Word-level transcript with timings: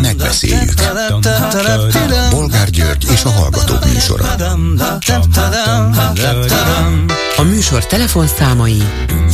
Megbeszéljük. 0.00 0.74
Bolgár 2.30 2.70
György 2.70 3.06
és 3.12 3.24
a 3.24 3.28
Hallgatók 3.28 3.84
műsora. 3.92 4.24
A 7.36 7.42
műsor 7.42 7.86
telefonszámai 7.86 8.82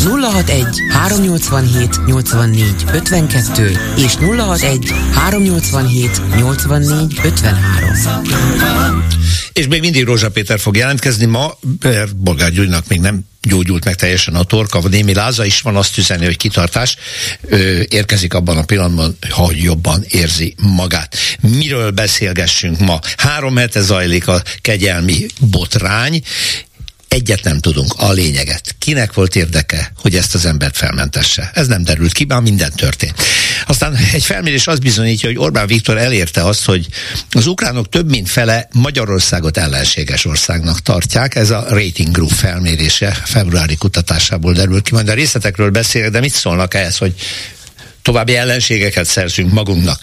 061 0.05 0.67
387 0.91 2.07
84 2.07 2.85
52 2.93 3.79
és 3.97 4.15
061 4.15 4.93
387 5.15 6.21
84 6.37 7.21
53. 7.25 9.05
És 9.53 9.67
még 9.67 9.81
mindig 9.81 10.05
Rózsa 10.05 10.31
Péter 10.31 10.61
fog 10.61 10.77
jelentkezni 10.77 11.25
ma, 11.25 11.59
mert 11.83 12.17
Bolgár 12.17 12.51
Gyurinak 12.51 12.89
még 12.89 13.01
nem 13.01 13.25
gyógyult 13.43 13.85
meg 13.85 13.95
teljesen 13.95 14.35
a 14.35 14.43
torka, 14.43 14.81
némi 14.89 15.15
láza 15.15 15.45
is 15.45 15.61
van, 15.61 15.77
azt 15.77 15.99
üzeni, 15.99 16.25
hogy 16.25 16.37
kitartás 16.37 16.97
ö, 17.43 17.81
érkezik 17.89 18.35
abban 18.35 18.57
a 18.57 18.65
pillanatban, 18.65 19.17
ha 19.31 19.51
jobban 19.55 20.05
érzi 20.09 20.55
magát. 20.57 21.17
Miről 21.41 21.91
beszélgessünk 21.91 22.79
ma? 22.79 22.99
Három 23.17 23.57
hete 23.57 23.81
zajlik 23.81 24.29
a 24.29 24.43
kegyelmi 24.61 25.27
botrány, 25.41 26.23
Egyet 27.11 27.45
nem 27.45 27.59
tudunk, 27.59 27.93
a 27.97 28.13
lényeget. 28.13 28.75
Kinek 28.79 29.13
volt 29.13 29.37
érdeke, 29.37 29.93
hogy 29.97 30.17
ezt 30.17 30.35
az 30.35 30.45
embert 30.45 30.77
felmentesse? 30.77 31.51
Ez 31.55 31.67
nem 31.67 31.85
derült 31.85 32.13
ki, 32.13 32.25
már 32.25 32.41
minden 32.41 32.73
történt. 32.77 33.23
Aztán 33.67 33.97
egy 34.13 34.25
felmérés 34.25 34.67
azt 34.67 34.81
bizonyítja, 34.81 35.29
hogy 35.29 35.39
Orbán 35.39 35.67
Viktor 35.67 35.99
elérte 35.99 36.45
azt, 36.45 36.65
hogy 36.65 36.87
az 37.31 37.47
ukránok 37.47 37.89
több 37.89 38.11
mint 38.11 38.29
fele 38.29 38.69
Magyarországot 38.73 39.57
ellenséges 39.57 40.25
országnak 40.25 40.81
tartják. 40.81 41.35
Ez 41.35 41.51
a 41.51 41.67
Rating 41.69 42.11
Group 42.11 42.33
felmérése 42.33 43.11
februári 43.25 43.77
kutatásából 43.77 44.53
derül 44.53 44.83
ki. 44.83 44.93
Majd 44.93 45.09
a 45.09 45.15
részletekről 45.15 45.71
beszélek, 45.71 46.11
de 46.11 46.21
mit 46.21 46.33
szólnak 46.33 46.75
ehhez, 46.75 46.97
hogy 46.97 47.15
további 48.03 48.37
ellenségeket 48.37 49.07
szerzünk 49.07 49.53
magunknak. 49.53 50.01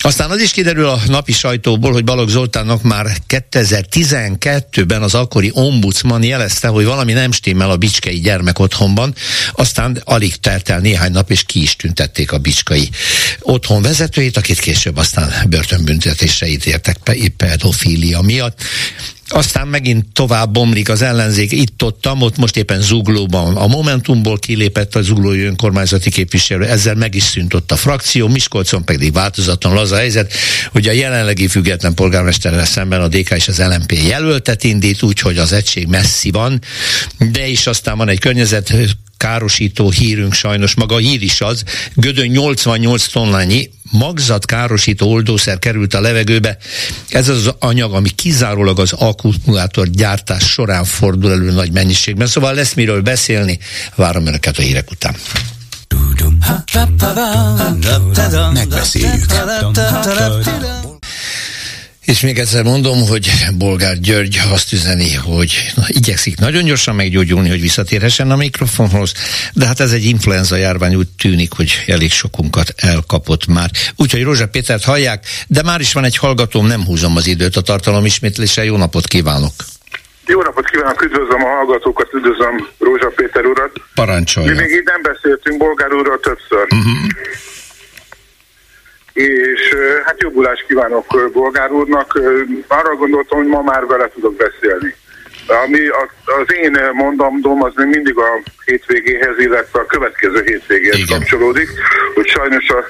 Aztán 0.00 0.30
az 0.30 0.40
is 0.40 0.50
kiderül 0.50 0.88
a 0.88 1.00
napi 1.06 1.32
sajtóból, 1.32 1.92
hogy 1.92 2.04
Balogh 2.04 2.30
Zoltánnak 2.30 2.82
már 2.82 3.16
2012-ben 3.28 5.02
az 5.02 5.14
akkori 5.14 5.50
ombudsman 5.52 6.22
jelezte, 6.22 6.68
hogy 6.68 6.84
valami 6.84 7.12
nem 7.12 7.32
stimmel 7.32 7.70
a 7.70 7.76
Bicskei 7.76 8.20
gyermekotthonban, 8.20 9.14
aztán 9.52 10.00
alig 10.04 10.36
telt 10.36 10.68
el 10.68 10.80
néhány 10.80 11.12
nap, 11.12 11.30
és 11.30 11.42
ki 11.42 11.62
is 11.62 11.76
tüntették 11.76 12.32
a 12.32 12.38
Bicskei 12.38 12.90
otthon 13.40 13.82
vezetőjét, 13.82 14.36
akit 14.36 14.58
később 14.58 14.96
aztán 14.96 15.48
börtönbüntetésre 15.48 16.46
ítéltek 16.46 16.96
pedofília 17.36 18.20
miatt. 18.20 18.62
Aztán 19.28 19.68
megint 19.68 20.04
tovább 20.12 20.50
bomlik 20.50 20.88
az 20.88 21.02
ellenzék, 21.02 21.52
itt-ott, 21.52 22.06
ott 22.20 22.36
most 22.36 22.56
éppen 22.56 22.80
Zuglóban. 22.80 23.56
A 23.56 23.66
Momentumból 23.66 24.38
kilépett 24.38 24.94
a 24.94 25.02
zuglói 25.02 25.40
önkormányzati 25.40 26.10
képviselő, 26.10 26.64
ezzel 26.64 26.94
meg 26.94 27.14
is 27.14 27.22
szűnt 27.22 27.54
ott 27.54 27.72
a 27.72 27.76
frakció, 27.76 28.28
Miskolcon 28.28 28.84
pedig 28.84 29.12
változatlan 29.12 29.76
az 29.76 29.92
a 29.92 29.96
helyzet, 29.96 30.32
hogy 30.72 30.88
a 30.88 30.92
jelenlegi 30.92 31.48
független 31.48 31.94
polgármesterrel 31.94 32.64
szemben 32.64 33.00
a 33.00 33.08
DK 33.08 33.30
és 33.30 33.48
az 33.48 33.58
LMP 33.58 33.92
jelöltet 33.92 34.64
indít, 34.64 35.02
úgyhogy 35.02 35.38
az 35.38 35.52
egység 35.52 35.86
messzi 35.86 36.30
van, 36.30 36.60
de 37.18 37.46
is 37.46 37.66
aztán 37.66 37.96
van 37.96 38.08
egy 38.08 38.18
környezet 38.18 38.74
károsító 39.16 39.90
hírünk 39.90 40.32
sajnos, 40.32 40.74
maga 40.74 40.94
a 40.94 40.98
hír 40.98 41.22
is 41.22 41.40
az, 41.40 41.62
Gödön 41.94 42.26
88 42.26 43.06
tonnányi 43.06 43.70
magzat 43.90 44.46
károsító 44.46 45.10
oldószer 45.10 45.58
került 45.58 45.94
a 45.94 46.00
levegőbe. 46.00 46.56
Ez 47.08 47.28
az 47.28 47.50
anyag, 47.58 47.94
ami 47.94 48.08
kizárólag 48.08 48.78
az 48.78 48.92
akkumulátor 48.92 49.88
gyártás 49.90 50.44
során 50.44 50.84
fordul 50.84 51.30
elő 51.30 51.50
nagy 51.50 51.72
mennyiségben. 51.72 52.26
Szóval 52.26 52.54
lesz 52.54 52.74
miről 52.74 53.00
beszélni. 53.00 53.58
Várom 53.94 54.26
Önöket 54.26 54.58
a 54.58 54.62
hírek 54.62 54.90
után. 54.90 55.14
Megbeszéljük. 58.52 59.26
És 62.06 62.20
még 62.20 62.38
egyszer 62.38 62.64
mondom, 62.64 63.08
hogy 63.08 63.30
Bolgár 63.58 63.98
György 64.00 64.40
azt 64.52 64.72
üzeni, 64.72 65.14
hogy 65.14 65.72
na, 65.76 65.82
igyekszik 65.88 66.38
nagyon 66.38 66.64
gyorsan 66.64 66.94
meggyógyulni, 66.94 67.48
hogy 67.48 67.60
visszatérhessen 67.60 68.30
a 68.30 68.36
mikrofonhoz, 68.36 69.12
de 69.54 69.66
hát 69.66 69.80
ez 69.80 69.92
egy 69.92 70.04
influenza 70.04 70.56
járvány 70.56 70.94
úgy 70.94 71.08
tűnik, 71.18 71.52
hogy 71.52 71.84
elég 71.86 72.10
sokunkat 72.10 72.74
elkapott 72.76 73.46
már. 73.46 73.70
Úgyhogy 73.96 74.22
Rózsa 74.22 74.48
Pétert 74.48 74.84
hallják, 74.84 75.24
de 75.46 75.62
már 75.62 75.80
is 75.80 75.92
van 75.92 76.04
egy 76.04 76.16
hallgatóm, 76.16 76.66
nem 76.66 76.84
húzom 76.84 77.16
az 77.16 77.26
időt 77.26 77.56
a 77.56 77.60
tartalom 77.60 78.04
ismétlése. 78.04 78.64
Jó 78.64 78.76
napot 78.76 79.06
kívánok! 79.06 79.52
Jó 80.26 80.42
napot 80.42 80.70
kívánok, 80.70 81.02
üdvözlöm 81.02 81.44
a 81.44 81.48
hallgatókat, 81.48 82.12
üdvözlöm 82.12 82.68
Rózsa 82.78 83.12
Péter 83.16 83.44
urat. 83.44 83.72
Parancsolja. 83.94 84.50
Mi 84.50 84.56
még 84.56 84.70
így 84.70 84.84
nem 84.84 85.02
beszéltünk 85.02 85.58
Bolgár 85.58 85.92
úrral 85.92 86.20
többször. 86.22 86.66
Uh-huh 86.70 86.96
és 89.16 89.74
hát 90.04 90.22
jobbulást 90.22 90.66
kívánok 90.66 91.30
Bolgár 91.32 91.70
úrnak. 91.70 92.20
Arra 92.66 92.94
gondoltam, 92.94 93.38
hogy 93.38 93.46
ma 93.46 93.62
már 93.62 93.86
vele 93.86 94.08
tudok 94.08 94.34
beszélni. 94.36 94.94
Ami 95.64 95.80
az 96.24 96.54
én 96.54 96.78
mondandóm 96.92 97.62
az 97.62 97.72
még 97.74 97.86
mindig 97.86 98.18
a 98.18 98.42
hétvégéhez, 98.64 99.38
illetve 99.38 99.80
a 99.80 99.86
következő 99.86 100.42
hétvégéhez 100.44 100.98
Igen. 100.98 101.18
kapcsolódik, 101.18 101.68
hogy 102.14 102.26
sajnos 102.26 102.68
a 102.68 102.84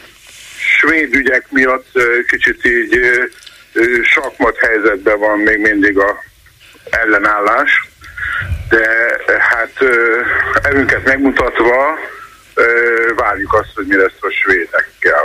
svéd 0.78 1.14
ügyek 1.14 1.46
miatt 1.50 1.86
kicsit 2.28 2.64
így 2.64 3.00
sakmat 4.02 4.56
helyzetben 4.56 5.18
van 5.18 5.38
még 5.38 5.58
mindig 5.58 5.98
a 5.98 6.22
ellenállás, 6.90 7.88
de 8.68 8.88
hát 9.38 9.72
erőnket 10.62 11.04
megmutatva 11.04 11.98
várjuk 13.16 13.54
azt, 13.54 13.70
hogy 13.74 13.86
mi 13.86 13.96
lesz 13.96 14.20
a 14.20 14.30
svédekkel. 14.30 15.24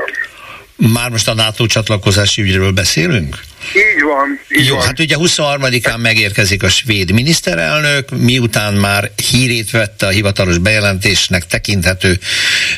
Már 0.87 1.09
most 1.09 1.27
a 1.27 1.33
NATO 1.33 1.65
csatlakozási 1.65 2.41
ügyről 2.41 2.71
beszélünk? 2.71 3.39
Így 3.75 4.03
van. 4.03 4.59
Így 4.59 4.65
Jó, 4.65 4.75
van. 4.75 4.85
hát 4.85 4.99
ugye 4.99 5.15
23-án 5.19 5.97
megérkezik 5.97 6.63
a 6.63 6.69
svéd 6.69 7.11
miniszterelnök, 7.11 8.09
miután 8.17 8.73
már 8.73 9.11
hírét 9.31 9.71
vette 9.71 10.05
a 10.05 10.09
hivatalos 10.09 10.57
bejelentésnek 10.57 11.45
tekinthető 11.45 12.19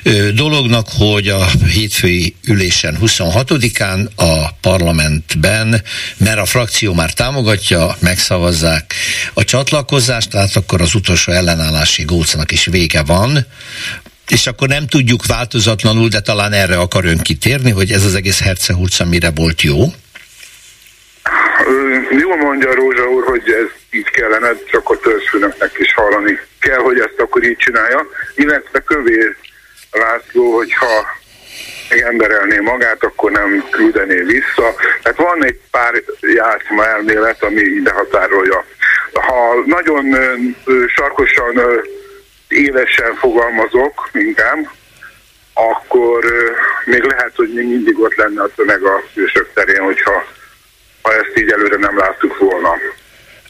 ö, 0.03 0.31
dolognak, 0.31 0.87
hogy 0.97 1.27
a 1.27 1.45
hétfői 1.71 2.35
ülésen 2.45 2.97
26-án 3.01 4.07
a 4.15 4.51
parlamentben, 4.61 5.83
mert 6.17 6.39
a 6.39 6.45
frakció 6.45 6.93
már 6.93 7.13
támogatja, 7.13 7.95
megszavazzák 7.99 8.93
a 9.33 9.43
csatlakozást, 9.43 10.29
tehát 10.29 10.55
akkor 10.55 10.81
az 10.81 10.95
utolsó 10.95 11.31
ellenállási 11.31 12.03
gócnak 12.03 12.51
is 12.51 12.65
vége 12.65 13.03
van 13.03 13.45
és 14.27 14.47
akkor 14.47 14.67
nem 14.67 14.87
tudjuk 14.87 15.25
változatlanul, 15.25 16.07
de 16.07 16.21
talán 16.21 16.53
erre 16.53 16.77
akar 16.77 17.05
ön 17.05 17.17
kitérni, 17.17 17.71
hogy 17.71 17.91
ez 17.91 18.05
az 18.05 18.15
egész 18.15 18.41
Hercehurca 18.41 19.05
mire 19.05 19.31
volt 19.35 19.61
jó? 19.61 19.77
Jól 22.11 22.37
mondja 22.37 22.73
Rózsa 22.73 23.09
úr, 23.09 23.23
hogy 23.23 23.43
ez 23.47 23.69
így 23.91 24.09
kellene, 24.09 24.49
csak 24.71 24.89
a 24.89 24.99
törzsfőnöknek 24.99 25.71
is 25.77 25.93
hallani 25.93 26.39
kell, 26.59 26.79
hogy 26.79 26.99
ezt 26.99 27.19
akkor 27.19 27.43
így 27.43 27.57
csinálja. 27.57 28.07
Illetve 28.35 28.79
Kövér 28.79 29.35
László, 29.91 30.55
hogyha 30.55 31.21
emberelné 31.89 32.59
magát, 32.59 33.03
akkor 33.03 33.31
nem 33.31 33.67
küldené 33.71 34.21
vissza. 34.21 34.75
Tehát 35.01 35.17
van 35.17 35.45
egy 35.45 35.59
pár 35.71 36.03
játszma 36.21 36.87
elmélet, 36.87 37.43
ami 37.43 37.61
ide 37.61 37.91
határolja. 37.91 38.65
Ha 39.13 39.63
nagyon 39.65 40.05
sarkosan 40.95 41.61
élesen 42.53 43.15
fogalmazok 43.15 44.09
inkább, 44.13 44.69
akkor 45.53 46.25
még 46.85 47.03
lehet, 47.03 47.31
hogy 47.35 47.53
még 47.53 47.67
mindig 47.67 47.99
ott 47.99 48.15
lenne 48.15 48.41
a 48.41 48.49
tömeg 48.55 48.83
a 48.83 49.03
hősök 49.13 49.49
terén, 49.53 49.81
hogyha 49.81 50.25
ha 51.01 51.13
ezt 51.13 51.37
így 51.37 51.51
előre 51.51 51.77
nem 51.77 51.97
láttuk 51.97 52.37
volna. 52.37 52.75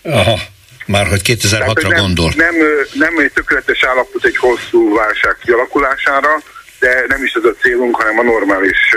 Aha. 0.04 0.40
Már 0.86 1.08
hogy 1.08 1.22
2006-ra 1.24 1.88
nem, 1.88 2.00
gondol. 2.00 2.32
Nem, 2.36 2.56
nem 2.94 3.18
egy 3.18 3.32
tökéletes 3.32 3.84
állapot 3.84 4.26
egy 4.26 4.38
hosszú 4.38 4.96
válság 4.96 5.38
kialakulására, 5.44 6.38
de 6.80 7.06
nem 7.08 7.24
is 7.24 7.34
ez 7.34 7.44
a 7.44 7.56
célunk, 7.62 7.96
hanem 7.96 8.20
a 8.20 8.24
normális, 8.24 8.96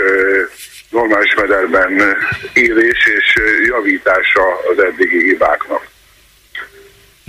normális 0.89 1.33
mederben 1.35 2.17
élés 2.53 3.05
és 3.17 3.33
javítása 3.65 4.45
az 4.71 4.83
eddigi 4.83 5.23
hibáknak. 5.23 5.87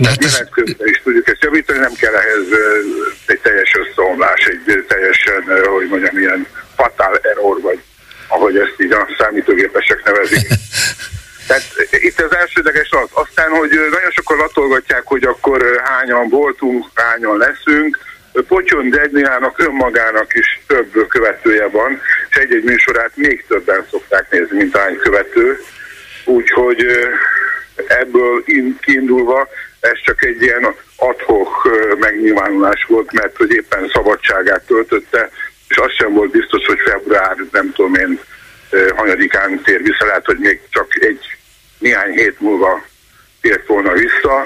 De 0.01 0.09
hát 0.09 0.23
ez... 0.23 0.43
közben 0.51 0.87
is 0.87 1.01
tudjuk 1.03 1.27
ezt 1.27 1.43
javítani, 1.43 1.79
nem 1.79 1.93
kell 1.93 2.13
ehhez 2.13 2.47
egy 3.25 3.39
teljes 3.39 3.75
összeomlás, 3.75 4.45
egy 4.45 4.85
teljesen, 4.87 5.43
hogy 5.69 5.87
mondjam, 5.87 6.17
ilyen 6.17 6.47
fatal 6.75 7.19
error, 7.21 7.61
vagy 7.61 7.79
ahogy 8.27 8.57
ezt 8.57 8.75
így 8.77 8.91
a 8.91 9.07
számítógépesek 9.17 10.03
nevezik. 10.03 10.47
Tehát 11.47 11.63
itt 11.89 12.21
az 12.21 12.35
elsődleges 12.35 12.89
az. 12.89 13.09
Aztán, 13.11 13.49
hogy 13.49 13.69
nagyon 13.69 14.11
sokan 14.11 14.37
latolgatják, 14.37 15.01
hogy 15.05 15.23
akkor 15.23 15.81
hányan 15.83 16.29
voltunk, 16.29 16.85
hányan 16.93 17.37
leszünk. 17.37 17.99
Potyon 18.47 18.89
Degniának 18.89 19.59
önmagának 19.59 20.33
is 20.33 20.61
több 20.67 21.07
követője 21.07 21.67
van, 21.67 22.01
és 22.29 22.35
egy-egy 22.35 22.63
műsorát 22.63 23.11
még 23.15 23.45
többen 23.47 23.85
szokták 23.89 24.31
nézni, 24.31 24.57
mint 24.57 24.77
hány 24.77 24.97
követő. 24.97 25.59
Úgyhogy 26.25 26.85
ebből 27.87 28.43
kiindulva 28.81 29.47
ez 29.79 30.01
csak 30.03 30.23
egy 30.25 30.41
ilyen 30.41 30.75
adhok 30.95 31.69
megnyilvánulás 31.99 32.85
volt, 32.87 33.11
mert 33.11 33.37
hogy 33.37 33.51
éppen 33.51 33.89
szabadságát 33.93 34.65
töltötte, 34.65 35.29
és 35.67 35.77
az 35.77 35.91
sem 35.97 36.13
volt 36.13 36.31
biztos, 36.31 36.65
hogy 36.65 36.79
február, 36.79 37.35
nem 37.51 37.71
tudom 37.71 37.95
én, 37.95 38.19
hanyadikán 38.95 39.61
tér 39.61 39.81
vissza, 39.83 40.05
lehet, 40.05 40.25
hogy 40.25 40.37
még 40.37 40.59
csak 40.69 40.87
egy 40.99 41.37
néhány 41.77 42.11
hét 42.11 42.39
múlva 42.39 42.85
tért 43.41 43.67
volna 43.67 43.91
vissza 43.91 44.45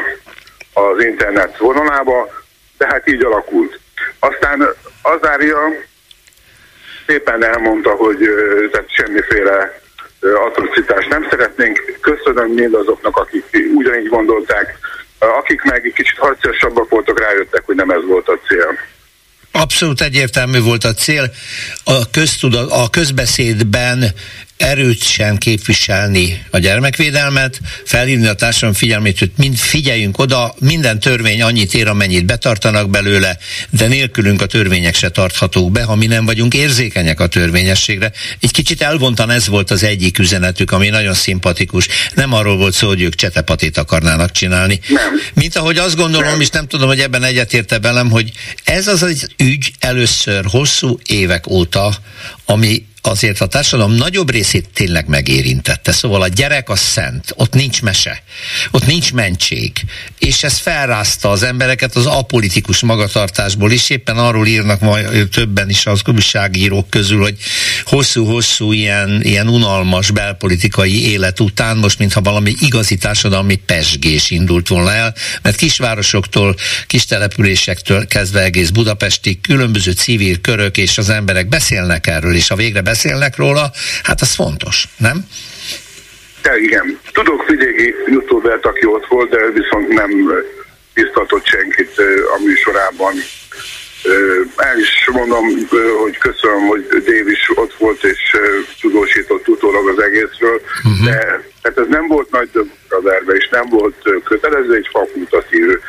az 0.73 1.03
internet 1.03 1.57
vonalába, 1.57 2.43
de 2.77 2.87
hát 2.87 3.07
így 3.07 3.23
alakult. 3.23 3.79
Aztán 4.19 4.67
Azária 5.01 5.57
szépen 7.07 7.43
elmondta, 7.43 7.89
hogy 7.89 8.17
tehát 8.71 8.91
semmiféle 8.91 9.81
atrocitást 10.19 11.09
nem 11.09 11.27
szeretnénk. 11.29 11.97
Köszönöm 12.01 12.51
mindazoknak, 12.51 13.17
akik 13.17 13.45
ugyanígy 13.75 14.07
gondolták, 14.07 14.77
akik 15.37 15.61
meg 15.61 15.85
egy 15.85 15.93
kicsit 15.93 16.17
harciasabbak 16.17 16.89
voltak, 16.89 17.19
rájöttek, 17.19 17.63
hogy 17.65 17.75
nem 17.75 17.89
ez 17.89 18.05
volt 18.07 18.27
a 18.27 18.39
cél. 18.47 18.79
Abszolút 19.51 20.01
egyértelmű 20.01 20.59
volt 20.59 20.83
a 20.83 20.93
cél. 20.93 21.31
A, 21.83 22.09
köztudat, 22.09 22.71
a 22.71 22.89
közbeszédben 22.89 24.13
erősen 24.63 25.37
képviselni 25.37 26.43
a 26.49 26.57
gyermekvédelmet, 26.57 27.59
felhívni 27.85 28.27
a 28.27 28.33
társadalom 28.33 28.75
figyelmét, 28.75 29.19
hogy 29.19 29.31
mind 29.37 29.57
figyeljünk 29.57 30.19
oda, 30.19 30.55
minden 30.59 30.99
törvény 30.99 31.41
annyit 31.41 31.73
ér, 31.73 31.87
amennyit 31.87 32.25
betartanak 32.25 32.89
belőle, 32.89 33.37
de 33.69 33.87
nélkülünk 33.87 34.41
a 34.41 34.45
törvények 34.45 34.95
se 34.95 35.09
tarthatók 35.09 35.71
be, 35.71 35.83
ha 35.83 35.95
mi 35.95 36.05
nem 36.05 36.25
vagyunk 36.25 36.53
érzékenyek 36.53 37.19
a 37.19 37.27
törvényességre. 37.27 38.11
Egy 38.39 38.51
kicsit 38.51 38.81
elvontan 38.81 39.29
ez 39.29 39.47
volt 39.47 39.71
az 39.71 39.83
egyik 39.83 40.19
üzenetük, 40.19 40.71
ami 40.71 40.89
nagyon 40.89 41.13
szimpatikus. 41.13 41.87
Nem 42.13 42.33
arról 42.33 42.57
volt 42.57 42.73
szó, 42.73 42.87
hogy 42.87 43.01
ők 43.01 43.15
csetepatét 43.15 43.77
akarnának 43.77 44.31
csinálni. 44.31 44.79
Nem. 44.87 45.19
Mint 45.33 45.55
ahogy 45.55 45.77
azt 45.77 45.95
gondolom, 45.95 46.29
nem. 46.29 46.41
és 46.41 46.49
nem 46.49 46.67
tudom, 46.67 46.87
hogy 46.87 46.99
ebben 46.99 47.23
egyetérte 47.23 47.79
velem, 47.79 48.09
hogy 48.09 48.31
ez 48.63 48.87
az 48.87 49.03
az 49.03 49.27
ügy 49.37 49.71
először 49.79 50.45
hosszú 50.45 50.99
évek 51.05 51.47
óta, 51.47 51.93
ami 52.45 52.91
azért 53.07 53.41
a 53.41 53.47
társadalom 53.47 53.93
nagyobb 53.93 54.31
részét 54.31 54.69
tényleg 54.73 55.07
megérintette. 55.07 55.91
Szóval 55.91 56.21
a 56.21 56.27
gyerek 56.27 56.69
a 56.69 56.75
szent, 56.75 57.33
ott 57.35 57.53
nincs 57.53 57.81
mese, 57.81 58.23
ott 58.71 58.85
nincs 58.85 59.13
mentség. 59.13 59.71
És 60.19 60.43
ez 60.43 60.57
felrázta 60.57 61.29
az 61.29 61.43
embereket 61.43 61.95
az 61.95 62.05
apolitikus 62.05 62.79
magatartásból 62.79 63.71
is. 63.71 63.89
Éppen 63.89 64.17
arról 64.17 64.47
írnak 64.47 64.79
majd 64.79 65.29
többen 65.29 65.69
is 65.69 65.85
az 65.85 66.01
újságírók 66.05 66.89
közül, 66.89 67.21
hogy 67.21 67.37
hosszú-hosszú 67.83 68.71
ilyen, 68.71 69.21
ilyen 69.23 69.47
unalmas 69.47 70.11
belpolitikai 70.11 71.11
élet 71.11 71.39
után 71.39 71.77
most 71.77 71.99
mintha 71.99 72.21
valami 72.21 72.53
igazi 72.59 72.95
társadalmi 72.95 73.55
pesgés 73.55 74.29
indult 74.29 74.67
volna 74.67 74.93
el, 74.93 75.15
mert 75.41 75.55
kisvárosoktól, 75.55 76.55
kis 76.87 77.05
településektől 77.05 78.07
kezdve 78.07 78.41
egész 78.41 78.69
Budapestig 78.69 79.41
különböző 79.41 79.91
civil 79.91 80.41
körök 80.41 80.77
és 80.77 80.97
az 80.97 81.09
emberek 81.09 81.47
beszélnek 81.47 82.07
erről, 82.07 82.35
és 82.35 82.51
a 82.51 82.55
végre 82.55 82.81
beszélnek 82.93 83.35
róla, 83.35 83.71
hát 84.03 84.21
az 84.21 84.35
fontos, 84.35 84.87
nem? 84.97 85.17
De 86.41 86.57
igen. 86.57 86.99
Tudok 87.13 87.47
vidéki 87.47 87.93
youtubert, 88.07 88.65
aki 88.65 88.85
ott 88.85 89.05
volt, 89.09 89.29
de 89.29 89.39
viszont 89.61 89.87
nem 89.87 90.11
biztatott 90.93 91.45
senkit 91.45 91.93
a 92.35 92.37
műsorában. 92.45 93.13
El 94.55 94.79
is 94.79 95.09
mondom, 95.11 95.45
hogy 96.01 96.17
köszönöm, 96.17 96.67
hogy 96.67 96.87
Dave 96.87 97.31
is 97.31 97.51
ott 97.55 97.73
volt 97.77 98.03
és 98.03 98.37
tudósított 98.81 99.47
utólag 99.47 99.87
az 99.87 100.03
egészről, 100.03 100.61
uh-huh. 100.83 101.05
de 101.05 101.51
tehát 101.61 101.77
ez 101.77 101.87
nem 101.87 102.07
volt 102.07 102.31
nagy 102.31 102.49
döbbenetbe, 102.51 103.33
és 103.33 103.47
nem 103.51 103.65
volt 103.69 103.95
kötelező, 104.23 104.73
egy 104.73 104.87
fakultatív. 104.91 105.79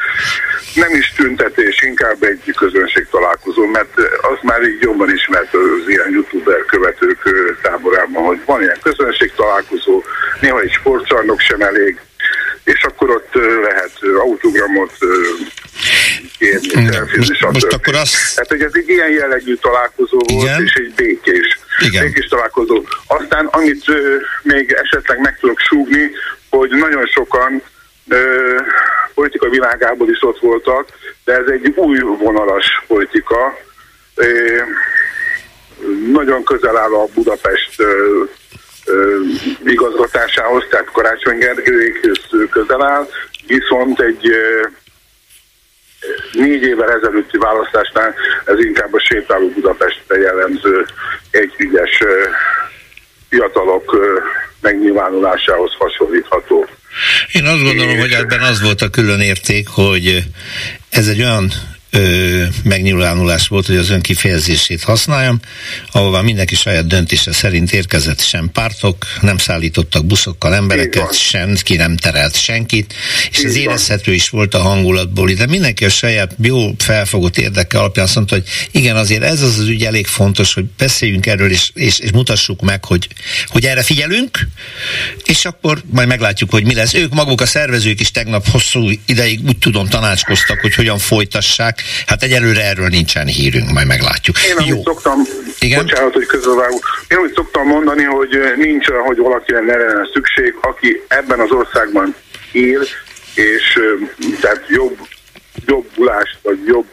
Nem 0.75 0.94
is 0.94 1.12
tüntetés, 1.16 1.82
inkább 1.82 2.22
egy 2.22 2.55
közönség 2.56 3.06
találkozó, 3.11 3.64
mert 3.66 3.99
az 4.20 4.38
már 4.43 4.62
így 4.62 4.81
jobban 4.81 5.10
ismert 5.12 5.55
az 5.55 5.88
ilyen 5.88 6.10
youtuber 6.10 6.64
követők 6.64 7.19
táborában, 7.62 8.25
hogy 8.25 8.40
van 8.44 8.62
ilyen 8.62 8.78
közönség 8.82 9.32
találkozó, 9.37 10.02
néha 10.40 10.60
egy 10.60 10.72
sportcsarnok 10.72 11.40
sem 11.40 11.60
elég, 11.60 12.00
és 12.64 12.84
akkor 12.84 13.10
ott 13.10 13.34
lehet 13.62 13.93
autogramot 14.19 14.93
kérni, 16.74 17.16
most, 17.16 17.52
most 17.52 17.72
akkor 17.72 17.94
az... 17.94 18.32
Tehát, 18.34 18.48
hogy 18.48 18.62
ez 18.62 18.72
egy 18.72 18.88
ilyen 18.88 19.10
jellegű 19.10 19.54
találkozó 19.54 20.18
volt, 20.26 20.42
Igen? 20.42 20.62
és 20.62 20.74
egy 20.74 20.92
békés, 20.96 21.58
Igen. 21.78 22.04
békés 22.04 22.26
találkozó. 22.26 22.82
Aztán, 23.06 23.46
amit 23.46 23.88
ö, 23.88 24.16
még 24.42 24.72
esetleg 24.82 25.20
meg 25.20 25.38
tudok 25.40 25.58
súgni, 25.58 26.10
hogy 26.50 26.70
nagyon 26.70 27.06
sokan 27.06 27.62
ö, 28.08 28.56
politika 29.14 29.48
világából 29.48 30.10
is 30.10 30.22
ott 30.22 30.38
voltak, 30.38 30.88
de 31.24 31.32
ez 31.32 31.46
egy 31.46 31.72
új 31.76 31.98
vonalas 31.98 32.84
politika. 32.86 33.58
Ö, 34.14 34.26
nagyon 36.12 36.44
közel 36.44 36.76
áll 36.76 36.94
a 36.94 37.06
Budapest 37.14 37.80
ö, 37.80 38.22
ö, 38.84 39.18
igazgatásához, 39.64 40.64
tehát 40.70 40.90
Karácsony 40.92 41.38
Gergőjékhöz 41.38 42.20
közel 42.50 42.84
áll, 42.84 43.08
viszont 43.46 44.00
egy 44.00 44.28
ö, 44.28 44.66
négy 46.32 46.62
évvel 46.62 46.90
ezelőtti 46.90 47.38
választásnál 47.38 48.14
ez 48.44 48.58
inkább 48.58 48.94
a 48.94 49.00
sétáló 49.00 49.48
Budapestre 49.48 50.18
jellemző 50.18 50.86
együgyes 51.30 52.02
fiatalok 53.28 53.96
megnyilvánulásához 54.60 55.72
hasonlítható. 55.78 56.66
Én 57.32 57.46
azt 57.46 57.62
gondolom, 57.62 57.98
hogy 57.98 58.12
ebben 58.12 58.40
az 58.40 58.62
volt 58.62 58.80
a 58.80 58.90
külön 58.90 59.20
érték, 59.20 59.68
hogy 59.68 60.22
ez 60.90 61.08
egy 61.08 61.22
olyan 61.22 61.52
ö, 61.94 62.44
megnyilvánulás 62.62 63.49
volt, 63.49 63.67
hogy 63.67 63.76
az 63.76 63.91
ön 63.91 64.00
kifejezését 64.00 64.82
használjam, 64.82 65.41
ahová 65.91 66.20
mindenki 66.20 66.55
saját 66.55 66.87
döntése 66.87 67.32
szerint 67.32 67.73
érkezett 67.73 68.20
sem 68.20 68.50
pártok, 68.52 69.06
nem 69.20 69.38
szállítottak 69.38 70.06
buszokkal 70.06 70.55
embereket, 70.55 71.19
senki 71.19 71.76
nem 71.76 71.96
terelt 71.96 72.37
senkit, 72.37 72.94
és 73.31 73.38
ez 73.38 73.56
érezhető 73.56 74.12
is 74.12 74.29
volt 74.29 74.55
a 74.55 74.58
hangulatból, 74.58 75.31
de 75.31 75.46
mindenki 75.46 75.85
a 75.85 75.88
saját 75.88 76.37
jó 76.43 76.75
felfogott 76.79 77.38
érdeke 77.38 77.79
alapján 77.79 78.06
azt 78.06 78.14
mondta, 78.14 78.35
hogy 78.35 78.44
igen, 78.70 78.96
azért 78.96 79.23
ez 79.23 79.43
az 79.43 79.58
az 79.58 79.69
ügy 79.69 79.85
elég 79.85 80.06
fontos, 80.06 80.55
hogy 80.55 80.64
beszéljünk 80.64 81.26
erről, 81.26 81.50
és, 81.50 81.70
és, 81.75 81.99
és 81.99 82.11
mutassuk 82.11 82.61
meg, 82.61 82.85
hogy, 82.85 83.08
hogy 83.46 83.64
erre 83.64 83.82
figyelünk, 83.82 84.49
és 85.25 85.44
akkor 85.44 85.82
majd 85.91 86.08
meglátjuk, 86.08 86.50
hogy 86.50 86.64
mi 86.64 86.75
lesz. 86.75 86.94
Ők 86.94 87.14
maguk 87.14 87.41
a 87.41 87.46
szervezők 87.46 88.00
is 88.00 88.11
tegnap 88.11 88.49
hosszú 88.49 88.91
ideig 89.06 89.41
úgy 89.46 89.58
tudom 89.58 89.88
tanácskoztak, 89.88 90.61
hogy 90.61 90.75
hogyan 90.75 90.99
folytassák, 90.99 91.82
Hát 92.06 92.22
egyelőre 92.22 92.62
erről 92.62 92.88
nincsen 92.88 93.26
hírünk, 93.26 93.70
majd 93.70 93.86
meglátjuk. 93.86 94.36
Én 94.44 94.56
amit 94.56 94.69
Jó. 94.69 94.82
szoktam, 94.82 95.20
Igen? 95.58 95.86
bocsánat, 95.86 96.12
hogy 96.12 96.26
közölvágok, 96.26 96.84
én 97.08 97.19
úgy 97.19 97.32
szoktam 97.34 97.66
mondani, 97.66 98.02
hogy 98.02 98.38
nincs 98.56 98.88
olyan, 98.88 99.03
hogy 99.03 99.17
valakire 99.17 99.60
ne 99.60 99.76
lenne 99.76 100.08
szükség, 100.12 100.55
aki 100.60 101.03
ebben 101.08 101.41
az 101.41 101.50
országban 101.50 102.14
él, 102.53 102.82
és 103.34 103.79
tehát 104.41 104.64
jobb, 104.69 104.98
jobbulást, 105.67 106.38
vagy 106.43 106.58
jobb 106.67 106.88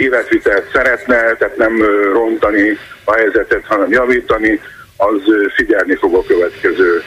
életvitelt 0.00 0.70
szeretne, 0.72 1.16
tehát 1.16 1.56
nem 1.56 1.82
rontani 2.12 2.78
a 3.04 3.12
helyzetet, 3.12 3.64
hanem 3.66 3.90
javítani, 3.90 4.60
az 4.96 5.20
figyelni 5.54 5.94
fog 5.94 6.14
a 6.14 6.24
következő 6.26 7.02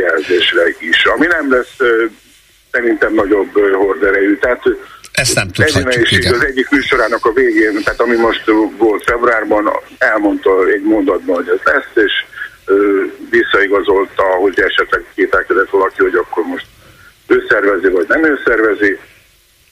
jelzésre 0.00 0.62
is. 0.78 1.04
Ami 1.04 1.26
nem 1.26 1.50
lesz 1.50 1.76
szerintem 2.70 3.14
nagyobb 3.14 3.52
horderejű. 3.74 4.36
Tehát 4.36 4.62
ezt 5.14 5.34
nem 5.34 5.48
tudhatjuk, 5.48 6.10
igen. 6.10 6.34
Az 6.34 6.44
egyik 6.44 6.70
műsorának 6.70 7.26
a 7.26 7.32
végén, 7.32 7.82
tehát 7.84 8.00
ami 8.00 8.16
most 8.16 8.44
volt 8.78 9.04
februárban, 9.04 9.70
elmondta 9.98 10.66
egy 10.66 10.82
mondatban, 10.82 11.34
hogy 11.36 11.48
ez 11.48 11.72
lesz, 11.72 12.04
és 12.06 12.12
ö, 12.64 13.02
visszaigazolta, 13.30 14.22
hogy 14.22 14.60
esetleg 14.60 15.04
kételkedett 15.14 15.70
valaki, 15.70 16.02
hogy 16.02 16.14
akkor 16.14 16.44
most 16.44 16.66
ő 17.26 17.44
szervezi, 17.48 17.88
vagy 17.88 18.06
nem 18.08 18.24
ő 18.24 18.40
szervezi. 18.44 18.98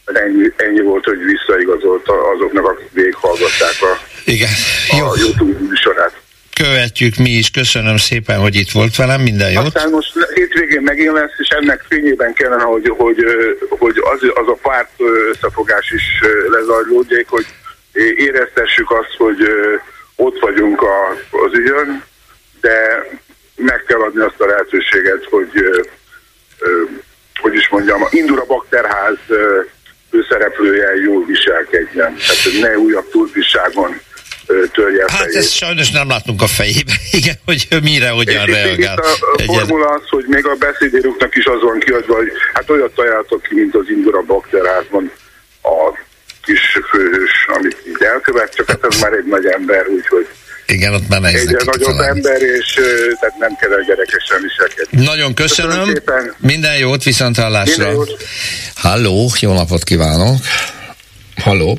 Ennyi, 0.04 0.52
ennyi 0.56 0.80
volt, 0.80 1.04
hogy 1.04 1.18
visszaigazolta 1.24 2.30
azoknak, 2.30 2.66
akik 2.66 2.92
végighallgatták 2.92 3.76
a, 3.80 3.98
Igen. 4.24 4.50
a 4.88 4.96
Jó. 4.96 5.06
YouTube 5.14 5.58
műsorát 5.68 6.20
követjük 6.54 7.16
mi 7.16 7.30
is. 7.30 7.50
Köszönöm 7.50 7.96
szépen, 7.96 8.38
hogy 8.38 8.54
itt 8.54 8.70
volt 8.70 8.96
velem. 8.96 9.20
Minden 9.20 9.50
jót. 9.50 9.66
Aztán 9.66 9.90
most 9.90 10.12
hétvégén 10.34 10.82
megint 10.82 11.12
lesz, 11.12 11.38
és 11.38 11.48
ennek 11.48 11.84
fényében 11.88 12.32
kellene, 12.32 12.62
hogy, 12.62 12.88
hogy, 12.96 13.24
hogy 13.68 13.96
az, 13.96 14.20
az 14.34 14.48
a 14.48 14.58
párt 14.62 14.90
összefogás 15.32 15.90
is 15.90 16.02
lezajlódjék, 16.50 17.28
hogy 17.28 17.46
éreztessük 18.16 18.90
azt, 18.90 19.14
hogy 19.16 19.40
ott 20.16 20.38
vagyunk 20.40 20.82
a, 20.82 21.08
az 21.30 21.52
ügyön, 21.52 22.04
de 22.60 23.08
meg 23.56 23.84
kell 23.86 24.00
adni 24.00 24.20
azt 24.20 24.40
a 24.40 24.46
lehetőséget, 24.46 25.24
hogy 25.30 25.50
hogy 27.42 27.54
is 27.54 27.68
mondjam, 27.68 28.02
a 28.02 28.08
Indura 28.10 28.44
Bakterház 28.44 29.18
főszereplője 30.10 30.94
jól 31.04 31.24
viselkedjen. 31.24 32.16
Tehát 32.16 32.60
ne 32.60 32.78
újabb 32.78 33.10
túlviságon 33.10 34.00
törje 34.72 35.04
Hát 35.08 35.20
fejét. 35.20 35.36
ezt 35.36 35.52
sajnos 35.54 35.90
nem 35.90 36.08
látunk 36.08 36.42
a 36.42 36.46
fejébe, 36.46 36.92
igen, 37.20 37.34
hogy 37.44 37.68
mire, 37.82 38.08
hogyan 38.08 38.48
és 38.48 38.54
reagál. 38.54 38.96
A, 38.96 39.42
a 39.42 39.42
formula 39.42 39.88
az, 39.88 40.02
hogy 40.08 40.24
még 40.28 40.46
a 40.46 40.54
beszédéruknak 40.54 41.36
is 41.36 41.44
az 41.44 41.60
van 41.62 41.78
kiadva, 41.78 42.14
hogy 42.14 42.30
hát 42.54 42.70
olyat 42.70 42.94
találtok 42.94 43.42
ki, 43.42 43.54
mint 43.54 43.74
az 43.74 43.84
Indura 43.88 44.20
bakterházban 44.22 45.10
a 45.62 45.98
kis 46.44 46.60
főhős, 46.90 47.46
amit 47.56 47.76
így 47.88 48.02
elkövet, 48.14 48.54
csak 48.54 48.68
hát 48.70 48.84
ez 48.90 49.00
már 49.00 49.12
egy 49.12 49.24
nagy 49.26 49.46
ember, 49.46 49.86
úgyhogy 49.86 50.26
igen, 50.66 50.94
ott 50.94 51.08
már 51.08 51.20
nehéz 51.20 51.40
Egy 51.40 51.64
nagyobb 51.64 51.80
találni. 51.96 52.06
ember, 52.08 52.42
és 52.42 52.72
tehát 53.20 53.36
nem 53.38 53.56
kell 53.60 53.82
gyerekesen 53.86 54.40
viselkedni. 54.42 55.04
Nagyon 55.04 55.34
köszönöm. 55.34 55.92
köszönöm 55.92 56.34
Minden 56.38 56.76
jót, 56.78 57.02
viszont 57.02 57.36
hallásra. 57.36 57.76
Minden 57.84 57.94
jót. 57.94 58.22
Halló, 58.74 59.30
jó 59.40 59.52
napot 59.52 59.82
kívánok! 59.84 60.36
Halló? 61.36 61.78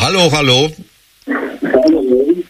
Halló, 0.00 0.28
halló? 0.28 0.68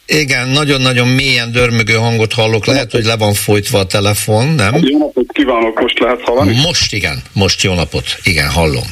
Igen, 0.07 0.49
nagyon-nagyon 0.49 1.09
mélyen 1.09 1.53
dörmögő 1.53 1.93
hangot 1.93 2.33
hallok. 2.33 2.67
Lehet, 2.67 2.91
hogy 2.93 3.05
le 3.05 3.17
van 3.17 3.35
folytva 3.35 3.79
a 3.79 3.87
telefon, 3.87 4.49
nem? 4.49 4.75
Jó 4.83 4.99
napot 4.99 5.33
kívánok, 5.33 5.81
most 5.81 5.99
lehet 5.99 6.21
hallani? 6.23 6.61
Most 6.67 6.93
igen, 6.93 7.23
most 7.33 7.63
jó 7.63 7.75
napot. 7.75 8.05
Igen, 8.23 8.49
hallom. 8.49 8.85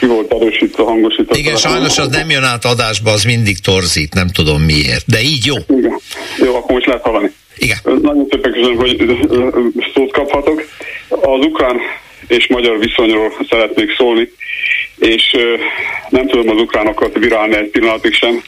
Ki 0.00 0.06
volt 0.06 0.32
erősítve, 0.32 0.82
hangosítva? 0.82 1.36
Igen, 1.36 1.56
sajnos 1.56 1.98
az 1.98 2.08
nem 2.08 2.30
jön 2.30 2.44
át 2.44 2.64
adásba, 2.64 3.10
az 3.10 3.24
mindig 3.24 3.58
torzít, 3.58 4.14
nem 4.14 4.28
tudom 4.28 4.62
miért. 4.62 5.04
De 5.06 5.20
így 5.22 5.46
jó. 5.46 5.54
Igen. 5.68 6.00
Jó, 6.38 6.56
akkor 6.56 6.70
most 6.72 6.86
lehet 6.86 7.02
hallani. 7.02 7.32
Igen. 7.56 7.78
Nagyon 8.02 8.26
szépen 8.30 8.52
köszönöm, 8.52 8.76
hogy 8.76 8.96
szót 9.94 10.12
kaphatok. 10.12 10.62
Az 11.08 11.44
ukrán 11.46 11.76
és 12.30 12.46
magyar 12.46 12.78
viszonyról 12.78 13.32
szeretnék 13.48 13.96
szólni, 13.96 14.32
és 14.98 15.36
nem 16.08 16.26
tudom 16.26 16.48
az 16.48 16.60
ukránokat 16.60 17.18
virálni 17.18 17.56
egy 17.56 17.68
pillanatig 17.68 18.12
sem, 18.12 18.42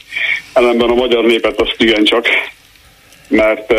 ellenben 0.53 0.89
a 0.89 0.95
magyar 0.95 1.25
népet 1.25 1.59
azt 1.59 1.75
igencsak, 1.77 2.27
mert 3.27 3.73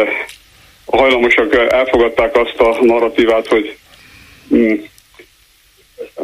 hajlamosak 0.87 1.55
elfogadták 1.55 2.37
azt 2.37 2.61
a 2.61 2.85
narratívát, 2.85 3.47
hogy 3.47 3.77
mm, 4.55 4.75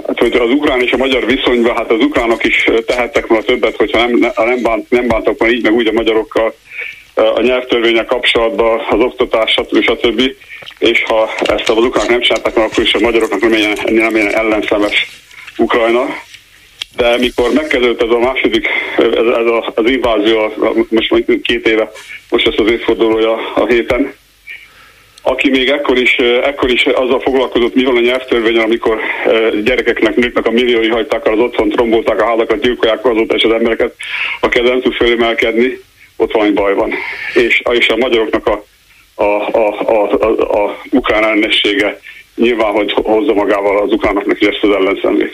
Hát, 0.06 0.18
hogy 0.18 0.36
az 0.36 0.50
ukrán 0.50 0.82
és 0.82 0.92
a 0.92 0.96
magyar 0.96 1.26
viszonyban, 1.26 1.76
hát 1.76 1.90
az 1.90 2.00
ukránok 2.00 2.44
is 2.44 2.68
tehettek 2.86 3.26
volna 3.26 3.44
többet, 3.44 3.76
hogyha 3.76 4.06
nem, 4.06 4.32
nem, 4.36 4.62
bánt, 4.62 4.90
nem 4.90 5.06
bántak 5.06 5.38
volna 5.38 5.54
így, 5.54 5.62
meg 5.62 5.72
úgy 5.72 5.86
a 5.86 5.92
magyarokkal 5.92 6.54
a 7.20 7.40
nyelvtörvények 7.40 8.06
kapcsolatban, 8.06 8.80
az 8.90 9.00
oktatás, 9.00 9.50
stb. 9.50 9.82
stb. 9.82 10.22
És 10.78 11.02
ha 11.02 11.30
ezt 11.38 11.68
az 11.68 11.76
ukránok 11.76 12.10
nem 12.10 12.20
csinálták, 12.20 12.56
akkor 12.56 12.84
is 12.84 12.94
a 12.94 13.00
magyaroknak 13.00 13.40
nem 13.40 13.52
ilyen, 13.52 13.78
nem 13.84 14.16
ilyen 14.16 14.34
ellenszemes 14.34 15.06
Ukrajna. 15.56 16.06
De 16.96 17.18
mikor 17.18 17.52
megkezdődött 17.52 18.02
ez 18.02 18.10
a 18.10 18.18
második, 18.18 18.66
ez, 18.98 19.26
ez 19.26 19.46
a, 19.46 19.72
az 19.74 19.90
invázió, 19.90 20.52
most 20.88 21.14
két 21.42 21.68
éve, 21.68 21.90
most 22.30 22.46
ez 22.46 22.54
az 22.56 22.70
évfordulója 22.70 23.52
a 23.54 23.66
héten, 23.66 24.14
aki 25.22 25.50
még 25.50 25.68
ekkor 25.68 25.98
is, 25.98 26.16
ekkor 26.42 26.70
is 26.70 26.84
azzal 26.86 27.20
foglalkozott, 27.20 27.74
mi 27.74 27.84
van 27.84 27.96
a 27.96 28.00
nyelvtörvényen, 28.00 28.62
amikor 28.62 29.00
gyerekeknek, 29.64 30.16
nőknek 30.16 30.46
a 30.46 30.50
milliói 30.50 30.88
hagyták 30.88 31.26
el 31.26 31.32
az 31.32 31.38
otthon, 31.38 31.68
trombolták 31.68 32.20
a 32.20 32.26
házakat, 32.26 32.60
gyilkolják 32.60 33.04
azóta 33.04 33.34
és 33.34 33.42
az 33.42 33.52
embereket, 33.52 33.94
aki 34.40 34.60
nem 34.60 34.80
tud 34.80 34.92
fölemelkedni, 34.94 35.80
ott 36.20 36.32
valami 36.32 36.50
baj 36.50 36.74
van. 36.74 36.92
És, 37.34 37.62
és 37.70 37.88
a 37.88 37.96
magyaroknak 37.96 38.46
a, 38.46 38.64
a, 39.14 39.24
a, 39.52 39.80
a, 39.80 40.12
a, 40.12 40.64
a 40.64 40.80
ukrán 40.90 41.24
ellenessége 41.24 42.00
nyilván, 42.40 42.72
hogy 42.72 42.92
hozza 42.92 43.32
magával 43.32 43.82
az 43.82 43.92
ukránoknak 43.92 44.40
ezt 44.40 44.62
az 44.62 44.70
ellenszemlét. 44.70 45.32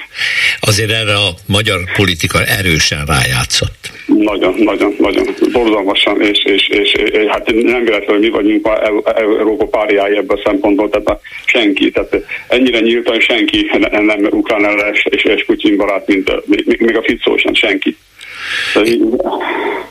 Azért 0.61 0.91
erre 0.91 1.15
a 1.15 1.31
magyar 1.47 1.79
politika 1.97 2.45
erősen 2.45 3.05
rájátszott. 3.07 3.91
Nagyon, 4.07 4.55
nagyon, 4.59 4.95
nagyon. 4.99 5.27
Borzalmasan, 5.53 6.23
és, 6.23 6.45
és, 6.45 6.69
és, 6.69 6.93
és 6.93 7.27
hát 7.29 7.47
nem 7.47 7.85
véletlenül 7.85 8.21
mi 8.21 8.29
vagyunk 8.29 8.67
a 8.67 8.83
Európa 9.17 9.67
páriái 9.67 10.17
ebben 10.17 10.37
a 10.37 10.41
szempontból, 10.45 10.91
tehát 10.91 11.21
senki, 11.45 11.91
tehát 11.91 12.25
ennyire 12.49 12.81
nyíltan 12.81 13.21
senki 13.21 13.71
nem 13.91 14.27
ukrán 14.31 14.65
ellenes 14.65 15.07
és, 15.11 15.23
és 15.23 15.45
Putyin 15.45 15.77
barát, 15.77 16.07
mint 16.07 16.47
még, 16.47 16.81
még 16.81 16.97
a 16.97 17.03
Ficó 17.03 17.37
sem, 17.37 17.55
senki. 17.55 17.97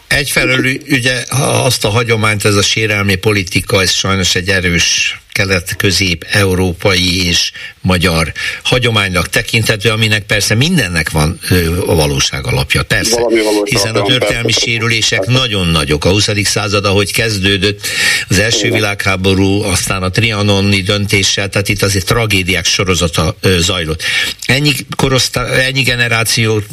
Egyfelől 0.08 0.66
ugye 0.90 1.24
azt 1.64 1.86
a 1.86 1.90
hagyományt, 1.90 2.46
ez 2.46 2.56
a 2.56 2.62
sérelmi 2.62 3.16
politika, 3.16 3.82
ez 3.82 3.92
sajnos 3.92 4.36
egy 4.36 4.50
erős 4.50 5.20
kelet-közép-európai 5.36 7.28
és 7.28 7.52
magyar 7.82 8.32
hagyománynak 8.64 9.30
tekinthető, 9.30 9.90
aminek 9.90 10.26
persze 10.26 10.56
mindennek 10.56 11.10
van 11.10 11.40
a 11.86 11.96
valóság 11.96 12.48
alapja. 12.48 12.84
Persze, 12.84 13.22
hiszen 13.64 13.96
a 13.96 14.02
történelmi 14.02 14.52
sérülések 14.52 15.26
nagyon 15.26 15.68
nagyok. 15.68 16.06
A 16.06 16.10
20. 16.10 16.30
század, 16.44 16.86
ahogy 16.86 17.14
kezdődött, 17.14 17.88
az 18.28 18.40
első 18.40 18.72
világháború, 18.72 19.62
aztán 19.62 20.04
a 20.04 20.10
trianoni 20.10 20.82
döntéssel, 20.82 21.50
tehát 21.50 21.70
itt 21.70 21.82
azért 21.82 22.06
tragédiák 22.06 22.66
sorozata 22.66 23.38
zajlott. 23.60 24.04
Ennyi, 24.46 24.72
korosztá, 24.96 25.46
ennyi 25.46 25.82
generációt 25.82 26.66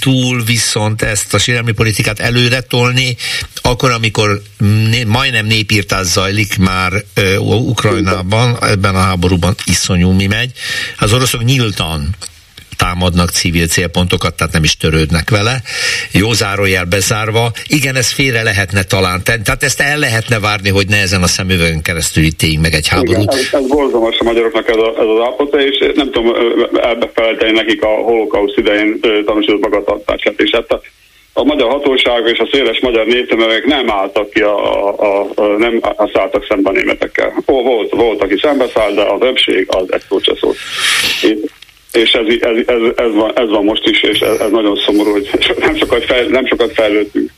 túl 0.00 0.44
viszont 0.44 1.02
ezt 1.02 1.34
a 1.34 1.38
sérelmi 1.38 1.72
politikát 1.72 2.20
előre 2.20 2.60
tolni, 2.60 3.16
akkor, 3.62 3.90
amikor 3.90 4.42
majdnem 5.06 5.46
népírtás 5.46 6.06
zajlik 6.06 6.56
már 6.56 7.04
Ukrajnában, 7.54 8.56
ebben 8.60 8.94
a 8.94 8.98
háborúban 8.98 9.54
iszonyú 9.64 10.10
mi 10.10 10.26
megy. 10.26 10.50
Az 10.98 11.12
oroszok 11.12 11.44
nyíltan 11.44 12.16
támadnak 12.76 13.30
civil 13.30 13.66
célpontokat, 13.66 14.34
tehát 14.34 14.52
nem 14.52 14.64
is 14.64 14.76
törődnek 14.76 15.30
vele. 15.30 15.62
Jó 16.12 16.32
zárójel 16.32 16.84
bezárva. 16.84 17.50
Igen, 17.66 17.94
ez 17.96 18.12
félre 18.12 18.42
lehetne 18.42 18.82
talán 18.82 19.24
tenni. 19.24 19.42
Tehát 19.42 19.62
ezt 19.62 19.80
el 19.80 19.98
lehetne 19.98 20.40
várni, 20.40 20.68
hogy 20.68 20.88
ne 20.88 20.96
ezen 20.96 21.22
a 21.22 21.26
szemüvegen 21.26 21.82
keresztül 21.82 22.24
ítéljünk 22.24 22.62
meg 22.62 22.74
egy 22.74 22.88
háborút. 22.88 23.32
Igen, 23.32 23.38
ez, 23.38 23.48
ez 23.52 23.66
borzalmas 23.66 24.18
a 24.18 24.24
magyaroknak 24.24 24.68
ez, 24.68 24.76
a, 24.76 24.88
ez 24.88 25.08
az 25.14 25.20
állapota, 25.22 25.60
és 25.60 25.92
nem 25.94 26.10
tudom 26.10 26.34
elbefelejteni 26.74 27.52
nekik 27.52 27.82
a 27.82 27.88
holokauszt 27.88 28.58
idején 28.58 29.00
tanúsított 29.24 29.60
magatartását. 29.60 30.40
És 30.40 30.50
hát 30.50 30.80
a, 31.38 31.44
magyar 31.44 31.70
hatóság 31.70 32.26
és 32.26 32.38
a 32.38 32.48
széles 32.52 32.80
magyar 32.80 33.06
néptömegek 33.06 33.64
nem 33.64 33.90
álltak 33.90 34.30
ki, 34.30 34.40
a, 34.40 35.00
a, 35.00 35.26
a, 35.34 35.42
nem 35.42 35.80
szálltak 36.12 36.46
szemben 36.48 36.74
a 36.74 36.76
németekkel. 36.76 37.42
Ó, 37.46 37.62
volt, 37.62 37.90
volt, 37.90 38.22
aki 38.22 38.38
szembeszáll, 38.42 38.92
de 38.92 39.02
a 39.02 39.18
többség 39.18 39.66
az 39.70 39.92
egy 39.92 40.02
szó 40.08 40.18
se 40.18 40.34
szólt. 40.40 40.56
És 41.92 42.12
ez, 42.12 42.26
ez, 42.40 42.56
ez, 42.66 42.80
ez, 42.96 43.14
van, 43.14 43.32
ez 43.34 43.48
van 43.48 43.64
most 43.64 43.88
is, 43.88 44.02
és 44.02 44.18
ez, 44.18 44.40
ez 44.40 44.50
nagyon 44.50 44.76
szomorú, 44.76 45.10
hogy 45.10 45.30
nem 45.58 45.76
sokat, 45.76 46.04
fejl, 46.04 46.28
nem 46.28 46.46
sokat 46.46 46.72
fejlődtünk. 46.72 47.30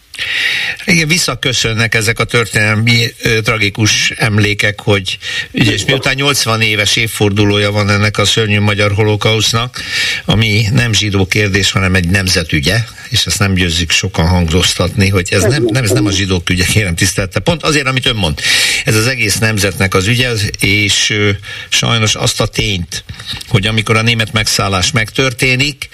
Igen, 0.84 1.08
visszaköszönnek 1.08 1.94
ezek 1.94 2.18
a 2.18 2.24
történelmi 2.24 3.06
ö, 3.22 3.40
tragikus 3.40 4.10
emlékek, 4.10 4.80
hogy 4.80 5.18
ugye, 5.52 5.72
és 5.72 5.84
miután 5.84 6.14
80 6.14 6.60
éves 6.60 6.96
évfordulója 6.96 7.70
van 7.70 7.90
ennek 7.90 8.18
a 8.18 8.24
szörnyű 8.24 8.60
magyar 8.60 8.92
holokausznak, 8.92 9.82
ami 10.24 10.66
nem 10.72 10.92
zsidó 10.92 11.26
kérdés, 11.26 11.70
hanem 11.70 11.94
egy 11.94 12.08
nemzetügye, 12.08 12.84
és 13.08 13.26
ezt 13.26 13.38
nem 13.38 13.54
győzzük 13.54 13.90
sokan 13.90 14.28
hangzóztatni, 14.28 15.08
hogy 15.08 15.28
ez 15.30 15.42
nem, 15.42 15.64
nem, 15.64 15.84
ez 15.84 15.90
nem 15.90 16.06
a 16.06 16.10
zsidók 16.10 16.50
ügye, 16.50 16.64
kérem 16.64 16.94
tisztelte. 16.94 17.40
Pont 17.40 17.62
azért, 17.62 17.86
amit 17.86 18.06
ön 18.06 18.16
mond. 18.16 18.40
Ez 18.84 18.94
az 18.94 19.06
egész 19.06 19.38
nemzetnek 19.38 19.94
az 19.94 20.06
ügye, 20.06 20.30
és 20.60 21.10
ö, 21.10 21.30
sajnos 21.68 22.14
azt 22.14 22.40
a 22.40 22.46
tényt, 22.46 23.04
hogy 23.48 23.66
amikor 23.66 23.96
a 23.96 24.02
német 24.02 24.32
megszállás 24.32 24.90
megtörténik, 24.90 25.88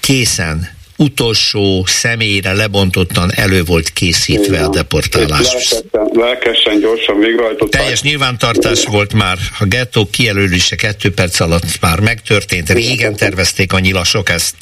készen 0.00 0.76
utolsó 0.98 1.84
személyre 1.86 2.52
lebontottan 2.52 3.32
elő 3.34 3.62
volt 3.62 3.90
készítve 3.90 4.64
a 4.64 4.68
deportálás. 4.68 5.52
Lelkesen, 5.52 5.82
lelkesen 6.12 6.80
gyorsan 6.80 7.18
végrehajtották. 7.18 7.80
Teljes 7.80 8.02
nyilvántartás 8.02 8.84
volt 8.84 9.12
már, 9.12 9.38
a 9.58 9.64
gettó 9.64 10.08
kijelölése 10.10 10.76
kettő 10.76 11.10
perc 11.10 11.40
alatt 11.40 11.80
már 11.80 12.00
megtörtént, 12.00 12.70
régen 12.70 13.16
tervezték 13.16 13.72
a 13.72 13.78
nyilasok 13.78 14.28
ezt, 14.28 14.54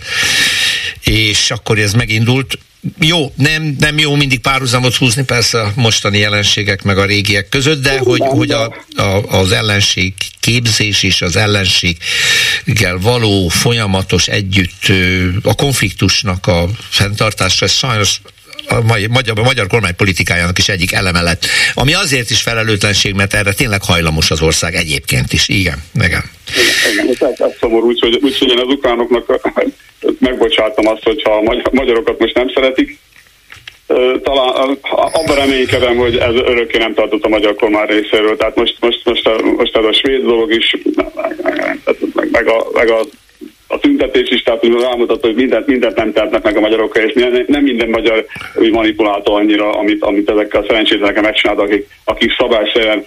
és 1.04 1.50
akkor 1.50 1.78
ez 1.78 1.92
megindult, 1.92 2.58
jó, 3.00 3.32
nem, 3.36 3.76
nem 3.78 3.98
jó 3.98 4.14
mindig 4.14 4.40
párhuzamot 4.40 4.94
húzni 4.94 5.24
persze 5.24 5.60
a 5.60 5.72
mostani 5.76 6.18
jelenségek 6.18 6.82
meg 6.82 6.98
a 6.98 7.04
régiek 7.04 7.48
között, 7.48 7.82
de 7.82 7.98
hogy, 7.98 8.20
hogy 8.20 8.50
a, 8.50 8.74
a, 8.96 9.22
az 9.28 9.52
ellenség 9.52 10.14
képzés 10.40 11.02
és 11.02 11.22
az 11.22 11.36
ellenséggel 11.36 12.98
való 13.00 13.48
folyamatos 13.48 14.28
együtt 14.28 14.92
a 15.42 15.54
konfliktusnak 15.54 16.46
a 16.46 16.68
fenntartása, 16.90 17.64
ez 17.64 17.72
sajnos 17.72 18.20
a 18.68 19.06
magyar, 19.10 19.38
a 19.38 19.42
magyar 19.42 19.66
kormány 19.66 19.96
politikájának 19.96 20.58
is 20.58 20.68
egyik 20.68 20.92
eleme 20.92 21.22
lett. 21.22 21.46
Ami 21.74 21.94
azért 21.94 22.30
is 22.30 22.42
felelőtlenség, 22.42 23.14
mert 23.14 23.34
erre 23.34 23.52
tényleg 23.52 23.82
hajlamos 23.82 24.30
az 24.30 24.40
ország 24.40 24.74
egyébként 24.74 25.32
is. 25.32 25.48
Igen, 25.48 25.82
igen. 25.94 26.24
Igen, 26.92 27.08
igen 27.08 27.34
ez, 27.38 27.52
szomorú, 27.60 27.86
úgyhogy, 27.86 28.18
úgyhogy 28.22 28.48
én 28.48 28.58
az 28.58 28.68
ukránoknak 28.68 29.26
megbocsátom 30.18 30.86
azt, 30.88 31.04
hogyha 31.04 31.32
a 31.32 31.70
magyarokat 31.72 32.18
most 32.18 32.34
nem 32.34 32.48
szeretik, 32.54 32.98
talán 34.22 34.78
abban 34.90 35.36
reménykedem, 35.36 35.96
hogy 35.96 36.16
ez 36.16 36.34
örökké 36.34 36.78
nem 36.78 36.94
tartott 36.94 37.24
a 37.24 37.28
magyar 37.28 37.54
kormány 37.54 37.86
részéről. 37.86 38.36
Tehát 38.36 38.56
most, 38.56 38.76
most, 38.80 39.00
most, 39.04 39.26
a, 39.26 39.42
most 39.56 39.76
ez 39.76 39.84
a 39.84 39.92
svéd 39.92 40.22
dolog 40.22 40.52
is, 40.52 40.76
meg, 42.14 42.28
meg, 42.30 42.48
a, 42.48 42.66
meg 42.72 42.90
a 42.90 43.00
a 43.68 43.78
tüntetés 43.78 44.28
is, 44.30 44.42
tehát 44.42 44.66
rámutat, 44.80 45.20
hogy 45.20 45.34
mindent, 45.34 45.66
mindent 45.66 45.96
nem 45.96 46.12
tehetnek 46.12 46.42
meg 46.42 46.56
a 46.56 46.60
magyarokkal, 46.60 47.02
és 47.02 47.12
nem 47.46 47.62
minden 47.62 47.88
magyar 47.88 48.26
úgy 48.54 48.70
manipulálta 48.70 49.32
annyira, 49.32 49.70
amit, 49.70 50.02
amit 50.02 50.30
ezekkel 50.30 50.60
a 50.60 50.64
szerencsétlenekkel 50.66 51.22
megcsináltak, 51.22 51.64
akik, 51.64 51.88
akik 52.04 52.34
szabályszerűen 52.38 53.04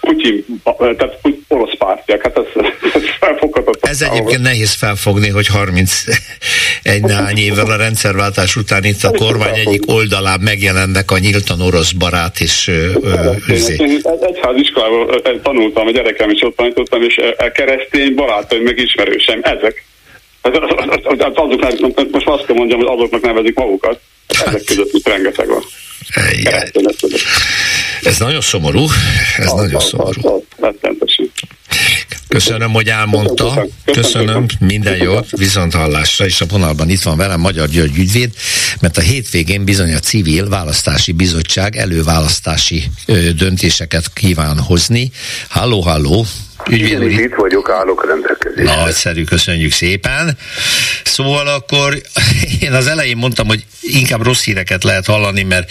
Putyin, 0.00 0.44
tehát 0.64 1.18
orosz 1.48 1.76
pártiak, 1.78 2.22
hát 2.22 2.38
ez, 2.38 2.64
ez 2.94 3.02
felfoghatatlan. 3.20 3.90
Ez 3.90 4.02
egyébként 4.02 4.42
nehéz 4.42 4.74
felfogni, 4.74 5.28
hogy 5.28 5.46
31 5.46 7.02
néhány 7.02 7.36
évvel 7.36 7.70
a 7.70 7.76
rendszerváltás 7.76 8.56
után 8.56 8.84
itt 8.84 9.02
a 9.02 9.10
kormány 9.10 9.58
egyik 9.58 9.82
oldalán 9.86 10.40
megjelennek 10.40 11.10
a 11.10 11.18
nyíltan 11.18 11.60
orosz 11.60 11.92
barát 11.92 12.40
és 12.40 12.70
üzé. 13.48 13.74
Én 13.78 14.00
egyháziskolában 14.20 15.20
tanultam, 15.42 15.86
a 15.86 15.90
gyerekem 15.90 16.30
is 16.30 16.42
ott 16.42 16.56
tanítottam, 16.56 17.02
és 17.02 17.20
a 17.38 17.50
keresztény 17.50 18.14
barátaim 18.14 18.62
meg 18.62 18.78
ismerősem, 18.78 19.40
ezek 19.42 19.84
azoknak, 21.36 22.10
most 22.10 22.26
azt 22.26 22.46
kell 22.46 22.56
mondjam, 22.56 22.78
hogy 22.78 22.88
azoknak 22.96 23.20
nevezik 23.20 23.54
magukat. 23.54 24.00
Ezek 24.28 24.46
hát. 24.46 24.64
között 24.64 24.92
itt 24.92 25.08
rengeteg 25.08 25.48
van. 25.48 25.62
Ez 28.02 28.18
nagyon 28.18 28.40
szomorú, 28.40 28.86
ez 29.36 29.46
az, 29.46 29.52
nagyon 29.52 29.74
az, 29.74 29.84
szomorú. 29.84 30.44
Az, 30.58 30.74
Köszönöm, 32.28 32.72
hogy 32.72 32.88
elmondta. 32.88 33.66
Köszönöm, 33.84 34.46
minden 34.58 34.96
jót, 34.96 35.30
viszont 35.30 35.74
hallásra, 35.74 36.24
és 36.24 36.40
a 36.40 36.46
vonalban 36.46 36.88
itt 36.88 37.02
van 37.02 37.16
velem 37.16 37.40
Magyar 37.40 37.68
György 37.68 37.98
ügyvéd, 37.98 38.30
mert 38.80 38.96
a 38.96 39.00
hétvégén 39.00 39.64
bizony 39.64 39.94
a 39.94 39.98
civil 39.98 40.48
választási 40.48 41.12
bizottság 41.12 41.76
előválasztási 41.76 42.84
ö, 43.06 43.32
döntéseket 43.32 44.12
kíván 44.12 44.58
hozni. 44.58 45.10
Halló, 45.48 45.80
halló! 45.80 46.26
Ügyvéd 46.70 47.04
úr, 47.04 47.10
itt 47.10 47.34
vagyok, 47.34 47.70
állok 47.70 48.06
rendelkezésre. 48.06 48.74
Nagyszerű, 48.74 49.24
köszönjük 49.24 49.72
szépen. 49.72 50.38
Szóval 51.04 51.46
akkor 51.46 52.00
én 52.60 52.72
az 52.72 52.86
elején 52.86 53.16
mondtam, 53.16 53.46
hogy 53.46 53.64
inkább 53.80 54.22
rossz 54.22 54.44
híreket 54.44 54.84
lehet 54.84 55.06
hallani, 55.06 55.42
mert 55.42 55.70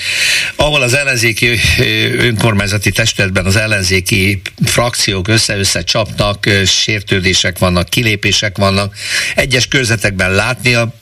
ahol 0.55 0.81
az 0.81 0.93
ellenzéki 0.93 1.59
önkormányzati 2.17 2.91
testületben 2.91 3.45
az 3.45 3.55
ellenzéki 3.55 4.41
frakciók 4.65 5.27
össze-össze 5.27 5.83
csapnak, 5.87 6.45
sértődések 6.65 7.57
vannak, 7.57 7.89
kilépések 7.89 8.57
vannak, 8.57 8.95
egyes 9.35 9.67
körzetekben 9.67 10.31
látni 10.31 10.73
a 10.73 10.93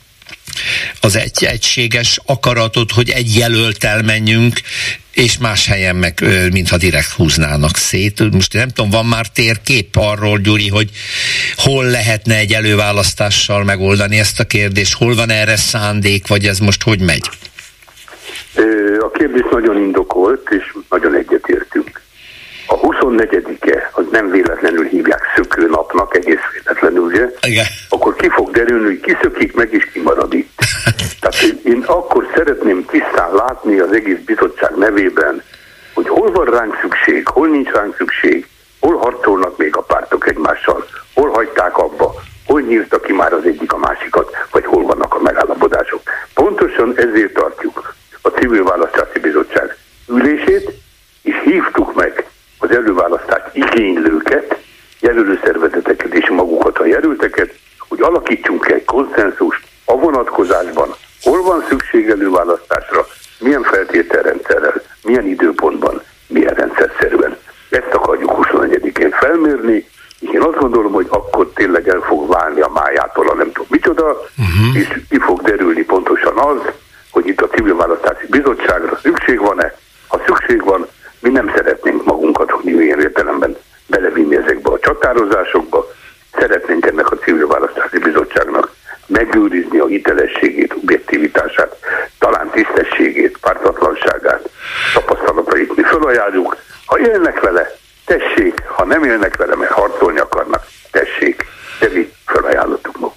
az 1.00 1.16
egy 1.16 1.44
egységes 1.44 2.20
akaratot, 2.26 2.92
hogy 2.92 3.10
egy 3.10 3.36
jelöltel 3.36 4.02
menjünk, 4.02 4.60
és 5.12 5.38
más 5.38 5.66
helyen 5.66 5.96
meg, 5.96 6.24
mintha 6.52 6.76
direkt 6.76 7.10
húznának 7.10 7.76
szét. 7.76 8.32
Most 8.32 8.52
nem 8.52 8.68
tudom, 8.68 8.90
van 8.90 9.06
már 9.06 9.26
térkép 9.26 9.96
arról, 9.96 10.38
Gyuri, 10.38 10.68
hogy 10.68 10.90
hol 11.56 11.84
lehetne 11.84 12.36
egy 12.36 12.52
előválasztással 12.52 13.64
megoldani 13.64 14.18
ezt 14.18 14.40
a 14.40 14.44
kérdést, 14.44 14.94
hol 14.94 15.14
van 15.14 15.30
erre 15.30 15.56
szándék, 15.56 16.26
vagy 16.26 16.46
ez 16.46 16.58
most 16.58 16.82
hogy 16.82 17.00
megy? 17.00 17.30
A 19.00 19.10
kérdés 19.10 19.44
nagyon 19.50 19.76
indokolt, 19.76 20.48
és 20.50 20.76
nagyon 20.90 21.14
egyetértünk. 21.14 21.95
A 22.66 22.80
24-e, 22.80 23.90
az 23.92 24.04
nem 24.10 24.30
véletlenül 24.30 24.84
hívják 24.84 25.22
szökőnapnak, 25.36 26.16
egész 26.16 26.40
véletlenül, 26.52 27.02
ugye? 27.02 27.28
Igen. 27.40 27.64
Akkor 27.88 28.14
ki 28.14 28.28
fog 28.28 28.50
derülni, 28.50 28.84
hogy 28.84 29.00
ki 29.00 29.16
szökik 29.22 29.54
meg, 29.54 29.72
és 29.72 29.90
ki 29.92 30.00
marad 30.00 30.34
itt. 30.34 30.58
Tehát 31.20 31.36
én 31.64 31.82
akkor 31.86 32.28
szeretném 32.34 32.84
tisztán 32.84 33.34
látni 33.34 33.78
az 33.78 33.92
egész 33.92 34.18
bizottság 34.24 34.76
nevében, 34.76 35.42
hogy 35.94 36.08
hol 36.08 36.32
van 36.32 36.44
ránk 36.44 36.78
szükség, 36.80 37.28
hol 37.28 37.48
nincs 37.48 37.70
ránk 37.70 37.96
szükség, 37.96 38.46
hol 38.80 38.96
harcolnak 38.96 39.56
még 39.56 39.76
a 39.76 39.82
pártok 39.82 40.28
egymással, 40.28 40.86
hol 41.14 41.30
hagyták 41.30 41.78
abba, 41.78 42.14
hol 42.46 42.60
nyírta 42.60 43.00
ki 43.00 43.12
már 43.12 43.32
az 43.32 43.44
egyik 43.44 43.72
a 43.72 43.78
másikat, 43.78 44.30
vagy 44.50 44.64
hol 44.64 44.82
vannak 44.82 45.14
a 45.14 45.20
megállapodások. 45.20 46.00
Pontosan 46.34 46.92
ezért 46.96 47.32
tartjuk 47.32 47.94
a 48.22 48.28
Civil 48.28 48.64
Választási 48.64 49.18
Bizottság 49.18 49.76
ülését, 50.08 50.72
és 51.22 51.34
hívtuk 51.44 51.94
meg 51.94 52.25
az 52.68 52.76
előválasztás 52.76 53.42
igénylőket, 53.52 54.56
jelölőszervezeteket 55.00 56.14
és 56.14 56.28
magukat 56.28 56.78
a 56.78 56.86
jelölteket, 56.86 57.54
hogy 57.88 58.00
alakítsunk 58.00 58.68
egy 58.68 58.84
konszenzust 58.84 59.64
a 59.84 59.96
vonatkozásban, 59.96 60.94
hol 61.22 61.42
van 61.42 61.64
szükség 61.68 62.08
előválasztásra, 62.08 63.06
milyen 63.38 63.62
feltételrendszerrel, 63.62 64.82
milyen 65.02 65.26
időpontban, 65.26 66.02
milyen 66.28 66.54
rendszerszerűen. 66.54 67.36
Ezt 67.70 67.92
akarjuk 67.92 68.46
21-én 68.52 69.10
felmérni, 69.10 69.88
és 70.20 70.28
én 70.32 70.42
azt 70.42 70.58
gondolom, 70.58 70.92
hogy 70.92 71.06
akkor 71.08 71.50
tényleg 71.54 71.88
el 71.88 72.00
fog 72.00 72.28
válni 72.28 72.60
a 72.60 72.70
májától 72.74 73.28
a 73.28 73.34
nem 73.34 73.52
tudom 73.52 73.66
micsoda, 73.70 74.04
uh-huh. 74.04 74.76
és 74.76 75.00
ki 75.08 75.18
fog 75.18 75.42
derülni 75.42 75.82
pontosan 75.82 76.38
az, 76.38 76.60
hogy 77.10 77.26
itt 77.26 77.40
a 77.40 77.48
civil 77.48 77.76
választási 77.76 78.26
bizottságra 78.26 78.98
szükség 79.02 79.40
van-e. 79.40 79.74
Ha 80.08 80.20
szükség 80.26 80.64
van, 80.64 80.86
mi 81.20 81.30
nem 81.30 81.52
szeretnénk 81.56 82.04
magunkat, 82.04 82.15
hogy 82.74 82.84
ilyen 82.84 83.00
értelemben 83.00 83.56
belevinni 83.86 84.36
ezekbe 84.36 84.70
a 84.70 84.78
csatározásokba. 84.78 85.86
Szeretnénk 86.38 86.86
ennek 86.86 87.10
a 87.10 87.16
civil 87.16 87.46
választási 87.46 87.98
bizottságnak 87.98 88.74
megőrizni 89.06 89.78
a 89.78 89.86
hitelességét, 89.86 90.74
objektivitását, 90.82 91.76
talán 92.18 92.50
tisztességét, 92.50 93.38
pártatlanságát, 93.40 94.50
tapasztalatait 94.94 95.76
mi 95.76 95.82
felajánljuk. 95.82 96.56
Ha 96.86 96.98
élnek 96.98 97.40
vele, 97.40 97.76
tessék, 98.04 98.62
ha 98.66 98.84
nem 98.84 99.04
élnek 99.04 99.36
vele, 99.36 99.56
mert 99.56 99.72
harcolni 99.72 100.18
akarnak, 100.18 100.64
tessék, 100.90 101.44
de 101.80 101.88
mi 101.92 102.12
felajánlottuk 102.26 102.98
magunkat 102.98 103.16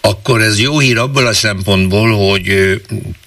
akkor 0.00 0.40
ez 0.40 0.60
jó 0.60 0.78
hír 0.78 0.98
abból 0.98 1.26
a 1.26 1.32
szempontból, 1.32 2.30
hogy 2.30 2.80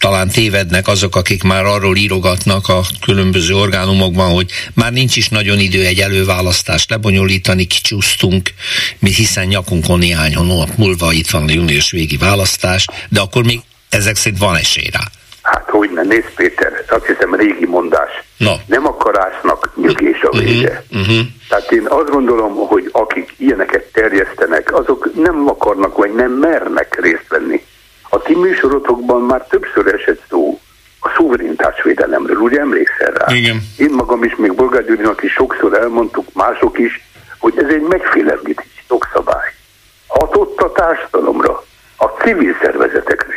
talán 0.03 0.27
tévednek 0.27 0.87
azok, 0.87 1.15
akik 1.15 1.43
már 1.43 1.65
arról 1.65 1.95
írogatnak 1.95 2.67
a 2.67 2.81
különböző 3.05 3.53
orgánumokban, 3.55 4.29
hogy 4.29 4.51
már 4.75 4.91
nincs 4.91 5.15
is 5.15 5.29
nagyon 5.29 5.59
idő 5.59 5.85
egy 5.85 5.99
előválasztást 5.99 6.89
lebonyolítani, 6.89 7.65
kicsúsztunk, 7.65 8.49
mi 8.99 9.09
hiszen 9.09 9.47
nyakunkon 9.47 9.99
néhány 9.99 10.35
hónap 10.35 10.69
múlva 10.77 11.11
itt 11.11 11.29
van 11.29 11.43
a 11.43 11.51
június 11.51 11.91
végi 11.91 12.17
választás, 12.17 12.87
de 13.09 13.19
akkor 13.21 13.43
még 13.43 13.59
ezek 13.89 14.15
szerint 14.15 14.41
van 14.41 14.55
esély 14.55 14.89
rá. 14.91 15.03
Hát 15.41 15.69
hogy 15.69 15.89
ne, 15.93 16.01
nézd 16.01 16.29
Péter, 16.35 16.71
azt 16.89 17.05
hiszem 17.05 17.35
régi 17.35 17.65
mondás. 17.65 18.11
No. 18.37 18.53
Nem 18.65 18.85
akarásnak 18.87 19.71
nyögés 19.75 20.21
a 20.21 20.37
vége. 20.37 20.83
Uh-huh. 20.89 21.07
Uh-huh. 21.07 21.25
Tehát 21.49 21.71
én 21.71 21.85
azt 21.87 22.09
gondolom, 22.09 22.53
hogy 22.55 22.89
akik 22.91 23.33
ilyeneket 23.37 23.83
terjesztenek, 23.93 24.73
azok 24.73 25.09
nem 25.15 25.47
akarnak 25.47 25.97
vagy 25.97 26.13
nem 26.13 26.31
mernek 26.31 26.99
részt 27.01 27.27
venni. 27.29 27.61
A 28.13 28.21
ti 28.21 28.35
műsorotokban 28.35 29.21
már 29.21 29.41
többször 29.47 29.93
esett 29.93 30.21
szó 30.29 30.59
a 30.99 31.09
szuverenitásvédelemről, 31.15 32.37
ugye 32.37 32.59
emlékszel 32.59 33.11
rá? 33.11 33.33
Igen. 33.33 33.61
Én 33.77 33.89
magam 33.89 34.23
is, 34.23 34.35
még 34.35 34.53
Bolgár 34.53 34.85
Gyurinak 34.85 35.23
is 35.23 35.31
sokszor 35.31 35.73
elmondtuk, 35.73 36.33
mások 36.33 36.77
is, 36.79 37.07
hogy 37.39 37.53
ez 37.57 37.69
egy 37.69 37.81
megfélemlítés 37.81 38.85
jogszabály. 38.89 39.53
Hatott 40.07 40.61
a 40.61 40.71
társadalomra, 40.71 41.63
a 41.97 42.05
civil 42.05 42.55
szervezetekre, 42.61 43.33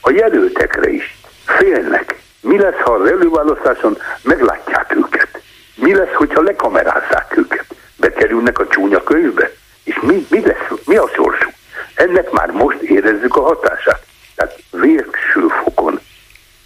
a 0.00 0.10
jelöltekre 0.10 0.90
is 0.90 1.18
félnek. 1.44 2.22
Mi 2.40 2.58
lesz, 2.58 2.80
ha 2.84 2.92
az 2.92 3.10
előválasztáson 3.10 3.98
meglátják 4.22 4.96
őket? 4.96 5.42
Mi 5.74 5.94
lesz, 5.94 6.14
hogyha 6.14 6.42
lekamerázzák 6.42 7.36
őket? 7.36 7.66
Bekerülnek 7.96 8.58
a 8.58 8.66
csúnya 8.66 9.02
könyvbe? 9.02 9.50
És 9.84 9.98
mi, 10.02 10.26
mi 10.30 10.40
lesz? 10.40 10.80
Mi 10.84 10.96
a 10.96 11.08
sorsuk? 11.14 11.52
Ennek 11.94 12.30
már 12.30 12.50
most 12.50 12.80
érezzük 12.80 13.36
a 13.36 13.42
hatását. 13.42 14.05
Tehát 14.36 14.62
végső 14.70 15.46
fokon 15.64 16.00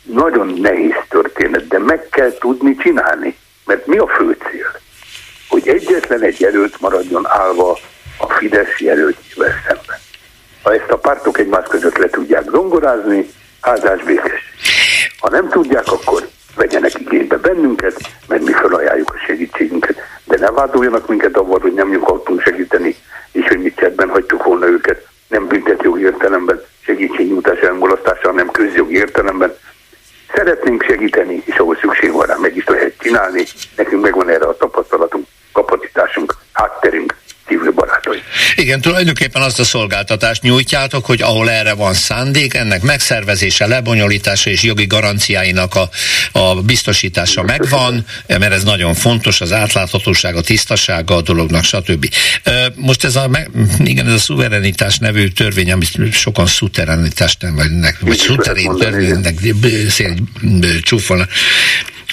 nagyon 0.03 0.47
nehéz 0.47 0.95
történet, 1.09 1.69
de 1.69 1.79
meg 1.79 2.09
kell 2.11 2.33
tudni 2.39 2.77
csinálni. 2.77 3.37
Mert 3.65 3.87
mi 3.87 3.97
a 3.97 4.07
fő 4.07 4.37
cél? 4.51 4.81
Hogy 5.49 5.69
egyetlen 5.69 6.23
egy 6.23 6.41
jelölt 6.41 6.81
maradjon 6.81 7.27
állva 7.27 7.79
a 8.19 8.33
Fidesz 8.33 8.79
jelöltjével 8.79 9.55
szemben. 9.67 9.99
Ha 10.63 10.75
ezt 10.75 10.91
a 10.91 10.99
pártok 10.99 11.39
egymás 11.39 11.67
között 11.69 11.97
le 11.97 12.09
tudják 12.09 12.51
zongorázni, 12.51 13.31
áldás 13.61 14.03
békés. 14.03 14.55
Ha 15.19 15.31
nem 15.31 15.49
tudják, 15.49 15.87
akkor 15.87 16.29
vegyenek 16.57 17.01
igénybe 17.01 17.37
bennünket, 17.37 18.01
mert 18.29 18.43
mi 18.43 18.53
felajánljuk 18.53 19.11
a 19.15 19.25
segítségünket. 19.27 19.97
De 20.25 20.37
ne 20.39 20.51
vádoljanak 20.51 21.09
minket 21.09 21.37
avval, 21.37 21.59
hogy 21.61 21.73
nem 21.73 21.89
nyugodtunk 21.89 22.43
segíteni, 22.43 22.97
és 23.33 23.47
hogy 23.47 23.63
mit 23.63 23.77
csetben 23.77 24.09
hagytuk 24.09 24.45
volna 24.45 24.67
őket. 24.67 25.07
Nem 25.29 25.47
büntetjogi 25.47 26.03
értelemben, 26.03 26.63
segítségnyújtás 26.91 27.59
elmulasztása, 27.59 28.29
hanem 28.29 28.51
közjogi 28.51 28.95
értelemben. 28.95 29.57
Szeretnénk 30.35 30.83
segíteni, 30.83 31.43
és 31.45 31.57
ahol 31.57 31.77
szükség 31.77 32.13
van 32.13 32.27
rá, 32.27 32.37
meg 32.37 32.57
is 32.57 32.67
lehet 32.67 32.95
csinálni. 32.99 33.45
Nekünk 33.77 34.03
megvan 34.03 34.29
erre 34.29 34.45
a 34.45 34.57
tapasztalatunk, 34.57 35.27
kapacitásunk, 35.53 36.35
hátterünk, 36.53 37.17
civil 37.51 37.71
barátai. 37.71 38.23
Igen, 38.55 38.81
tulajdonképpen 38.81 39.43
azt 39.43 39.59
a 39.59 39.65
szolgáltatást 39.65 40.43
nyújtjátok, 40.43 41.07
hogy 41.07 41.23
ahol 41.23 41.51
erre 41.51 41.73
van 41.73 41.95
szándék, 41.95 42.55
ennek 42.55 42.83
megszervezése, 42.83 43.67
lebonyolítása 43.67 44.51
és 44.51 44.63
jogi 44.63 44.87
garanciáinak 44.87 45.75
a, 45.75 45.89
a 46.33 46.63
biztosítása 46.63 47.43
megvan, 47.43 48.07
mert 48.27 48.53
ez 48.53 48.63
nagyon 48.63 48.95
fontos, 48.95 49.41
az 49.41 49.53
átláthatóság, 49.53 50.37
a 50.37 50.41
tisztasága 50.41 51.15
a 51.15 51.21
dolognak, 51.21 51.65
stb. 51.65 52.15
Most 52.75 53.05
ez 53.05 53.17
a, 53.17 53.31
igen, 53.79 54.07
ez 54.07 54.13
a 54.13 54.19
szuverenitás 54.19 54.99
nevű 54.99 55.29
törvény, 55.29 55.73
amit 55.73 56.13
sokan 56.13 56.47
szuterenitást 56.47 57.43
nem, 57.43 57.55
vagy, 57.55 57.71
vagy 58.01 58.19
szuterén 58.19 58.77
törvénynek 58.77 59.35
csúfolnak 60.83 61.29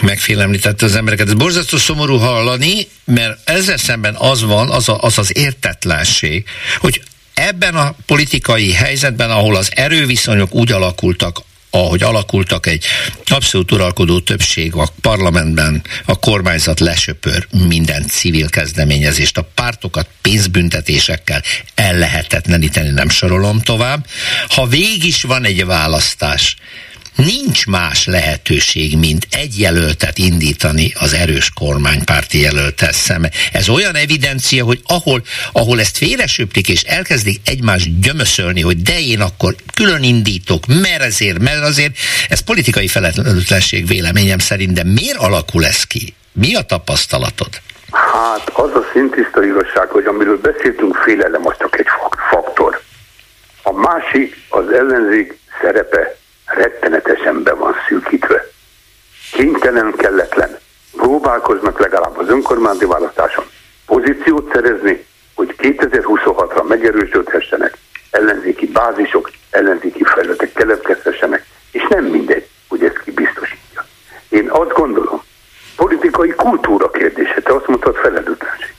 megfélemlítette 0.02 0.86
az 0.86 0.96
embereket. 0.96 1.28
Ez 1.28 1.34
borzasztó 1.34 1.78
szomorú 1.78 2.18
hallani, 2.18 2.88
mert 3.06 3.50
ezzel 3.50 3.78
szemben 3.78 4.16
az 4.16 4.42
van, 4.42 4.70
az, 4.70 4.90
a, 4.90 5.02
az 5.02 5.18
az 5.18 5.38
értetlenség, 5.38 6.46
hogy 6.80 7.02
ebben 7.34 7.76
a 7.76 7.96
politikai 8.06 8.72
helyzetben, 8.74 9.32
ahol 9.32 9.56
az 9.56 9.72
erőviszonyok 9.76 10.54
úgy 10.56 10.72
alakultak, 10.72 11.42
ahogy 11.70 12.04
alakultak, 12.04 12.66
egy 12.66 12.86
abszolút 13.26 13.72
uralkodó 13.72 14.20
többség 14.20 14.74
a 14.74 14.90
parlamentben, 15.02 15.84
a 16.06 16.20
kormányzat 16.20 16.80
lesöpör 16.80 17.48
minden 17.68 18.08
civil 18.08 18.50
kezdeményezést, 18.50 19.38
a 19.38 19.50
pártokat 19.56 20.08
pénzbüntetésekkel 20.22 21.44
ellehetetleníteni, 21.76 22.90
nem 22.90 23.10
sorolom 23.10 23.62
tovább. 23.62 24.06
Ha 24.50 24.68
végig 24.68 25.04
is 25.04 25.22
van 25.22 25.46
egy 25.46 25.66
választás, 25.66 26.56
nincs 27.18 27.66
más 27.66 28.06
lehetőség, 28.06 28.98
mint 28.98 29.28
egy 29.32 29.60
jelöltet 29.60 30.18
indítani 30.18 30.94
az 31.00 31.14
erős 31.14 31.52
kormánypárti 31.54 32.42
jelöltel 32.42 32.92
szembe. 32.92 33.32
Ez 33.52 33.70
olyan 33.70 33.96
evidencia, 33.96 34.64
hogy 34.64 34.82
ahol, 34.88 35.22
ahol 35.52 35.80
ezt 35.80 35.98
félresöplik 35.98 36.70
és 36.70 36.82
elkezdik 36.82 37.40
egymást 37.46 38.00
gyömöszölni, 38.00 38.62
hogy 38.62 38.82
de 38.82 39.00
én 39.00 39.22
akkor 39.22 39.56
külön 39.74 40.04
indítok, 40.04 40.64
mert 40.82 41.02
ezért, 41.02 41.40
mert 41.40 41.64
azért, 41.64 41.98
ez 42.30 42.40
politikai 42.40 42.88
felelőtlenség 42.88 43.88
véleményem 43.88 44.40
szerint, 44.40 44.74
de 44.74 44.84
miért 44.84 45.18
alakul 45.18 45.66
ez 45.66 45.84
ki? 45.84 46.14
Mi 46.32 46.56
a 46.56 46.62
tapasztalatod? 46.62 47.50
Hát 47.92 48.50
az 48.54 48.70
a 48.74 48.86
szintiszta 48.94 49.44
igazság, 49.44 49.88
hogy 49.88 50.06
amiről 50.06 50.40
beszéltünk, 50.40 50.96
félelem 50.96 51.48
az 51.48 51.56
csak 51.60 51.80
egy 51.80 51.88
faktor. 52.30 52.82
A 53.64 53.72
másik 53.72 54.36
az 54.50 54.70
ellenzék 54.72 55.38
szerepe 55.62 56.17
rettenetesen 56.48 57.44
be 57.44 57.54
van 57.54 57.76
szűkítve. 57.88 58.46
Kénytelen, 59.32 59.94
kelletlen. 59.96 60.58
Próbálkoznak 60.96 61.80
legalább 61.80 62.18
az 62.18 62.30
önkormányzati 62.30 62.86
választáson 62.86 63.46
pozíciót 63.86 64.52
szerezni, 64.54 65.06
hogy 65.36 65.56
2026-ra 65.58 66.68
megerősödhessenek, 66.68 67.78
ellenzéki 68.12 68.68
bázisok, 68.68 69.32
ellenzéki 69.50 70.04
felületek 70.04 70.54
keletkezhessenek, 70.54 71.46
és 71.72 71.86
nem 71.90 72.06
mindegy, 72.06 72.48
hogy 72.68 72.84
ezt 72.84 73.00
ki 73.04 73.12
biztosítja. 73.12 73.86
Én 74.30 74.50
azt 74.50 74.72
gondolom, 74.72 75.22
politikai 75.76 76.30
kultúra 76.30 76.90
kérdése, 76.90 77.42
te 77.42 77.54
azt 77.54 77.68
mondtad 77.68 77.96
felelőtlenség. 77.96 78.74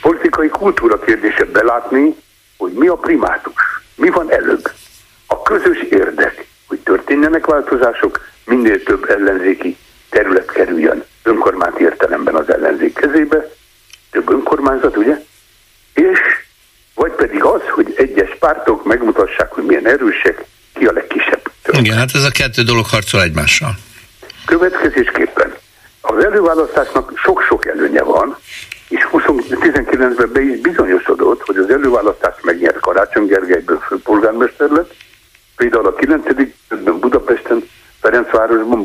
Politikai 0.00 0.48
kultúra 0.48 0.98
kérdése 0.98 1.44
belátni, 1.44 2.16
hogy 2.56 2.72
mi 2.72 2.86
a 2.86 2.96
primátus, 2.96 3.82
mi 3.94 4.08
van 4.08 4.32
előbb. 4.32 4.70
A 5.26 5.42
közös 5.42 5.80
érdek, 5.80 6.46
hogy 6.66 6.78
történjenek 7.44 7.70
változások, 7.70 8.20
minél 8.44 8.82
több 8.82 9.10
ellenzéki 9.10 9.76
terület 10.10 10.50
kerüljön 10.52 11.04
önkormányzati 11.22 11.82
értelemben 11.82 12.34
az 12.34 12.52
ellenzék 12.52 12.94
kezébe, 12.94 13.50
több 14.10 14.30
önkormányzat, 14.30 14.96
ugye? 14.96 15.20
És 15.94 16.18
vagy 16.94 17.12
pedig 17.12 17.42
az, 17.42 17.60
hogy 17.70 17.94
egyes 17.96 18.36
pártok 18.38 18.84
megmutassák, 18.84 19.52
hogy 19.52 19.64
milyen 19.64 19.86
erősek, 19.86 20.44
ki 20.74 20.84
a 20.84 20.92
legkisebb. 20.92 21.42
Török. 21.62 21.80
Igen, 21.80 21.96
hát 21.96 22.10
ez 22.14 22.24
a 22.24 22.30
kettő 22.30 22.62
dolog 22.62 22.86
harcol 22.86 23.22
egymással. 23.22 23.74
Következésképpen 24.46 25.54
az 26.00 26.24
előválasztásnak 26.24 27.12
sok-sok 27.14 27.66
előnye 27.66 28.02
van, 28.02 28.36
és 28.88 29.06
2019-ben 29.10 30.32
be 30.32 30.40
is 30.40 30.60
bizonyosodott, 30.60 31.42
hogy 31.46 31.56
az 31.56 31.70
előválasztást 31.70 32.44
megnyert 32.44 32.80
Karácsony 32.80 33.26
Gergelyből 33.26 33.78
főpolgármester 33.78 34.68
lett, 34.68 34.94
Például 35.56 35.86
a 35.86 35.94
9. 35.94 36.24
Budapesten, 37.00 37.68
Ferencvárosban 38.00 38.84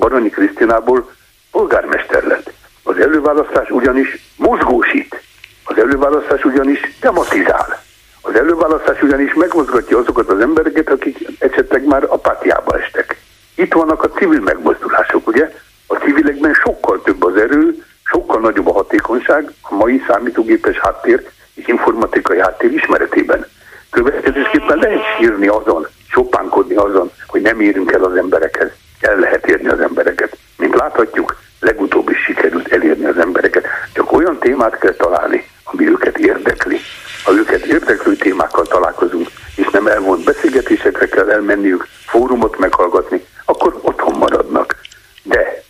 Baranyi 0.69 0.77
Krisztinából 0.77 1.11
polgármester 1.51 2.23
lett. 2.23 2.51
Az 2.83 2.97
előválasztás 2.97 3.69
ugyanis 3.69 4.33
mozgósít. 4.35 5.21
Az 5.63 5.77
előválasztás 5.77 6.43
ugyanis 6.43 6.79
tematizál. 6.99 7.83
Az 8.21 8.35
előválasztás 8.35 9.01
ugyanis 9.01 9.33
megmozgatja 9.33 9.97
azokat 9.97 10.29
az 10.29 10.39
embereket, 10.39 10.89
akik 10.89 11.17
esetleg 11.39 11.85
már 11.85 12.03
apátiába 12.07 12.79
estek. 12.79 13.21
Itt 13.55 13.73
vannak 13.73 14.03
a 14.03 14.09
civil 14.09 14.39
megmozdulások, 14.39 15.27
ugye? 15.27 15.51
A 15.87 15.95
civilekben 15.95 16.53
sokkal 16.53 17.01
több 17.01 17.23
az 17.23 17.35
erő, 17.35 17.85
sokkal 18.03 18.39
nagyobb 18.39 18.67
a 18.67 18.73
hatékonyság 18.73 19.51
a 19.61 19.75
mai 19.75 20.03
számítógépes 20.07 20.79
háttér 20.79 21.29
és 21.53 21.67
informatikai 21.67 22.39
háttér 22.39 22.73
ismeretében. 22.73 23.45
Következésképpen 23.89 24.77
lehet 24.77 25.03
sírni 25.17 25.47
azon, 25.47 25.87
sopánkodni 26.09 26.75
azon, 26.75 27.11
hogy 27.27 27.41
nem 27.41 27.59
érünk 27.59 27.91
el 27.91 28.03
az 28.03 28.15
emberekhez. 28.15 28.71
El 28.99 29.15
lehet 29.19 29.47
érni 29.47 29.67
az 29.67 29.79
embereket. 29.79 30.37
Mint 30.57 30.75
láthatjuk, 30.75 31.35
legutóbb 31.59 32.09
is 32.09 32.17
sikerült 32.23 32.67
elérni 32.67 33.05
az 33.05 33.17
embereket. 33.17 33.67
Csak 33.93 34.11
olyan 34.11 34.37
témát 34.39 34.77
kell 34.79 34.93
találni, 34.93 35.49
ami 35.63 35.87
őket 35.87 36.17
érdekli. 36.17 36.79
Ha 37.23 37.33
őket 37.33 37.65
érdeklő 37.65 38.15
témákkal 38.15 38.65
találkozunk, 38.65 39.29
és 39.55 39.69
nem 39.71 39.87
elvont 39.87 40.23
beszélgetésekre 40.23 41.07
kell 41.07 41.29
elmenniük, 41.29 41.87
fórumot 42.05 42.59
meghallgatni, 42.59 43.25
akkor 43.45 43.79
otthon 43.81 44.17
maradnak. 44.17 44.75
De 45.23 45.63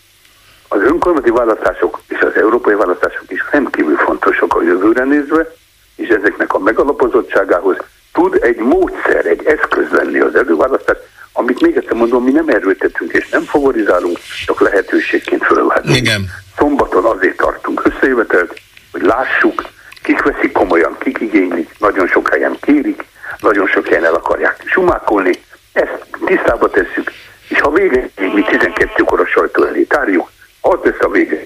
az 0.67 0.81
önkormányzati 0.81 1.29
választások 1.29 2.01
és 2.07 2.19
az 2.19 2.35
európai 2.35 2.75
választások 2.75 3.31
is 3.31 3.45
rendkívül 3.51 3.97
fontosak 3.97 4.55
a 4.55 4.61
jövőre 4.61 5.03
nézve, 5.03 5.53
és 5.95 6.07
ezeknek 6.07 6.53
a 6.53 6.59
megalapozottságához 6.59 7.77
tud 8.13 8.37
egy 8.41 8.57
módszer, 8.57 9.25
egy 9.25 9.45
eszköz 9.45 9.89
lenni 9.91 10.19
az 10.19 10.35
előválasztás, 10.35 10.97
amit 11.39 11.61
még 11.61 11.77
egyszer 11.77 11.93
mondom, 11.93 12.23
mi 12.23 12.31
nem 12.31 12.47
erőltetünk 12.47 13.11
és 13.11 13.29
nem 13.29 13.41
favorizálunk, 13.41 14.17
csak 14.45 14.61
lehetőségként 14.61 15.43
fölvehetünk. 15.43 15.95
Igen. 16.09 16.29
Szombaton 16.57 17.05
azért 17.05 17.37
tartunk 17.37 17.81
összejövetelt, 17.85 18.61
hogy 18.91 19.01
lássuk, 19.01 19.69
kik 20.03 20.21
veszik 20.21 20.51
komolyan, 20.51 20.95
kik 20.99 21.19
igénylik, 21.19 21.75
nagyon 21.77 22.07
sok 22.07 22.29
helyen 22.29 22.57
kérik, 22.61 23.05
nagyon 23.39 23.67
sok 23.67 23.87
helyen 23.87 24.05
el 24.05 24.13
akarják 24.13 24.63
sumákolni, 24.65 25.31
ezt 25.71 26.05
tisztába 26.25 26.69
tesszük, 26.69 27.11
és 27.47 27.59
ha 27.59 27.71
vége, 27.71 28.09
mi 28.15 28.43
12-kor 28.51 29.19
a 29.19 29.25
sajtó 29.25 29.63
elé 29.63 29.83
tárjuk, 29.83 30.31
az 30.61 30.79
lesz 30.83 30.99
a 30.99 31.09
vége, 31.09 31.45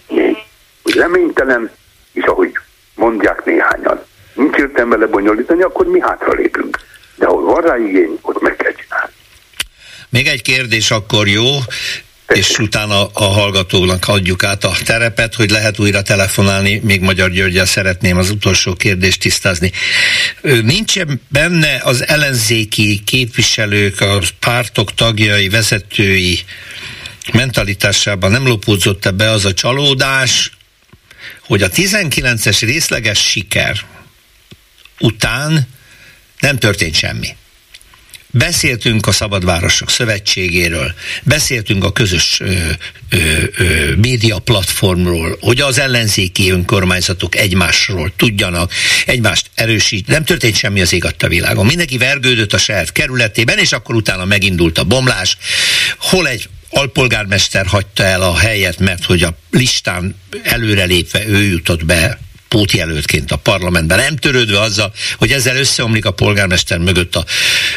hogy 0.83 0.95
reménytelen, 0.95 1.71
és 2.13 2.23
ahogy 2.23 2.51
mondják 2.95 3.45
néhányan, 3.45 4.05
nincs 4.33 4.57
értelme 4.57 4.95
lebonyolítani, 4.95 5.61
akkor 5.61 5.85
mi 5.85 6.01
hátra 6.01 6.33
lépünk. 6.33 6.79
De 7.15 7.25
ahol 7.25 7.43
van 7.43 7.61
rá 7.61 7.77
igény, 7.77 8.19
ott 8.21 8.41
meg 8.41 8.55
kell 8.55 8.71
csinálni. 8.71 9.13
Még 10.09 10.27
egy 10.27 10.41
kérdés 10.41 10.91
akkor 10.91 11.27
jó, 11.27 11.45
és 12.27 12.57
utána 12.57 13.07
a 13.07 13.23
hallgatónak 13.23 14.07
adjuk 14.07 14.43
át 14.43 14.63
a 14.63 14.75
terepet, 14.85 15.35
hogy 15.35 15.49
lehet 15.49 15.79
újra 15.79 16.01
telefonálni, 16.01 16.79
még 16.83 17.01
Magyar 17.01 17.31
Györgyel 17.31 17.65
szeretném 17.65 18.17
az 18.17 18.29
utolsó 18.29 18.73
kérdést 18.73 19.19
tisztázni. 19.19 19.71
Nincs 20.41 20.93
benne 21.27 21.81
az 21.83 22.07
ellenzéki 22.07 23.01
képviselők, 23.05 24.01
a 24.01 24.19
pártok 24.39 24.93
tagjai, 24.93 25.49
vezetői 25.49 26.39
mentalitásában 27.33 28.31
nem 28.31 28.47
lopódzott 28.47 29.13
be 29.15 29.29
az 29.29 29.45
a 29.45 29.53
csalódás, 29.53 30.51
hogy 31.45 31.61
a 31.61 31.69
19-es 31.69 32.57
részleges 32.61 33.19
siker, 33.19 33.77
után 34.99 35.67
nem 36.39 36.57
történt 36.57 36.95
semmi. 36.95 37.35
Beszéltünk 38.35 39.07
a 39.07 39.11
Szabadvárosok 39.11 39.89
Szövetségéről, 39.89 40.93
beszéltünk 41.23 41.83
a 41.83 41.91
közös 41.91 42.39
ö, 42.39 42.53
ö, 43.09 43.17
ö, 43.57 43.95
média 43.95 44.39
platformról, 44.39 45.37
hogy 45.41 45.61
az 45.61 45.77
ellenzéki 45.77 46.51
önkormányzatok 46.51 47.35
egymásról 47.35 48.13
tudjanak, 48.17 48.71
egymást 49.05 49.49
erősít. 49.55 50.07
Nem 50.07 50.23
történt 50.23 50.55
semmi 50.55 50.81
az 50.81 50.93
ég 50.93 51.05
a 51.19 51.27
világon. 51.27 51.65
Mindenki 51.65 51.97
vergődött 51.97 52.53
a 52.53 52.57
saját 52.57 52.91
kerületében, 52.91 53.57
és 53.57 53.71
akkor 53.71 53.95
utána 53.95 54.25
megindult 54.25 54.77
a 54.77 54.83
bomlás. 54.83 55.37
Hol 55.97 56.27
egy 56.27 56.49
alpolgármester 56.69 57.65
hagyta 57.65 58.03
el 58.03 58.21
a 58.21 58.37
helyet, 58.37 58.79
mert 58.79 59.05
hogy 59.05 59.23
a 59.23 59.37
listán 59.51 60.15
előrelépve 60.43 61.27
ő 61.27 61.43
jutott 61.43 61.85
be 61.85 62.19
pótjelöltként 62.53 63.31
a 63.31 63.37
parlamentben, 63.43 63.97
nem 63.97 64.15
törődve 64.15 64.59
azzal, 64.59 64.91
hogy 65.17 65.31
ezzel 65.31 65.57
összeomlik 65.57 66.05
a 66.05 66.11
polgármester 66.11 66.77
mögött 66.77 67.15
a, 67.15 67.23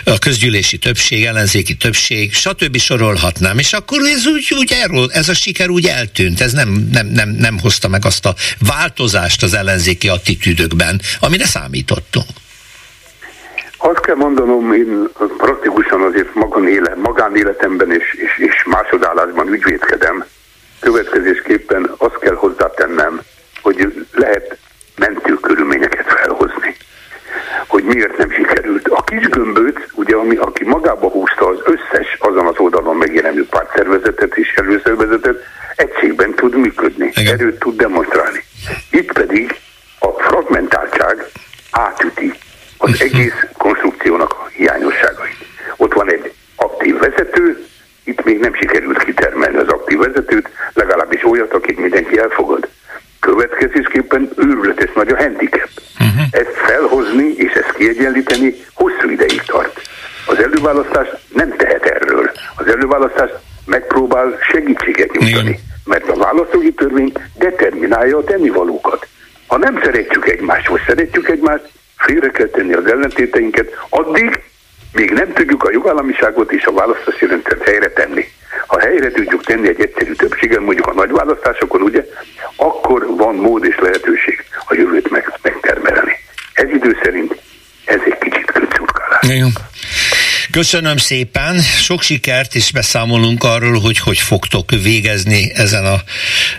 a 0.04 0.18
közgyűlési 0.18 0.78
többség, 0.78 1.24
ellenzéki 1.24 1.74
többség, 1.74 2.34
stb. 2.34 2.76
sorolhatnám, 2.76 3.58
és 3.58 3.72
akkor 3.72 3.98
ez 4.00 4.26
úgy, 4.26 4.48
úgy 4.58 4.72
erről, 4.82 5.06
ez 5.12 5.28
a 5.28 5.34
siker 5.34 5.68
úgy 5.68 5.86
eltűnt, 5.86 6.40
ez 6.40 6.52
nem, 6.52 6.88
nem, 6.92 7.06
nem, 7.06 7.28
nem 7.28 7.58
hozta 7.60 7.88
meg 7.88 8.04
azt 8.04 8.26
a 8.26 8.34
változást 8.66 9.42
az 9.42 9.54
ellenzéki 9.54 10.08
attitűdökben, 10.08 11.00
amire 11.20 11.44
számítottunk. 11.44 12.28
Azt 13.76 14.00
kell 14.00 14.14
mondanom, 14.14 14.72
én 14.72 15.08
praktikusan 15.36 16.00
azért 16.02 16.34
magánélet, 16.34 16.96
magánéletemben 16.96 17.92
és, 17.92 18.04
és, 18.24 18.46
és 18.48 18.64
másodállásban 18.64 19.48
ügyvédkedem. 19.48 20.24
Következésképpen 20.80 21.90
azt 21.98 22.18
kell 22.18 22.34
hozzátennem, 22.34 23.20
hogy 23.66 24.06
lehet 24.12 24.58
mentő 24.96 25.34
körülményeket 25.34 26.06
felhozni. 26.06 26.76
Hogy 27.66 27.84
miért 27.96 28.16
nem 28.16 28.30
sikerült. 28.30 28.88
A 28.88 29.02
kis 29.04 29.28
gömböt, 29.28 29.88
ugye, 29.92 30.14
ami, 30.16 30.37
aki 30.37 30.64
magába 30.64 31.09
húzta 31.09 31.46
az 31.46 31.59
összes 31.64 32.16
azon 32.18 32.46
az 32.46 32.59
oldalon 32.59 32.96
megjelenő 32.96 33.46
pártszervezetet 33.46 34.37
és 34.37 34.54
előszervezetet, 34.54 35.37
egységben 35.76 36.35
tud 36.35 36.56
működni, 36.56 37.11
Igen. 37.14 37.35
erőt 37.35 37.59
tud 37.59 37.76
demonstrálni. 37.76 38.44
Itt 38.90 39.12
pedig 39.12 39.56
a 39.98 40.09
fragmentáltság 40.09 41.24
átüti 41.70 42.32
az 42.78 43.00
egész 43.00 43.46
konstrukciónak 43.56 44.32
a 44.32 44.48
hiányosságait. 44.52 45.44
Ott 45.76 45.92
van 45.92 46.11
egy 46.11 46.32
aktív 46.56 46.98
vezető, 46.98 47.66
itt 48.04 48.24
még 48.24 48.38
nem 48.38 48.52
mindenki 51.76 52.18
elfogad. 52.18 52.68
Következésképpen 53.20 54.30
őrületes 54.37 54.90
nagy 54.94 55.09
a 55.09 55.16
handicap. 55.16 55.68
Uh-huh. 56.00 56.26
Ezt 56.30 56.54
felhozni 56.54 57.35
és 57.37 57.52
ezt 57.52 57.72
kiegyenlíteni 57.72 58.54
hosszú 58.74 59.09
ideig 59.11 59.42
tart. 59.42 59.80
Az 60.26 60.38
előválasztás 60.38 61.09
nem 61.35 61.56
tehet 61.56 61.85
erről. 61.85 62.30
Az 62.56 62.66
előválasztás 62.66 63.30
megpróbál 63.64 64.38
segítséget 65.18 65.44
nyújtani, 65.44 65.59
mert 65.85 66.09
a 66.09 66.16
választói 66.16 66.72
törvény 66.72 67.12
determinálja 67.35 68.16
a 68.16 68.24
tennivalókat. 68.24 69.07
Ha 69.46 69.59
nem 69.59 69.81
szeretjük 69.85 70.29
egymást, 70.29 70.68
vagy 70.68 70.83
szeretjük 70.87 71.29
egymást, 71.29 71.68
félre 71.96 72.29
kell 72.31 72.46
tenni 72.46 72.72
az 72.72 72.87
ellentéteinket, 72.87 73.68
addig 73.88 74.40
még 74.92 75.11
nem 75.11 75.33
tudjuk 75.33 75.64
a 75.64 75.72
jogállamiságot 75.72 76.52
és 76.52 76.64
a 76.64 76.72
választási 76.72 77.26
rendszert 77.26 77.64
helyre 77.64 77.90
tenni. 77.90 78.24
Ha 78.66 78.79
helyre 78.79 79.11
tudjuk 79.11 79.44
tenni 79.44 79.68
egy 79.68 79.81
egyszerű 79.81 80.12
többséggel, 80.12 80.61
mondjuk 80.61 80.87
a 80.87 80.94
nagy 80.94 81.11
választásokon, 81.11 81.83
ugye, 81.83 82.05
akkor 82.57 83.07
van 83.16 83.35
mód 83.35 83.64
és 83.64 83.79
lehetőség 83.79 84.44
a 84.66 84.74
jövőt 84.74 85.11
meg, 85.11 85.38
megtermelni. 85.42 86.12
Ez 86.52 86.70
idő 86.70 86.98
szerint 87.02 87.37
ez 87.85 88.00
egy 88.05 88.18
kicsit 88.18 88.50
kötszurkálás. 88.50 89.29
Köszönöm 90.56 90.96
szépen, 90.96 91.60
sok 91.60 92.02
sikert, 92.02 92.54
és 92.54 92.72
beszámolunk 92.72 93.44
arról, 93.44 93.80
hogy 93.80 93.98
hogy 93.98 94.18
fogtok 94.18 94.70
végezni 94.70 95.50
ezen 95.54 95.84
a 95.84 95.96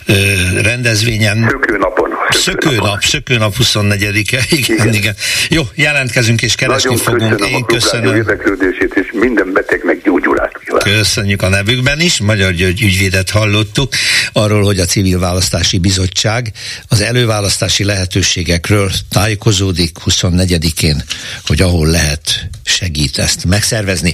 ö, 0.05 0.13
rendezvényen. 0.61 1.47
Szökőnapon. 1.49 2.09
Szökőnap, 2.29 3.03
szökőnap 3.03 3.55
24-e, 3.59 4.19
igen, 4.21 4.43
igen, 4.49 4.93
igen. 4.93 5.15
Jó, 5.49 5.63
jelentkezünk 5.75 6.41
és 6.41 6.55
keresni 6.55 6.89
Nagyon 6.89 7.03
fogunk. 7.03 7.31
Köszönöm 7.31 7.55
Én 7.55 7.63
a 7.63 7.65
köszönöm. 7.65 8.15
érdeklődését, 8.15 8.93
és 8.95 9.11
minden 9.13 9.53
betegnek 9.53 10.01
gyógyulást 10.03 10.57
kívánok. 10.63 10.97
Köszönjük 10.97 11.41
a 11.41 11.49
nevükben 11.49 11.99
is. 11.99 12.19
Magyar 12.19 12.51
György 12.51 12.81
ügyvédet 12.81 13.29
hallottuk 13.29 13.93
arról, 14.33 14.63
hogy 14.63 14.79
a 14.79 14.85
Civil 14.85 15.19
Választási 15.19 15.77
Bizottság 15.77 16.51
az 16.87 17.01
előválasztási 17.01 17.83
lehetőségekről 17.83 18.91
tájékozódik 19.09 19.97
24-én, 20.05 21.03
hogy 21.45 21.61
ahol 21.61 21.87
lehet 21.87 22.26
segít 22.87 23.17
ezt 23.17 23.45
megszervezni. 23.45 24.13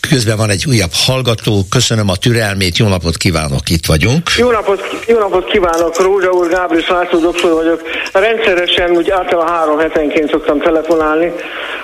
Közben 0.00 0.36
van 0.36 0.50
egy 0.50 0.64
újabb 0.68 0.92
hallgató, 0.92 1.64
köszönöm 1.70 2.08
a 2.08 2.16
türelmét, 2.16 2.76
jó 2.78 2.88
napot 2.88 3.16
kívánok, 3.16 3.70
itt 3.70 3.86
vagyunk. 3.86 4.22
Jó 4.36 4.50
napot, 4.50 4.80
jó 5.06 5.18
napot 5.18 5.50
kívánok, 5.50 6.00
Rózsa 6.02 6.30
úr, 6.30 6.48
Gábor 6.48 6.84
László 6.88 7.18
doktor 7.18 7.52
vagyok. 7.52 7.80
Rendszeresen, 8.12 8.90
úgy 8.90 9.10
általában 9.10 9.54
három 9.54 9.78
hetenként 9.78 10.30
szoktam 10.30 10.60
telefonálni, 10.60 11.32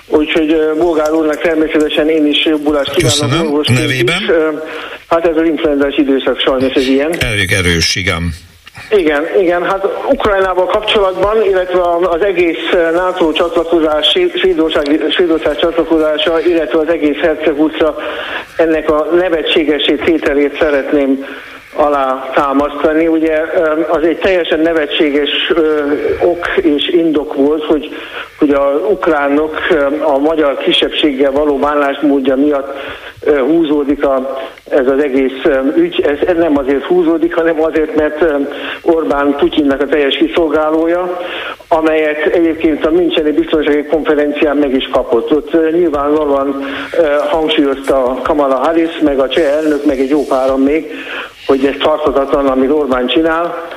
úgyhogy 0.06 0.56
Bolgár 0.78 1.12
úrnak 1.12 1.40
természetesen 1.40 2.08
én 2.08 2.26
is 2.26 2.44
jobbulást 2.44 2.90
kívánok. 2.90 3.56
Köszönöm. 3.58 3.80
Nevében? 3.80 4.22
Is. 4.22 4.28
Hát 5.06 5.26
ez 5.26 5.36
az 5.36 5.46
influenzás 5.46 5.96
időszak 5.96 6.40
sajnos 6.40 6.72
ez 6.72 6.86
ilyen. 6.86 7.12
Elég 7.20 7.52
erős, 7.52 7.94
igen. 7.94 8.34
Igen, 8.96 9.26
igen, 9.38 9.62
hát 9.62 9.86
Ukrajnával 10.12 10.66
kapcsolatban, 10.66 11.44
illetve 11.44 11.80
az 12.02 12.22
egész 12.22 12.70
NATO 12.92 13.32
csatlakozás, 13.32 14.18
Svédország, 14.34 15.04
Svédország 15.10 15.56
csatlakozása, 15.56 16.40
illetve 16.40 16.78
az 16.78 16.88
egész 16.88 17.16
Herceg 17.16 17.56
ennek 18.56 18.90
a 18.90 19.06
nevetségesé 19.12 19.94
tételét 19.94 20.58
szeretném 20.58 21.24
alá 21.76 22.30
támasztani. 22.34 23.06
Ugye 23.06 23.40
az 23.88 24.02
egy 24.02 24.18
teljesen 24.18 24.60
nevetséges 24.60 25.52
ok 26.22 26.46
és 26.56 26.88
indok 26.88 27.34
volt, 27.34 27.64
hogy, 27.64 27.88
hogy 28.38 28.50
a 28.50 28.80
ukránok 28.90 29.56
a 30.00 30.18
magyar 30.18 30.56
kisebbséggel 30.56 31.30
való 31.30 31.56
bánásmódja 31.56 32.36
miatt 32.36 32.76
húzódik 33.26 34.04
a, 34.04 34.38
ez 34.70 34.86
az 34.86 35.02
egész 35.02 35.42
ügy. 35.76 36.00
Ez 36.00 36.36
nem 36.36 36.58
azért 36.58 36.84
húzódik, 36.84 37.34
hanem 37.34 37.62
azért, 37.62 37.94
mert 37.94 38.24
Orbán 38.82 39.36
Putyinnak 39.38 39.80
a 39.80 39.86
teljes 39.86 40.16
kiszolgálója, 40.16 41.18
amelyet 41.68 42.26
egyébként 42.26 42.86
a 42.86 42.90
Müncheni 42.90 43.30
Biztonsági 43.30 43.84
Konferencián 43.84 44.56
meg 44.56 44.74
is 44.74 44.88
kapott. 44.92 45.32
Ott 45.32 45.72
nyilvánvalóan 45.72 46.64
hangsúlyozta 47.30 48.18
Kamala 48.22 48.54
Harris, 48.54 48.98
meg 49.02 49.18
a 49.18 49.28
cseh 49.28 49.56
elnök, 49.56 49.84
meg 49.84 49.98
egy 49.98 50.10
jó 50.10 50.24
páran 50.24 50.60
még, 50.60 50.92
hogy 51.46 51.64
ez 51.64 51.74
tarthatatlan, 51.82 52.46
amit 52.46 52.70
Orbán 52.70 53.06
csinál, 53.06 53.68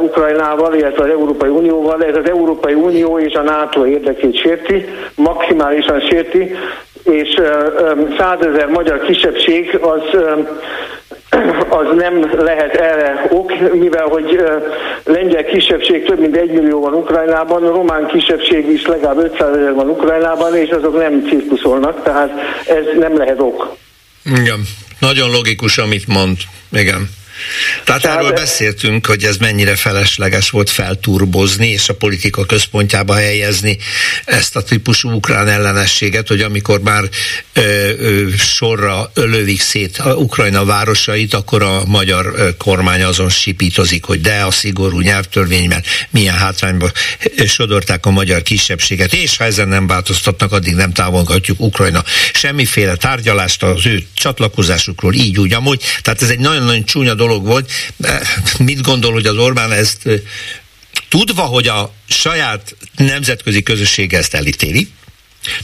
Ukrajnával, 0.00 0.74
illetve 0.74 1.04
az 1.04 1.10
Európai 1.10 1.48
Unióval. 1.48 2.04
Ez 2.04 2.16
az 2.16 2.28
Európai 2.28 2.74
Unió 2.74 3.18
és 3.18 3.34
a 3.34 3.42
NATO 3.42 3.86
érdekét 3.86 4.40
sérti, 4.40 4.84
maximálisan 5.14 6.00
sérti, 6.00 6.54
és 7.04 7.40
százezer 8.18 8.66
magyar 8.66 9.00
kisebbség 9.00 9.78
az 9.80 10.02
az 11.68 11.86
nem 11.96 12.30
lehet 12.38 12.74
erre 12.74 13.26
ok, 13.30 13.52
mivel 13.72 14.06
hogy 14.06 14.42
lengyel 15.04 15.44
kisebbség 15.44 16.04
több 16.04 16.20
mint 16.20 16.36
egy 16.36 16.50
millió 16.52 16.80
van 16.80 16.94
Ukrajnában, 16.94 17.60
román 17.60 18.06
kisebbség 18.06 18.68
is 18.68 18.86
legalább 18.86 19.18
500 19.18 19.56
ezer 19.56 19.74
van 19.74 19.88
Ukrajnában, 19.88 20.56
és 20.56 20.70
azok 20.70 20.98
nem 20.98 21.26
cirkuszolnak, 21.28 22.02
tehát 22.02 22.30
ez 22.66 22.84
nem 22.98 23.16
lehet 23.16 23.40
ok. 23.40 23.76
Igen, 24.24 24.60
nagyon 24.98 25.30
logikus, 25.30 25.78
amit 25.78 26.06
mond. 26.06 26.36
Igen. 26.72 27.08
Tehát, 27.84 28.04
erről 28.04 28.32
beszéltünk, 28.32 29.06
hogy 29.06 29.24
ez 29.24 29.36
mennyire 29.36 29.76
felesleges 29.76 30.50
volt 30.50 30.70
felturbozni, 30.70 31.68
és 31.68 31.88
a 31.88 31.94
politika 31.94 32.44
központjába 32.44 33.14
helyezni 33.14 33.78
ezt 34.24 34.56
a 34.56 34.62
típusú 34.62 35.10
ukrán 35.10 35.48
ellenességet, 35.48 36.28
hogy 36.28 36.40
amikor 36.40 36.80
már 36.80 37.02
ö, 37.52 37.90
ö, 37.98 38.28
sorra 38.36 39.10
lövik 39.14 39.60
szét 39.60 39.98
a 39.98 40.14
Ukrajna 40.14 40.64
városait, 40.64 41.34
akkor 41.34 41.62
a 41.62 41.84
magyar 41.86 42.54
kormány 42.58 43.02
azon 43.02 43.28
sipítozik, 43.28 44.04
hogy 44.04 44.20
de 44.20 44.40
a 44.40 44.50
szigorú 44.50 45.00
nyelvtörvényben 45.00 45.82
milyen 46.10 46.34
hátrányba 46.34 46.90
sodorták 47.46 48.06
a 48.06 48.10
magyar 48.10 48.42
kisebbséget, 48.42 49.12
és 49.12 49.36
ha 49.36 49.44
ezen 49.44 49.68
nem 49.68 49.86
változtatnak, 49.86 50.52
addig 50.52 50.74
nem 50.74 50.92
távolgatjuk 50.92 51.60
Ukrajna 51.60 52.04
semmiféle 52.32 52.96
tárgyalást 52.96 53.62
az 53.62 53.86
ő 53.86 54.06
csatlakozásukról, 54.14 55.14
így 55.14 55.38
úgy 55.38 55.52
amúgy. 55.52 55.82
Tehát 56.02 56.22
ez 56.22 56.28
egy 56.28 56.38
nagyon-nagyon 56.38 56.84
csúnya 56.84 57.14
dolog 57.14 57.23
volt. 57.28 57.70
Mit 58.58 58.82
gondol, 58.82 59.12
hogy 59.12 59.26
az 59.26 59.36
Orbán 59.36 59.72
ezt 59.72 60.08
tudva, 61.08 61.42
hogy 61.42 61.68
a 61.68 61.92
saját 62.08 62.76
nemzetközi 62.96 63.62
közösség 63.62 64.12
ezt 64.12 64.34
elítéli, 64.34 64.88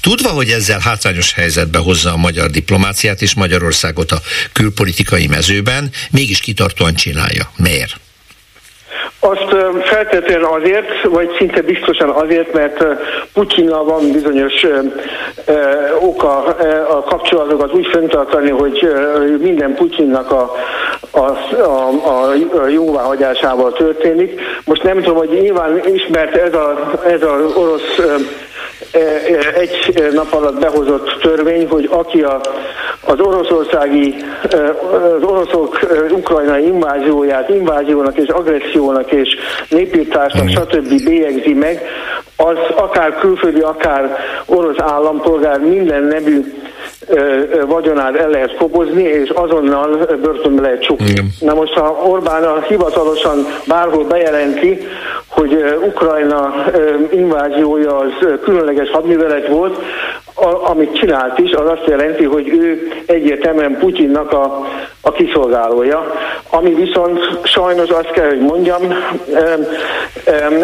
Tudva, 0.01 0.29
hogy 0.29 0.49
ezzel 0.49 0.79
hátrányos 0.79 1.35
helyzetbe 1.35 1.79
hozza 1.79 2.13
a 2.13 2.17
magyar 2.17 2.51
diplomáciát 2.51 3.23
és 3.23 3.35
Magyarországot 3.35 4.11
a 4.11 4.19
külpolitikai 4.53 5.27
mezőben, 5.27 5.91
mégis 6.11 6.41
kitartóan 6.41 6.95
csinálja. 6.95 7.51
Miért? 7.57 7.95
Azt 9.23 9.55
feltétlenül 9.85 10.45
azért, 10.45 11.03
vagy 11.03 11.29
szinte 11.39 11.61
biztosan 11.61 12.09
azért, 12.09 12.53
mert 12.53 12.85
Putyinnal 13.33 13.85
van 13.85 14.13
bizonyos 14.13 14.53
oka 16.01 16.45
a 16.89 17.03
kapcsolatokat 17.03 17.73
úgy 17.73 17.87
fenntartani, 17.93 18.51
hogy 18.51 18.89
minden 19.41 19.75
Putyinnak 19.75 20.31
a, 20.31 20.55
a, 21.11 21.19
a, 21.19 22.33
a 22.63 22.69
jóváhagyásával 22.69 23.73
történik. 23.73 24.41
Most 24.65 24.83
nem 24.83 24.97
tudom, 24.97 25.17
hogy 25.17 25.39
nyilván 25.41 25.81
ismert 25.95 26.37
ez 26.37 26.55
az 26.55 27.05
ez 27.05 27.23
a 27.23 27.37
orosz 27.55 27.99
egy 29.55 30.09
nap 30.13 30.33
alatt 30.33 30.59
behozott 30.59 31.19
törvény, 31.21 31.69
hogy 31.69 31.89
aki 31.93 32.23
a, 32.23 32.41
az 33.05 33.21
oroszországi, 33.21 34.15
az 34.83 35.23
oroszok 35.23 35.79
ukrajnai 36.11 36.65
invázióját 36.65 37.49
inváziónak 37.49 38.17
és 38.17 38.29
agressziónak 38.29 39.13
és 39.13 39.29
népírtásnak 39.69 40.49
stb. 40.49 41.05
bélyegzi 41.05 41.53
meg, 41.53 41.83
az 42.37 42.57
akár 42.77 43.19
külföldi, 43.19 43.61
akár 43.61 44.17
orosz 44.47 44.79
állampolgár 44.79 45.61
minden 45.61 46.03
nevű 46.03 46.53
vagyonát 47.67 48.17
el 48.17 48.29
lehet 48.29 48.57
kobozni, 48.57 49.03
és 49.03 49.29
azonnal 49.29 50.07
börtönbe 50.23 50.63
lehet 50.63 50.83
csukni. 50.83 51.13
Na 51.41 51.55
most, 51.55 51.73
ha 51.73 52.03
Orbán 52.05 52.43
a 52.43 52.61
hivatalosan 52.69 53.47
bárhol 53.67 54.05
bejelenti, 54.05 54.87
hogy 55.29 55.65
Ukrajna 55.87 56.55
inváziója 57.11 57.97
az 57.97 58.27
különleges 58.43 58.91
hadművelet 58.91 59.49
volt, 59.49 59.79
a, 60.35 60.71
amit 60.71 60.97
csinált 60.99 61.39
is, 61.39 61.53
az 61.53 61.71
azt 61.71 61.87
jelenti, 61.87 62.25
hogy 62.25 62.49
ő 62.49 62.89
egyértelműen 63.07 63.79
Putyinnak 63.79 64.33
a, 64.33 64.67
a 65.01 65.13
kiszolgálója, 65.13 66.15
ami 66.51 66.75
viszont 66.75 67.19
sajnos 67.43 67.89
azt 67.89 68.11
kell, 68.11 68.29
hogy 68.29 68.41
mondjam, 68.41 68.83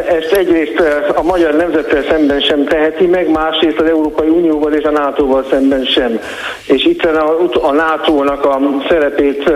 ezt 0.08 0.32
egyrészt 0.32 0.82
a 1.14 1.22
magyar 1.22 1.54
nemzettel 1.54 2.02
szemben 2.08 2.40
sem 2.40 2.64
teheti 2.64 3.06
meg, 3.06 3.30
másrészt 3.30 3.80
az 3.80 3.88
Európai 3.88 4.28
Unióval 4.28 4.72
és 4.72 4.84
a 4.84 4.90
NATO-val 4.90 5.44
szemben 5.50 5.84
sem. 5.84 6.20
És 6.66 6.84
itt 6.84 7.04
a, 7.04 7.48
a 7.62 7.72
NATO-nak 7.72 8.44
a 8.44 8.60
szerepét 8.88 9.52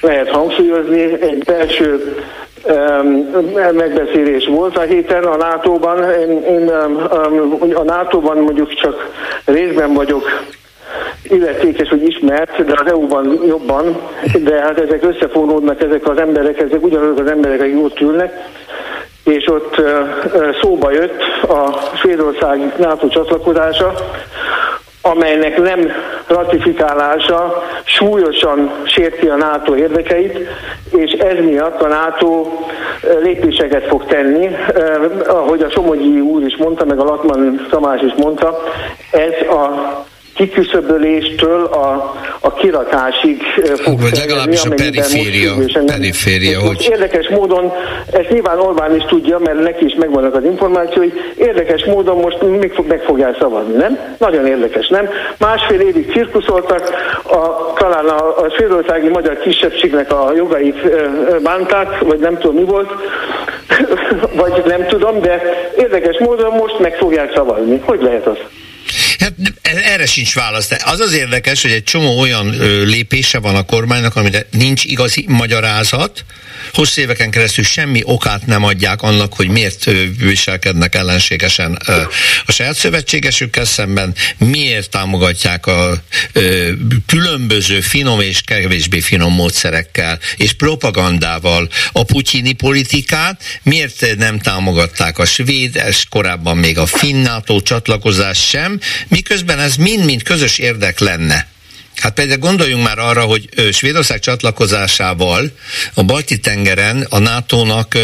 lehet 0.00 0.28
hangsúlyozni, 0.30 1.02
egy 1.02 1.44
belső 1.44 2.16
megbeszélés 3.72 4.46
volt 4.46 4.76
a 4.76 4.80
héten 4.80 5.24
a 5.24 5.36
NATO-ban. 5.36 6.10
Én, 6.10 6.42
én 6.42 6.68
a 7.74 7.82
NATO-ban 7.82 8.36
mondjuk 8.36 8.74
csak 8.74 9.08
részben 9.44 9.94
vagyok 9.94 10.24
illetékes, 11.22 11.88
hogy 11.88 12.02
ismert, 12.02 12.64
de 12.64 12.74
az 12.84 12.90
EU-ban 12.90 13.40
jobban, 13.46 14.00
de 14.44 14.60
hát 14.60 14.80
ezek 14.80 15.04
összefonódnak, 15.04 15.80
ezek 15.82 16.08
az 16.08 16.18
emberek, 16.18 16.60
ezek 16.60 16.84
ugyanazok 16.84 17.18
az 17.18 17.30
emberek, 17.30 17.60
akik 17.60 17.84
ott 17.84 18.00
ülnek, 18.00 18.32
és 19.24 19.48
ott 19.48 19.82
szóba 20.60 20.90
jött 20.90 21.22
a 21.48 21.78
Svédország 21.96 22.72
NATO 22.78 23.08
csatlakozása, 23.08 23.94
amelynek 25.04 25.62
nem 25.62 25.92
ratifikálása 26.26 27.62
súlyosan 27.84 28.70
sérti 28.84 29.28
a 29.28 29.36
NATO 29.36 29.76
érdekeit, 29.76 30.38
és 30.90 31.12
ez 31.12 31.44
miatt 31.44 31.82
a 31.82 31.88
NATO 31.88 32.46
lépéseket 33.22 33.86
fog 33.86 34.04
tenni. 34.06 34.48
Ahogy 35.26 35.62
a 35.62 35.70
Somogyi 35.70 36.20
úr 36.20 36.42
is 36.42 36.56
mondta, 36.56 36.84
meg 36.84 36.98
a 36.98 37.04
Latman 37.04 37.66
Tamás 37.70 38.00
is 38.02 38.12
mondta, 38.16 38.58
ez 39.10 39.48
a 39.48 39.70
kiküszöböléstől 40.34 41.64
a, 41.64 42.14
a 42.40 42.52
kirakásig 42.52 43.42
fog 43.76 44.00
Vagy 44.00 44.16
legalábbis 44.16 44.64
a 44.64 44.68
periféria, 44.68 45.52
periféria 45.86 46.60
hogy... 46.60 46.86
Érdekes 46.90 47.28
módon, 47.28 47.72
ezt 48.12 48.28
nyilván 48.28 48.58
Orbán 48.58 48.96
is 48.96 49.04
tudja, 49.04 49.38
mert 49.38 49.62
neki 49.62 49.84
is 49.84 49.94
megvannak 49.94 50.34
az 50.34 50.44
információi, 50.44 51.12
érdekes 51.36 51.84
módon 51.84 52.16
most 52.16 52.42
még 52.42 52.72
fog, 52.72 52.86
meg 52.86 53.00
fogják 53.00 53.36
szavazni, 53.38 53.74
nem? 53.74 53.98
Nagyon 54.18 54.46
érdekes, 54.46 54.88
nem? 54.88 55.08
Másfél 55.38 55.80
évig 55.80 56.12
cirkuszoltak, 56.12 56.90
a, 57.22 57.72
talán 57.74 58.06
a, 58.06 58.38
a 58.38 58.50
svédországi 58.56 59.08
magyar 59.08 59.38
kisebbségnek 59.38 60.12
a 60.12 60.32
jogait 60.36 60.78
bánták, 61.42 61.98
vagy 61.98 62.18
nem 62.18 62.38
tudom 62.38 62.56
mi 62.56 62.64
volt, 62.64 62.90
vagy 64.42 64.62
nem 64.66 64.86
tudom, 64.86 65.20
de 65.20 65.42
érdekes 65.76 66.18
módon 66.18 66.52
most 66.52 66.78
meg 66.78 66.96
fogják 66.96 67.32
szavazni. 67.34 67.80
Hogy 67.84 68.02
lehet 68.02 68.26
az? 68.26 68.38
Hát 69.18 69.32
erre 69.62 70.06
sincs 70.06 70.34
válasz. 70.34 70.68
De 70.68 70.80
az 70.84 71.00
az 71.00 71.12
érdekes, 71.12 71.62
hogy 71.62 71.70
egy 71.70 71.84
csomó 71.84 72.20
olyan 72.20 72.50
lépése 72.84 73.38
van 73.38 73.56
a 73.56 73.62
kormánynak, 73.62 74.16
amire 74.16 74.46
nincs 74.50 74.84
igazi 74.84 75.24
magyarázat, 75.28 76.24
hosszú 76.72 77.00
éveken 77.00 77.30
keresztül 77.30 77.64
semmi 77.64 78.00
okát 78.04 78.46
nem 78.46 78.64
adják 78.64 79.02
annak, 79.02 79.34
hogy 79.34 79.48
miért 79.48 79.90
viselkednek 80.18 80.94
ellenségesen 80.94 81.78
a 82.46 82.52
saját 82.52 82.76
szövetségesükkel 82.76 83.64
szemben, 83.64 84.14
miért 84.38 84.90
támogatják 84.90 85.66
a 85.66 86.02
különböző 87.06 87.80
finom 87.80 88.20
és 88.20 88.40
kevésbé 88.40 89.00
finom 89.00 89.34
módszerekkel 89.34 90.18
és 90.36 90.52
propagandával 90.52 91.68
a 91.92 92.02
putyini 92.02 92.52
politikát, 92.52 93.42
miért 93.62 94.16
nem 94.16 94.38
támogatták 94.38 95.18
a 95.18 95.24
svéd, 95.24 95.82
és 95.88 96.04
korábban 96.08 96.56
még 96.56 96.78
a 96.78 96.86
finn 96.86 97.22
NATO 97.22 97.60
csatlakozás 97.60 98.48
sem, 98.48 98.80
miközben 99.08 99.58
ez 99.58 99.76
mind-mind 99.76 100.22
közös 100.22 100.58
érdek 100.58 100.98
lenne. 100.98 101.46
Hát 101.96 102.12
például 102.12 102.38
gondoljunk 102.38 102.84
már 102.84 102.98
arra, 102.98 103.22
hogy 103.22 103.48
Svédország 103.72 104.20
csatlakozásával 104.20 105.52
a 105.94 106.02
balti 106.02 106.38
tengeren 106.38 107.06
a 107.08 107.18
NATO-nak, 107.18 107.98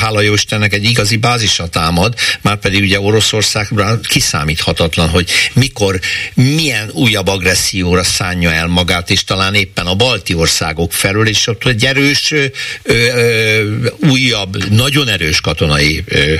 hála 0.00 0.20
jó 0.20 0.32
Istennek, 0.32 0.72
egy 0.72 0.84
igazi 0.84 1.16
bázisa 1.16 1.68
támad, 1.68 2.14
már 2.40 2.56
pedig 2.56 2.82
ugye 2.82 3.00
Oroszországra 3.00 4.00
kiszámíthatatlan, 4.00 5.08
hogy 5.08 5.30
mikor, 5.52 6.00
milyen 6.34 6.90
újabb 6.90 7.28
agresszióra 7.28 8.02
szánja 8.02 8.52
el 8.52 8.66
magát, 8.66 9.10
és 9.10 9.24
talán 9.24 9.54
éppen 9.54 9.86
a 9.86 9.94
balti 9.94 10.34
országok 10.34 10.92
felől, 10.92 11.28
és 11.28 11.46
ott 11.46 11.66
egy 11.66 11.84
erős, 11.84 12.30
ö, 12.30 12.46
ö, 12.82 13.86
újabb, 13.98 14.70
nagyon 14.70 15.08
erős 15.08 15.40
katonai, 15.40 16.04
ö, 16.06 16.34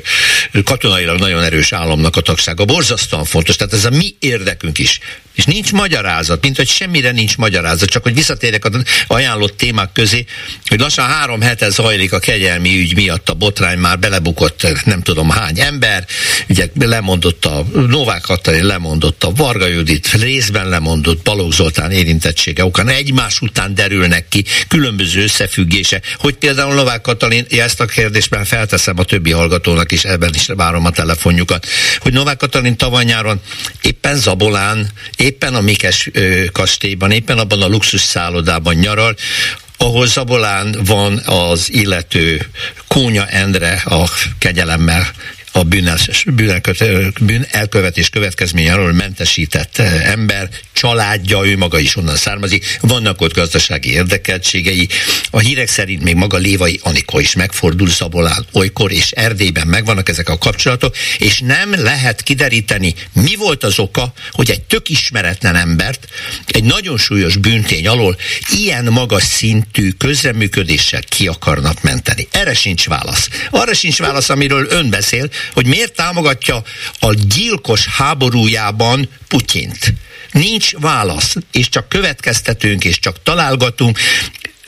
katonailag 0.65 1.19
nagyon 1.19 1.43
erős 1.43 1.73
államnak 1.73 2.17
a 2.17 2.21
tagsága. 2.21 2.65
Borzasztóan 2.65 3.25
fontos, 3.25 3.57
tehát 3.57 3.73
ez 3.73 3.85
a 3.85 3.91
mi 3.91 4.15
érdekünk 4.19 4.79
is. 4.79 4.99
És 5.35 5.45
nincs 5.45 5.73
magyarázat, 5.73 6.43
mint 6.43 6.57
hogy 6.57 6.69
semmire 6.85 7.11
nincs 7.11 7.37
magyarázat, 7.37 7.89
csak 7.89 8.03
hogy 8.03 8.15
visszatérek 8.15 8.65
az 8.65 8.83
ajánlott 9.07 9.57
témák 9.57 9.93
közé, 9.93 10.25
hogy 10.69 10.81
lassan 10.81 11.07
három 11.07 11.41
hete 11.41 11.71
zajlik 11.71 12.13
a 12.13 12.19
kegyelmi 12.19 12.79
ügy 12.79 12.95
miatt 12.95 13.29
a 13.29 13.35
botrány, 13.35 13.79
már 13.79 13.99
belebukott 13.99 14.67
nem 14.85 15.03
tudom 15.03 15.31
hány 15.31 15.61
ember, 15.61 16.07
ugye 16.49 16.67
lemondott 16.75 17.45
a 17.45 17.67
Novák 17.89 18.21
Katalin, 18.21 18.65
lemondott 18.65 19.25
a 19.25 19.33
Varga 19.33 19.67
Judit, 19.67 20.11
részben 20.13 20.69
lemondott 20.69 21.23
Balogh 21.23 21.55
Zoltán 21.55 21.91
érintettsége 21.91 22.65
okán, 22.65 22.89
egymás 22.89 23.41
után 23.41 23.75
derülnek 23.75 24.29
ki 24.29 24.45
különböző 24.69 25.23
összefüggése, 25.23 26.01
hogy 26.17 26.35
például 26.35 26.75
Novák 26.75 27.01
Katalin, 27.01 27.47
ezt 27.51 27.81
a 27.81 27.85
kérdést 27.85 28.31
már 28.31 28.47
felteszem 28.47 28.99
a 28.99 29.05
többi 29.05 29.31
hallgatónak 29.31 29.93
is, 29.93 30.05
ebben 30.05 30.35
is 30.35 30.47
várom 30.47 30.87
a 30.87 30.91
telefonjukat, 30.91 31.67
hogy 31.99 32.13
Novák 32.13 32.37
Katalin 32.37 32.77
tavaly 32.77 33.05
nyáron 33.05 33.41
éppen 33.83 34.17
Zabolán, 34.17 34.91
éppen 35.17 35.55
a 35.55 35.61
Mikes 35.61 36.11
kastélyban, 36.75 37.11
éppen 37.11 37.39
abban 37.39 37.63
a 37.63 37.67
luxus 37.67 38.01
szállodában 38.01 38.75
nyaral, 38.75 39.17
ahol 39.77 40.07
Zabolán 40.07 40.77
van 40.85 41.19
az 41.19 41.73
illető 41.73 42.47
Kónya 42.89 43.27
Endre 43.27 43.83
a 43.85 44.11
kegyelemmel 44.39 45.07
a 45.57 45.63
bűn 45.63 47.47
elkövetés 47.51 48.09
következményéről 48.09 48.93
mentesített 48.93 49.79
ember, 50.05 50.49
családja, 50.73 51.47
ő 51.47 51.57
maga 51.57 51.79
is 51.79 51.97
onnan 51.97 52.17
származik, 52.17 52.79
vannak 52.81 53.21
ott 53.21 53.35
gazdasági 53.35 53.93
érdekeltségei. 53.93 54.89
A 55.31 55.39
hírek 55.39 55.69
szerint 55.69 56.03
még 56.03 56.15
maga 56.15 56.37
Lévai 56.37 56.81
Anikó 56.83 57.19
is 57.19 57.35
megfordul 57.35 57.89
Szabolán 57.89 58.47
olykor, 58.53 58.93
és 58.93 59.11
Erdélyben 59.11 59.67
megvannak 59.67 60.09
ezek 60.09 60.29
a 60.29 60.39
kapcsolatok, 60.39 60.97
és 61.19 61.41
nem 61.41 61.83
lehet 61.83 62.23
kideríteni, 62.23 62.95
mi 63.13 63.37
volt 63.37 63.65
az 63.65 63.79
oka, 63.79 64.13
hogy 64.31 64.51
egy 64.51 64.63
tök 64.63 64.89
ismeretlen 64.89 65.57
embert 65.57 66.09
egy 66.47 66.65
nagyon 66.65 66.99
súlyos 66.99 67.37
bűntény 67.37 67.87
alól 67.87 68.17
ilyen 68.53 68.85
magas 68.85 69.23
szintű 69.23 69.91
közreműködéssel 69.91 71.03
ki 71.03 71.27
akarnak 71.27 71.83
menteni. 71.83 72.29
Erre 72.31 72.55
sincs 72.55 72.87
válasz. 72.87 73.29
Arra 73.51 73.75
sincs 73.75 73.99
válasz, 73.99 74.29
amiről 74.29 74.67
ön 74.71 74.91
beszél, 74.91 75.31
hogy 75.53 75.67
miért 75.67 75.95
támogatja 75.95 76.63
a 77.01 77.15
gyilkos 77.37 77.87
háborújában 77.87 79.09
Putyint. 79.29 79.93
Nincs 80.33 80.77
válasz, 80.77 81.35
és 81.53 81.69
csak 81.69 81.89
következtetünk, 81.89 82.85
és 82.85 82.99
csak 82.99 83.23
találgatunk, 83.23 83.99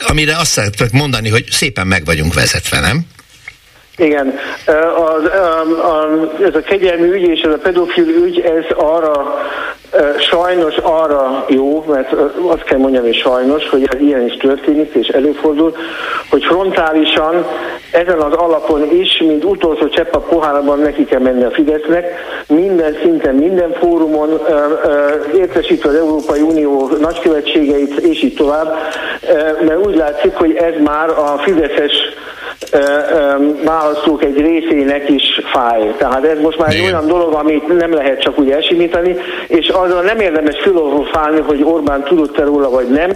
amire 0.07 0.37
azt 0.37 0.51
szeretnék 0.51 0.91
mondani, 0.91 1.29
hogy 1.29 1.45
szépen 1.51 1.87
meg 1.87 2.05
vagyunk 2.05 2.33
vezetve, 2.33 2.79
nem? 2.79 3.05
Igen, 3.97 4.33
az, 4.95 5.23
a, 5.23 5.61
a, 5.61 6.07
ez 6.41 6.55
a 6.55 6.61
kegyelmi 6.61 7.07
ügy 7.07 7.21
és 7.21 7.41
ez 7.41 7.51
a 7.51 7.57
pedofil 7.57 8.07
ügy, 8.07 8.39
ez 8.39 8.65
arra 8.75 9.37
Sajnos 10.19 10.77
arra 10.77 11.45
jó, 11.47 11.83
mert 11.87 12.11
azt 12.47 12.63
kell 12.63 12.77
mondjam, 12.77 13.03
hogy 13.03 13.15
sajnos, 13.15 13.69
hogy 13.69 13.87
ez 13.91 13.99
ilyen 13.99 14.25
is 14.25 14.37
történik 14.37 14.93
és 14.93 15.07
előfordul, 15.07 15.75
hogy 16.29 16.43
frontálisan 16.43 17.45
ezen 17.91 18.19
az 18.19 18.33
alapon 18.33 18.91
is, 18.91 19.21
mint 19.27 19.43
utolsó 19.43 19.87
csepp 19.87 20.13
a 20.13 20.19
pohárban 20.19 20.79
neki 20.79 21.05
kell 21.05 21.19
menni 21.19 21.43
a 21.43 21.51
Fidesznek, 21.51 22.05
minden 22.47 22.97
szinten, 23.01 23.35
minden 23.35 23.73
fórumon 23.79 24.39
értesítve 25.35 25.89
az 25.89 25.95
Európai 25.95 26.41
Unió 26.41 26.91
nagykövetségeit, 26.99 27.97
és 27.97 28.23
így 28.23 28.35
tovább, 28.35 28.75
mert 29.61 29.85
úgy 29.85 29.95
látszik, 29.95 30.33
hogy 30.33 30.55
ez 30.55 30.73
már 30.83 31.09
a 31.09 31.37
Fideszes 31.43 31.93
választók 33.63 34.23
egy 34.23 34.37
részének 34.37 35.09
is 35.09 35.41
fáj. 35.53 35.95
Tehát 35.97 36.25
ez 36.25 36.39
most 36.39 36.57
már 36.57 36.69
egy 36.69 36.83
olyan 36.83 37.07
dolog, 37.07 37.33
amit 37.33 37.77
nem 37.77 37.93
lehet 37.93 38.21
csak 38.21 38.39
úgy 38.39 38.51
elsimítani, 38.51 39.15
és 39.47 39.67
azon 39.77 40.03
nem 40.03 40.19
érdemes 40.19 40.55
filozofálni, 40.61 41.39
hogy 41.39 41.63
Orbán 41.63 42.03
tudott-e 42.03 42.43
róla, 42.43 42.69
vagy 42.69 42.87
nem. 42.87 43.11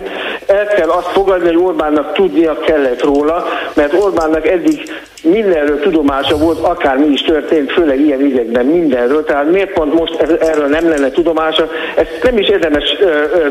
El 0.47 0.65
kell 0.65 0.89
azt 0.89 1.11
fogadni, 1.11 1.45
hogy 1.45 1.63
Orbánnak 1.63 2.13
tudnia 2.13 2.59
kellett 2.59 3.03
róla, 3.03 3.45
mert 3.73 3.93
Orbánnak 3.93 4.47
eddig 4.47 4.81
mindenről 5.23 5.79
tudomása 5.79 6.37
volt, 6.37 6.59
akár 6.59 6.97
mi 6.97 7.07
is 7.07 7.21
történt, 7.21 7.71
főleg 7.71 7.99
ilyen 7.99 8.19
ügyekben 8.19 8.65
mindenről, 8.65 9.23
tehát 9.23 9.51
miért 9.51 9.73
pont 9.73 9.93
most 9.93 10.21
erről 10.21 10.67
nem 10.67 10.89
lenne 10.89 11.09
tudomása, 11.09 11.67
ezt 11.95 12.19
nem 12.23 12.37
is 12.37 12.47
érdemes 12.47 12.97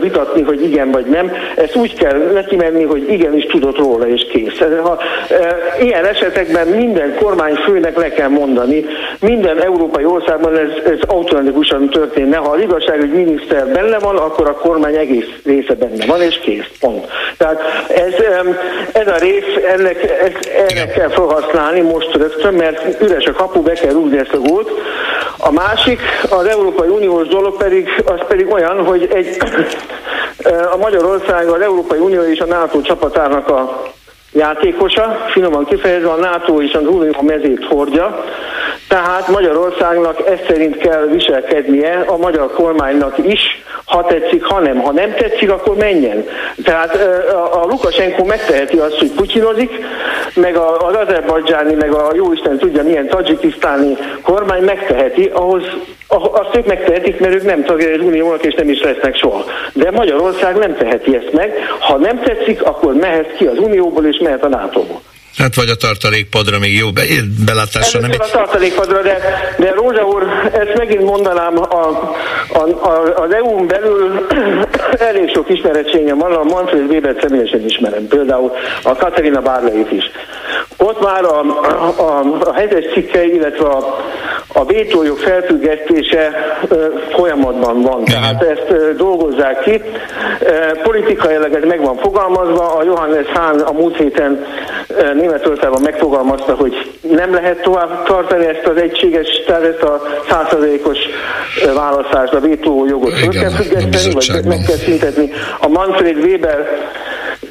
vitatni, 0.01 0.43
hogy 0.43 0.63
igen 0.63 0.91
vagy 0.91 1.07
nem, 1.07 1.33
ezt 1.57 1.77
úgy 1.77 1.95
kell 1.95 2.19
neki 2.33 2.57
menni, 2.57 2.85
hogy 2.85 3.13
igenis 3.13 3.47
tudott 3.47 3.77
róla, 3.77 4.09
és 4.09 4.27
kész. 4.33 4.59
Ha, 4.83 4.99
ilyen 5.81 6.05
esetekben 6.05 6.67
minden 6.67 7.17
kormányfőnek 7.21 7.97
le 7.97 8.09
kell 8.09 8.29
mondani, 8.29 8.85
minden 9.21 9.63
európai 9.63 10.05
országban 10.05 10.57
ez, 10.57 10.93
ez 10.93 10.99
automatikusan 11.07 11.89
történne. 11.89 12.37
Ha 12.37 12.51
az 12.51 12.61
igazságügyi 12.61 13.00
miniszter 13.09 13.67
benne 13.67 13.99
van, 13.99 14.17
akkor 14.17 14.49
a 14.49 14.55
kormány 14.55 14.97
egész 14.97 15.29
része 15.45 15.75
benne 15.75 16.07
van, 16.07 16.23
és 16.23 16.39
kész. 16.39 16.69
Pont. 16.81 17.07
Tehát 17.37 17.61
ez, 17.89 18.13
ez 18.93 19.07
a 19.07 19.17
rész, 19.17 19.45
ennek, 19.77 20.03
ez, 20.03 20.33
ennek 20.69 20.93
kell 20.93 21.09
felhasználni 21.09 21.71
használni 21.71 21.81
most 21.81 22.15
rögtön, 22.15 22.55
mert 22.55 23.03
üres 23.03 23.25
a 23.25 23.33
kapu, 23.33 23.63
be 23.63 23.73
kell 23.73 23.93
rúgni 23.93 24.19
ezt 24.19 24.33
a 24.33 24.39
gólt. 24.39 24.71
A 25.39 25.53
másik, 25.53 26.01
az 26.31 26.47
Európai 26.47 26.89
Uniós 26.89 27.29
dolog 27.29 27.57
pedig, 27.57 28.03
az 28.05 28.21
pedig 28.29 28.53
olyan, 28.53 28.85
hogy 28.85 29.09
egy, 29.13 29.37
a 30.73 30.77
Magyarország 30.77 31.49
az 31.49 31.61
Európai 31.61 31.99
Unió 31.99 32.23
és 32.23 32.41
a 32.41 32.47
NATO 32.47 32.81
csapatának 32.81 33.49
a 33.49 33.83
játékosa, 34.33 35.27
finoman 35.31 35.65
kifejezve 35.65 36.11
a 36.11 36.17
NATO 36.17 36.63
és 36.63 36.73
az 36.73 36.87
Unió 36.87 37.15
mezét 37.21 37.65
hordja, 37.65 38.25
tehát 38.89 39.29
Magyarországnak 39.29 40.27
ezt 40.27 40.45
szerint 40.49 40.77
kell 40.77 41.07
viselkednie 41.07 42.05
a 42.07 42.17
magyar 42.17 42.53
kormánynak 42.53 43.19
is, 43.19 43.41
ha 43.85 44.05
tetszik, 44.05 44.45
ha 44.45 44.61
nem. 44.61 44.79
Ha 44.81 44.93
nem 44.93 45.15
tetszik, 45.15 45.51
akkor 45.51 45.77
menjen. 45.77 46.25
Tehát 46.65 46.95
a, 47.53 47.67
Lukasenko 47.69 48.25
megteheti 48.25 48.77
azt, 48.77 48.99
hogy 48.99 49.11
putyinozik, 49.11 49.71
meg 50.35 50.57
az 50.57 50.95
azerbajdzsáni, 50.95 51.75
meg 51.75 51.93
a 51.95 52.11
jóisten 52.15 52.59
tudja 52.59 52.83
milyen 52.83 53.09
tajikisztáni 53.09 53.97
kormány 54.23 54.63
megteheti, 54.63 55.31
ahhoz 55.35 55.63
azt 56.11 56.57
ők 56.57 56.67
megtehetik, 56.67 57.21
mert 57.21 57.35
ők 57.35 57.43
nem 57.43 57.65
tagja 57.65 57.93
az 57.93 58.01
uniónak, 58.01 58.45
és 58.45 58.55
nem 58.55 58.69
is 58.69 58.83
lesznek 58.83 59.17
soha. 59.17 59.45
De 59.73 59.91
Magyarország 59.91 60.57
nem 60.57 60.77
teheti 60.77 61.17
ezt 61.17 61.33
meg. 61.33 61.53
Ha 61.79 61.97
nem 61.97 62.21
tetszik, 62.23 62.63
akkor 62.63 62.95
mehet 62.95 63.37
ki 63.37 63.47
az 63.47 63.59
unióból, 63.59 64.07
és 64.07 64.19
mehet 64.19 64.45
a 64.45 64.49
NATO-ból. 64.49 65.01
Hát 65.41 65.55
vagy 65.55 65.69
a 65.69 65.75
tartalékpadra 65.75 66.59
még 66.59 66.77
jó 66.77 66.91
be, 66.91 67.03
belátásra 67.47 68.01
nem. 68.01 68.11
a 68.19 68.31
tartalékpadra, 68.33 69.03
de, 69.03 69.19
de 69.59 69.71
Rózsa 69.71 70.07
úr, 70.07 70.23
ezt 70.53 70.75
megint 70.77 71.05
mondanám, 71.05 71.59
a, 71.59 71.87
a, 72.49 72.87
a, 72.89 73.23
az 73.23 73.35
EU-n 73.35 73.67
belül 73.67 74.27
elég 75.11 75.31
sok 75.35 75.49
ismeretségem 75.49 76.19
van, 76.19 76.33
a 76.33 76.43
Manfred 76.43 76.91
Weber 76.91 77.17
személyesen 77.21 77.65
ismerem, 77.65 78.07
például 78.09 78.53
a 78.83 78.95
Katerina 78.95 79.41
Bárleit 79.41 79.93
is. 79.93 80.11
Ott 80.77 81.01
már 81.03 81.25
a, 81.25 81.41
a, 81.99 82.23
a, 82.41 82.53
hetes 82.55 82.85
cikkei, 82.93 83.35
illetve 83.35 83.67
a, 83.67 84.05
a 84.53 84.65
vétójog 84.65 85.19
felfüggesztése 85.19 86.31
folyamatban 87.13 87.83
van, 87.83 88.05
tehát 88.05 88.43
ezt 88.43 88.97
dolgozzák 88.97 89.61
ki. 89.61 89.83
Politikailag 90.83 91.55
ez 91.55 91.65
meg 91.65 91.81
van 91.81 91.97
fogalmazva, 91.97 92.75
a 92.75 92.85
Johannes 92.85 93.27
Hahn 93.27 93.61
a 93.61 93.73
múlt 93.73 93.97
héten 93.97 94.47
Németországban 95.31 95.83
megfogalmazta, 95.83 96.55
hogy 96.55 96.99
nem 97.01 97.35
lehet 97.35 97.63
tovább 97.63 98.05
tartani 98.05 98.47
ezt 98.47 98.67
az 98.67 98.77
egységes, 98.77 99.43
tehát 99.47 99.63
ezt 99.63 99.83
a 99.83 100.03
százszerzékos 100.29 100.99
választást, 101.75 102.33
a 102.33 102.41
vétójogot 102.41 103.13
föl 103.13 103.29
kell 103.29 103.51
függeszteni, 103.51 104.15
vagy 104.15 104.45
meg 104.45 104.59
kell 104.67 104.77
szüntetni. 104.77 105.31
A 105.61 105.69
Manfred 105.69 106.17
Weber 106.17 106.69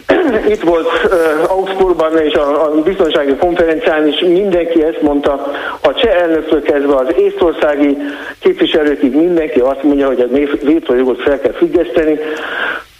itt 0.53 0.61
volt 0.61 0.88
uh, 0.88 1.51
Augsburgban 1.51 2.17
és 2.17 2.34
a, 2.34 2.65
a 2.65 2.82
biztonsági 2.82 3.36
konferencián 3.36 4.07
is 4.07 4.19
mindenki 4.19 4.84
ezt 4.84 5.01
mondta, 5.01 5.51
a 5.82 5.93
cseh 5.93 6.21
elnöktől 6.21 6.61
kezdve 6.61 6.95
az 6.95 7.13
észtországi 7.17 7.97
képviselőkig 8.39 9.15
mindenki 9.15 9.59
azt 9.59 9.84
mondja, 9.84 10.07
hogy 10.07 10.21
a 10.21 10.36
vétójogot 10.65 11.21
fel 11.21 11.39
kell 11.39 11.53
függeszteni. 11.53 12.19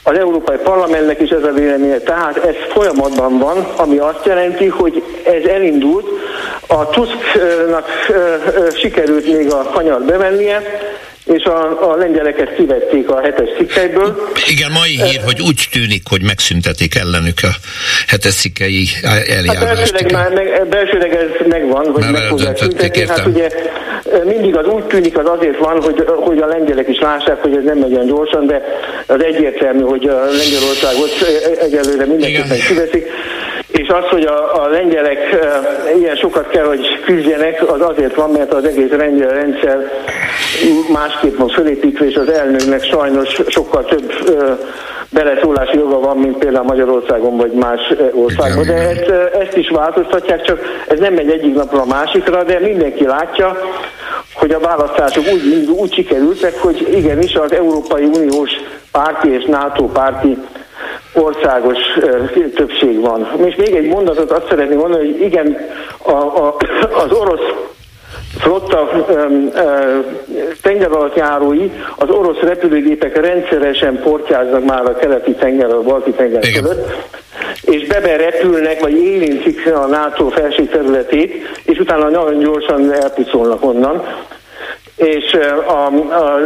Az 0.04 0.18
Európai 0.18 0.58
Parlamentnek 0.64 1.22
is 1.22 1.30
ez 1.30 1.44
a 1.44 1.52
véleménye, 1.52 1.98
tehát 1.98 2.38
ez 2.38 2.56
folyamatban 2.70 3.38
van, 3.38 3.68
ami 3.78 3.98
azt 3.98 4.26
jelenti, 4.26 4.68
hogy 4.68 5.04
ez 5.24 5.50
elindult, 5.50 6.08
a 6.68 6.90
Tusknak 6.90 7.88
sikerült 8.76 9.26
még 9.26 9.54
a 9.54 9.64
kanyar 9.64 10.02
bevennie, 10.02 10.62
és 11.34 11.44
a, 11.44 11.92
a 11.92 11.96
lengyeleket 11.96 12.56
kivették 12.56 13.10
a 13.10 13.22
hetes 13.22 13.50
cikkeiből. 13.58 14.30
Igen, 14.50 14.72
mai 14.72 15.02
hír, 15.02 15.22
hogy 15.26 15.42
úgy 15.42 15.68
tűnik, 15.72 16.04
hogy 16.10 16.22
megszüntetik 16.22 16.96
ellenük 16.96 17.38
a 17.42 17.54
hetes 18.08 18.36
cikkei 18.36 18.88
eljárást. 19.04 19.58
Hát 19.58 19.76
belsőleg, 19.76 20.12
már 20.12 20.34
meg, 20.34 20.68
belsőleg 20.70 21.16
ez 21.16 21.48
megvan, 21.48 21.92
hogy 21.92 22.04
meg 22.12 22.22
fogják 22.22 22.58
szüntetni. 22.58 23.08
Hát 23.08 23.26
ugye 23.26 23.50
mindig 24.26 24.56
az 24.56 24.66
úgy 24.66 24.84
tűnik, 24.84 25.18
az 25.18 25.26
azért 25.38 25.58
van, 25.58 25.82
hogy, 25.82 26.04
hogy 26.08 26.38
a 26.38 26.46
lengyelek 26.46 26.88
is 26.88 27.00
lássák, 27.00 27.42
hogy 27.42 27.56
ez 27.56 27.64
nem 27.64 27.78
megy 27.78 27.94
olyan 27.94 28.08
gyorsan, 28.08 28.46
de 28.46 28.62
az 29.08 29.24
egyértelmű, 29.24 29.82
hogy 29.82 30.08
a 30.08 30.20
Lengyelországot 30.24 31.10
egyelőre 31.62 32.06
mindenképpen 32.06 32.60
kiveszik. 32.68 33.08
És 33.82 33.88
az, 33.88 34.04
hogy 34.10 34.24
a, 34.24 34.64
a 34.64 34.68
lengyelek 34.68 35.32
e, 35.32 35.62
ilyen 35.98 36.16
sokat 36.16 36.48
kell, 36.48 36.66
hogy 36.66 37.00
küzdjenek, 37.06 37.72
az 37.72 37.82
azért 37.82 38.16
van, 38.16 38.30
mert 38.30 38.54
az 38.54 38.66
egész 38.66 38.92
lengyel 38.92 39.30
rendszer 39.30 39.92
másképp 40.94 41.38
van 41.38 41.48
fölépítve, 41.48 42.06
és 42.06 42.16
az 42.16 42.30
elnöknek 42.30 42.84
sajnos 42.84 43.42
sokkal 43.48 43.86
több 43.86 44.12
e, 44.28 44.58
beleszólási 45.10 45.78
joga 45.78 46.00
van, 46.00 46.18
mint 46.18 46.38
például 46.38 46.66
Magyarországon 46.66 47.38
vagy 47.38 47.52
más 47.52 47.94
országban. 48.14 48.66
De 48.66 48.74
ezt, 48.74 49.10
ezt 49.34 49.58
is 49.58 49.70
változtatják, 49.70 50.42
csak 50.42 50.60
ez 50.88 51.00
nem 51.00 51.14
megy 51.14 51.30
egyik 51.30 51.56
napra 51.56 51.82
a 51.82 51.86
másikra, 51.86 52.44
de 52.44 52.60
mindenki 52.60 53.06
látja, 53.06 53.58
hogy 54.34 54.52
a 54.52 54.60
választások 54.60 55.24
úgy, 55.34 55.70
úgy 55.70 55.94
sikerültek, 55.94 56.62
hogy 56.62 56.88
igenis 56.94 57.34
az 57.36 57.54
Európai 57.54 58.04
Uniós 58.04 58.52
párti 58.92 59.34
és 59.34 59.46
NATO 59.46 59.84
párti 59.84 60.38
országos 61.14 61.78
többség 62.56 63.00
van. 63.00 63.28
És 63.46 63.56
még 63.56 63.76
egy 63.76 63.88
mondatot 63.88 64.32
azt 64.32 64.48
szeretném 64.50 64.78
mondani, 64.78 65.06
hogy 65.06 65.22
igen, 65.22 65.58
a, 65.98 66.12
a, 66.12 66.56
az 67.04 67.12
orosz 67.12 67.54
flotta 68.38 68.90
tenger 70.62 70.92
alatt 70.92 71.16
járói, 71.16 71.72
az 71.96 72.10
orosz 72.10 72.40
repülőgépek 72.40 73.18
rendszeresen 73.22 74.00
portyáznak 74.04 74.66
már 74.66 74.86
a 74.86 74.96
keleti 74.96 75.32
tenger, 75.32 75.74
a 75.74 75.82
balti 75.82 76.12
tenger 76.12 76.44
Igen. 76.44 76.62
között, 76.62 76.92
és 77.62 77.88
bebe 77.88 78.16
repülnek, 78.16 78.80
vagy 78.80 78.94
érintik 78.94 79.72
a 79.74 79.86
NATO 79.86 80.28
felső 80.28 80.64
területét, 80.64 81.34
és 81.64 81.80
utána 81.80 82.10
nagyon 82.10 82.40
gyorsan 82.40 82.94
elpucolnak 82.94 83.64
onnan 83.64 84.04
és 84.96 85.38
a, 85.68 85.86
a, 85.86 86.40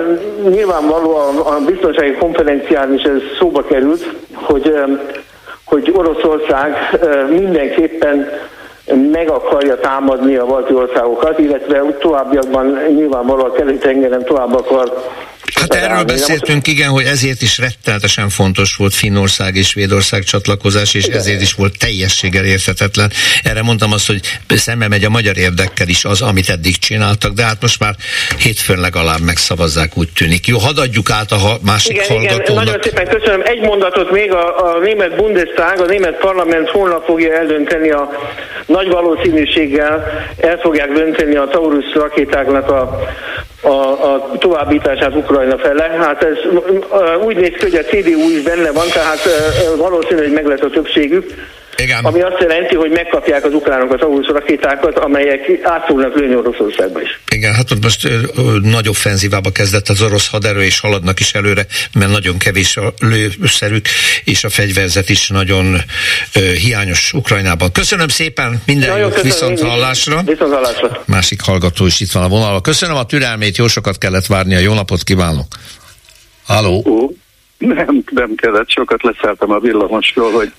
nyilvánvaló 0.50 1.16
a, 1.16 1.60
biztonsági 1.66 2.14
konferencián 2.14 2.94
is 2.94 3.04
ez 3.04 3.22
szóba 3.40 3.64
került, 3.64 4.16
hogy, 4.34 4.74
hogy 5.66 5.92
Oroszország 5.96 6.76
mindenképpen 7.30 8.30
meg 9.12 9.30
akarja 9.30 9.80
támadni 9.80 10.36
a 10.36 10.46
balti 10.46 10.74
országokat, 10.74 11.40
illetve 11.40 11.98
továbbiakban 12.00 12.80
nyilvánvalóan 12.88 13.50
a 13.50 13.54
keleti 13.54 13.78
tengeren 13.78 14.24
tovább 14.24 14.56
akar 14.56 14.94
Hát 15.54 15.74
erről 15.74 16.04
beszéltünk, 16.04 16.68
igen, 16.68 16.90
hogy 16.90 17.06
ezért 17.06 17.42
is 17.42 17.58
rettenetesen 17.58 18.30
fontos 18.30 18.76
volt 18.76 18.94
Finnország 18.94 19.56
és 19.56 19.68
Svédország 19.68 20.24
csatlakozás, 20.24 20.94
és 20.94 21.06
ezért 21.06 21.42
is 21.42 21.54
volt 21.54 21.78
teljességgel 21.78 22.46
érthetetlen. 22.46 23.12
Erre 23.44 23.62
mondtam 23.62 23.92
azt, 23.92 24.08
hogy 24.08 24.20
szembe 24.48 24.88
megy 24.88 25.04
a 25.04 25.10
magyar 25.10 25.38
érdekkel 25.38 25.88
is 25.88 26.06
az, 26.06 26.22
amit 26.22 26.50
eddig 26.50 26.78
csináltak, 26.78 27.34
de 27.34 27.44
hát 27.44 27.62
most 27.62 27.80
már 27.80 27.96
hétfőn 28.38 28.80
legalább 28.80 29.20
megszavazzák, 29.20 29.98
úgy 29.98 30.10
tűnik. 30.16 30.48
Jó, 30.48 30.58
hadd 30.58 30.80
adjuk 30.80 31.10
át 31.10 31.32
a 31.32 31.58
másik 31.62 31.92
igen, 31.92 32.08
hallgatónak. 32.08 32.48
Igen, 32.48 32.64
nagyon 32.64 32.82
szépen 32.82 33.08
köszönöm. 33.08 33.42
Egy 33.44 33.62
mondatot 33.62 34.12
még 34.12 34.32
a, 34.32 34.74
a 34.74 34.80
német 34.80 35.16
Bundestag, 35.16 35.80
a 35.80 35.86
német 35.86 36.18
parlament 36.18 36.70
holnap 36.70 37.06
fogja 37.06 37.34
eldönteni 37.34 37.90
a 37.92 38.10
nagy 38.66 38.88
valószínűséggel 38.88 40.04
el 40.38 40.58
fogják 40.58 40.92
dönteni 40.92 41.36
a 41.36 41.48
Taurus 41.52 41.94
rakétáknak 41.94 42.70
a 42.70 43.00
a, 43.64 44.14
a 44.14 44.32
továbbítását 44.38 45.16
Ukrajna 45.16 45.58
fele. 45.58 45.84
Hát 45.84 46.24
ez 46.24 46.38
úgy 47.26 47.36
néz 47.36 47.54
ki, 47.58 47.62
hogy 47.62 47.76
a 47.76 47.84
CDU 47.84 48.30
is 48.30 48.42
benne 48.42 48.72
van, 48.72 48.88
tehát 48.94 49.20
valószínű, 49.78 50.22
hogy 50.22 50.32
meg 50.32 50.46
lesz 50.46 50.62
a 50.62 50.70
többségük. 50.70 51.26
Igen. 51.78 52.04
Ami 52.04 52.22
azt 52.22 52.40
jelenti, 52.40 52.76
hogy 52.76 52.92
megkapják 52.92 53.46
az 53.46 53.54
ukránok 53.54 53.94
az 53.94 54.00
Taurus 54.00 54.28
rakétákat, 54.28 55.00
amelyek 55.00 55.60
át 55.64 55.86
fognak 55.86 56.16
lőni 56.16 56.36
Oroszországba 56.36 57.02
is. 57.02 57.20
Igen, 57.30 57.54
hát 57.54 57.72
ott 57.72 57.84
most 57.84 58.06
ö, 58.06 58.10
ö, 58.36 58.58
nagy 58.62 58.90
offenzívába 58.90 59.52
kezdett 59.52 59.88
az 59.88 60.02
orosz 60.02 60.30
haderő, 60.30 60.64
és 60.64 60.80
haladnak 60.80 61.20
is 61.20 61.34
előre, 61.34 61.66
mert 61.94 62.12
nagyon 62.12 62.38
kevés 62.38 62.78
a 62.78 62.94
lőszerük, 63.00 63.86
és 64.24 64.44
a 64.44 64.50
fegyverzet 64.50 65.10
is 65.10 65.28
nagyon 65.28 65.78
ö, 66.36 66.40
hiányos 66.40 67.14
Ukrajnában. 67.14 67.72
Köszönöm 67.72 68.08
szépen, 68.08 68.62
minden 68.66 68.98
jót, 68.98 69.22
viszont 69.22 69.62
hallásra. 69.62 70.22
Viszont 70.26 70.54
hallásra. 70.54 71.04
Másik 71.06 71.42
hallgató 71.42 71.86
is 71.86 72.00
itt 72.00 72.12
van 72.12 72.24
a 72.24 72.28
vonalban. 72.28 72.62
Köszönöm 72.62 72.96
a 72.96 73.06
türelmét, 73.06 73.58
jó 73.58 73.68
sokat 73.68 73.98
kellett 73.98 74.26
várni, 74.26 74.56
a 74.56 74.60
jó 74.60 74.74
napot 74.74 75.04
kívánok. 75.04 75.48
Halló? 76.46 76.84
Nem, 77.58 78.04
nem 78.12 78.36
kellett, 78.36 78.70
sokat 78.70 79.04
leszálltam 79.04 79.52
a 79.52 79.60
villamosról, 79.60 80.32
hogy 80.32 80.52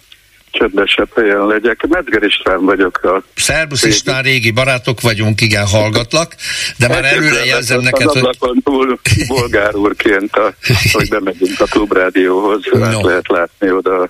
csöndesebb 0.55 1.09
helyen 1.15 1.47
legyek. 1.47 1.87
Medger 1.87 2.23
István 2.23 2.65
vagyok. 2.65 3.03
A 3.03 3.23
Szerbusz 3.35 3.85
István, 3.85 4.23
régi 4.23 4.51
barátok 4.51 5.01
vagyunk, 5.01 5.41
igen, 5.41 5.67
hallgatlak, 5.67 6.35
de 6.79 6.89
már 6.89 7.05
előre 7.05 7.45
jelzem 7.45 7.81
neked, 7.81 8.09
hogy... 8.09 8.37
túl 8.65 8.99
bolgár 9.29 9.75
úrként, 9.75 10.37
a, 10.37 10.55
hogy 10.93 11.09
bemegyünk 11.09 11.61
a 11.61 11.65
klubrádióhoz, 11.65 12.61
no. 12.73 13.07
lehet 13.07 13.29
látni 13.29 13.71
oda. 13.71 14.09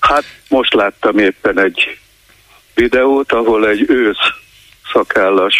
Hát 0.00 0.24
most 0.48 0.74
láttam 0.74 1.18
éppen 1.18 1.60
egy 1.60 1.98
videót, 2.74 3.32
ahol 3.32 3.68
egy 3.68 3.84
ősz 3.88 4.32
szakállas 4.92 5.54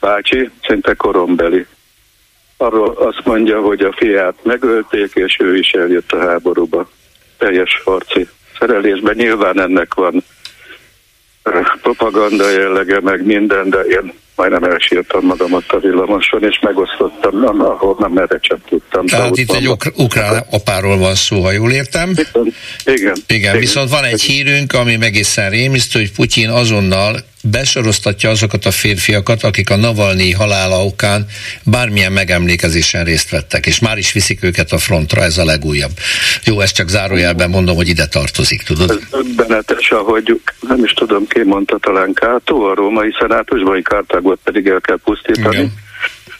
bácsi, 0.00 0.50
szinte 0.62 0.94
korombeli, 0.94 1.66
arról 2.56 2.96
azt 2.96 3.24
mondja, 3.24 3.60
hogy 3.60 3.80
a 3.80 3.94
fiát 3.96 4.34
megölték, 4.42 5.12
és 5.14 5.36
ő 5.40 5.56
is 5.56 5.70
eljött 5.70 6.12
a 6.12 6.18
háborúba. 6.18 6.90
Teljes 7.38 7.82
harci 7.84 8.28
szerelésben. 8.58 9.14
Nyilván 9.16 9.60
ennek 9.60 9.94
van 9.94 10.24
propaganda 11.82 12.50
jellege, 12.50 13.00
meg 13.00 13.24
minden, 13.24 13.70
de 13.70 13.78
én 13.78 14.12
majdnem 14.36 14.64
elsírtam 14.64 15.24
magamat 15.24 15.64
a 15.68 15.78
villamoson, 15.78 16.44
és 16.44 16.58
megosztottam, 16.60 17.60
ahol 17.60 17.96
nem 17.98 18.16
erre 18.16 18.38
csak 18.40 18.58
tudtam. 18.68 19.06
Tehát 19.06 19.36
itt 19.36 19.52
egy 19.52 19.68
uk- 19.68 19.92
ukrán 19.96 20.44
apáról 20.50 20.98
van 20.98 21.14
szó, 21.14 21.42
ha 21.42 21.52
jól 21.52 21.72
értem. 21.72 22.10
Igen. 22.10 22.54
Igen, 22.84 23.16
Igen, 23.26 23.58
viszont 23.58 23.90
van 23.90 24.04
egy 24.04 24.20
hírünk, 24.20 24.72
ami 24.72 24.96
egészen 25.00 25.50
rémisztő, 25.50 25.98
hogy 25.98 26.12
Putyin 26.12 26.48
azonnal 26.48 27.16
besoroztatja 27.42 28.30
azokat 28.30 28.64
a 28.64 28.70
férfiakat, 28.70 29.42
akik 29.42 29.70
a 29.70 29.76
Navalnyi 29.76 30.32
halála 30.32 30.84
okán 30.84 31.26
bármilyen 31.64 32.12
megemlékezésen 32.12 33.04
részt 33.04 33.30
vettek, 33.30 33.66
és 33.66 33.78
már 33.78 33.98
is 33.98 34.12
viszik 34.12 34.42
őket 34.42 34.72
a 34.72 34.78
frontra, 34.78 35.22
ez 35.22 35.38
a 35.38 35.44
legújabb. 35.44 35.92
Jó, 36.44 36.60
ezt 36.60 36.74
csak 36.74 36.88
zárójelben 36.88 37.50
mondom, 37.50 37.76
hogy 37.76 37.88
ide 37.88 38.06
tartozik, 38.06 38.62
tudod? 38.62 38.90
Ez 38.90 38.96
döbbenetes, 39.10 39.90
ahogy 39.90 40.40
nem 40.60 40.84
is 40.84 40.92
tudom, 40.92 41.26
ki 41.26 41.42
mondta 41.42 41.78
talán 41.78 42.12
Kátó, 42.12 42.64
a 42.64 42.74
római 42.74 43.14
szenátusban, 43.18 43.72
hogy 43.72 43.84
Kártágot 43.84 44.38
pedig 44.44 44.66
el 44.66 44.80
kell 44.80 44.98
pusztítani. 45.04 45.56
Igen. 45.56 45.72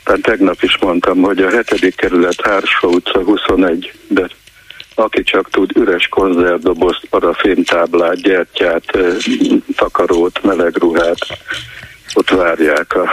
Tehát 0.05 0.22
tegnap 0.22 0.62
is 0.62 0.78
mondtam, 0.80 1.20
hogy 1.20 1.38
a 1.38 1.51
hetedik 1.51 1.96
kerület 1.96 2.40
Hársfa 2.42 2.88
utca 2.88 3.22
21, 3.22 3.92
de 4.09 4.28
aki 4.99 5.22
csak 5.22 5.51
tud 5.51 5.76
üres 5.76 6.09
konzervdobozt, 6.09 7.07
paraféntáblát, 7.11 8.22
gyertyát, 8.22 8.99
takarót, 9.76 10.42
meleg 10.42 10.76
ruhát, 10.76 11.18
ott 12.14 12.30
várják 12.30 12.94
a 12.94 13.09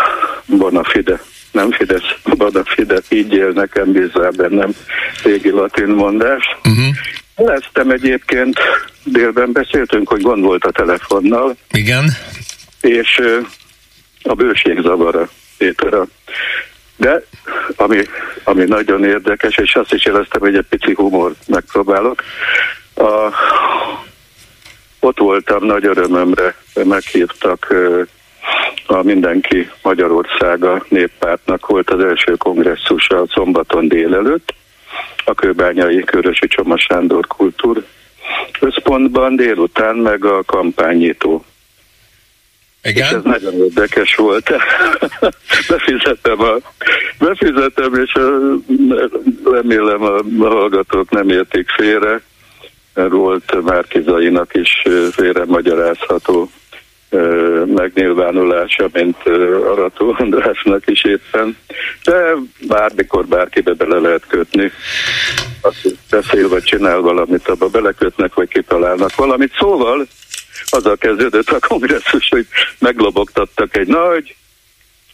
Bonafide. 0.45 1.21
Nem 1.51 1.71
Fidesz, 1.71 2.15
Bonafide, 2.23 2.97
így 3.09 3.33
él 3.33 3.49
nekem, 3.49 3.91
bízzál 3.91 4.31
bennem, 4.31 4.71
régi 5.23 5.49
latin 5.49 5.87
mondás. 5.87 6.43
Uh-huh. 6.57 6.95
Lesztem 7.35 7.89
egyébként, 7.89 8.59
délben 9.03 9.51
beszéltünk, 9.51 10.07
hogy 10.07 10.21
gond 10.21 10.43
volt 10.43 10.63
a 10.63 10.71
telefonnal. 10.71 11.55
Igen. 11.71 12.05
És 12.81 13.21
a 14.23 14.33
bőség 14.33 14.81
zavara, 14.81 15.29
Péter, 15.57 15.93
a 15.93 16.07
de 16.97 17.23
ami, 17.75 18.01
ami 18.43 18.63
nagyon 18.63 19.03
érdekes, 19.03 19.57
és 19.57 19.75
azt 19.75 19.93
is 19.93 20.05
jeleztem, 20.05 20.41
hogy 20.41 20.55
egy 20.55 20.65
pici 20.69 20.93
humor 20.93 21.33
megpróbálok. 21.47 22.23
A, 22.95 23.29
ott 24.99 25.19
voltam 25.19 25.65
nagy 25.65 25.85
örömömre, 25.85 26.55
meghívtak 26.73 27.73
a 28.87 29.01
Mindenki 29.01 29.69
Magyarországa 29.81 30.85
néppártnak 30.89 31.67
volt 31.67 31.89
az 31.89 32.03
első 32.03 32.35
kongresszusa 32.35 33.21
a 33.21 33.27
szombaton 33.29 33.87
délelőtt, 33.87 34.53
a 35.25 35.33
Kőbányai 35.33 36.03
Körösi 36.03 36.47
Csoma 36.47 36.77
Sándor 36.77 37.27
Kultúr 37.27 37.83
Központban, 38.59 39.35
délután 39.35 39.95
meg 39.95 40.25
a 40.25 40.43
kampányító 40.43 41.45
igen? 42.85 43.05
És 43.05 43.11
ez 43.11 43.23
nagyon 43.23 43.53
érdekes 43.53 44.15
volt. 44.15 44.49
befizetem, 45.69 46.41
a, 46.41 46.57
befizetem, 47.19 47.93
és 47.93 48.11
remélem 49.43 50.01
a, 50.01 50.17
a 50.17 50.47
hallgatók 50.47 51.09
nem 51.09 51.29
értik 51.29 51.69
félre. 51.69 52.21
Volt 52.93 53.61
Márkizainak 53.63 54.53
is 54.53 54.83
félre 55.11 55.45
magyarázható 55.45 56.49
megnyilvánulása, 57.65 58.89
mint 58.93 59.17
Arató 59.71 60.15
Andrásnak 60.17 60.87
is 60.87 61.03
éppen. 61.03 61.57
De 62.03 62.33
bármikor 62.67 63.25
bárkibe 63.25 63.73
bele 63.73 63.99
lehet 63.99 64.23
kötni. 64.27 64.71
Azt 65.61 65.95
beszél, 66.09 66.49
vagy 66.49 66.63
csinál 66.63 66.99
valamit, 66.99 67.47
abba 67.47 67.67
belekötnek, 67.67 68.33
vagy 68.33 68.47
kitalálnak 68.47 69.15
valamit. 69.15 69.53
Szóval 69.57 70.07
azzal 70.75 70.97
kezdődött 70.97 71.49
a 71.49 71.67
kongresszus, 71.67 72.27
hogy 72.29 72.47
meglobogtattak 72.79 73.77
egy 73.77 73.87
nagy, 73.87 74.35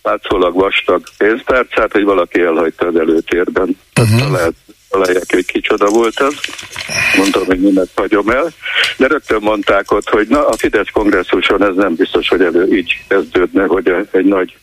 látszólag 0.03 0.53
vastag 0.53 1.03
pénztárcát, 1.17 1.91
hogy 1.91 2.03
valaki 2.03 2.41
elhagyta 2.41 2.87
az 2.87 2.95
előtérben. 2.95 3.77
Uh-huh. 3.99 4.19
Talált, 4.19 4.55
találják, 4.89 5.25
hogy 5.27 5.45
kicsoda 5.45 5.89
volt 5.89 6.19
az. 6.19 6.33
Mondtam, 7.17 7.45
hogy 7.45 7.59
mindent 7.59 7.89
hagyom 7.95 8.29
el. 8.29 8.51
De 8.97 9.07
rögtön 9.07 9.41
mondták 9.41 9.91
ott, 9.91 10.09
hogy 10.09 10.27
na, 10.27 10.47
a 10.47 10.57
Fidesz 10.57 10.89
kongresszuson 10.91 11.63
ez 11.63 11.75
nem 11.75 11.95
biztos, 11.95 12.27
hogy 12.27 12.41
elő 12.41 12.75
így 12.75 13.03
kezdődne, 13.07 13.65
hogy 13.65 13.93
egy 14.11 14.25
nagy 14.25 14.55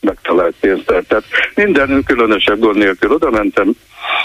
megtalált 0.00 0.54
pénztár. 0.60 1.02
Tehát 1.02 1.24
minden 1.54 2.02
különösebb 2.06 2.58
gond 2.58 2.76
nélkül 2.76 3.12
oda 3.12 3.30
mentem, 3.30 3.72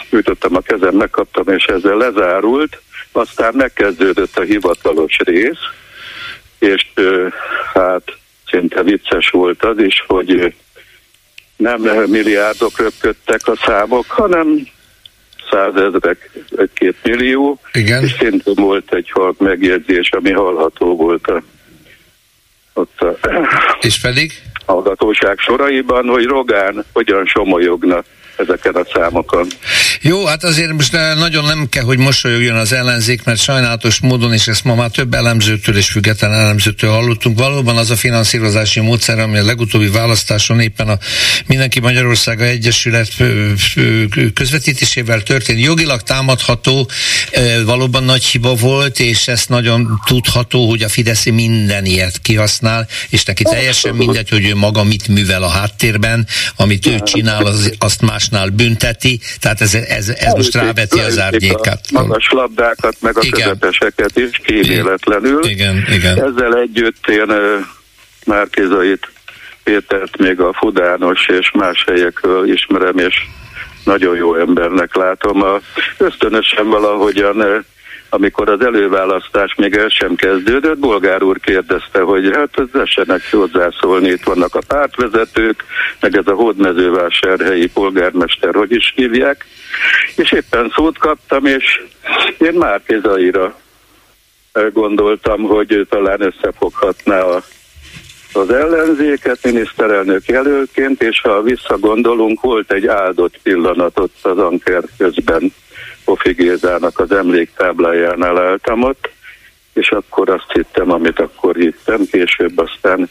nyújtottam 0.09 0.55
a 0.55 0.59
kezem, 0.59 0.95
megkaptam, 0.95 1.47
és 1.47 1.65
ezzel 1.65 1.97
lezárult. 1.97 2.81
Aztán 3.11 3.53
megkezdődött 3.55 4.37
a 4.37 4.41
hivatalos 4.41 5.17
rész, 5.17 5.59
és 6.59 6.87
hát 7.73 8.17
szinte 8.49 8.83
vicces 8.83 9.29
volt 9.29 9.63
az 9.63 9.77
is, 9.77 10.03
hogy 10.07 10.53
nem 11.55 11.81
milliárdok 12.05 12.79
röpködtek 12.79 13.47
a 13.47 13.55
számok, 13.55 14.05
hanem 14.07 14.67
százezrek, 15.49 16.29
egy-két 16.57 16.95
millió, 17.03 17.59
Igen. 17.73 18.03
és 18.03 18.15
szintén 18.19 18.55
volt 18.55 18.93
egy 18.93 19.09
halk 19.11 19.39
megjegyzés, 19.39 20.09
ami 20.09 20.31
hallható 20.31 20.95
volt 20.95 21.27
a, 21.27 21.41
ott 22.73 23.01
a, 23.01 23.17
és 23.81 23.99
pedig? 23.99 24.31
hallgatóság 24.65 25.39
soraiban, 25.39 26.07
hogy 26.07 26.25
Rogán 26.25 26.85
hogyan 26.93 27.25
somolyogna 27.25 28.03
ezeken 28.37 28.73
a 28.73 28.85
számokon. 28.93 29.47
Jó, 30.01 30.25
hát 30.25 30.43
azért 30.43 30.71
most 30.71 30.91
nagyon 31.17 31.43
nem 31.43 31.67
kell, 31.69 31.83
hogy 31.83 31.97
mosolyogjon 31.97 32.55
az 32.55 32.73
ellenzék, 32.73 33.23
mert 33.23 33.39
sajnálatos 33.39 33.99
módon, 33.99 34.33
és 34.33 34.47
ezt 34.47 34.63
ma 34.63 34.75
már 34.75 34.89
több 34.89 35.13
elemzőtől 35.13 35.77
és 35.77 35.87
független 35.87 36.33
elemzőtől 36.33 36.89
hallottunk, 36.89 37.39
valóban 37.39 37.77
az 37.77 37.91
a 37.91 37.95
finanszírozási 37.95 38.79
módszer, 38.79 39.19
ami 39.19 39.37
a 39.37 39.45
legutóbbi 39.45 39.89
választáson 39.89 40.59
éppen 40.59 40.87
a 40.87 40.97
Mindenki 41.47 41.79
Magyarországa 41.79 42.43
Egyesület 42.43 43.09
közvetítésével 44.33 45.21
történt, 45.21 45.59
jogilag 45.59 46.01
támadható, 46.01 46.89
valóban 47.65 48.03
nagy 48.03 48.23
hiba 48.23 48.55
volt, 48.55 48.99
és 48.99 49.27
ezt 49.27 49.49
nagyon 49.49 50.01
tudható, 50.05 50.69
hogy 50.69 50.83
a 50.83 50.89
Fidesz 50.89 51.25
minden 51.25 51.85
ilyet 51.85 52.21
kihasznál, 52.21 52.87
és 53.09 53.23
neki 53.23 53.43
teljesen 53.43 53.95
mindegy, 53.95 54.29
hogy 54.29 54.45
ő 54.45 54.55
maga 54.55 54.83
mit 54.83 55.07
művel 55.07 55.43
a 55.43 55.49
háttérben, 55.49 56.27
amit 56.55 56.85
ő 56.85 56.99
csinál, 56.99 57.45
az, 57.45 57.75
azt 57.77 58.01
más 58.01 58.26
másnál 58.31 58.49
bünteti, 58.49 59.19
tehát 59.39 59.61
ez, 59.61 59.73
ez, 59.73 60.09
ez 60.09 60.33
most 60.33 60.53
ráveti 60.53 60.99
az 60.99 61.19
árnyékát. 61.19 61.79
A 61.93 62.01
magas 62.01 62.29
labdákat, 62.31 62.95
meg 63.01 63.17
a 63.17 63.21
igen. 63.23 63.41
közepeseket 63.41 64.17
is 64.17 64.41
kíméletlenül. 64.43 65.45
Igen, 65.45 65.85
igen. 65.91 66.23
Ezzel 66.23 66.55
együtt 66.55 67.07
én 67.07 67.31
Márkézait 68.25 69.11
Pétert 69.63 70.17
még 70.17 70.39
a 70.39 70.53
Fudános 70.53 71.27
és 71.27 71.51
más 71.53 71.83
helyekről 71.87 72.51
ismerem, 72.51 72.97
és 72.97 73.15
nagyon 73.83 74.15
jó 74.15 74.35
embernek 74.35 74.95
látom. 74.95 75.41
A 75.41 75.59
ösztönösen 75.97 76.69
valahogyan 76.69 77.65
amikor 78.09 78.49
az 78.49 78.61
előválasztás 78.61 79.55
még 79.55 79.75
el 79.75 79.89
sem 79.89 80.15
kezdődött, 80.15 80.77
Bolgár 80.77 81.23
úr 81.23 81.39
kérdezte, 81.39 82.01
hogy 82.01 82.29
hát 82.33 82.49
essenek 82.73 83.21
hozzászólni, 83.31 84.09
itt 84.09 84.23
vannak 84.23 84.55
a 84.55 84.61
pártvezetők, 84.67 85.63
meg 85.99 86.17
ez 86.17 86.27
a 86.27 86.33
hódmezővásárhelyi 86.33 87.67
polgármester, 87.67 88.55
hogy 88.55 88.71
is 88.71 88.93
hívják, 88.95 89.45
és 90.15 90.31
éppen 90.31 90.71
szót 90.75 90.97
kaptam, 90.97 91.45
és 91.45 91.81
én 92.37 92.53
már 92.53 92.81
Zaira 93.01 93.55
gondoltam, 94.73 95.41
hogy 95.41 95.87
talán 95.89 96.21
összefoghatná 96.21 97.21
a 97.21 97.43
az 98.33 98.49
ellenzéket 98.49 99.43
miniszterelnök 99.43 100.25
jelölként, 100.25 101.03
és 101.03 101.21
ha 101.21 101.41
visszagondolunk, 101.41 102.41
volt 102.41 102.71
egy 102.71 102.87
áldott 102.87 103.39
pillanat 103.43 103.99
ott 103.99 104.15
az 104.21 104.37
Anker 104.37 104.83
közben 104.97 105.53
Pofi 106.07 106.33
Gézának 106.33 106.99
az 106.99 107.11
emléktáblájánál 107.11 108.37
álltam 108.37 108.83
ott, 108.83 109.09
és 109.73 109.89
akkor 109.89 110.29
azt 110.29 110.51
hittem, 110.53 110.91
amit 110.91 111.19
akkor 111.19 111.55
hittem, 111.55 112.05
később 112.11 112.57
aztán 112.57 113.09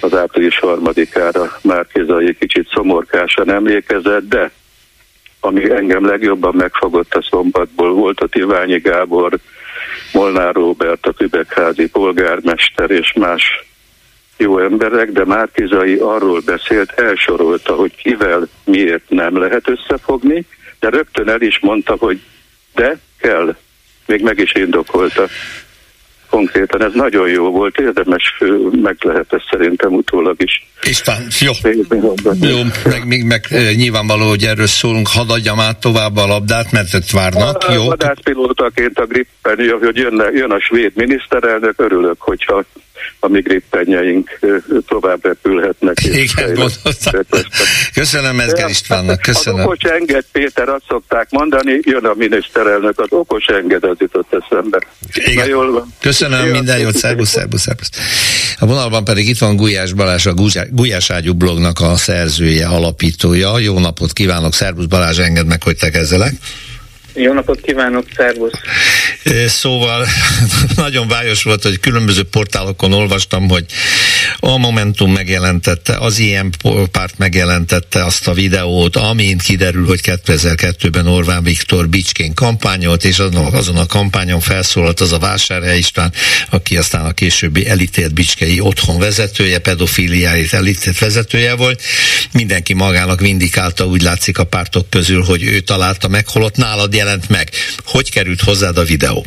az 0.00 0.14
április 0.14 0.58
harmadikára 0.58 1.58
Márkizai 1.62 2.36
kicsit 2.38 2.68
szomorkásan 2.74 3.50
emlékezett, 3.50 4.28
de 4.28 4.50
ami 5.40 5.70
engem 5.70 6.06
legjobban 6.06 6.54
megfogott 6.54 7.14
a 7.14 7.22
szombatból, 7.30 7.92
volt 7.92 8.20
a 8.20 8.26
Tiványi 8.26 8.78
Gábor, 8.78 9.38
Molnár 10.12 10.54
Róbert, 10.54 11.06
a 11.06 11.12
Tübekházi 11.12 11.88
polgármester 11.88 12.90
és 12.90 13.12
más 13.12 13.66
jó 14.36 14.58
emberek, 14.58 15.10
de 15.10 15.24
Márkizai 15.24 15.94
arról 15.94 16.40
beszélt, 16.40 16.90
elsorolta, 16.90 17.74
hogy 17.74 17.96
kivel 17.96 18.48
miért 18.64 19.08
nem 19.08 19.38
lehet 19.38 19.68
összefogni, 19.68 20.46
de 20.90 20.96
rögtön 20.96 21.28
el 21.28 21.40
is 21.40 21.58
mondta, 21.60 21.96
hogy 21.98 22.20
de 22.74 22.98
kell. 23.18 23.56
Még 24.06 24.22
meg 24.22 24.38
is 24.38 24.54
indokolta. 24.54 25.28
Konkrétan 26.30 26.82
ez 26.82 26.92
nagyon 26.94 27.28
jó 27.28 27.50
volt, 27.50 27.78
érdemes, 27.78 28.34
meg 28.82 28.96
lehet 29.00 29.32
ezt 29.32 29.46
szerintem 29.50 29.92
utólag 29.92 30.42
is. 30.42 30.66
István, 30.82 31.26
jó. 31.40 31.52
Jó, 32.40 32.62
meg, 32.84 33.06
meg, 33.06 33.24
meg 33.24 33.46
nyilvánvaló, 33.76 34.28
hogy 34.28 34.42
erről 34.42 34.66
szólunk, 34.66 35.08
hadd 35.08 35.30
adjam 35.30 35.60
át 35.60 35.80
tovább 35.80 36.16
a 36.16 36.26
labdát, 36.26 36.72
mert 36.72 36.94
ezt 36.94 37.10
várnak. 37.10 37.64
A, 37.64 37.72
jó. 37.72 37.84
Vadászpilótaként 37.84 38.98
a 38.98 39.06
Grippen, 39.06 39.78
hogy 39.80 39.96
jön, 39.96 40.30
jön 40.34 40.50
a 40.50 40.60
svéd 40.60 40.92
miniszterelnök, 40.94 41.80
örülök, 41.80 42.20
hogyha 42.20 42.64
a 43.20 43.26
a 43.26 43.28
mi 43.28 43.40
grippenyeink 43.40 44.38
tovább 44.86 45.24
repülhetnek. 45.24 45.96
Igen, 46.04 46.70
Köszönöm 47.94 48.36
Mezger 48.36 48.68
Istvánnak, 48.68 49.20
köszönöm. 49.20 49.60
Az 49.60 49.66
okos 49.66 49.82
enged, 49.82 50.24
Péter, 50.32 50.68
azt 50.68 50.84
szokták 50.88 51.30
mondani, 51.30 51.78
jön 51.82 52.04
a 52.04 52.14
miniszterelnök, 52.14 52.98
az 53.00 53.06
okos 53.10 53.44
enged, 53.46 53.84
az 53.84 53.96
jutott 53.98 54.38
eszembe. 54.40 54.78
Igen. 55.14 55.34
Na, 55.34 55.44
jól 55.44 55.72
van. 55.72 55.94
Köszönöm, 56.00 56.48
minden 56.48 56.78
jót, 56.78 56.96
szervusz, 56.96 57.28
szervusz, 57.28 57.60
szervusz. 57.60 57.90
A 58.58 58.66
vonalban 58.66 59.04
pedig 59.04 59.28
itt 59.28 59.38
van 59.38 59.56
Gulyás 59.56 59.92
Balázs, 59.92 60.26
a 60.26 60.34
Gulyás 60.70 61.10
Ágyú 61.10 61.34
blognak 61.34 61.80
a 61.80 61.96
szerzője, 61.96 62.66
alapítója. 62.66 63.58
Jó 63.58 63.78
napot 63.78 64.12
kívánok, 64.12 64.54
szervusz 64.54 64.86
Balázs, 64.86 65.18
engedd 65.18 65.46
meg, 65.46 65.62
hogy 65.62 65.76
tegezzelek. 65.76 66.32
Jó 67.16 67.32
napot 67.32 67.60
kívánok, 67.60 68.06
szervusz! 68.16 68.52
Szóval 69.46 70.06
nagyon 70.76 71.08
vágyos 71.08 71.42
volt, 71.42 71.62
hogy 71.62 71.80
különböző 71.80 72.22
portálokon 72.22 72.92
olvastam, 72.92 73.48
hogy 73.48 73.64
a 74.38 74.56
Momentum 74.56 75.12
megjelentette, 75.12 75.96
az 75.96 76.18
ilyen 76.18 76.50
párt 76.90 77.18
megjelentette 77.18 78.04
azt 78.04 78.28
a 78.28 78.32
videót, 78.32 78.96
amint 78.96 79.42
kiderül, 79.42 79.86
hogy 79.86 80.00
2002-ben 80.02 81.06
Orbán 81.06 81.42
Viktor 81.42 81.88
Bicskén 81.88 82.34
kampányolt, 82.34 83.04
és 83.04 83.18
azon, 83.52 83.76
a 83.76 83.86
kampányon 83.86 84.40
felszólalt 84.40 85.00
az 85.00 85.12
a 85.12 85.18
Vásárhely 85.18 85.78
István, 85.78 86.12
aki 86.50 86.76
aztán 86.76 87.04
a 87.04 87.12
későbbi 87.12 87.68
elítélt 87.68 88.14
Bicskei 88.14 88.60
otthon 88.60 88.98
vezetője, 88.98 89.58
pedofiliáit 89.58 90.52
elítélt 90.52 90.98
vezetője 90.98 91.54
volt. 91.54 91.82
Mindenki 92.32 92.72
magának 92.72 93.20
vindikálta, 93.20 93.86
úgy 93.86 94.02
látszik 94.02 94.38
a 94.38 94.44
pártok 94.44 94.90
közül, 94.90 95.22
hogy 95.22 95.42
ő 95.42 95.60
találta 95.60 96.08
meg, 96.08 96.28
holott 96.28 96.56
nálad 96.56 96.94
jelent 97.06 97.28
meg. 97.28 97.48
Hogy 97.84 98.10
került 98.10 98.40
hozzád 98.40 98.78
a 98.78 98.82
videó? 98.82 99.24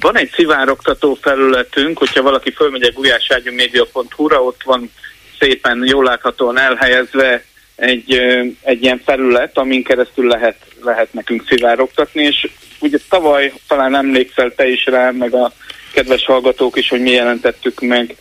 Van 0.00 0.18
egy 0.18 0.30
szivároktató 0.34 1.18
felületünk, 1.20 1.98
hogyha 1.98 2.22
valaki 2.22 2.50
fölmegy 2.50 2.82
a 2.82 2.92
gulyáságyúmédia.hu-ra, 2.92 4.42
ott 4.42 4.62
van 4.64 4.90
szépen 5.38 5.82
jól 5.86 6.04
láthatóan 6.04 6.58
elhelyezve 6.58 7.44
egy, 7.76 8.20
egy 8.62 8.82
ilyen 8.82 9.02
felület, 9.04 9.58
amin 9.58 9.82
keresztül 9.82 10.26
lehet, 10.26 10.56
lehet 10.82 11.12
nekünk 11.12 11.44
szivároktatni, 11.48 12.22
és 12.22 12.48
ugye 12.80 12.98
tavaly 13.08 13.52
talán 13.68 13.94
emlékszel 13.94 14.52
te 14.56 14.68
is 14.68 14.84
rá, 14.84 15.10
meg 15.10 15.34
a 15.34 15.52
kedves 15.92 16.24
hallgatók 16.24 16.78
is, 16.78 16.88
hogy 16.88 17.00
mi 17.00 17.10
jelentettük 17.10 17.80
meg 17.80 18.16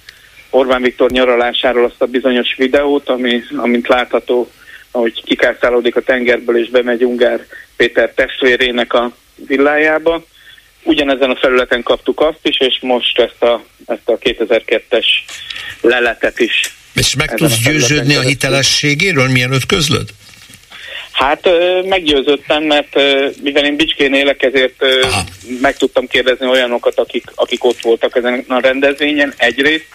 Orbán 0.49 0.81
Viktor 0.81 1.11
nyaralásáról 1.11 1.85
azt 1.85 2.01
a 2.01 2.05
bizonyos 2.05 2.55
videót, 2.57 3.09
ami, 3.09 3.41
amint 3.57 3.87
látható, 3.87 4.51
ahogy 4.95 5.23
kikászálódik 5.23 5.95
a 5.95 6.01
tengerből 6.01 6.57
és 6.57 6.69
bemegy 6.69 7.03
Ungár 7.03 7.45
Péter 7.75 8.11
testvérének 8.15 8.93
a 8.93 9.15
villájába. 9.35 10.25
Ugyanezen 10.83 11.29
a 11.29 11.35
felületen 11.35 11.83
kaptuk 11.83 12.21
azt 12.21 12.39
is, 12.41 12.59
és 12.59 12.77
most 12.81 13.19
ezt 13.19 13.43
a, 13.43 13.63
ezt 13.85 14.09
a 14.09 14.17
2002-es 14.17 15.05
leletet 15.81 16.39
is. 16.39 16.73
És 16.93 17.15
meg 17.15 17.33
tudsz 17.33 17.63
győződni 17.63 18.15
a 18.15 18.21
hitelességéről, 18.21 19.27
mielőtt 19.27 19.65
közlöd? 19.65 20.09
Hát 21.11 21.49
meggyőződtem, 21.85 22.63
mert 22.63 22.95
mivel 23.41 23.65
én 23.65 23.75
Bicskén 23.75 24.13
élek, 24.13 24.43
ezért 24.43 24.83
Aha. 25.01 25.23
meg 25.61 25.77
tudtam 25.77 26.07
kérdezni 26.07 26.47
olyanokat, 26.47 26.99
akik, 26.99 27.23
akik 27.35 27.63
ott 27.63 27.81
voltak 27.81 28.15
ezen 28.15 28.45
a 28.47 28.59
rendezvényen 28.59 29.33
egyrészt, 29.37 29.87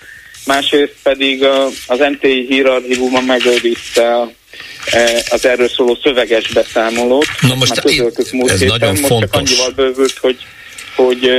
másrészt 0.47 0.95
pedig 1.03 1.45
az 1.87 1.99
NTI 1.99 2.47
hírarchívuma 2.49 3.21
megőrizte 3.21 4.29
az 5.29 5.47
erről 5.47 5.69
szóló 5.69 5.99
szöveges 6.03 6.49
beszámolót. 6.49 7.27
Na 7.41 7.55
most 7.55 7.81
itt, 7.85 8.33
múlt 8.33 8.51
ez 8.51 8.59
héten. 8.61 8.79
nagyon 8.79 8.89
most 8.89 9.07
fontos. 9.07 9.31
Csak 9.31 9.41
annyival 9.41 9.71
bővült, 9.71 10.19
hogy, 10.19 10.37
hogy, 10.97 11.31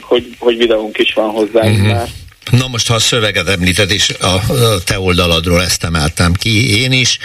hogy, 0.00 0.36
hogy 0.38 0.56
videónk 0.56 0.98
is 0.98 1.12
van 1.12 1.30
hozzá 1.30 1.60
uh-huh. 1.60 1.86
már. 1.86 2.08
Na 2.50 2.68
most, 2.68 2.86
ha 2.86 2.94
a 2.94 2.98
szöveget 2.98 3.48
említed, 3.48 3.90
és 3.90 4.08
a, 4.20 4.40
te 4.84 4.98
oldaladról 4.98 5.62
ezt 5.62 5.84
emeltem 5.84 6.32
ki, 6.32 6.80
én 6.80 6.92
is, 6.92 7.18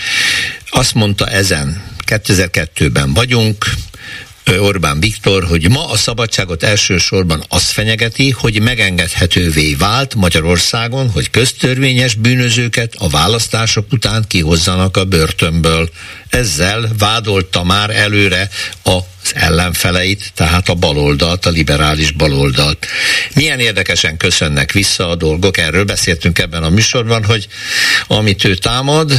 azt 0.69 0.93
mondta 0.93 1.27
ezen, 1.27 1.83
2002-ben 2.05 3.13
vagyunk, 3.13 3.65
Orbán 4.57 4.99
Viktor, 4.99 5.43
hogy 5.43 5.69
ma 5.69 5.89
a 5.89 5.97
szabadságot 5.97 6.63
elsősorban 6.63 7.43
azt 7.49 7.71
fenyegeti, 7.71 8.29
hogy 8.29 8.61
megengedhetővé 8.61 9.73
vált 9.73 10.15
Magyarországon, 10.15 11.09
hogy 11.09 11.29
köztörvényes 11.29 12.13
bűnözőket 12.13 12.95
a 12.97 13.09
választások 13.09 13.91
után 13.91 14.25
kihozzanak 14.27 14.97
a 14.97 15.05
börtönből. 15.05 15.89
Ezzel 16.29 16.89
vádolta 16.97 17.63
már 17.63 17.89
előre 17.89 18.49
az 18.83 19.01
ellenfeleit, 19.33 20.31
tehát 20.35 20.69
a 20.69 20.73
baloldalt, 20.73 21.45
a 21.45 21.49
liberális 21.49 22.11
baloldalt. 22.11 22.85
Milyen 23.33 23.59
érdekesen 23.59 24.17
köszönnek 24.17 24.71
vissza 24.71 25.09
a 25.09 25.15
dolgok, 25.15 25.57
erről 25.57 25.83
beszéltünk 25.83 26.39
ebben 26.39 26.63
a 26.63 26.69
műsorban, 26.69 27.23
hogy 27.23 27.47
amit 28.07 28.43
ő 28.43 28.55
támad, 28.55 29.11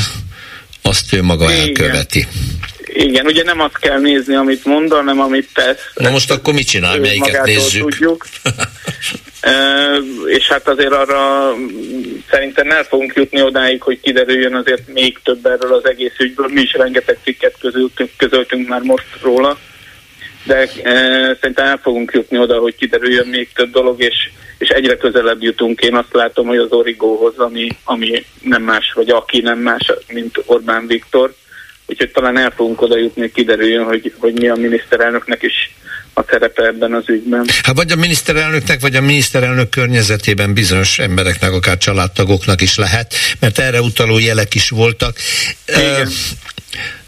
azt 0.82 1.12
ő 1.12 1.22
maga 1.22 1.52
Igen. 1.52 1.60
elköveti. 1.60 2.26
Igen, 2.92 3.26
ugye 3.26 3.42
nem 3.42 3.60
azt 3.60 3.78
kell 3.78 4.00
nézni, 4.00 4.34
amit 4.34 4.64
mond, 4.64 4.92
hanem 4.92 5.20
amit 5.20 5.48
tesz. 5.54 5.90
Na 5.94 6.10
most 6.10 6.30
akkor 6.30 6.54
mit 6.54 6.66
csinál, 6.66 6.98
melyiket 6.98 7.44
nézzük? 7.44 7.82
Tudjuk. 7.82 8.26
e, 9.40 9.52
és 10.26 10.48
hát 10.48 10.68
azért 10.68 10.92
arra 10.92 11.52
szerintem 12.30 12.70
el 12.70 12.84
fogunk 12.84 13.12
jutni 13.14 13.42
odáig, 13.42 13.82
hogy 13.82 14.00
kiderüljön 14.00 14.54
azért 14.54 14.88
még 14.88 15.18
több 15.22 15.46
erről 15.46 15.74
az 15.74 15.86
egész 15.88 16.18
ügyből. 16.18 16.48
Mi 16.48 16.60
is 16.60 16.72
rengeteg 16.72 17.18
cikket 17.22 17.54
közöltünk, 17.60 18.10
közöltünk 18.16 18.68
már 18.68 18.80
most 18.80 19.06
róla, 19.22 19.58
de 20.44 20.56
e, 20.56 20.68
szerintem 21.40 21.66
el 21.66 21.80
fogunk 21.82 22.12
jutni 22.12 22.38
oda, 22.38 22.58
hogy 22.58 22.76
kiderüljön 22.76 23.26
még 23.26 23.48
több 23.54 23.70
dolog, 23.70 24.02
és, 24.02 24.30
és 24.58 24.68
egyre 24.68 24.96
közelebb 24.96 25.42
jutunk. 25.42 25.80
Én 25.80 25.94
azt 25.94 26.12
látom, 26.12 26.46
hogy 26.46 26.58
az 26.58 26.72
origóhoz, 26.72 27.38
ami, 27.38 27.68
ami 27.84 28.24
nem 28.40 28.62
más, 28.62 28.92
vagy 28.94 29.10
aki 29.10 29.40
nem 29.40 29.58
más, 29.58 29.92
mint 30.08 30.42
Orbán 30.46 30.86
Viktor 30.86 31.34
úgyhogy 31.90 32.10
talán 32.10 32.38
el 32.38 32.52
fogunk 32.56 32.80
oda 32.80 32.98
jutni, 32.98 33.20
hogy 33.20 33.32
kiderüljön, 33.32 33.84
hogy, 33.84 34.12
hogy 34.18 34.32
mi 34.32 34.48
a 34.48 34.54
miniszterelnöknek 34.54 35.42
is 35.42 35.74
a 36.14 36.22
szerepe 36.30 36.62
ebben 36.62 36.94
az 36.94 37.04
ügyben. 37.06 37.46
Hát 37.62 37.76
vagy 37.76 37.92
a 37.92 37.96
miniszterelnöknek, 37.96 38.80
vagy 38.80 38.96
a 38.96 39.00
miniszterelnök 39.00 39.68
környezetében 39.68 40.54
bizonyos 40.54 40.98
embereknek, 40.98 41.52
akár 41.52 41.78
családtagoknak 41.78 42.60
is 42.60 42.76
lehet, 42.76 43.14
mert 43.40 43.58
erre 43.58 43.80
utaló 43.80 44.18
jelek 44.18 44.54
is 44.54 44.68
voltak. 44.68 45.16
Igen. 45.66 46.06
Uh, 46.06 46.12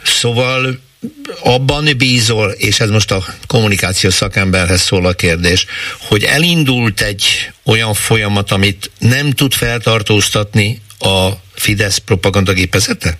szóval 0.02 0.78
abban 1.42 1.88
bízol, 1.96 2.50
és 2.50 2.80
ez 2.80 2.88
most 2.88 3.10
a 3.10 3.24
kommunikáció 3.46 4.10
szakemberhez 4.10 4.80
szól 4.80 5.06
a 5.06 5.12
kérdés, 5.12 5.66
hogy 5.98 6.24
elindult 6.24 7.00
egy 7.00 7.24
olyan 7.64 7.94
folyamat, 7.94 8.50
amit 8.50 8.90
nem 8.98 9.30
tud 9.30 9.52
feltartóztatni 9.52 10.80
a 10.98 11.28
Fidesz 11.54 11.98
propagandagépezete? 11.98 13.18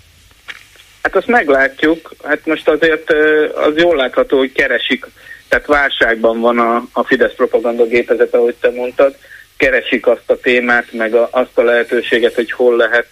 Hát 1.02 1.16
azt 1.16 1.26
meglátjuk. 1.26 2.12
Hát 2.24 2.46
most 2.46 2.68
azért 2.68 3.12
az 3.54 3.76
jól 3.76 3.96
látható, 3.96 4.38
hogy 4.38 4.52
keresik, 4.52 5.06
tehát 5.48 5.66
válságban 5.66 6.40
van 6.40 6.58
a, 6.58 6.84
a 6.92 7.04
Fidesz 7.04 7.34
propaganda 7.34 7.84
gépezet, 7.84 8.34
ahogy 8.34 8.54
te 8.60 8.70
mondtad, 8.70 9.16
keresik 9.56 10.06
azt 10.06 10.30
a 10.30 10.40
témát, 10.40 10.92
meg 10.92 11.14
a, 11.14 11.28
azt 11.30 11.58
a 11.58 11.62
lehetőséget, 11.62 12.34
hogy 12.34 12.52
hol 12.52 12.76
lehet 12.76 13.06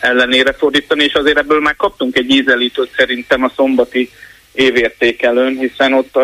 ellenére 0.00 0.52
fordítani, 0.52 1.04
és 1.04 1.14
azért 1.14 1.38
ebből 1.38 1.60
már 1.60 1.76
kaptunk 1.76 2.16
egy 2.16 2.30
ízelítőt 2.30 2.90
szerintem 2.96 3.44
a 3.44 3.52
szombati 3.56 4.10
évértékelőn, 4.52 5.58
hiszen 5.58 5.92
ott 5.92 6.16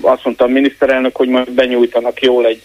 azt 0.00 0.24
mondta 0.24 0.44
a 0.44 0.48
miniszterelnök, 0.48 1.16
hogy 1.16 1.28
majd 1.28 1.50
benyújtanak 1.50 2.22
jól 2.22 2.46
egy, 2.46 2.62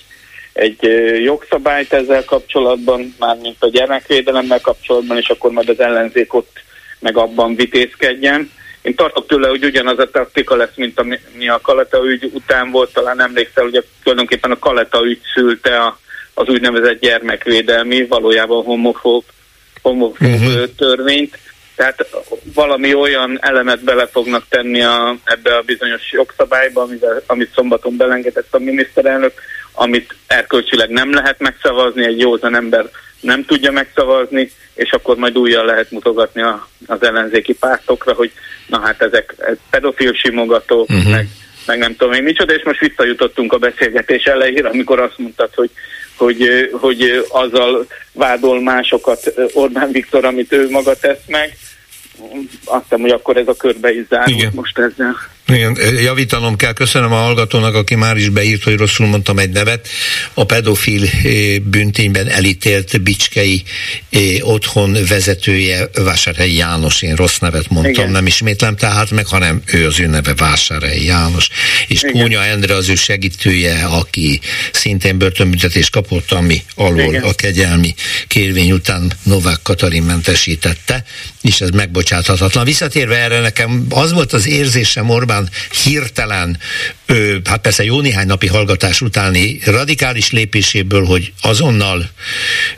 egy 0.54 0.78
jogszabályt 1.24 1.94
ezzel 1.94 2.26
kapcsolatban, 2.26 3.16
mármint 3.20 3.58
a 3.60 3.70
gyermekvédelemmel 3.70 4.62
kapcsolatban, 4.62 5.18
és 5.18 5.30
akkor 5.30 5.52
majd 5.52 5.70
az 5.70 5.80
ellenzék 5.80 6.34
ott 6.34 6.60
meg 7.02 7.18
abban 7.18 7.56
vitézkedjen. 7.56 8.52
Én 8.82 8.96
tartok 8.96 9.28
tőle, 9.28 9.48
hogy 9.48 9.66
ugyanaz 9.66 10.00
a 10.00 10.10
taktika 10.10 10.56
lesz, 10.56 10.76
mint 10.76 11.00
ami 11.00 11.50
a 11.50 11.60
Kaleta 11.62 12.06
ügy 12.06 12.30
után 12.34 12.72
volt, 12.72 12.94
talán 12.94 13.22
emlékszel, 13.22 13.64
hogy 13.64 13.76
a, 13.76 13.84
tulajdonképpen 14.04 14.52
a 14.52 14.60
Kaleta 14.60 15.06
ügy 15.06 15.22
szülte 15.34 15.80
a, 15.80 16.00
az 16.34 16.48
úgynevezett 16.48 17.00
gyermekvédelmi, 17.00 18.06
valójában 18.06 18.64
homofób, 18.64 19.24
homofób 19.82 20.28
uh-huh. 20.28 20.64
törvényt. 20.78 21.38
Tehát 21.76 22.08
valami 22.54 22.94
olyan 22.94 23.38
elemet 23.42 23.84
bele 23.84 24.08
fognak 24.08 24.46
tenni 24.50 24.82
a, 24.82 25.16
ebbe 25.24 25.56
a 25.56 25.62
bizonyos 25.62 26.12
jogszabályba, 26.12 26.82
amivel, 26.82 27.24
amit 27.26 27.54
szombaton 27.54 27.98
belengedett 27.98 28.54
a 28.54 28.60
miniszterelnök, 28.60 29.34
amit 29.72 30.16
erkölcsileg 30.28 30.90
nem 30.90 31.14
lehet 31.14 31.40
megszavazni, 31.40 32.06
egy 32.06 32.20
józan 32.20 32.56
ember 32.56 32.90
nem 33.20 33.46
tudja 33.46 33.72
megszavazni, 33.72 34.52
és 34.76 34.92
akkor 34.92 35.16
majd 35.16 35.38
újjal 35.38 35.66
lehet 35.66 35.92
mutogatni 35.92 36.42
a, 36.42 36.68
az 36.88 37.04
ellenzéki 37.04 37.54
pártokra, 37.54 38.14
hogy 38.14 38.32
na 38.68 38.80
hát 38.80 39.02
ezek 39.02 39.36
ez 39.38 39.58
pedofil 39.70 40.14
simogatók, 40.14 40.90
uh-huh. 40.90 41.12
meg, 41.12 41.28
meg 41.66 41.78
nem 41.78 41.96
tudom 41.96 42.14
én 42.14 42.24
micsoda, 42.24 42.54
és 42.54 42.64
most 42.64 42.80
visszajutottunk 42.80 43.54
a 43.54 43.58
beszélgetés 43.58 44.24
elejére, 44.24 44.70
amikor 44.70 45.00
azt 45.00 45.18
mondtad, 45.18 45.54
hogy, 45.56 45.70
hogy, 46.18 46.70
hogy 46.72 47.26
azzal 47.30 47.88
vádol 48.14 48.62
másokat 48.62 49.34
Orbán 49.54 49.92
Viktor, 49.92 50.26
amit 50.26 50.54
ő 50.54 50.70
maga 50.70 50.96
tesz 50.96 51.22
meg, 51.28 51.58
azt 52.66 52.84
hiszem, 52.84 53.02
hogy 53.02 53.10
akkor 53.10 53.38
ez 53.38 53.48
a 53.48 53.56
körbe 53.56 53.94
is 53.94 54.06
zárult 54.10 54.54
most 54.54 54.78
ezzel. 54.78 55.16
Igen, 55.54 55.78
javítanom 56.02 56.56
kell, 56.56 56.74
köszönöm 56.74 57.12
a 57.12 57.16
hallgatónak, 57.16 57.76
aki 57.76 57.96
már 57.96 58.18
is 58.18 58.30
beírt, 58.30 58.64
hogy 58.64 58.78
rosszul 58.78 59.08
mondtam 59.08 59.40
egy 59.40 59.50
nevet. 59.50 59.88
A 60.34 60.44
pedofil 60.44 61.10
büntényben 61.64 62.28
elítélt 62.28 63.02
Bicskei 63.02 63.64
otthon 64.42 64.98
vezetője 65.08 65.90
Vásárhelyi 65.94 66.56
János, 66.56 67.02
én 67.02 67.16
rossz 67.16 67.38
nevet 67.38 67.70
mondtam, 67.70 67.94
Igen. 67.94 68.12
nem 68.12 68.26
ismétlem 68.28 68.76
tehát 68.76 69.12
meg, 69.12 69.26
hanem 69.28 69.62
ő 69.66 69.86
az 69.86 70.00
ő 70.00 70.08
neve 70.08 70.34
Vásárhelyi 70.34 71.06
János. 71.06 71.48
És 71.88 72.02
Igen. 72.02 72.12
Kónya 72.12 72.44
Endre 72.44 72.76
az 72.76 72.90
ő 72.90 72.96
segítője, 72.96 73.84
aki 73.84 74.40
szintén 74.72 75.18
börtönbüntetést 75.18 75.92
kapott, 75.92 76.32
ami 76.32 76.64
alól 76.76 77.14
Igen. 77.14 77.24
a 77.24 77.34
kegyelmi 77.34 77.96
kérvény 78.28 78.72
után 78.72 79.12
Novák 79.24 79.60
Katalin 79.64 80.04
mentesítette, 80.04 81.04
és 81.42 81.62
ez 81.62 81.70
megbocsáthatatlan. 81.70 82.66
Visszatérve 82.66 83.18
erre 83.18 83.40
nekem 83.40 83.86
az 83.90 84.12
volt 84.12 84.34
az 84.34 84.48
érzésem 84.48 85.10
Orbán 85.10 85.41
hirtelen, 85.84 86.60
ö, 87.06 87.38
hát 87.44 87.62
persze 87.62 87.84
jó 87.84 88.02
néhány 88.02 88.26
napi 88.26 88.48
hallgatás 88.48 89.02
utáni 89.02 89.60
radikális 89.66 90.32
lépéséből, 90.32 91.06
hogy 91.06 91.34
azonnal 91.42 92.10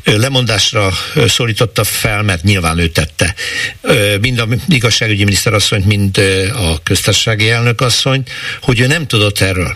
ö, 0.03 0.18
lemondásra 0.18 0.91
ö, 1.14 1.28
szólította 1.28 1.84
fel, 1.84 2.22
mert 2.24 2.43
nyilván 2.43 2.78
ő 2.78 2.88
tette. 2.88 3.36
Ö, 3.82 4.18
mind 4.18 4.39
a 4.39 4.47
igazságügyi 4.68 5.24
miniszterasszonyt, 5.24 5.86
mind 5.86 6.18
ö, 6.18 6.47
a 6.53 6.80
köztársasági 6.84 7.49
elnök 7.49 7.82
asszonyt, 7.82 8.30
hogy 8.61 8.80
ő 8.80 8.88
nem 8.88 9.07
tudott 9.07 9.39
erről. 9.39 9.76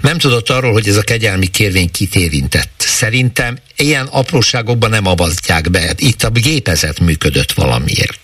Nem 0.00 0.18
tudott 0.18 0.50
arról, 0.50 0.72
hogy 0.72 0.88
ez 0.88 0.96
a 0.96 1.02
kegyelmi 1.02 1.46
kérvény 1.46 1.90
kit 1.90 2.14
érintett. 2.14 2.70
Szerintem 2.76 3.58
ilyen 3.76 4.06
apróságokban 4.06 4.90
nem 4.90 5.06
avatják 5.06 5.70
be. 5.70 5.92
Itt 5.96 6.22
a 6.22 6.30
gépezet 6.30 7.00
működött 7.00 7.52
valamiért. 7.52 8.18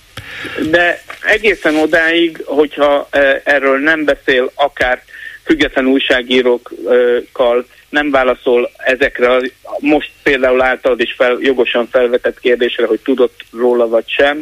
De 0.70 1.02
egészen 1.22 1.76
odáig, 1.76 2.42
hogyha 2.44 3.08
e, 3.10 3.40
erről 3.44 3.78
nem 3.78 4.04
beszél 4.04 4.50
akár 4.54 5.02
független 5.44 5.86
újságírókkal, 5.86 7.66
nem 7.88 8.10
válaszol 8.10 8.70
ezekre 8.76 9.34
a 9.34 9.42
most 9.78 10.10
például 10.22 10.62
általad 10.62 11.00
is 11.00 11.14
fel, 11.16 11.36
jogosan 11.40 11.88
felvetett 11.90 12.40
kérdésre, 12.40 12.86
hogy 12.86 13.00
tudott 13.00 13.40
róla 13.52 13.88
vagy 13.88 14.04
sem. 14.06 14.40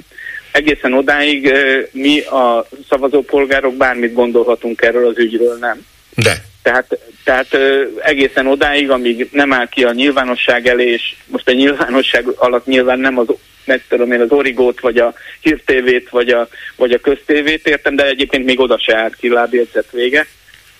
Egészen 0.53 0.93
odáig 0.93 1.47
e, 1.47 1.89
mi 1.93 2.21
a 2.21 2.67
szavazópolgárok 2.89 3.75
bármit 3.75 4.13
gondolhatunk 4.13 4.83
erről 4.83 5.07
az 5.07 5.19
ügyről, 5.19 5.57
nem? 5.59 5.87
De. 6.15 6.45
Tehát, 6.63 6.99
tehát 7.25 7.59
egészen 7.99 8.47
odáig, 8.47 8.91
amíg 8.91 9.29
nem 9.33 9.53
áll 9.53 9.69
ki 9.69 9.85
a 9.85 9.93
nyilvánosság 9.93 10.67
elé, 10.67 10.91
és 10.91 11.15
most 11.27 11.49
a 11.49 11.53
nyilvánosság 11.53 12.27
alatt 12.37 12.67
nyilván 12.67 12.99
nem 12.99 13.19
az 13.19 13.27
meg 13.67 13.83
tudom 13.89 14.13
én 14.13 14.21
az 14.21 14.31
Origót, 14.31 14.81
vagy 14.81 14.99
a 14.99 15.15
hírtévét, 15.41 16.09
vagy 16.09 16.29
a, 16.29 16.49
vagy 16.77 16.93
a 16.93 16.99
köztévét 16.99 17.67
értem, 17.67 17.97
de 17.97 18.07
egyébként 18.07 18.45
még 18.45 18.61
oda 18.61 18.79
se 18.79 18.97
állt 18.97 19.17
ki 19.17 19.29
lábjegyzet 19.29 19.91
vége, 19.91 20.27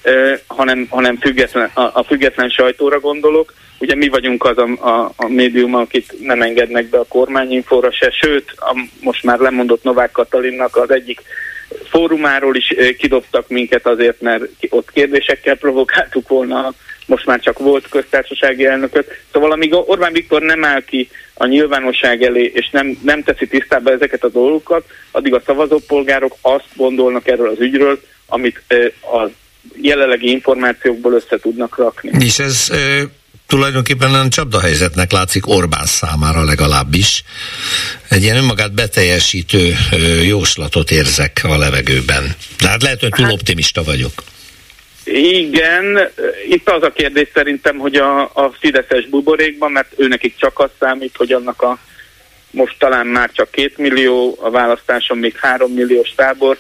uh, 0.05 0.39
hanem, 0.47 0.87
hanem 0.91 1.17
független, 1.17 1.71
a, 1.75 1.81
a 1.81 2.05
független 2.07 2.49
sajtóra 2.49 3.01
gondolok. 3.01 3.53
Ugye 3.79 3.95
mi 3.95 4.09
vagyunk 4.09 4.45
az 4.45 4.59
a, 4.59 4.89
a, 4.89 5.13
a 5.17 5.29
médium, 5.29 5.75
akit 5.75 6.15
nem 6.21 6.43
engednek 6.43 6.87
be 6.87 6.99
a 6.99 7.07
kormányinfóra 7.09 7.93
se, 7.93 8.11
sőt, 8.11 8.53
a 8.57 8.87
most 9.01 9.23
már 9.23 9.39
lemondott 9.39 9.83
Novák 9.83 10.13
Katalinnak 10.13 10.77
az 10.77 10.91
egyik 10.91 11.23
fórumáról 11.85 12.57
is 12.57 12.75
kidobtak 12.99 13.49
minket 13.49 13.87
azért, 13.87 14.21
mert 14.21 14.45
ott 14.69 14.93
kérdésekkel 14.93 15.57
provokáltuk 15.57 16.29
volna, 16.29 16.73
most 17.07 17.27
már 17.27 17.41
csak 17.41 17.59
volt 17.59 17.89
köztársasági 17.89 18.67
elnököt. 18.67 19.25
Szóval 19.33 19.53
amíg 19.53 19.75
Orbán 19.75 20.13
Viktor 20.13 20.43
nem 20.43 20.65
áll 20.65 20.85
ki 20.85 21.09
a 21.39 21.47
nyilvánosság 21.47 22.23
elé, 22.23 22.53
és 22.55 22.69
nem, 22.71 22.99
nem 23.03 23.23
teszi 23.23 23.47
tisztába 23.47 23.91
ezeket 23.91 24.25
a 24.25 24.29
dolgokat, 24.29 24.85
addig 25.11 25.35
a 25.35 25.43
szavazópolgárok 25.47 26.37
azt 26.41 26.69
gondolnak 26.75 27.29
erről 27.29 27.49
az 27.49 27.61
ügyről, 27.61 28.01
amit 28.27 28.63
a 29.03 29.31
jelenlegi 29.81 30.31
információkból 30.31 31.13
össze 31.13 31.39
tudnak 31.39 31.77
rakni. 31.77 32.11
És 32.25 32.39
ez 32.39 32.71
tulajdonképpen 33.47 34.13
olyan 34.13 34.31
csapdahelyzetnek 34.31 35.13
látszik 35.13 35.47
Orbán 35.47 35.87
számára 35.87 36.45
legalábbis. 36.45 37.23
Egy 38.09 38.23
ilyen 38.23 38.37
önmagát 38.37 38.75
beteljesítő 38.75 39.75
jóslatot 40.23 40.91
érzek 40.91 41.41
a 41.49 41.59
levegőben. 41.59 42.37
De 42.61 42.69
hát 42.69 42.83
lehet, 42.83 43.01
hogy 43.01 43.11
túl 43.11 43.25
hát, 43.25 43.35
optimista 43.35 43.83
vagyok. 43.83 44.13
Igen, 45.07 46.09
itt 46.49 46.71
az 46.71 46.83
a 46.83 46.93
kérdés 46.93 47.29
szerintem, 47.35 47.79
hogy 47.79 47.97
a, 47.97 48.21
a 48.21 48.55
Fideszes 48.59 49.07
buborékban, 49.07 49.73
mert 49.73 49.93
őnekik 49.97 50.37
csak 50.37 50.59
az 50.59 50.71
számít, 50.79 51.17
hogy 51.17 51.33
annak 51.33 51.63
a 51.63 51.79
most 52.51 52.79
talán 52.79 53.07
már 53.07 53.31
csak 53.33 53.51
két 53.51 53.79
millió, 53.79 54.37
a 54.41 54.51
választáson 54.51 55.19
még 55.19 55.37
három 55.37 55.73
milliós 55.73 56.15
tábor 56.17 56.59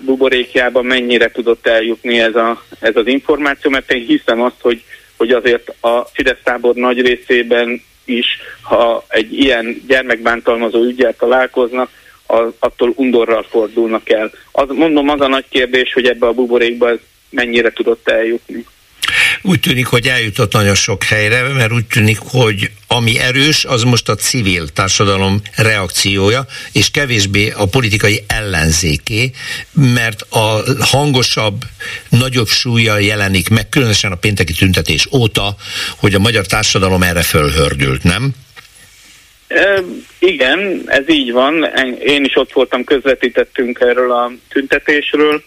buborékjában 0.00 0.84
mennyire 0.84 1.30
tudott 1.30 1.66
eljutni 1.66 2.20
ez, 2.20 2.34
a, 2.34 2.62
ez 2.80 2.96
az 2.96 3.06
információ, 3.06 3.70
mert 3.70 3.92
én 3.92 4.04
hiszem 4.06 4.42
azt, 4.42 4.60
hogy 4.60 4.82
hogy 5.22 5.30
azért 5.30 5.74
a 5.80 6.04
Fidesz 6.12 6.42
tábor 6.42 6.74
nagy 6.74 7.00
részében 7.00 7.82
is, 8.04 8.26
ha 8.62 9.04
egy 9.08 9.38
ilyen 9.38 9.82
gyermekbántalmazó 9.86 10.82
ügyel 10.82 11.16
találkoznak, 11.16 11.90
az, 12.26 12.52
attól 12.58 12.92
undorral 12.96 13.46
fordulnak 13.50 14.10
el. 14.10 14.30
Az, 14.52 14.68
mondom, 14.68 15.08
az 15.08 15.20
a 15.20 15.28
nagy 15.28 15.44
kérdés, 15.48 15.92
hogy 15.92 16.06
ebbe 16.06 16.26
a 16.26 16.32
buborékba 16.32 16.88
ez 16.88 16.98
mennyire 17.32 17.70
tudott 17.70 18.08
eljutni. 18.08 18.64
Úgy 19.42 19.60
tűnik, 19.60 19.86
hogy 19.86 20.06
eljutott 20.06 20.52
nagyon 20.52 20.74
sok 20.74 21.02
helyre, 21.02 21.42
mert 21.42 21.72
úgy 21.72 21.86
tűnik, 21.86 22.18
hogy 22.18 22.70
ami 22.86 23.18
erős, 23.18 23.64
az 23.64 23.82
most 23.82 24.08
a 24.08 24.14
civil 24.14 24.68
társadalom 24.68 25.40
reakciója, 25.56 26.46
és 26.72 26.90
kevésbé 26.90 27.50
a 27.56 27.66
politikai 27.66 28.20
ellenzéké, 28.26 29.30
mert 29.72 30.22
a 30.30 30.62
hangosabb, 30.80 31.62
nagyobb 32.08 32.48
súlya 32.48 32.98
jelenik 32.98 33.48
meg, 33.48 33.68
különösen 33.68 34.12
a 34.12 34.16
pénteki 34.16 34.52
tüntetés 34.52 35.08
óta, 35.12 35.54
hogy 35.96 36.14
a 36.14 36.18
magyar 36.18 36.46
társadalom 36.46 37.02
erre 37.02 37.22
fölhördült, 37.22 38.02
nem? 38.02 38.30
E, 39.46 39.82
igen, 40.18 40.82
ez 40.86 41.08
így 41.08 41.32
van. 41.32 41.66
Én 42.04 42.24
is 42.24 42.36
ott 42.36 42.52
voltam, 42.52 42.84
közvetítettünk 42.84 43.80
erről 43.80 44.12
a 44.12 44.32
tüntetésről, 44.48 45.42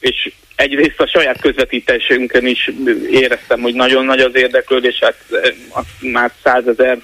és 0.00 0.32
egyrészt 0.56 1.00
a 1.00 1.06
saját 1.06 1.40
közvetítésünkön 1.40 2.46
is 2.46 2.70
éreztem, 3.10 3.60
hogy 3.60 3.74
nagyon 3.74 4.04
nagy 4.04 4.20
az 4.20 4.34
érdeklődés, 4.34 4.98
hát 4.98 5.16
már 6.00 6.30
százezer 6.42 6.98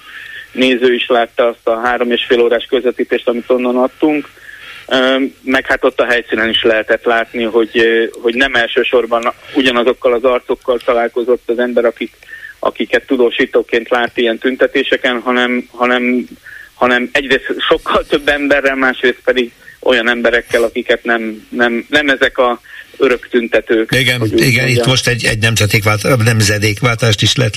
néző 0.52 0.94
is 0.94 1.06
látta 1.06 1.46
azt 1.46 1.66
a 1.68 1.80
három 1.80 2.10
és 2.10 2.24
fél 2.24 2.40
órás 2.40 2.64
közvetítést, 2.64 3.28
amit 3.28 3.50
onnan 3.50 3.76
adtunk, 3.76 4.28
meg 5.42 5.66
hát 5.66 5.84
ott 5.84 6.00
a 6.00 6.06
helyszínen 6.06 6.48
is 6.48 6.62
lehetett 6.62 7.04
látni, 7.04 7.42
hogy, 7.42 7.86
hogy 8.22 8.34
nem 8.34 8.54
elsősorban 8.54 9.32
ugyanazokkal 9.54 10.12
az 10.12 10.24
arcokkal 10.24 10.78
találkozott 10.78 11.42
az 11.46 11.58
ember, 11.58 11.84
akik, 11.84 12.12
akiket 12.58 13.06
tudósítóként 13.06 13.88
lát 13.88 14.16
ilyen 14.16 14.38
tüntetéseken, 14.38 15.20
hanem, 15.20 15.68
hanem, 15.70 16.26
hanem 16.74 17.08
egyrészt 17.12 17.54
sokkal 17.68 18.06
több 18.06 18.28
emberrel, 18.28 18.76
másrészt 18.76 19.20
pedig 19.24 19.52
olyan 19.82 20.08
emberekkel, 20.08 20.62
akiket 20.62 21.04
nem, 21.04 21.46
nem, 21.50 21.86
nem 21.88 22.08
ezek 22.08 22.38
a 22.38 22.60
örök 22.96 23.28
tüntetők. 23.28 23.94
Igen, 23.98 24.22
igen 24.36 24.68
itt 24.68 24.86
most 24.86 25.08
egy, 25.08 25.24
egy 25.24 25.38
nemzedékváltást 26.24 27.22
is 27.22 27.34
lehet. 27.34 27.54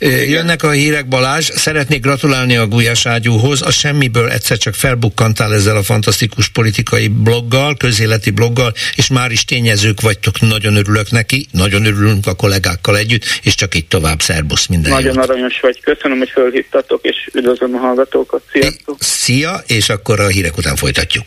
Jönnek 0.00 0.62
a 0.62 0.70
hírek, 0.70 1.08
Balázs, 1.08 1.50
szeretnék 1.54 2.00
gratulálni 2.00 2.56
a 2.56 2.66
Gulyás 2.66 3.06
Ágyúhoz, 3.06 3.62
a 3.62 3.70
semmiből 3.70 4.30
egyszer 4.30 4.56
csak 4.56 4.74
felbukkantál 4.74 5.54
ezzel 5.54 5.76
a 5.76 5.82
fantasztikus 5.82 6.48
politikai 6.48 7.08
bloggal, 7.08 7.76
közéleti 7.76 8.30
bloggal, 8.30 8.72
és 8.94 9.08
már 9.08 9.30
is 9.30 9.44
tényezők 9.44 10.00
vagytok, 10.00 10.40
nagyon 10.40 10.76
örülök 10.76 11.10
neki, 11.10 11.46
nagyon 11.52 11.84
örülünk 11.84 12.26
a 12.26 12.34
kollégákkal 12.34 12.96
együtt, 12.96 13.24
és 13.42 13.54
csak 13.54 13.74
itt 13.74 13.88
tovább, 13.88 14.20
szerbusz 14.20 14.66
minden 14.66 14.90
Nagyon 14.90 15.14
jót. 15.14 15.24
aranyos 15.24 15.60
vagy, 15.60 15.80
köszönöm, 15.80 16.18
hogy 16.18 16.30
fölhívtatok, 16.30 17.04
és 17.04 17.28
üdvözlöm 17.32 17.74
a 17.74 17.78
hallgatókat, 17.78 18.42
sziasztok! 18.52 18.96
Szia, 18.98 19.62
és 19.66 19.88
akkor 19.88 20.20
a 20.20 20.26
hírek 20.26 20.56
után 20.56 20.76
folytatjuk. 20.76 21.26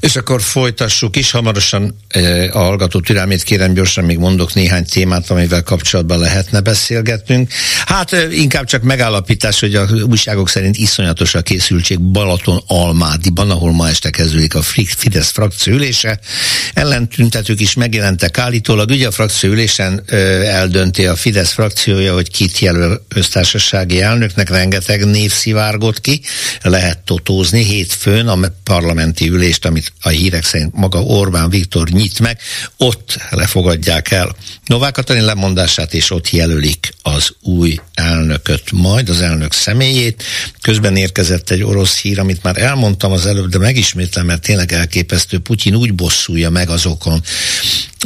És 0.00 0.16
akkor 0.16 0.42
folytassuk 0.42 1.16
is, 1.16 1.30
hamarosan 1.30 1.96
eh, 2.08 2.56
a 2.56 2.58
hallgató 2.58 3.00
türelmét 3.00 3.42
kérem, 3.42 3.74
gyorsan 3.74 4.04
még 4.04 4.18
mondok 4.18 4.54
néhány 4.54 4.84
témát, 4.84 5.30
amivel 5.30 5.62
kapcsolatban 5.62 6.18
lehetne 6.18 6.60
beszélgetnünk. 6.60 7.50
Hát 7.86 8.12
eh, 8.12 8.38
inkább 8.38 8.64
csak 8.64 8.82
megállapítás, 8.82 9.60
hogy 9.60 9.74
a 9.74 9.86
újságok 10.08 10.48
szerint 10.48 10.76
iszonyatos 10.76 11.34
a 11.34 11.42
készültség 11.42 12.00
Balaton 12.00 12.62
Almádiban, 12.66 13.50
ahol 13.50 13.72
ma 13.72 13.88
este 13.88 14.10
kezdődik 14.10 14.54
a 14.54 14.62
Fidesz 14.96 15.30
frakcióülése. 15.30 16.18
Ellentüntetők 16.74 17.60
is 17.60 17.74
megjelentek 17.74 18.38
állítólag. 18.38 18.90
Ugye 18.90 19.06
a 19.06 19.10
frakcióülésen 19.10 20.02
eh, 20.06 20.54
eldönti 20.54 21.06
a 21.06 21.16
Fidesz 21.16 21.52
frakciója, 21.52 22.14
hogy 22.14 22.30
kit 22.30 22.58
jelöl 22.58 23.04
köztársasági 23.08 24.02
elnöknek, 24.02 24.50
rengeteg 24.50 25.04
név 25.04 25.32
szivárgott 25.32 26.00
ki, 26.00 26.20
lehet 26.62 26.98
totózni 26.98 27.64
hétfőn 27.64 28.28
a 28.28 28.38
parlamenti 28.64 29.28
ülést, 29.28 29.63
amit 29.64 29.92
a 30.00 30.08
hírek 30.08 30.44
szerint 30.44 30.74
maga 30.74 31.02
Orbán 31.02 31.50
Viktor 31.50 31.88
nyit 31.88 32.20
meg, 32.20 32.38
ott 32.76 33.18
lefogadják 33.30 34.10
el 34.10 34.36
Novák 34.66 34.92
Katalin 34.92 35.24
lemondását, 35.24 35.94
és 35.94 36.10
ott 36.10 36.30
jelölik 36.30 36.94
az 37.02 37.34
új 37.40 37.78
elnök 37.94 38.34
elnököt, 38.34 38.72
majd 38.72 39.08
az 39.08 39.20
elnök 39.20 39.52
személyét. 39.52 40.22
Közben 40.60 40.96
érkezett 40.96 41.50
egy 41.50 41.62
orosz 41.62 42.00
hír, 42.00 42.18
amit 42.18 42.42
már 42.42 42.62
elmondtam 42.62 43.12
az 43.12 43.26
előbb, 43.26 43.48
de 43.48 43.58
megismétlem, 43.58 44.26
mert 44.26 44.42
tényleg 44.42 44.72
elképesztő. 44.72 45.38
Putyin 45.38 45.74
úgy 45.74 45.94
bosszulja 45.94 46.50
meg 46.50 46.68
azokon 46.68 47.22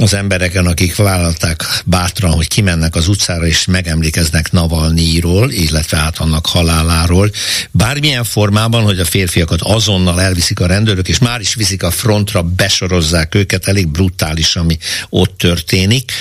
az 0.00 0.14
embereken, 0.14 0.66
akik 0.66 0.96
vállalták 0.96 1.64
bátran, 1.84 2.32
hogy 2.32 2.48
kimennek 2.48 2.94
az 2.94 3.08
utcára 3.08 3.46
és 3.46 3.64
megemlékeznek 3.64 4.52
Navalnyiról, 4.52 5.50
illetve 5.50 5.96
hát 5.96 6.18
annak 6.18 6.46
haláláról. 6.46 7.30
Bármilyen 7.70 8.24
formában, 8.24 8.82
hogy 8.82 8.98
a 8.98 9.04
férfiakat 9.04 9.62
azonnal 9.62 10.20
elviszik 10.20 10.60
a 10.60 10.66
rendőrök, 10.66 11.08
és 11.08 11.18
már 11.18 11.40
is 11.40 11.54
viszik 11.54 11.82
a 11.82 11.90
frontra, 11.90 12.42
besorozzák 12.42 13.34
őket, 13.34 13.68
elég 13.68 13.88
brutális, 13.88 14.56
ami 14.56 14.78
ott 15.08 15.38
történik. 15.38 16.12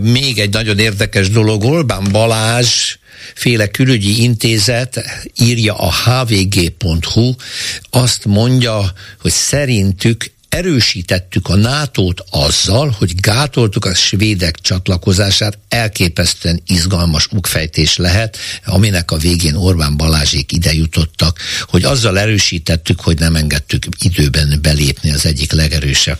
Még 0.00 0.38
egy 0.38 0.52
nagyon 0.52 0.78
érdekes 0.78 1.30
dolog, 1.30 1.64
Orbán 1.64 2.08
Balázs 2.10 2.96
féle 3.34 3.66
külügyi 3.66 4.22
intézet 4.22 5.04
írja 5.38 5.74
a 5.74 5.92
hvg.hu, 5.92 7.34
azt 7.90 8.24
mondja, 8.24 8.92
hogy 9.20 9.30
szerintük 9.30 10.30
erősítettük 10.52 11.48
a 11.48 11.54
NATO-t 11.54 12.24
azzal, 12.30 12.94
hogy 12.98 13.20
gátoltuk 13.20 13.84
a 13.84 13.94
svédek 13.94 14.60
csatlakozását, 14.60 15.58
elképesztően 15.68 16.62
izgalmas 16.66 17.26
ukfejtés 17.30 17.96
lehet, 17.96 18.36
aminek 18.64 19.10
a 19.10 19.16
végén 19.16 19.54
Orbán 19.54 19.96
Balázsék 19.96 20.52
ide 20.52 20.72
jutottak, 20.72 21.38
hogy 21.66 21.84
azzal 21.84 22.18
erősítettük, 22.18 23.00
hogy 23.00 23.18
nem 23.18 23.36
engedtük 23.36 23.86
időben 23.98 24.58
belépni 24.62 25.10
az 25.10 25.26
egyik 25.26 25.52
legerősebb 25.52 26.18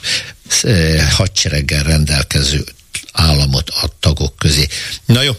hadsereggel 1.10 1.82
rendelkező 1.82 2.64
államot 3.12 3.70
a 3.70 3.86
tagok 4.00 4.36
közé. 4.36 4.66
Na 5.06 5.22
jó, 5.22 5.32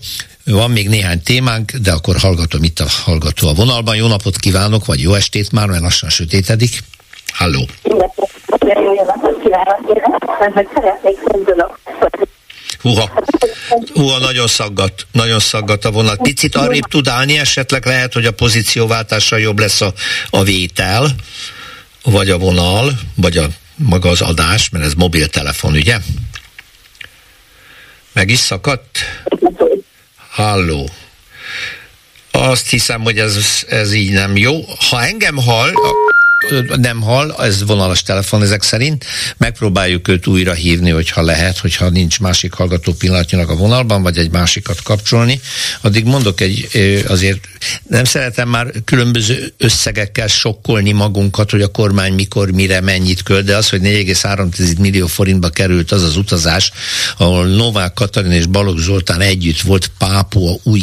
van 0.45 0.71
még 0.71 0.89
néhány 0.89 1.21
témánk, 1.21 1.71
de 1.71 1.91
akkor 1.91 2.17
hallgatom 2.17 2.63
itt 2.63 2.79
a 2.79 2.87
hallgató 2.89 3.47
a 3.47 3.53
vonalban. 3.53 3.95
Jó 3.95 4.07
napot 4.07 4.37
kívánok, 4.37 4.85
vagy 4.85 5.01
jó 5.01 5.13
estét 5.13 5.51
már, 5.51 5.67
mert 5.67 5.81
lassan 5.81 6.09
sötétedik. 6.09 6.83
Halló! 7.27 7.69
Húha, 12.81 13.23
húha, 13.93 14.19
nagyon 14.19 14.47
szaggat, 14.47 15.07
nagyon 15.11 15.39
szaggat 15.39 15.85
a 15.85 15.91
vonat. 15.91 16.21
Picit 16.21 16.55
arrébb 16.55 16.83
tud 16.83 17.07
állni, 17.07 17.39
esetleg 17.39 17.85
lehet, 17.85 18.13
hogy 18.13 18.25
a 18.25 18.31
pozícióváltással 18.31 19.39
jobb 19.39 19.59
lesz 19.59 19.81
a, 19.81 19.93
a 20.29 20.43
vétel, 20.43 21.09
vagy 22.03 22.29
a 22.29 22.37
vonal, 22.37 22.91
vagy 23.15 23.37
a 23.37 23.45
maga 23.75 24.09
az 24.09 24.21
adás, 24.21 24.69
mert 24.69 24.85
ez 24.85 24.93
mobiltelefon, 24.93 25.73
ugye? 25.73 25.97
Meg 28.13 28.29
is 28.29 28.39
szakadt? 28.39 28.97
Halló. 30.29 30.89
Azt 32.31 32.69
hiszem, 32.69 33.01
hogy 33.01 33.19
ez, 33.19 33.63
ez 33.69 33.93
így 33.93 34.11
nem 34.11 34.37
jó. 34.37 34.65
Ha 34.89 35.03
engem 35.03 35.37
hall, 35.37 35.71
nem 36.75 37.01
hall, 37.01 37.35
ez 37.39 37.63
vonalas 37.63 38.03
telefon 38.03 38.41
ezek 38.41 38.63
szerint. 38.63 39.05
Megpróbáljuk 39.37 40.07
őt 40.07 40.27
újra 40.27 40.53
hívni, 40.53 40.89
hogyha 40.89 41.21
lehet, 41.21 41.57
hogyha 41.57 41.89
nincs 41.89 42.19
másik 42.19 42.53
hallgató 42.53 42.93
pillanatnyilag 42.93 43.49
a 43.49 43.55
vonalban, 43.55 44.01
vagy 44.01 44.17
egy 44.17 44.31
másikat 44.31 44.81
kapcsolni. 44.81 45.39
Addig 45.81 46.05
mondok 46.05 46.41
egy, 46.41 46.69
azért 47.07 47.39
nem 47.87 48.03
szeretem 48.03 48.49
már 48.49 48.71
különböző 48.85 49.53
összegekkel 49.57 50.27
sokkolni 50.27 50.91
magunkat, 50.91 51.51
hogy 51.51 51.61
a 51.61 51.67
kormány 51.67 52.13
mikor, 52.13 52.51
mire, 52.51 52.81
mennyit 52.81 53.23
költ, 53.23 53.45
de 53.45 53.57
az, 53.57 53.69
hogy 53.69 53.81
4,3 53.81 54.79
millió 54.79 55.07
forintba 55.07 55.49
került 55.49 55.91
az 55.91 56.03
az 56.03 56.17
utazás, 56.17 56.71
ahol 57.17 57.45
Novák 57.45 57.93
Katalin 57.93 58.31
és 58.31 58.45
Balogh 58.45 58.79
Zoltán 58.79 59.21
együtt 59.21 59.61
volt 59.61 59.91
Pápua 59.97 60.55
új 60.63 60.81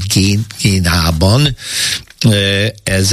Génában, 0.62 1.56
ez, 2.82 3.12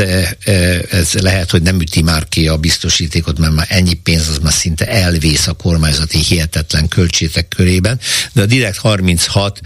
ez 0.89 1.13
lehet, 1.13 1.51
hogy 1.51 1.61
nem 1.61 1.79
üti 1.79 2.01
már 2.01 2.27
ki 2.27 2.47
a 2.47 2.57
biztosítékot, 2.57 3.37
mert 3.37 3.53
már 3.53 3.65
ennyi 3.69 3.93
pénz 3.93 4.27
az 4.27 4.37
már 4.37 4.53
szinte 4.53 4.87
elvész 4.87 5.47
a 5.47 5.53
kormányzati 5.53 6.17
hihetetlen 6.17 6.87
költségek 6.87 7.47
körében, 7.47 7.99
de 8.33 8.41
a 8.41 8.45
Direkt 8.45 8.77
36 8.77 9.61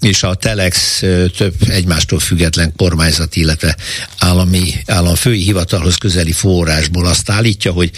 és 0.00 0.22
a 0.22 0.34
Telex 0.34 0.98
több 1.36 1.54
egymástól 1.68 2.18
független 2.18 2.72
kormányzati, 2.76 3.40
illetve 3.40 3.76
állami, 4.18 4.74
államfői 4.86 5.42
hivatalhoz 5.42 5.96
közeli 5.96 6.32
forrásból 6.32 7.06
azt 7.06 7.30
állítja, 7.30 7.72
hogy 7.72 7.90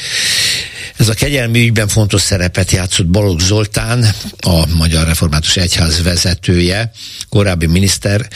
ez 0.96 1.08
a 1.08 1.14
kegyelmi 1.14 1.60
ügyben 1.60 1.88
fontos 1.88 2.20
szerepet 2.20 2.70
játszott 2.70 3.06
Balogh 3.06 3.42
Zoltán, 3.42 4.14
a 4.40 4.66
Magyar 4.74 5.06
Református 5.06 5.56
Egyház 5.56 6.02
vezetője, 6.02 6.90
korábbi 7.28 7.66
miniszter, 7.66 8.28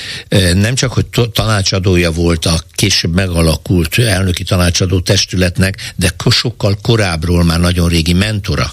nem 0.54 0.74
csak, 0.74 0.92
hogy 0.92 1.06
tanácsadója 1.32 2.01
volt 2.10 2.46
a 2.46 2.60
később 2.72 3.14
megalakult 3.14 3.98
elnöki 3.98 4.42
tanácsadó 4.42 5.00
testületnek, 5.00 5.92
de 5.96 6.10
sokkal 6.30 6.78
korábbról 6.82 7.44
már 7.44 7.60
nagyon 7.60 7.88
régi 7.88 8.12
mentora 8.12 8.72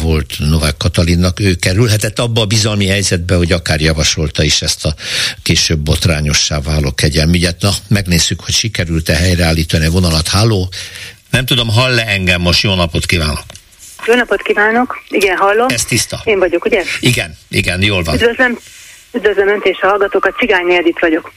volt 0.00 0.34
Novák 0.38 0.76
Katalinnak. 0.76 1.40
Ő 1.40 1.54
kerülhetett 1.54 2.18
abba 2.18 2.40
a 2.40 2.46
bizalmi 2.46 2.86
helyzetbe, 2.86 3.34
hogy 3.34 3.52
akár 3.52 3.80
javasolta 3.80 4.42
is 4.42 4.62
ezt 4.62 4.84
a 4.84 4.94
később 5.42 5.78
botrányossá 5.78 6.60
váló 6.60 6.92
kegyelmügyet. 6.94 7.60
Na, 7.60 7.70
megnézzük, 7.88 8.40
hogy 8.40 8.54
sikerült-e 8.54 9.14
helyreállítani 9.14 9.86
a 9.86 9.90
vonalat. 9.90 10.28
Háló, 10.28 10.72
nem 11.30 11.46
tudom, 11.46 11.68
hall-e 11.68 12.06
engem 12.06 12.40
most? 12.40 12.62
Jó 12.62 12.74
napot 12.74 13.06
kívánok! 13.06 13.42
Jó 14.06 14.14
napot 14.14 14.42
kívánok! 14.42 15.02
Igen, 15.08 15.36
hallom. 15.36 15.66
Ez 15.68 15.84
tiszta. 15.84 16.20
Én 16.24 16.38
vagyok, 16.38 16.64
ugye? 16.64 16.82
Igen, 17.00 17.36
igen, 17.48 17.82
jól 17.82 18.02
van. 18.02 18.14
Üdvözlöm, 18.14 18.58
üdvözlöm 19.12 19.48
Önt 19.48 19.66
és 19.66 19.80
a 19.80 19.88
hallgatókat, 19.88 20.36
Cigány 20.36 20.72
Edit 20.72 20.98
vagyok. 20.98 21.32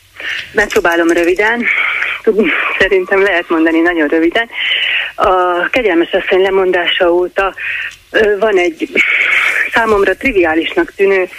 Megpróbálom 0.51 1.07
röviden, 1.07 1.65
szerintem 2.79 3.21
lehet 3.21 3.49
mondani 3.49 3.79
nagyon 3.79 4.07
röviden. 4.07 4.49
A 5.15 5.69
kegyelmes 5.69 6.11
asszony 6.11 6.41
lemondása 6.41 7.11
óta 7.11 7.53
van 8.39 8.57
egy 8.57 8.89
számomra 9.73 10.15
triviálisnak 10.15 10.93
tűnő 10.95 11.29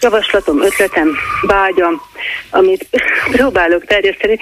javaslatom, 0.00 0.62
ötletem, 0.62 1.16
vágyam, 1.42 2.02
amit 2.50 2.86
próbálok 3.30 3.84
terjeszteni. 3.84 4.38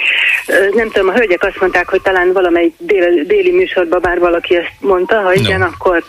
Nem 0.75 0.91
tudom, 0.91 1.09
a 1.09 1.13
hölgyek 1.13 1.43
azt 1.43 1.61
mondták, 1.61 1.89
hogy 1.89 2.03
talán 2.03 2.33
valamelyik 2.33 2.75
dél, 2.79 3.25
déli 3.25 3.51
műsorban 3.51 4.01
bár 4.01 4.19
valaki 4.19 4.57
ezt 4.57 4.73
mondta, 4.81 5.21
ha 5.21 5.33
igen, 5.33 5.59
no. 5.59 5.67
akkor 5.67 6.05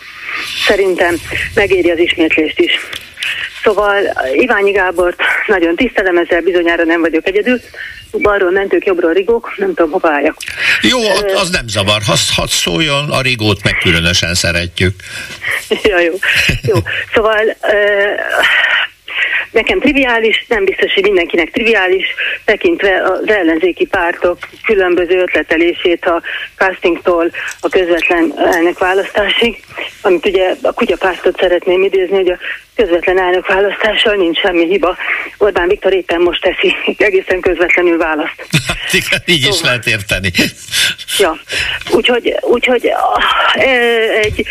szerintem 0.68 1.16
megéri 1.56 1.92
az 1.92 1.98
ismétlést 1.98 2.60
is. 2.60 2.80
Szóval 3.66 4.14
Iványi 4.34 4.72
Gábort 4.72 5.22
nagyon 5.48 5.76
tisztelem, 5.76 6.18
ezzel 6.18 6.42
bizonyára 6.42 6.84
nem 6.84 7.02
vagyok 7.02 7.28
egyedül. 7.28 7.60
Balról 8.12 8.52
mentők, 8.52 8.86
jobbról 8.86 9.14
rigók, 9.14 9.54
nem 9.58 9.74
tudom, 9.74 9.92
hova 9.92 10.10
álljak. 10.10 10.38
Jó, 10.82 11.00
az 11.36 11.50
nem 11.50 11.68
zavar. 11.68 12.02
Ha, 12.06 12.16
ha 12.36 12.48
szóljon, 12.48 13.10
a 13.10 13.22
rigót 13.22 13.64
meg 13.64 13.74
különösen 13.74 14.34
szeretjük. 14.34 14.96
ja, 15.90 16.00
jó. 16.00 16.14
jó. 16.62 16.76
Szóval 17.14 17.56
Nekem 19.52 19.80
triviális, 19.80 20.46
nem 20.48 20.66
biztos, 20.66 20.94
hogy 20.94 21.04
mindenkinek 21.04 21.52
triviális, 21.52 22.06
tekintve 22.46 23.02
az 23.02 23.30
ellenzéki 23.30 23.86
pártok 23.86 24.38
különböző 24.66 25.20
ötletelését 25.20 26.06
a 26.06 26.22
castingtól 26.56 27.32
a 27.60 27.70
közvetlen 27.70 28.34
elnökválasztásig, 28.38 29.64
amit 30.02 30.26
ugye 30.26 30.56
a 30.62 30.74
kutyapártot 30.74 31.40
szeretném 31.40 31.84
idézni, 31.84 32.16
hogy 32.16 32.30
a 32.30 32.38
közvetlen 32.76 33.20
elnökválasztással 33.20 34.16
nincs 34.16 34.40
semmi 34.40 34.66
hiba. 34.66 34.98
Orbán 35.38 35.68
Viktor 35.68 35.94
éppen 35.94 36.22
most 36.22 36.42
teszi 36.42 36.76
egészen 36.98 37.40
közvetlenül 37.40 37.98
választ. 37.98 38.48
Hát 38.94 38.94
igen, 38.94 39.22
így 39.26 39.42
szóval. 39.42 39.58
is 39.58 39.62
lehet 39.62 39.88
érteni. 39.88 40.32
Ja, 41.18 41.40
úgyhogy, 41.92 42.36
úgyhogy 42.42 42.92
e, 43.54 43.70
egy 44.22 44.46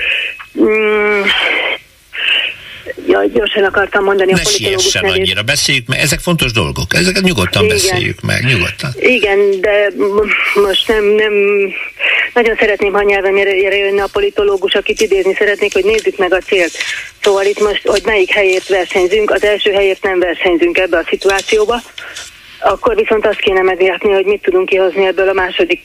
mm, 0.61 1.23
Ja, 3.09 3.25
gyorsan 3.33 3.65
akartam 3.65 4.05
mondani 4.05 4.33
ne 4.33 4.41
a 4.41 4.43
politológus 4.43 4.93
nevét. 4.93 5.11
annyira, 5.11 5.43
beszéljük 5.43 5.87
meg, 5.87 5.99
ezek 5.99 6.21
fontos 6.21 6.53
dolgok, 6.53 6.95
ezeket 6.95 7.23
nyugodtan 7.23 7.65
Igen. 7.65 7.77
beszéljük 7.77 8.21
meg, 8.21 8.45
nyugodtan. 8.45 8.91
Igen, 8.99 9.61
de 9.61 9.93
most 10.55 10.89
nem, 10.89 11.05
nem 11.05 11.33
nagyon 12.35 12.57
szeretném, 12.59 12.93
ha 12.93 13.03
nyelvemére 13.03 13.77
jönne 13.77 14.03
a 14.03 14.09
politológus, 14.13 14.75
akit 14.75 15.01
idézni 15.01 15.35
szeretnék, 15.35 15.73
hogy 15.73 15.85
nézzük 15.85 16.17
meg 16.17 16.33
a 16.33 16.39
célt. 16.39 16.73
Szóval 17.23 17.45
itt 17.45 17.61
most, 17.61 17.87
hogy 17.87 18.03
melyik 18.05 18.31
helyért 18.31 18.69
versenyzünk, 18.69 19.31
az 19.31 19.45
első 19.45 19.73
helyért 19.73 20.03
nem 20.03 20.19
versenyzünk 20.19 20.79
ebbe 20.79 20.99
a 20.99 21.07
szituációba, 21.09 21.83
akkor 22.61 22.95
viszont 22.95 23.27
azt 23.27 23.41
kéne 23.41 23.63
meglátni, 23.63 24.13
hogy 24.13 24.25
mit 24.25 24.43
tudunk 24.43 24.69
kihozni 24.69 25.07
ebből 25.07 25.29
a 25.29 25.33
második. 25.33 25.83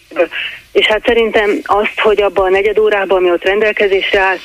És 0.71 0.85
hát 0.85 1.05
szerintem 1.05 1.59
azt, 1.63 1.99
hogy 1.99 2.21
abban 2.21 2.45
a 2.45 2.49
negyed 2.49 2.79
órában, 2.79 3.17
ami 3.17 3.31
ott 3.31 3.43
rendelkezésre 3.43 4.19
áll, 4.19 4.37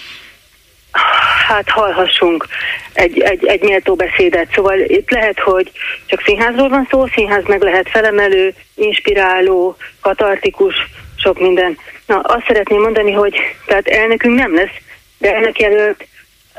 hát 1.47 1.69
hallhassunk 1.69 2.47
egy, 2.93 3.21
egy, 3.21 3.47
egy 3.47 3.63
méltó 3.63 3.95
beszédet. 3.95 4.53
Szóval 4.55 4.79
itt 4.79 5.11
lehet, 5.11 5.41
hogy 5.41 5.71
csak 6.07 6.23
színházról 6.23 6.69
van 6.69 6.87
szó, 6.91 7.07
színház 7.07 7.45
meg 7.47 7.63
lehet 7.63 7.91
felemelő, 7.91 8.55
inspiráló, 8.75 9.77
katartikus, 10.01 10.75
sok 11.17 11.39
minden. 11.39 11.79
Na, 12.07 12.21
azt 12.21 12.47
szeretném 12.47 12.81
mondani, 12.81 13.13
hogy 13.13 13.37
tehát 13.67 13.87
elnökünk 13.87 14.39
nem 14.39 14.55
lesz, 14.55 14.77
de 15.19 15.35
elnök 15.35 15.61
jelölt 15.61 16.07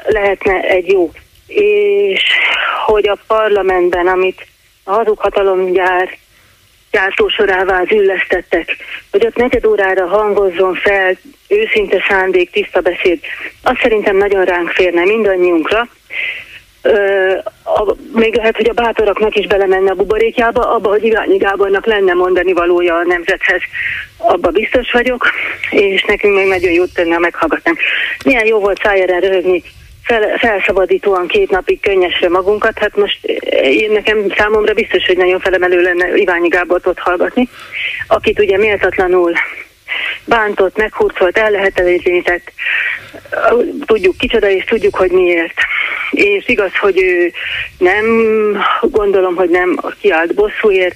lehetne 0.03 0.59
egy 0.61 0.91
jó. 0.91 1.11
És 1.47 2.23
hogy 2.85 3.07
a 3.07 3.17
parlamentben, 3.27 4.07
amit 4.07 4.47
a 4.83 4.91
hazughatalomgyár 4.91 6.17
gyártósorává 6.95 7.83
züllesztettek, 7.83 8.77
hogy 9.11 9.25
ott 9.25 9.35
negyed 9.35 9.65
órára 9.65 10.07
hangozzon 10.07 10.75
fel 10.75 11.17
őszinte 11.47 12.05
szándék, 12.07 12.51
tiszta 12.51 12.81
beszéd, 12.81 13.19
az 13.63 13.75
szerintem 13.81 14.17
nagyon 14.17 14.43
ránk 14.45 14.69
férne 14.69 15.03
mindannyiunkra. 15.03 15.87
Ö, 16.81 17.31
a, 17.63 17.95
még 18.13 18.35
lehet, 18.35 18.55
hogy 18.55 18.69
a 18.69 18.73
bátoraknak 18.73 19.35
is 19.35 19.47
belemenne 19.47 19.91
a 19.91 19.95
buborékjába, 19.95 20.73
abba, 20.73 20.89
hogy 20.89 21.03
Iványi 21.03 21.37
Gábornak 21.37 21.85
lenne 21.85 22.13
mondani 22.13 22.53
valója 22.53 22.95
a 22.95 23.05
nemzethez, 23.05 23.61
abba 24.17 24.49
biztos 24.49 24.91
vagyok, 24.91 25.29
és 25.69 26.03
nekünk 26.03 26.35
még 26.35 26.47
nagyon 26.47 26.71
jót 26.71 26.93
tenne, 26.93 27.13
ha 27.13 27.19
meghallgatnánk. 27.19 27.79
Milyen 28.25 28.45
jó 28.45 28.59
volt 28.59 28.81
szájára 28.83 29.19
röhögni 29.19 29.63
fel, 30.05 30.37
felszabadítóan 30.37 31.27
két 31.27 31.49
napig 31.49 31.79
könnyesre 31.79 32.29
magunkat. 32.29 32.79
Hát 32.79 32.95
most 32.95 33.25
én 33.61 33.91
nekem 33.91 34.17
számomra 34.37 34.73
biztos, 34.73 35.05
hogy 35.05 35.17
nagyon 35.17 35.39
felemelő 35.39 35.81
lenne 35.81 36.15
Iványi 36.15 36.47
Gábort 36.47 36.87
ott 36.87 36.99
hallgatni, 36.99 37.49
akit 38.07 38.39
ugye 38.39 38.57
méltatlanul 38.57 39.33
bántott, 40.25 40.77
meghurcolt, 40.77 41.37
ellehetetlenített. 41.37 42.51
Tudjuk 43.85 44.17
kicsoda, 44.17 44.49
és 44.49 44.63
tudjuk, 44.63 44.95
hogy 44.95 45.11
miért. 45.11 45.53
És 46.11 46.47
igaz, 46.47 46.75
hogy 46.79 47.01
ő 47.01 47.31
nem, 47.77 48.05
gondolom, 48.81 49.35
hogy 49.35 49.49
nem 49.49 49.79
kiállt 49.99 50.33
bosszúért, 50.33 50.95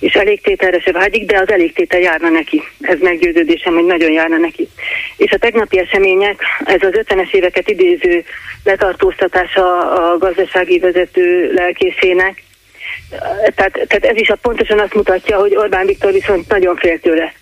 és 0.00 0.14
elégtételre 0.14 0.80
se 0.80 0.92
vágyik, 0.92 1.26
de 1.26 1.38
az 1.38 1.50
elégtétel 1.50 2.00
járna 2.00 2.28
neki. 2.28 2.62
Ez 2.80 2.98
meggyőződésem, 3.00 3.74
hogy 3.74 3.84
nagyon 3.84 4.10
járna 4.10 4.36
neki. 4.36 4.68
És 5.16 5.30
a 5.30 5.38
tegnapi 5.38 5.78
események, 5.78 6.40
ez 6.64 6.82
az 6.82 6.92
50-es 6.92 7.30
éveket 7.30 7.68
idéző 7.68 8.24
letartóztatása 8.64 9.92
a 9.92 10.18
gazdasági 10.18 10.78
vezető 10.78 11.52
lelkészének, 11.52 12.42
tehát, 13.54 13.72
tehát 13.72 14.04
ez 14.04 14.16
is 14.16 14.28
a 14.28 14.36
pontosan 14.36 14.78
azt 14.78 14.94
mutatja, 14.94 15.38
hogy 15.38 15.56
Orbán 15.56 15.86
Viktor 15.86 16.12
viszont 16.12 16.48
nagyon 16.48 16.76
fél 16.76 17.00
tőle 17.00 17.32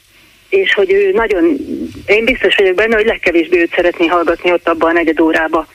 és 0.50 0.74
hogy 0.74 0.92
ő 0.92 1.10
nagyon, 1.12 1.56
én 2.06 2.24
biztos 2.24 2.54
vagyok 2.56 2.74
benne, 2.74 2.94
hogy 2.94 3.06
legkevésbé 3.06 3.60
őt 3.60 3.74
szeretné 3.74 4.06
hallgatni 4.06 4.52
ott 4.52 4.68
abban 4.68 4.90
a 4.90 4.92
negyed 4.92 5.20
órába. 5.20 5.66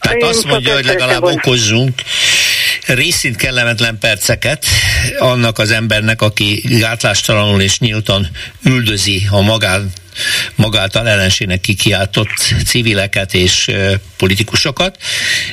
Tehát 0.00 0.16
én 0.16 0.24
azt 0.24 0.44
mondja, 0.44 0.74
hogy 0.74 0.84
legalább 0.84 1.20
volna. 1.20 1.36
okozzunk 1.36 1.92
részint 2.86 3.36
kellemetlen 3.36 3.98
perceket 3.98 4.64
annak 5.18 5.58
az 5.58 5.70
embernek, 5.70 6.22
aki 6.22 6.62
gátlástalanul 6.78 7.60
és 7.60 7.78
nyíltan 7.78 8.28
üldözi 8.64 9.22
a 9.30 9.40
magán, 9.40 9.92
magáltal 10.54 11.08
ellensének 11.08 11.60
kikiáltott 11.60 12.54
civileket 12.66 13.34
és 13.34 13.70
politikusokat 14.16 14.96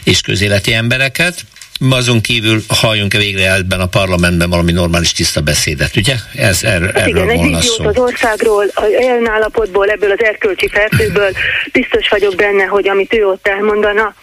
és 0.04 0.22
közéleti 0.22 0.74
embereket, 0.74 1.46
azon 1.80 2.22
kívül 2.22 2.62
halljunk-e 2.68 3.18
végre 3.18 3.54
ebben 3.54 3.80
a 3.80 3.86
parlamentben 3.86 4.50
valami 4.50 4.72
normális 4.72 5.12
tiszta 5.12 5.42
beszédet, 5.42 5.96
ugye? 5.96 6.16
Ez 6.36 6.64
er, 6.64 6.82
hát 6.82 6.96
erről 6.96 7.24
igen, 7.24 7.36
volna 7.36 7.58
egy 7.58 7.64
szó. 7.64 7.86
az 7.86 7.98
országról, 7.98 8.66
a 8.74 8.86
jelen 8.86 9.30
állapotból, 9.30 9.90
ebből 9.90 10.12
az 10.12 10.24
erkölcsi 10.24 10.68
fertőből 10.68 11.32
biztos 11.72 12.08
vagyok 12.10 12.36
benne, 12.36 12.64
hogy 12.64 12.88
amit 12.88 13.14
ő 13.14 13.26
ott 13.26 13.48
elmondana, 13.48 14.16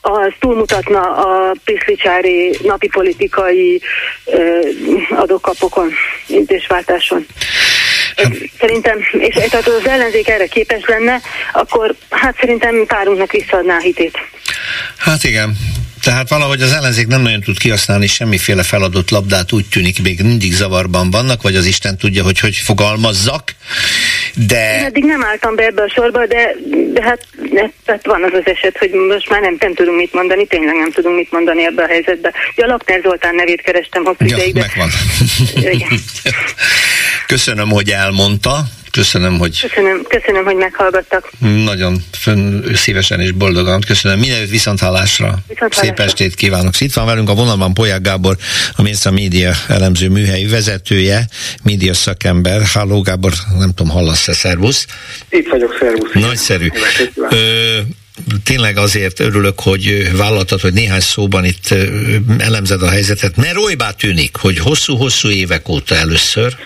az 0.00 0.32
túlmutatna 0.40 1.00
a 1.00 1.54
piszlicsári 1.64 2.58
napi 2.62 2.88
politikai 2.88 3.82
adókapokon, 5.10 5.92
intézváltáson. 6.26 7.26
Hát- 8.16 8.32
szerintem, 8.60 8.98
és 9.18 9.34
tehát 9.34 9.68
az 9.68 9.86
ellenzék 9.86 10.28
erre 10.28 10.46
képes 10.46 10.84
lenne, 10.86 11.20
akkor 11.52 11.94
hát 12.10 12.36
szerintem 12.40 12.86
párunknak 12.86 13.32
visszaadná 13.32 13.76
a 13.76 13.80
hitét. 13.80 14.18
Hát 14.96 15.24
igen, 15.24 15.56
tehát 16.06 16.28
valahogy 16.28 16.62
az 16.62 16.72
ellenzék 16.72 17.06
nem 17.06 17.22
nagyon 17.22 17.40
tud 17.40 17.58
kihasználni 17.58 18.06
semmiféle 18.06 18.62
feladott 18.62 19.10
labdát, 19.10 19.52
úgy 19.52 19.68
tűnik, 19.68 20.02
még 20.02 20.20
mindig 20.22 20.52
zavarban 20.52 21.10
vannak, 21.10 21.42
vagy 21.42 21.56
az 21.56 21.66
Isten 21.66 21.98
tudja, 21.98 22.22
hogy 22.22 22.40
hogy 22.40 22.56
fogalmazzak, 22.56 23.54
de... 24.34 24.78
Én 24.78 24.84
eddig 24.84 25.04
nem 25.04 25.24
álltam 25.24 25.54
be 25.54 25.64
ebbe 25.64 25.82
a 25.82 25.88
sorba, 25.94 26.26
de, 26.26 26.54
de 26.92 27.02
hát, 27.02 27.26
de, 27.52 27.70
hát 27.86 28.06
van 28.06 28.22
az 28.22 28.32
az 28.32 28.42
eset, 28.44 28.78
hogy 28.78 28.90
most 28.90 29.30
már 29.30 29.40
nem, 29.40 29.56
nem 29.58 29.74
tudunk 29.74 29.96
mit 29.96 30.12
mondani, 30.12 30.46
tényleg 30.46 30.74
nem 30.74 30.92
tudunk 30.92 31.16
mit 31.16 31.30
mondani 31.30 31.64
ebbe 31.64 31.82
a 31.82 31.86
helyzetbe. 31.86 32.32
Ja, 32.56 32.66
Lakner 32.66 33.00
Zoltán 33.02 33.34
nevét 33.34 33.60
kerestem 33.60 34.04
hosszú 34.04 34.24
ja, 34.24 34.36
ideig. 34.36 34.54
Megvan. 34.54 34.90
Köszönöm, 37.26 37.68
hogy 37.68 37.90
elmondta. 37.90 38.64
Köszönöm, 38.96 39.38
hogy... 39.38 39.60
Köszönöm, 39.60 40.02
köszönöm, 40.08 40.44
hogy 40.44 40.56
meghallgattak. 40.56 41.30
Nagyon 41.64 42.02
fönn, 42.12 42.74
szívesen 42.74 43.20
és 43.20 43.30
boldogan. 43.30 43.80
Köszönöm. 43.80 44.18
Mindenütt 44.18 44.50
viszonthallásra. 44.50 45.38
viszonthallásra. 45.48 45.82
Szép 45.82 45.98
estét 45.98 46.34
kívánok. 46.34 46.80
Itt 46.80 46.92
van 46.92 47.06
velünk 47.06 47.28
a 47.28 47.34
vonalban 47.34 47.74
Polyák 47.74 48.00
Gábor, 48.00 48.36
a 48.76 48.82
Ménza 48.82 49.10
Média 49.10 49.52
elemző 49.68 50.08
műhelyi 50.08 50.46
vezetője, 50.46 51.28
média 51.62 51.94
szakember. 51.94 52.62
Halló 52.72 53.00
Gábor, 53.00 53.32
nem 53.58 53.72
tudom, 53.74 53.92
hallasz-e, 53.92 54.32
szervusz? 54.32 54.86
Itt 55.28 55.48
vagyok, 55.48 55.76
szervusz. 55.80 56.12
Nagyszerű. 56.12 56.68
Ö, 57.30 57.78
tényleg 58.44 58.76
azért 58.76 59.20
örülök, 59.20 59.60
hogy 59.60 60.10
vállaltad, 60.16 60.60
hogy 60.60 60.72
néhány 60.72 61.00
szóban 61.00 61.44
itt 61.44 61.74
elemzed 62.38 62.82
a 62.82 62.88
helyzetet, 62.88 63.36
mert 63.36 63.56
olybá 63.56 63.90
tűnik, 63.90 64.36
hogy 64.36 64.58
hosszú-hosszú 64.58 65.30
évek 65.30 65.68
óta 65.68 65.94
először 65.94 66.56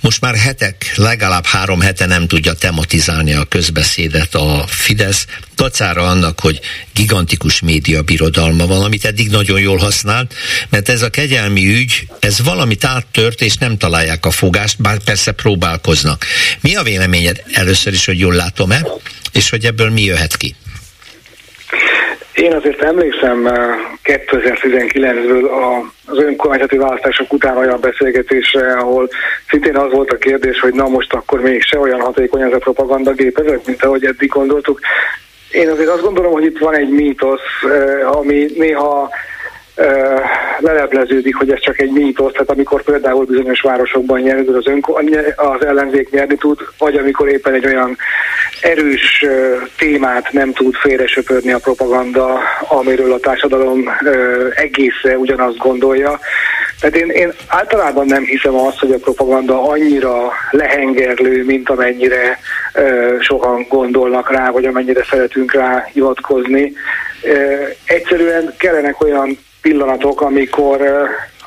most 0.00 0.20
már 0.20 0.34
hetek, 0.34 0.92
legalább 0.94 1.46
három 1.46 1.80
hete 1.80 2.06
nem 2.06 2.26
tudja 2.26 2.52
tematizálni 2.52 3.32
a 3.34 3.44
közbeszédet 3.44 4.34
a 4.34 4.64
Fidesz, 4.68 5.26
dacára 5.56 6.08
annak, 6.08 6.40
hogy 6.40 6.60
gigantikus 6.94 7.60
média 7.60 8.02
birodalma 8.02 8.66
van, 8.66 8.82
amit 8.82 9.04
eddig 9.04 9.30
nagyon 9.30 9.60
jól 9.60 9.78
használt, 9.78 10.34
mert 10.68 10.88
ez 10.88 11.02
a 11.02 11.10
kegyelmi 11.10 11.66
ügy, 11.66 12.06
ez 12.18 12.42
valamit 12.42 12.84
áttört, 12.84 13.40
és 13.40 13.54
nem 13.54 13.78
találják 13.78 14.26
a 14.26 14.30
fogást, 14.30 14.82
bár 14.82 14.98
persze 14.98 15.32
próbálkoznak. 15.32 16.26
Mi 16.60 16.74
a 16.74 16.82
véleményed 16.82 17.42
először 17.52 17.92
is, 17.92 18.04
hogy 18.04 18.18
jól 18.18 18.34
látom-e, 18.34 18.86
és 19.32 19.50
hogy 19.50 19.64
ebből 19.64 19.90
mi 19.90 20.02
jöhet 20.02 20.36
ki? 20.36 20.54
Én 22.34 22.52
azért 22.54 22.82
emlékszem 22.82 23.48
2019-ből 24.04 25.48
eh, 25.48 25.78
az 26.06 26.18
önkormányzati 26.18 26.76
választások 26.76 27.32
után 27.32 27.56
olyan 27.56 27.80
beszélgetésre, 27.80 28.72
ahol 28.72 29.08
szintén 29.48 29.76
az 29.76 29.92
volt 29.92 30.10
a 30.10 30.16
kérdés, 30.16 30.60
hogy 30.60 30.74
na 30.74 30.88
most 30.88 31.12
akkor 31.12 31.40
még 31.40 31.62
se 31.62 31.78
olyan 31.78 32.00
hatékony 32.00 32.42
ez 32.42 32.52
a 32.52 32.58
propagandagépezet, 32.58 33.66
mint 33.66 33.84
ahogy 33.84 34.04
eddig 34.04 34.28
gondoltuk. 34.28 34.80
Én 35.50 35.68
azért 35.68 35.88
azt 35.88 36.02
gondolom, 36.02 36.32
hogy 36.32 36.44
itt 36.44 36.58
van 36.58 36.74
egy 36.74 36.88
mítosz, 36.88 37.40
eh, 37.62 38.16
ami 38.16 38.46
néha 38.56 39.10
lelepleződik, 40.58 41.36
hogy 41.36 41.50
ez 41.50 41.60
csak 41.60 41.80
egy 41.80 41.90
mítosz, 41.90 42.32
tehát 42.32 42.50
amikor 42.50 42.82
például 42.82 43.24
bizonyos 43.24 43.60
városokban 43.60 44.20
nyerni 44.20 44.54
az, 44.54 44.66
önko, 44.66 44.98
az 45.36 45.64
ellenzék 45.64 46.10
nyerni 46.10 46.36
tud, 46.36 46.58
vagy 46.78 46.96
amikor 46.96 47.28
éppen 47.28 47.54
egy 47.54 47.66
olyan 47.66 47.96
erős 48.60 49.24
témát 49.78 50.32
nem 50.32 50.52
tud 50.52 50.74
félresöpörni 50.74 51.52
a 51.52 51.58
propaganda, 51.58 52.40
amiről 52.68 53.12
a 53.12 53.18
társadalom 53.18 53.90
egésze 54.54 55.18
ugyanazt 55.18 55.58
gondolja. 55.58 56.18
Tehát 56.80 56.96
én, 56.96 57.08
én 57.08 57.32
általában 57.48 58.06
nem 58.06 58.24
hiszem 58.24 58.54
azt, 58.54 58.78
hogy 58.78 58.92
a 58.92 58.98
propaganda 58.98 59.68
annyira 59.68 60.32
lehengerlő, 60.50 61.44
mint 61.44 61.70
amennyire 61.70 62.38
sokan 63.20 63.66
gondolnak 63.68 64.30
rá, 64.30 64.50
vagy 64.50 64.64
amennyire 64.64 65.04
szeretünk 65.10 65.52
rá 65.52 65.88
hivatkozni. 65.92 66.72
Egyszerűen 67.84 68.54
kellenek 68.58 69.02
olyan 69.02 69.38
pillanatok, 69.62 70.20
amikor 70.20 70.80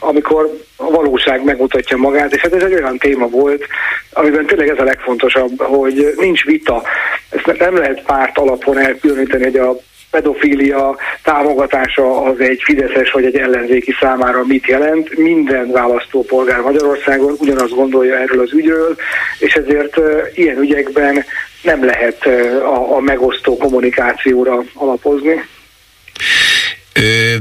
amikor 0.03 0.59
a 0.76 0.89
valóság 0.91 1.43
megmutatja 1.43 1.97
magát, 1.97 2.34
és 2.34 2.41
hát 2.41 2.53
ez 2.53 2.64
egy 2.64 2.74
olyan 2.74 2.97
téma 2.97 3.28
volt, 3.28 3.68
amiben 4.14 4.45
tényleg 4.45 4.70
ez 4.70 4.80
a 4.80 4.84
legfontosabb, 4.84 5.61
hogy 5.61 6.14
nincs 6.18 6.45
vita. 6.45 6.84
Ezt 7.30 7.59
nem 7.59 7.76
lehet 7.78 8.03
párt 8.05 8.38
alapon 8.38 8.78
elkülöníteni, 8.78 9.43
hogy 9.43 9.57
a 9.57 9.76
pedofília 10.11 10.97
támogatása 11.24 12.22
az 12.22 12.39
egy 12.39 12.61
fideszes 12.64 13.11
vagy 13.11 13.26
egy 13.26 13.38
ellenzéki 13.38 13.95
számára 13.99 14.43
mit 14.45 14.66
jelent. 14.66 15.18
Minden 15.18 15.72
választópolgár 15.72 16.61
Magyarországon 16.61 17.36
ugyanazt 17.39 17.76
gondolja 17.76 18.18
erről 18.18 18.41
az 18.41 18.53
ügyről, 18.53 18.95
és 19.39 19.53
ezért 19.53 19.99
ilyen 20.34 20.57
ügyekben 20.57 21.26
nem 21.61 21.86
lehet 21.86 22.26
a, 22.61 22.95
a 22.95 22.99
megosztó 22.99 23.57
kommunikációra 23.57 24.64
alapozni. 24.74 25.43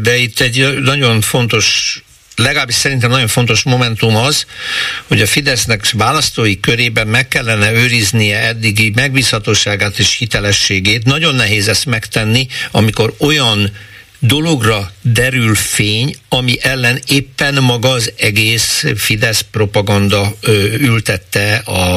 De 0.00 0.16
itt 0.16 0.40
egy 0.40 0.80
nagyon 0.80 1.20
fontos 1.20 1.98
legalábbis 2.36 2.74
szerintem 2.74 3.10
nagyon 3.10 3.28
fontos 3.28 3.62
momentum 3.62 4.16
az, 4.16 4.46
hogy 5.06 5.20
a 5.20 5.26
Fidesznek 5.26 5.90
választói 5.90 6.60
körében 6.60 7.06
meg 7.06 7.28
kellene 7.28 7.72
őriznie 7.72 8.46
eddigi 8.46 8.92
megbízhatóságát 8.94 9.98
és 9.98 10.16
hitelességét. 10.16 11.04
Nagyon 11.04 11.34
nehéz 11.34 11.68
ezt 11.68 11.86
megtenni, 11.86 12.46
amikor 12.70 13.14
olyan 13.18 13.72
dologra 14.24 14.92
derül 15.00 15.54
fény, 15.54 16.16
ami 16.28 16.56
ellen 16.60 17.00
éppen 17.06 17.54
maga 17.54 17.88
az 17.88 18.12
egész 18.16 18.84
Fidesz 18.96 19.44
propaganda 19.50 20.36
ültette 20.78 21.56
a, 21.56 21.96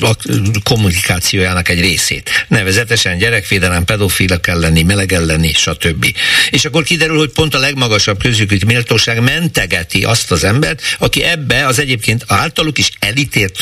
a 0.00 0.16
kommunikációjának 0.62 1.68
egy 1.68 1.80
részét. 1.80 2.30
Nevezetesen 2.48 3.18
gyerekvédelem, 3.18 3.84
pedofilak 3.84 4.46
elleni, 4.46 4.82
meleg 4.82 5.12
elleni, 5.12 5.52
stb. 5.52 6.06
És 6.50 6.64
akkor 6.64 6.82
kiderül, 6.82 7.18
hogy 7.18 7.30
pont 7.30 7.54
a 7.54 7.58
legmagasabb 7.58 8.18
közükült 8.18 8.64
méltóság 8.64 9.20
mentegeti 9.20 10.04
azt 10.04 10.30
az 10.30 10.44
embert, 10.44 10.82
aki 10.98 11.22
ebbe 11.22 11.66
az 11.66 11.78
egyébként 11.78 12.24
általuk 12.26 12.78
is 12.78 12.90
elítélt 12.98 13.60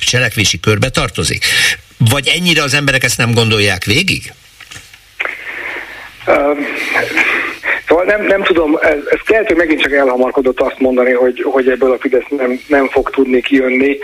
cselekvési 0.00 0.60
körbe 0.60 0.88
tartozik. 0.88 1.44
Vagy 1.96 2.28
ennyire 2.28 2.62
az 2.62 2.74
emberek 2.74 3.04
ezt 3.04 3.18
nem 3.18 3.32
gondolják 3.32 3.84
végig? 3.84 4.32
Szóval 7.88 8.04
nem, 8.04 8.22
nem 8.22 8.42
tudom, 8.42 8.78
ez, 8.82 8.98
ez 9.10 9.18
lehet, 9.26 9.46
hogy 9.46 9.56
megint 9.56 9.80
csak 9.80 9.92
elhamarkodott 9.92 10.60
azt 10.60 10.78
mondani, 10.78 11.12
hogy, 11.12 11.42
hogy 11.42 11.68
ebből 11.68 11.92
a 11.92 11.98
Fidesz 11.98 12.28
nem, 12.28 12.60
nem 12.68 12.88
fog 12.88 13.10
tudni 13.10 13.40
kijönni. 13.40 13.98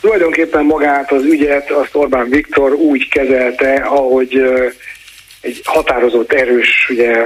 Tulajdonképpen 0.00 0.64
magát 0.64 1.12
az 1.12 1.24
ügyet 1.24 1.70
azt 1.70 1.94
Orbán 1.94 2.28
Viktor 2.28 2.72
úgy 2.72 3.08
kezelte, 3.08 3.74
ahogy 3.74 4.42
egy 5.48 5.60
határozott, 5.64 6.32
erős 6.32 6.88
ugye, 6.90 7.24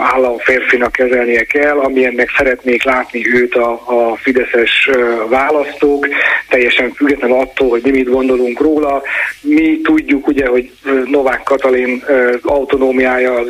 államférfinak 0.00 0.92
kezelnie 0.92 1.44
kell, 1.44 1.78
amilyennek 1.78 2.30
szeretnék 2.36 2.82
látni 2.84 3.34
őt 3.34 3.54
a, 3.54 3.70
a 3.70 4.16
fideszes 4.16 4.90
választók, 5.28 6.08
teljesen 6.48 6.92
független 6.92 7.30
attól, 7.30 7.68
hogy 7.68 7.82
mi 7.82 7.90
mit 7.90 8.10
gondolunk 8.10 8.60
róla. 8.60 9.02
Mi 9.40 9.80
tudjuk 9.82 10.26
ugye, 10.26 10.46
hogy 10.46 10.70
Novák 11.04 11.42
Katalin 11.42 12.04
autonómiája 12.42 13.34
az 13.34 13.48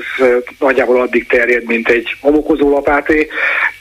nagyjából 0.58 1.00
addig 1.00 1.26
terjed, 1.26 1.64
mint 1.66 1.88
egy 1.88 2.16
homokozó 2.20 2.70
lapáté, 2.70 3.28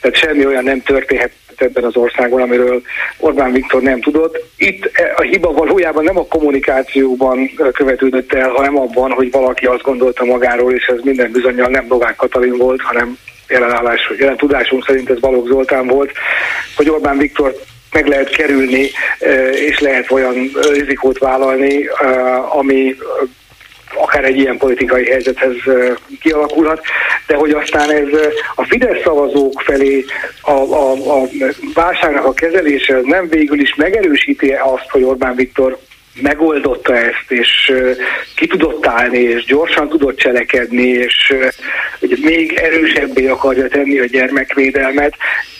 tehát 0.00 0.16
semmi 0.16 0.46
olyan 0.46 0.64
nem 0.64 0.82
történhet 0.82 1.30
ebben 1.60 1.84
az 1.84 1.96
országban, 1.96 2.40
amiről 2.42 2.82
Orbán 3.18 3.52
Viktor 3.52 3.82
nem 3.82 4.00
tudott. 4.00 4.44
Itt 4.56 4.90
a 5.16 5.22
hiba 5.22 5.52
valójában 5.52 6.04
nem 6.04 6.18
a 6.18 6.26
kommunikációban 6.26 7.50
követődött 7.72 8.32
el, 8.32 8.50
hanem 8.50 8.78
abban, 8.78 9.10
hogy 9.10 9.30
valaki 9.30 9.66
azt 9.66 9.82
gondolta 9.82 10.24
magáról, 10.24 10.72
és 10.72 10.84
ez 10.84 10.98
minden 11.02 11.30
bizonyal 11.30 11.68
nem 11.68 11.86
Novák 11.88 12.16
Katalin 12.16 12.56
volt, 12.56 12.82
hanem 12.82 13.18
jelenállás, 13.48 14.12
jelen 14.18 14.36
tudásunk 14.36 14.86
szerint 14.86 15.10
ez 15.10 15.18
Balogh 15.18 15.48
Zoltán 15.48 15.86
volt, 15.86 16.12
hogy 16.76 16.90
Orbán 16.90 17.18
Viktor 17.18 17.54
meg 17.92 18.06
lehet 18.06 18.30
kerülni, 18.30 18.90
és 19.52 19.78
lehet 19.78 20.10
olyan 20.10 20.50
rizikót 20.72 21.18
vállalni, 21.18 21.88
ami 22.58 22.96
akár 23.94 24.24
egy 24.24 24.36
ilyen 24.36 24.56
politikai 24.56 25.04
helyzethez 25.04 25.54
kialakulhat, 26.20 26.80
de 27.26 27.34
hogy 27.36 27.50
aztán 27.50 27.90
ez 27.90 28.08
a 28.54 28.64
Fidesz 28.64 29.02
szavazók 29.02 29.60
felé 29.60 30.04
a, 30.40 30.50
a, 30.50 30.92
a 30.92 31.28
válságnak 31.74 32.24
a 32.24 32.34
kezelése 32.34 33.00
nem 33.02 33.28
végül 33.28 33.60
is 33.60 33.74
megerősíti 33.74 34.52
azt, 34.52 34.90
hogy 34.90 35.02
Orbán 35.02 35.34
Viktor 35.34 35.78
megoldotta 36.22 36.96
ezt, 36.96 37.30
és 37.30 37.72
ki 38.34 38.46
tudott 38.46 38.86
állni, 38.86 39.18
és 39.18 39.44
gyorsan 39.44 39.88
tudott 39.88 40.16
cselekedni, 40.16 40.86
és 40.86 41.34
még 42.20 42.52
erősebbé 42.52 43.26
akarja 43.26 43.68
tenni 43.68 43.98
a 43.98 44.04
gyermekvédelmet. 44.04 45.14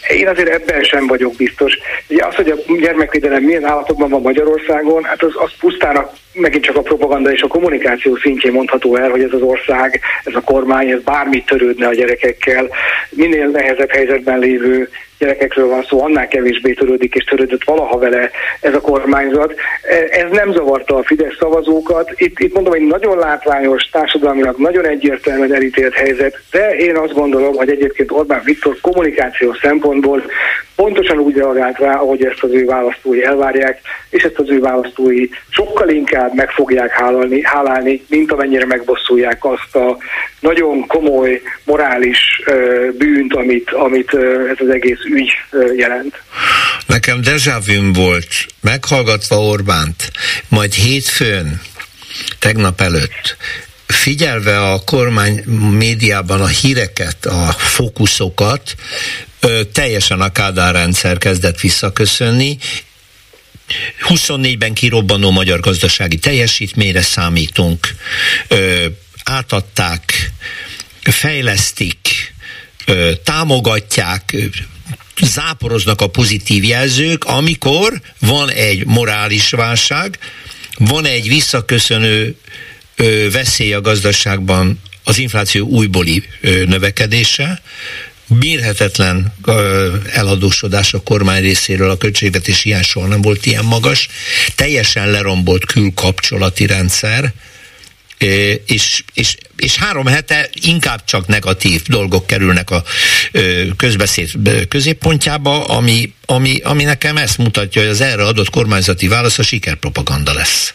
Én 0.08 0.28
azért 0.28 0.48
ebben 0.48 0.82
sem 0.82 1.06
vagyok 1.06 1.34
biztos. 1.36 1.78
Ugye 2.08 2.24
az, 2.24 2.34
hogy 2.34 2.50
a 2.50 2.56
gyermekvédelem 2.80 3.42
milyen 3.42 3.64
állapotban 3.64 4.08
van 4.08 4.20
Magyarországon, 4.20 5.04
hát 5.04 5.22
az, 5.22 5.32
az 5.34 5.50
pusztán 5.60 6.08
megint 6.32 6.64
csak 6.64 6.76
a 6.76 6.82
propaganda 6.82 7.32
és 7.32 7.42
a 7.42 7.46
kommunikáció 7.46 8.16
szintjén 8.16 8.52
mondható 8.52 8.96
el, 8.96 9.10
hogy 9.10 9.22
ez 9.22 9.32
az 9.32 9.42
ország, 9.42 10.00
ez 10.24 10.34
a 10.34 10.40
kormány, 10.40 10.90
ez 10.90 11.02
bármit 11.02 11.46
törődne 11.46 11.86
a 11.86 11.94
gyerekekkel. 11.94 12.68
Minél 13.10 13.46
nehezebb 13.46 13.90
helyzetben 13.90 14.38
lévő 14.38 14.88
gyerekekről 15.18 15.68
van 15.68 15.84
szó, 15.88 16.02
annál 16.02 16.28
kevésbé 16.28 16.72
törődik 16.72 17.14
és 17.14 17.24
törődött 17.24 17.64
valaha 17.64 17.98
vele 17.98 18.30
ez 18.60 18.74
a 18.74 18.80
kormányzat. 18.80 19.54
Ez 20.10 20.30
nem 20.30 20.52
zavarta 20.52 20.96
a 20.96 21.02
Fidesz 21.02 21.36
szavazókat. 21.38 22.12
Itt, 22.16 22.38
itt 22.38 22.54
mondom, 22.54 22.72
egy 22.72 22.86
nagyon 22.86 23.18
látványos, 23.18 23.82
társadalmilag 23.82 24.58
nagyon 24.58 24.86
egyértelműen 24.86 25.54
elítélt 25.54 25.94
helyzet, 25.94 26.38
de 26.50 26.76
én 26.76 26.96
azt 26.96 27.14
gondolom, 27.14 27.54
hogy 27.54 27.70
egyébként 27.70 28.10
Orbán 28.10 28.42
Viktor 28.44 28.76
kommunikáció 28.80 29.54
szempontból 29.62 30.22
pontosan 30.76 31.18
úgy 31.18 31.34
reagált 31.36 31.78
rá, 31.78 31.94
ahogy 31.94 32.24
ezt 32.24 32.42
az 32.42 32.50
ő 32.52 32.64
választói 32.64 33.24
elvárják, 33.24 33.80
és 34.10 34.22
ezt 34.22 34.38
az 34.38 34.50
ő 34.50 34.60
választói 34.60 35.28
sokkal 35.48 35.88
inkább 35.88 36.34
meg 36.34 36.50
fogják 36.50 36.90
hálálni, 36.90 37.40
hálálni 37.44 38.04
mint 38.08 38.32
amennyire 38.32 38.66
megbosszulják 38.66 39.44
azt 39.44 39.76
a 39.76 39.96
nagyon 40.40 40.86
komoly 40.86 41.42
morális 41.64 42.18
bűnt, 42.98 43.34
amit, 43.34 43.70
amit 43.70 44.14
ez 44.50 44.56
az 44.58 44.68
egész 44.68 45.04
ügy 45.04 45.32
jelent. 45.76 46.14
Nekem 46.86 47.20
dejavüm 47.20 47.92
volt, 47.92 48.46
meghallgatva 48.60 49.36
Orbánt, 49.36 50.10
majd 50.48 50.72
hétfőn, 50.72 51.60
tegnap 52.38 52.80
előtt, 52.80 53.36
figyelve 53.86 54.72
a 54.72 54.80
kormány 54.84 55.42
médiában 55.78 56.40
a 56.40 56.46
híreket, 56.46 57.26
a 57.26 57.52
fókuszokat, 57.58 58.74
teljesen 59.72 60.20
a 60.20 60.32
Kádár 60.32 60.74
rendszer 60.74 61.18
kezdett 61.18 61.60
visszaköszönni, 61.60 62.58
24-ben 64.08 64.74
kirobbanó 64.74 65.30
magyar 65.30 65.60
gazdasági 65.60 66.16
teljesítményre 66.16 67.02
számítunk, 67.02 67.94
ö, 68.48 68.86
átadták, 69.24 70.30
fejlesztik, 71.02 72.34
ö, 72.84 73.12
támogatják, 73.24 74.34
záporoznak 75.22 76.00
a 76.00 76.06
pozitív 76.06 76.64
jelzők, 76.64 77.24
amikor 77.24 78.00
van 78.18 78.50
egy 78.50 78.86
morális 78.86 79.50
válság, 79.50 80.18
van 80.78 81.04
egy 81.04 81.28
visszaköszönő 81.28 82.36
ö, 82.96 83.30
veszély 83.30 83.72
a 83.72 83.80
gazdaságban 83.80 84.80
az 85.04 85.18
infláció 85.18 85.66
újbóli 85.66 86.22
növekedése, 86.40 87.62
mérhetetlen 88.26 89.34
eladósodás 90.12 90.94
a 90.94 91.02
kormány 91.02 91.42
részéről, 91.42 91.90
a 91.90 91.96
költségvetés 91.96 92.64
ilyen 92.64 92.82
soha 92.82 93.06
nem 93.06 93.20
volt 93.20 93.46
ilyen 93.46 93.64
magas, 93.64 94.08
teljesen 94.54 95.10
lerombolt 95.10 95.64
külkapcsolati 95.64 96.66
rendszer, 96.66 97.32
és, 98.66 99.04
és, 99.14 99.36
és 99.56 99.76
három 99.76 100.06
hete 100.06 100.48
inkább 100.52 101.04
csak 101.04 101.26
negatív 101.26 101.82
dolgok 101.82 102.26
kerülnek 102.26 102.70
a 102.70 102.82
közbeszéd 103.76 104.30
középpontjába, 104.68 105.64
ami, 105.64 106.12
ami, 106.26 106.58
ami 106.58 106.84
nekem 106.84 107.16
ezt 107.16 107.38
mutatja, 107.38 107.80
hogy 107.80 107.90
az 107.90 108.00
erre 108.00 108.24
adott 108.24 108.50
kormányzati 108.50 109.08
válasz 109.08 109.38
a 109.38 109.42
sikerpropaganda 109.42 110.32
lesz. 110.32 110.74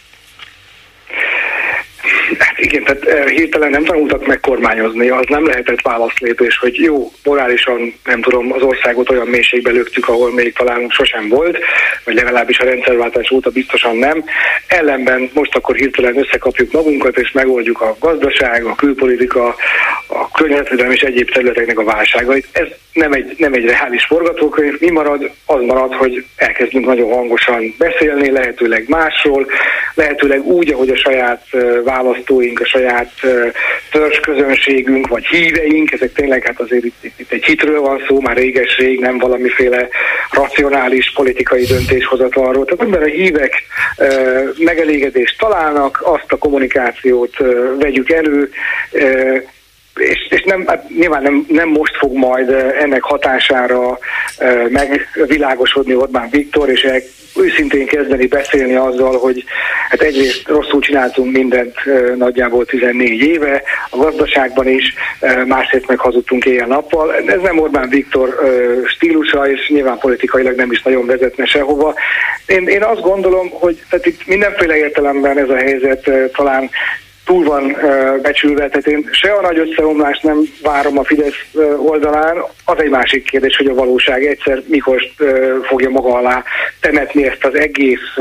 Igen, 2.62 2.84
tehát 2.84 3.04
eh, 3.04 3.26
hirtelen 3.26 3.70
nem 3.70 3.84
tanultak 3.84 4.26
meg 4.26 4.40
kormányozni, 4.40 5.08
az 5.08 5.24
nem 5.28 5.46
lehetett 5.46 5.80
válaszlépés, 5.80 6.58
hogy 6.58 6.74
jó, 6.74 7.12
morálisan 7.24 7.94
nem 8.04 8.20
tudom, 8.20 8.52
az 8.52 8.62
országot 8.62 9.10
olyan 9.10 9.26
mélységbe 9.26 9.70
löktük, 9.70 10.08
ahol 10.08 10.32
még 10.32 10.52
talán 10.52 10.86
sosem 10.88 11.28
volt, 11.28 11.58
vagy 12.04 12.14
legalábbis 12.14 12.58
a 12.58 12.64
rendszerváltás 12.64 13.30
óta 13.30 13.50
biztosan 13.50 13.96
nem. 13.96 14.24
Ellenben 14.66 15.30
most 15.34 15.54
akkor 15.54 15.76
hirtelen 15.76 16.18
összekapjuk 16.18 16.72
magunkat, 16.72 17.18
és 17.18 17.32
megoldjuk 17.32 17.80
a 17.80 17.96
gazdaság, 18.00 18.64
a 18.64 18.74
külpolitika, 18.74 19.54
a 20.06 20.30
környezetvédelem 20.30 20.92
és 20.92 21.00
egyéb 21.00 21.30
területeknek 21.30 21.78
a 21.78 21.84
válságait. 21.84 22.48
Ez 22.52 22.68
nem 22.92 23.12
egy, 23.12 23.34
nem 23.38 23.52
egy 23.52 23.64
reális 23.64 24.04
forgatókönyv. 24.04 24.80
Mi 24.80 24.90
marad? 24.90 25.30
Az 25.46 25.60
marad, 25.60 25.94
hogy 25.94 26.24
elkezdünk 26.36 26.86
nagyon 26.86 27.12
hangosan 27.12 27.74
beszélni, 27.78 28.30
lehetőleg 28.30 28.84
másról, 28.88 29.46
lehetőleg 29.94 30.46
úgy, 30.46 30.72
ahogy 30.72 30.88
a 30.88 30.96
saját 30.96 31.46
eh, 31.50 31.82
választóink 32.52 32.60
a 32.60 32.64
saját 32.64 33.12
törzsközönségünk, 33.90 35.08
vagy 35.08 35.26
híveink, 35.26 35.92
ezek 35.92 36.12
tényleg 36.12 36.46
hát 36.46 36.60
azért 36.60 36.84
itt, 36.84 37.04
itt, 37.04 37.20
itt 37.20 37.32
egy 37.32 37.44
hitről 37.44 37.80
van 37.80 38.02
szó, 38.08 38.20
már 38.20 38.36
réges-rég, 38.36 39.00
nem 39.00 39.18
valamiféle 39.18 39.88
racionális 40.30 41.12
politikai 41.12 41.64
döntéshozatalról. 41.64 42.64
Tehát 42.64 42.80
amiben 42.80 43.02
a 43.02 43.12
hívek 43.12 43.62
megelégedést 44.58 45.38
találnak, 45.38 46.00
azt 46.04 46.32
a 46.32 46.36
kommunikációt 46.36 47.36
vegyük 47.78 48.10
elő, 48.10 48.50
és, 49.96 50.26
és 50.30 50.42
nem, 50.42 50.66
hát 50.66 50.88
nyilván 50.88 51.22
nem, 51.22 51.46
nem 51.48 51.68
most 51.68 51.96
fog 51.96 52.16
majd 52.16 52.50
ennek 52.80 53.02
hatására 53.02 53.98
megvilágosodni 54.68 55.94
Orbán 55.94 56.28
Viktor, 56.30 56.68
és 56.68 56.86
őszintén 57.36 57.86
kezdeni 57.86 58.26
beszélni 58.26 58.74
azzal, 58.74 59.18
hogy 59.18 59.44
hát 59.88 60.00
egyrészt 60.00 60.48
rosszul 60.48 60.80
csináltunk 60.80 61.32
mindent 61.36 61.74
nagyjából 62.16 62.66
14 62.66 63.20
éve, 63.20 63.62
a 63.90 63.96
gazdaságban 63.96 64.68
is, 64.68 64.94
másrészt 65.46 65.88
meg 65.88 65.98
hazudtunk 65.98 66.44
éjjel-nappal. 66.44 67.14
Ez 67.14 67.40
nem 67.42 67.58
Orbán 67.58 67.88
Viktor 67.88 68.38
stílusa, 68.86 69.50
és 69.50 69.68
nyilván 69.68 69.98
politikailag 69.98 70.56
nem 70.56 70.72
is 70.72 70.82
nagyon 70.82 71.06
vezetne 71.06 71.44
sehova. 71.44 71.94
Én, 72.46 72.68
én 72.68 72.82
azt 72.82 73.00
gondolom, 73.00 73.50
hogy 73.50 73.82
tehát 73.90 74.06
itt 74.06 74.26
mindenféle 74.26 74.76
értelemben 74.76 75.38
ez 75.38 75.48
a 75.48 75.56
helyzet 75.56 76.10
talán 76.32 76.70
túl 77.32 77.44
van 77.44 77.76
becsülve, 78.22 78.68
tehát 78.68 78.86
én 78.86 79.08
se 79.12 79.32
a 79.32 79.40
nagy 79.40 79.58
összeomlást 79.58 80.22
nem 80.22 80.42
várom 80.62 80.98
a 80.98 81.04
Fidesz 81.04 81.54
oldalán, 81.76 82.36
az 82.64 82.82
egy 82.82 82.90
másik 82.90 83.24
kérdés, 83.24 83.56
hogy 83.56 83.66
a 83.66 83.74
valóság 83.74 84.26
egyszer 84.26 84.62
mikor 84.66 85.02
fogja 85.62 85.90
maga 85.90 86.14
alá 86.14 86.44
temetni 86.80 87.26
ezt 87.26 87.44
az 87.44 87.54
egész 87.54 88.16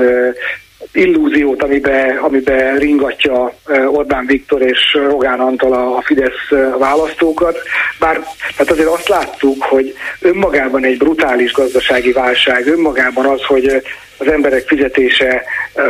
illúziót, 0.93 1.63
amiben, 1.63 2.17
amiben 2.17 2.77
ringatja 2.77 3.53
Orbán 3.87 4.25
Viktor 4.25 4.61
és 4.61 4.93
Rogán 4.93 5.39
Antal 5.39 5.73
a 5.73 6.01
Fidesz 6.01 6.49
választókat. 6.79 7.57
Bár 7.99 8.19
tehát 8.57 8.71
azért 8.71 8.87
azt 8.87 9.07
láttuk, 9.07 9.63
hogy 9.63 9.95
önmagában 10.21 10.83
egy 10.83 10.97
brutális 10.97 11.53
gazdasági 11.53 12.11
válság, 12.11 12.67
önmagában 12.67 13.25
az, 13.25 13.43
hogy 13.43 13.81
az 14.17 14.27
emberek 14.27 14.67
fizetése 14.67 15.43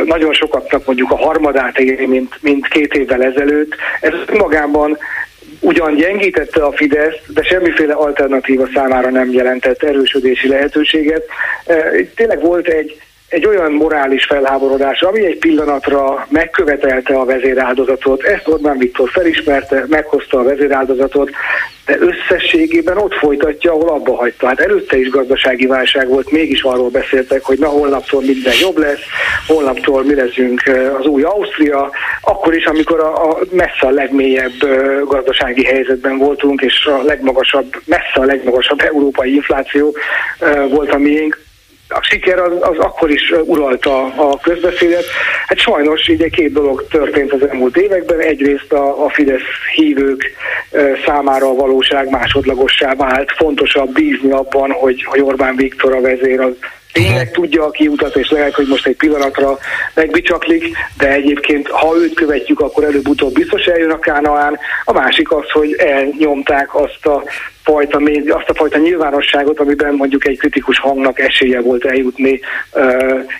nagyon 0.04 0.32
sokaknak 0.32 0.86
mondjuk 0.86 1.10
a 1.10 1.16
harmadát 1.16 1.78
éri, 1.78 2.06
mint, 2.06 2.34
mint 2.40 2.68
két 2.68 2.94
évvel 2.94 3.22
ezelőtt, 3.22 3.74
ez 4.00 4.12
önmagában 4.26 4.98
ugyan 5.60 5.94
gyengítette 5.94 6.64
a 6.64 6.72
Fidesz, 6.72 7.14
de 7.26 7.42
semmiféle 7.42 7.92
alternatíva 7.92 8.68
számára 8.74 9.10
nem 9.10 9.32
jelentett 9.32 9.82
erősödési 9.82 10.48
lehetőséget. 10.48 11.24
Tényleg 12.14 12.40
volt 12.40 12.66
egy 12.68 13.00
egy 13.32 13.46
olyan 13.46 13.72
morális 13.72 14.24
felháborodás, 14.24 15.00
ami 15.00 15.26
egy 15.26 15.38
pillanatra 15.38 16.26
megkövetelte 16.28 17.14
a 17.14 17.24
vezéráldozatot. 17.24 18.22
Ezt 18.22 18.48
Orbán 18.48 18.78
Viktor 18.78 19.08
felismerte, 19.10 19.84
meghozta 19.88 20.38
a 20.38 20.42
vezéráldozatot, 20.42 21.30
de 21.86 21.96
összességében 21.98 22.96
ott 22.96 23.14
folytatja, 23.14 23.72
ahol 23.72 23.88
abba 23.88 24.16
hagyta. 24.16 24.46
Hát 24.46 24.60
előtte 24.60 24.98
is 24.98 25.08
gazdasági 25.08 25.66
válság 25.66 26.08
volt, 26.08 26.30
mégis 26.30 26.62
arról 26.62 26.88
beszéltek, 26.88 27.44
hogy 27.44 27.58
na 27.58 27.66
holnaptól 27.66 28.22
minden 28.22 28.54
jobb 28.60 28.78
lesz, 28.78 29.02
holnaptól 29.46 30.04
mi 30.04 30.14
leszünk 30.14 30.62
az 30.98 31.06
új 31.06 31.22
Ausztria, 31.22 31.90
akkor 32.20 32.54
is, 32.54 32.64
amikor 32.64 33.00
a, 33.00 33.30
a 33.30 33.38
messze 33.50 33.86
a 33.86 33.90
legmélyebb 33.90 34.58
gazdasági 35.04 35.64
helyzetben 35.64 36.18
voltunk, 36.18 36.60
és 36.60 36.86
a 36.86 37.02
legmagasabb, 37.02 37.74
messze 37.84 38.20
a 38.20 38.24
legmagasabb 38.24 38.80
európai 38.80 39.34
infláció 39.34 39.96
volt 40.70 40.92
a 40.92 40.98
miénk, 40.98 41.38
a 41.94 42.02
siker 42.02 42.38
az, 42.38 42.52
az 42.60 42.78
akkor 42.78 43.10
is 43.10 43.32
uralta 43.44 44.04
a 44.04 44.38
közbeszédet. 44.42 45.04
Hát 45.46 45.58
sajnos 45.58 46.08
így 46.08 46.30
két 46.30 46.52
dolog 46.52 46.86
történt 46.90 47.32
az 47.32 47.48
elmúlt 47.48 47.76
években. 47.76 48.20
Egyrészt 48.20 48.72
a, 48.72 49.04
a 49.04 49.10
Fidesz 49.10 49.40
hívők 49.74 50.32
számára 51.06 51.48
a 51.48 51.54
valóság 51.54 52.10
másodlagossá 52.10 52.94
vált. 52.94 53.32
Fontosabb 53.36 53.92
bízni 53.92 54.30
abban, 54.30 54.70
hogy, 54.70 55.04
hogy 55.04 55.20
Orbán 55.20 55.56
Viktor 55.56 55.94
a 55.94 56.00
vezér 56.00 56.40
az 56.40 56.54
tényleg 56.92 57.30
tudja 57.30 57.64
a 57.64 57.70
kiutat, 57.70 58.16
és 58.16 58.30
lehet, 58.30 58.54
hogy 58.54 58.66
most 58.66 58.86
egy 58.86 58.96
pillanatra 58.96 59.58
megbicsaklik, 59.94 60.76
de 60.98 61.08
egyébként, 61.08 61.68
ha 61.68 61.96
őt 61.96 62.14
követjük, 62.14 62.60
akkor 62.60 62.84
előbb-utóbb 62.84 63.32
biztos 63.32 63.64
eljön 63.64 63.90
a 63.90 63.98
Kánaán. 63.98 64.58
A 64.84 64.92
másik 64.92 65.32
az, 65.32 65.50
hogy 65.50 65.72
elnyomták 65.72 66.74
azt 66.74 67.06
a 67.06 67.22
fajta, 67.62 68.00
azt 68.28 68.48
a 68.48 68.54
fajta 68.54 68.78
nyilvánosságot, 68.78 69.60
amiben 69.60 69.94
mondjuk 69.94 70.26
egy 70.26 70.38
kritikus 70.38 70.78
hangnak 70.78 71.18
esélye 71.18 71.60
volt 71.60 71.84
eljutni, 71.84 72.40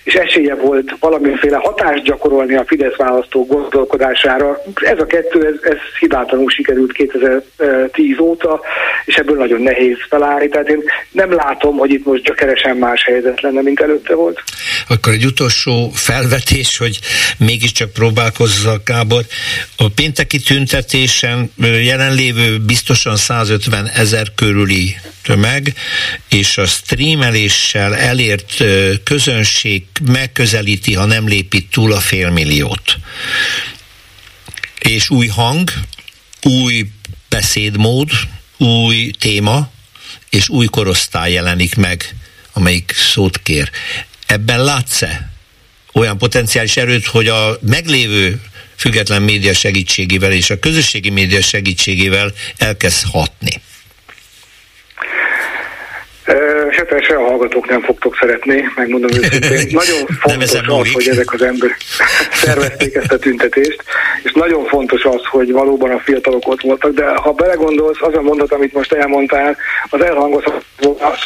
és 0.04 0.14
esélye 0.14 0.54
volt 0.54 0.94
valamiféle 1.00 1.56
hatást 1.56 2.02
gyakorolni 2.02 2.54
a 2.54 2.64
Fidesz 2.66 2.96
választó 2.96 3.46
gondolkodására. 3.46 4.62
Ez 4.74 4.98
a 4.98 5.06
kettő, 5.06 5.46
ez, 5.46 5.70
ez 5.72 5.78
hibátlanul 5.98 6.50
sikerült 6.50 6.92
2010 6.92 8.18
óta, 8.18 8.60
és 9.04 9.14
ebből 9.14 9.36
nagyon 9.36 9.60
nehéz 9.60 9.96
felállni. 10.08 10.48
Tehát 10.48 10.68
én 10.68 10.82
nem 11.10 11.32
látom, 11.32 11.76
hogy 11.76 11.90
itt 11.90 12.04
most 12.04 12.22
gyökeresen 12.22 12.76
más 12.76 13.04
helyzet 13.04 13.40
lenne, 13.40 13.62
mint 13.62 13.80
előtte 13.80 14.14
volt. 14.14 14.42
Akkor 14.88 15.12
egy 15.12 15.24
utolsó 15.24 15.90
felvetés, 15.94 16.78
hogy 16.78 16.98
mégiscsak 17.38 17.92
próbálkozzak, 17.92 18.84
Gábor. 18.84 19.22
A 19.76 19.88
pénteki 19.88 20.38
tüntetésen 20.38 21.52
jelenlévő 21.82 22.58
biztosan 22.58 23.16
150 23.16 23.86
ezer 23.94 24.11
körüli 24.34 24.96
tömeg, 25.22 25.74
és 26.28 26.58
a 26.58 26.66
streameléssel 26.66 27.96
elért 27.96 28.64
közönség 29.04 29.84
megközelíti, 30.04 30.94
ha 30.94 31.04
nem 31.04 31.28
lépi 31.28 31.64
túl 31.70 31.92
a 31.92 32.00
félmilliót. 32.00 32.96
És 34.78 35.10
új 35.10 35.26
hang, 35.26 35.70
új 36.42 36.86
beszédmód, 37.28 38.10
új 38.56 39.10
téma, 39.18 39.70
és 40.30 40.48
új 40.48 40.66
korosztály 40.66 41.32
jelenik 41.32 41.74
meg, 41.74 42.14
amelyik 42.52 42.94
szót 42.96 43.42
kér. 43.42 43.70
Ebben 44.26 44.64
látsz-e 44.64 45.30
olyan 45.92 46.18
potenciális 46.18 46.76
erőt, 46.76 47.06
hogy 47.06 47.26
a 47.26 47.58
meglévő 47.60 48.40
független 48.76 49.22
média 49.22 49.54
segítségével 49.54 50.32
és 50.32 50.50
a 50.50 50.58
közösségi 50.58 51.10
média 51.10 51.42
segítségével 51.42 52.32
elkezd 52.56 53.06
hatni? 53.10 53.60
Se 56.70 56.84
persze 56.88 57.14
a 57.14 57.22
hallgatók 57.22 57.68
nem 57.68 57.82
fogtok 57.82 58.16
szeretni, 58.16 58.64
megmondom 58.76 59.10
őszintén. 59.10 59.66
Nagyon 59.82 60.06
fontos 60.20 60.52
az, 60.52 60.92
hogy 60.92 61.08
ezek 61.08 61.32
az 61.32 61.42
emberek 61.42 61.76
szervezték 62.42 62.94
ezt 62.94 63.12
a 63.12 63.18
tüntetést, 63.18 63.82
és 64.22 64.32
nagyon 64.32 64.64
fontos 64.64 65.04
az, 65.04 65.20
hogy 65.30 65.52
valóban 65.52 65.90
a 65.90 65.98
fiatalok 65.98 66.48
ott 66.48 66.60
voltak, 66.60 66.94
de 66.94 67.14
ha 67.14 67.32
belegondolsz, 67.32 67.98
az 68.00 68.14
a 68.14 68.22
mondat, 68.22 68.52
amit 68.52 68.72
most 68.72 68.92
elmondtál, 68.92 69.56
az 69.90 70.00
elhangozhat 70.00 70.64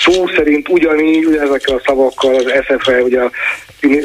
szó 0.05 0.27
szerint 0.37 0.69
ugyanígy, 0.69 1.25
ugyanezekkel 1.25 1.77
a 1.77 1.83
szavakkal 1.85 2.35
az 2.35 2.53
SFE, 2.65 3.03
ugye 3.03 3.21
a 3.21 3.31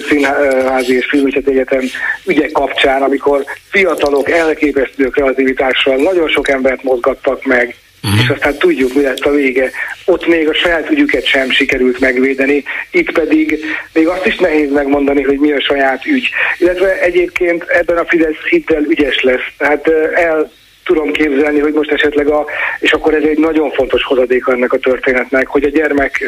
Színházi 0.09 0.95
és 0.95 1.05
Filmügyet 1.05 1.47
Egyetem 1.47 1.83
ügyek 2.25 2.51
kapcsán, 2.51 3.01
amikor 3.01 3.43
fiatalok 3.69 4.29
elképesztő 4.29 5.07
kreativitással 5.07 5.95
nagyon 5.95 6.29
sok 6.29 6.49
embert 6.49 6.83
mozgattak 6.83 7.45
meg, 7.45 7.75
Uh-huh. 8.03 8.19
És 8.21 8.29
aztán 8.29 8.57
tudjuk, 8.57 8.93
mi 8.93 9.01
lett 9.01 9.19
a 9.19 9.31
vége. 9.31 9.71
Ott 10.05 10.27
még 10.27 10.49
a 10.49 10.53
saját 10.53 10.89
ügyüket 10.89 11.25
sem 11.25 11.51
sikerült 11.51 11.99
megvédeni, 11.99 12.63
itt 12.91 13.11
pedig 13.11 13.65
még 13.93 14.07
azt 14.07 14.25
is 14.25 14.37
nehéz 14.37 14.71
megmondani, 14.71 15.21
hogy 15.21 15.39
mi 15.39 15.51
a 15.51 15.61
saját 15.61 16.05
ügy. 16.05 16.29
Illetve 16.57 16.99
egyébként 16.99 17.63
ebben 17.63 17.97
a 17.97 18.05
Fidesz 18.05 18.47
hitel 18.49 18.83
ügyes 18.83 19.21
lesz. 19.21 19.47
Tehát 19.57 19.87
el 20.13 20.51
tudom 20.83 21.11
képzelni, 21.11 21.59
hogy 21.59 21.73
most 21.73 21.91
esetleg 21.91 22.27
a, 22.27 22.45
és 22.79 22.91
akkor 22.91 23.13
ez 23.13 23.23
egy 23.23 23.37
nagyon 23.37 23.71
fontos 23.71 24.03
hozadék 24.03 24.43
ennek 24.47 24.73
a 24.73 24.77
történetnek, 24.77 25.47
hogy 25.47 25.63
a 25.63 25.69
gyermek 25.69 26.23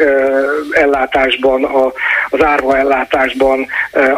ellátásban, 0.71 1.63
a, 1.63 1.93
az 2.29 2.43
árva 2.43 2.77
ellátásban, 2.77 3.67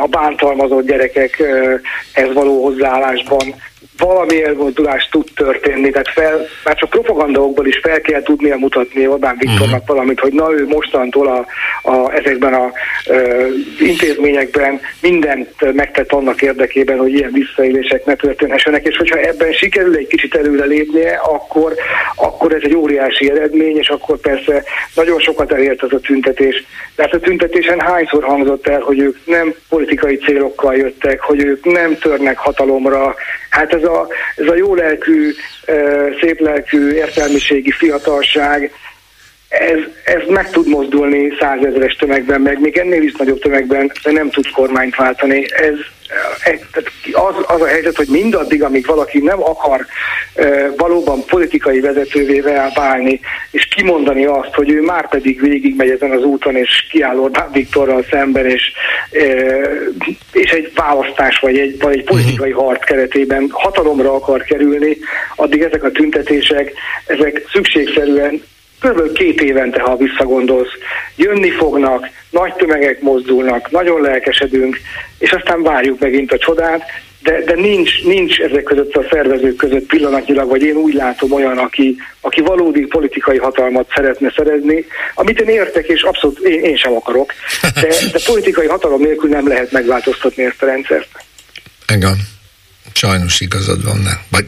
a 0.02 0.07
bántalmazott 0.07 0.88
gyerekekhez 0.88 2.34
való 2.34 2.64
hozzáállásban 2.64 3.56
valami 3.97 4.43
elmozdulás 4.43 5.09
tud 5.11 5.27
történni, 5.35 5.89
tehát 5.89 6.09
fel, 6.09 6.45
már 6.63 6.76
csak 6.76 6.89
propagandaokból 6.89 7.67
is 7.67 7.80
fel 7.81 8.01
kell 8.01 8.22
tudnia 8.22 8.57
mutatni 8.57 9.07
Orbán 9.07 9.35
Viktornak 9.39 9.81
uh-huh. 9.81 9.88
valamit, 9.88 10.19
hogy 10.19 10.34
na 10.34 10.53
ő 10.53 10.67
mostantól 10.67 11.27
a, 11.27 11.45
a, 11.91 12.13
ezekben 12.13 12.53
a 12.53 12.72
ö, 13.07 13.47
intézményekben 13.80 14.80
mindent 15.01 15.73
megtett 15.73 16.11
annak 16.11 16.41
érdekében, 16.41 16.97
hogy 16.97 17.13
ilyen 17.13 17.31
visszaélések 17.31 18.05
ne 18.05 18.15
történhessenek, 18.15 18.85
és 18.85 18.97
hogyha 18.97 19.17
ebben 19.17 19.51
sikerül 19.51 19.95
egy 19.95 20.07
kicsit 20.07 20.35
előre 20.35 20.65
lépnie, 20.65 21.15
akkor, 21.15 21.73
akkor 22.15 22.53
ez 22.53 22.61
egy 22.63 22.76
óriási 22.76 23.30
eredmény, 23.30 23.77
és 23.77 23.89
akkor 23.89 24.17
persze 24.17 24.63
nagyon 24.95 25.19
sokat 25.19 25.51
elért 25.51 25.81
az 25.81 25.93
a 25.93 25.99
tüntetés. 25.99 26.63
De 26.95 27.03
hát 27.03 27.13
a 27.13 27.19
tüntetésen 27.19 27.80
hányszor 27.80 28.23
hangzott 28.23 28.67
el, 28.67 28.80
hogy 28.80 28.99
ők 28.99 29.17
nem 29.26 29.53
politikai 29.69 30.17
célokkal 30.17 30.76
jöttek, 30.76 31.22
hogy 31.22 31.43
ők 31.43 31.65
nem 31.65 31.97
törnek 31.97 32.38
hatalomra, 32.38 33.15
Hát 33.55 33.73
ez 33.73 33.84
a, 33.86 34.07
ez 34.36 34.48
a 34.48 34.56
jó 34.56 34.76
lelkű, 34.76 35.34
szép 36.22 36.40
lelkű, 36.40 36.91
értelmiségi 36.91 37.72
fiatalság, 37.72 38.72
ez, 39.60 39.80
ez 40.03 40.22
meg 40.27 40.49
tud 40.49 40.68
mozdulni 40.68 41.34
százezeres 41.40 41.95
tömegben, 41.95 42.41
meg 42.41 42.60
még 42.60 42.77
ennél 42.77 43.02
is 43.02 43.14
nagyobb 43.18 43.40
tömegben, 43.40 43.91
de 44.03 44.11
nem 44.11 44.30
tud 44.30 44.52
kormányt 44.52 44.95
váltani. 44.95 45.45
Ez, 45.52 45.73
az, 47.11 47.36
az 47.48 47.61
a 47.61 47.68
helyzet, 47.68 47.95
hogy 47.95 48.07
mindaddig, 48.07 48.64
amíg 48.64 48.86
valaki 48.86 49.19
nem 49.19 49.44
akar 49.44 49.86
e, 50.36 50.69
valóban 50.77 51.26
politikai 51.26 51.80
vezetővé 51.80 52.44
válni, 52.73 53.19
és 53.52 53.65
kimondani 53.65 54.26
azt, 54.26 54.53
hogy 54.53 54.69
ő 54.69 54.82
már 54.82 55.10
pedig 55.10 55.41
végigmegy 55.41 55.90
ezen 55.90 56.11
az 56.11 56.23
úton, 56.23 56.56
és 56.56 56.88
kiáll 56.90 57.18
Orbán 57.18 57.52
Viktorral 57.52 58.06
szemben, 58.10 58.45
és, 58.45 58.72
e, 59.11 59.26
és 60.32 60.52
egy 60.52 60.72
választás, 60.76 61.40
vagy 61.40 61.57
egy, 61.57 61.80
vagy 61.80 61.98
egy 61.98 62.03
politikai 62.03 62.52
mhm. 62.52 62.60
harc 62.60 62.86
keretében 62.86 63.48
hatalomra 63.52 64.14
akar 64.14 64.44
kerülni, 64.44 64.98
addig 65.36 65.61
ezek 65.61 65.84
a 65.84 65.91
tüntetések, 65.91 66.73
ezek 67.06 67.41
szükségszerűen 67.52 68.41
kb. 68.80 69.11
két 69.11 69.41
évente, 69.41 69.81
ha 69.81 69.97
visszagondolsz, 69.97 70.72
jönni 71.15 71.49
fognak, 71.49 72.10
nagy 72.30 72.53
tömegek 72.53 73.02
mozdulnak, 73.02 73.72
nagyon 73.72 74.02
lelkesedünk, 74.02 74.80
és 75.19 75.31
aztán 75.31 75.64
várjuk 75.64 75.99
megint 75.99 76.31
a 76.31 76.38
csodát, 76.38 76.84
de, 77.26 77.41
de 77.45 77.56
nincs, 77.56 78.03
nincs 78.03 78.39
ezek 78.39 78.64
között 78.64 78.95
a 78.95 79.06
szervezők 79.10 79.56
között 79.56 79.85
pillanatnyilag, 79.85 80.49
vagy 80.49 80.64
én 80.64 80.76
úgy 80.76 80.93
látom 80.93 81.31
olyan, 81.31 81.57
aki, 81.57 81.97
aki 82.22 82.41
valódi 82.41 82.85
politikai 82.85 83.38
hatalmat 83.38 83.91
szeretne 83.95 84.34
szerezni, 84.35 84.85
amit 85.15 85.39
én 85.39 85.49
értek, 85.49 85.88
és 85.88 86.02
abszolút 86.02 86.39
én, 86.39 86.64
én 86.64 86.76
sem 86.76 86.93
akarok, 86.93 87.34
de, 87.61 87.88
de 88.11 88.19
politikai 88.26 88.68
hatalom 88.68 89.02
nélkül 89.02 89.30
nem 89.30 89.47
lehet 89.47 89.72
megváltoztatni 89.72 90.43
ezt 90.43 90.61
a 90.61 90.65
rendszert. 90.65 91.07
Igen. 91.93 92.35
Sajnos 92.97 93.39
igazad 93.39 93.84
van, 93.84 93.99
ne. 93.99 94.11
Vagy 94.30 94.45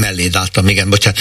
melléd 0.00 0.36
álltam, 0.36 0.68
igen, 0.68 0.90
bocsánat. 0.90 1.18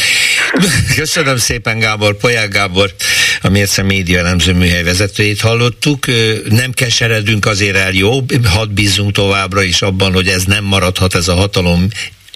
Köszönöm 0.96 1.38
szépen 1.38 1.80
Gábor, 1.80 2.18
Poják 2.18 2.52
Gábor, 2.52 2.94
a 3.42 3.50
Mérce 3.50 3.82
Média 3.82 4.20
elemző 4.20 4.54
műhely 4.54 4.84
vezetőjét 4.84 5.42
hallottuk. 5.42 6.06
Nem 6.50 6.72
keseredünk 6.72 7.46
azért 7.46 7.76
el, 7.76 7.92
jó? 7.92 8.26
Hadd 8.44 8.74
bízunk 8.74 9.12
továbbra 9.12 9.62
is 9.62 9.82
abban, 9.82 10.14
hogy 10.14 10.28
ez 10.28 10.44
nem 10.44 10.64
maradhat 10.64 11.16
ez 11.16 11.28
a 11.28 11.36
hatalom 11.36 11.88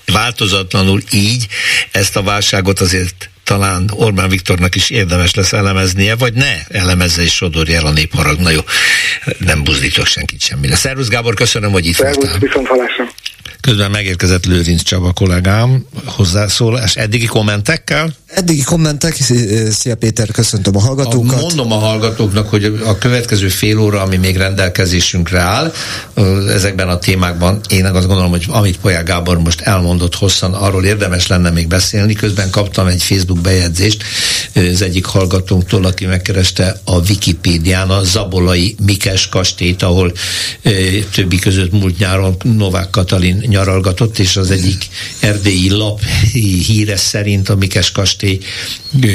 változatlanul 0.06 1.02
így. 1.12 1.48
Ezt 1.92 2.16
a 2.16 2.22
válságot 2.22 2.80
azért 2.80 3.30
talán 3.44 3.90
Orbán 3.94 4.30
Viktornak 4.30 4.76
is 4.76 4.90
érdemes 4.90 5.34
lesz 5.34 5.54
elemeznie, 5.54 6.16
vagy 6.16 6.34
ne 6.34 6.54
elemezze 6.70 7.22
és 7.22 7.34
sodorja 7.34 7.76
el 7.78 7.86
a 7.86 7.92
népharag. 7.92 8.40
Na 8.40 8.50
jó, 8.50 8.60
nem 9.38 9.64
buzdítok 9.64 10.06
senkit 10.06 10.42
semmire. 10.42 10.76
Szervusz 10.76 11.08
Gábor, 11.08 11.34
köszönöm, 11.34 11.72
hogy 11.72 11.86
itt 11.86 11.96
Szervusz, 11.96 12.16
voltál. 12.16 12.40
viszont 12.40 12.68
hallásra. 12.68 13.04
Közben 13.62 13.92
megérkezett 13.92 14.46
Lőrinc 14.46 14.82
Csaba 14.84 15.14
kollégám 15.14 15.86
hozzászólás. 16.06 16.96
Eddigi 16.96 17.26
kommentekkel? 17.26 18.14
Eddigi 18.36 18.62
kommentek, 18.62 19.16
szia 19.70 19.96
Péter, 19.96 20.32
köszöntöm 20.32 20.76
a 20.76 20.80
hallgatókat. 20.80 21.42
Mondom 21.42 21.72
a 21.72 21.76
hallgatóknak, 21.78 22.50
hogy 22.50 22.82
a 22.86 22.98
következő 22.98 23.48
fél 23.48 23.80
óra, 23.80 24.02
ami 24.02 24.18
még 24.18 24.38
rendelkezésünkre 24.38 25.40
áll, 25.40 25.74
ezekben 26.50 26.90
a 26.90 26.98
témákban 26.98 27.62
én 27.70 27.86
azt 27.86 28.08
gondolom, 28.08 28.32
hogy 28.32 28.46
amit 28.48 28.78
Polyák 28.78 29.06
Gábor 29.06 29.40
most 29.40 29.62
elmondott 29.62 30.16
hosszan, 30.16 30.54
arról 30.54 30.86
érdemes 30.86 31.28
lenne 31.28 31.50
még 31.50 31.68
beszélni. 31.68 32.14
Közben 32.14 32.50
kaptam 32.50 32.88
egy 32.88 33.04
Facebook 33.04 33.40
bejegyzést 33.40 34.04
az 34.54 34.82
egyik 34.82 35.06
hallgatónktól, 35.06 35.86
aki 35.86 36.06
megkereste 36.06 36.80
a 36.84 37.00
Wikipédián 37.00 37.90
a 37.90 38.04
Zabolai 38.04 38.76
Mikes 38.86 39.30
kastélyt, 39.30 39.84
ahol 39.84 40.14
többi 41.12 41.40
között 41.40 41.72
múlt 41.72 41.98
nyáron 41.98 42.36
Novák 42.44 42.90
Katalin 42.90 43.44
nyaralgatott, 43.48 44.20
és 44.20 44.36
az 44.36 44.52
egyik 44.52 44.88
erdélyi 45.20 45.70
lap 45.70 46.02
híre 46.68 46.98
szerint 46.98 47.50
a 47.50 47.56
Mikes 47.56 47.92
kastély 47.92 48.22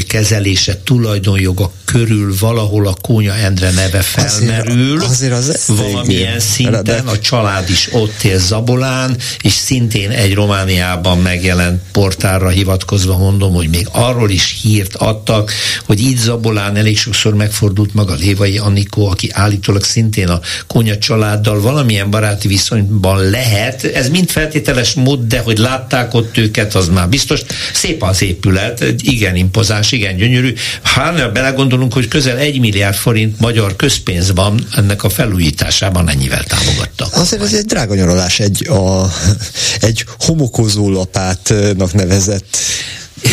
kezelése, 0.07 0.81
tulajdonjoga 0.85 1.73
körül 1.85 2.35
valahol 2.41 2.87
a 2.87 2.95
Kónya 3.01 3.35
Endre 3.35 3.71
neve 3.71 4.01
felmerül. 4.01 5.03
Azért, 5.03 5.33
azért 5.33 5.57
az 5.57 5.77
valamilyen 5.77 6.41
szinten 6.41 7.07
a 7.07 7.19
család 7.19 7.71
is 7.71 7.89
ott 7.93 8.23
él 8.23 8.39
Zabolán, 8.39 9.17
és 9.43 9.53
szintén 9.53 10.11
egy 10.11 10.35
Romániában 10.35 11.19
megjelent 11.19 11.83
portárra 11.93 12.49
hivatkozva 12.49 13.17
mondom, 13.17 13.55
hogy 13.55 13.69
még 13.69 13.89
arról 13.93 14.31
is 14.31 14.59
hírt 14.63 14.95
adtak, 14.95 15.53
hogy 15.87 16.01
itt 16.01 16.19
Zabolán 16.19 16.77
elég 16.77 16.99
sokszor 16.99 17.35
megfordult 17.35 17.95
maga 17.95 18.15
Lévai 18.15 18.59
Anikó, 18.59 19.09
aki 19.09 19.29
állítólag 19.33 19.83
szintén 19.85 20.29
a 20.29 20.41
Kónya 20.67 20.99
családdal 20.99 21.61
valamilyen 21.61 22.11
baráti 22.11 22.49
viszonyban 22.49 23.31
lehet. 23.31 23.85
Ez 23.85 24.09
mind 24.09 24.31
feltételes 24.31 24.95
mód, 24.95 25.27
de 25.27 25.39
hogy 25.39 25.59
látták 25.59 26.15
ott 26.15 26.37
őket, 26.37 26.75
az 26.75 26.89
már 26.89 27.09
biztos. 27.09 27.41
Szép 27.73 28.03
az 28.03 28.23
épület, 28.23 28.95
igen 29.03 29.37
impozás, 29.37 29.93
igen 29.93 30.17
gyönyörű. 30.17 30.55
Hát 30.83 31.33
belegondolunk, 31.33 31.93
hogy 31.93 32.09
közel 32.09 32.37
egy 32.37 32.61
milliárd 32.61 32.95
forint 32.95 33.41
magyar 33.41 33.77
közpénz 33.77 34.33
van 34.33 34.67
ennek 34.77 35.05
a 35.05 35.09
felújításában, 35.09 36.09
ennyivel 36.09 36.45
támogattak. 36.45 37.09
Azért 37.13 37.43
ez 37.43 37.55
egy 37.55 37.65
drága 37.65 37.95
nyaralás, 37.95 38.41
egy, 38.41 38.69
a, 38.69 39.13
egy 39.89 40.05
homokozó 40.19 40.91
lapátnak 40.91 41.93
nevezett 41.93 42.59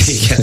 igen. 0.07 0.39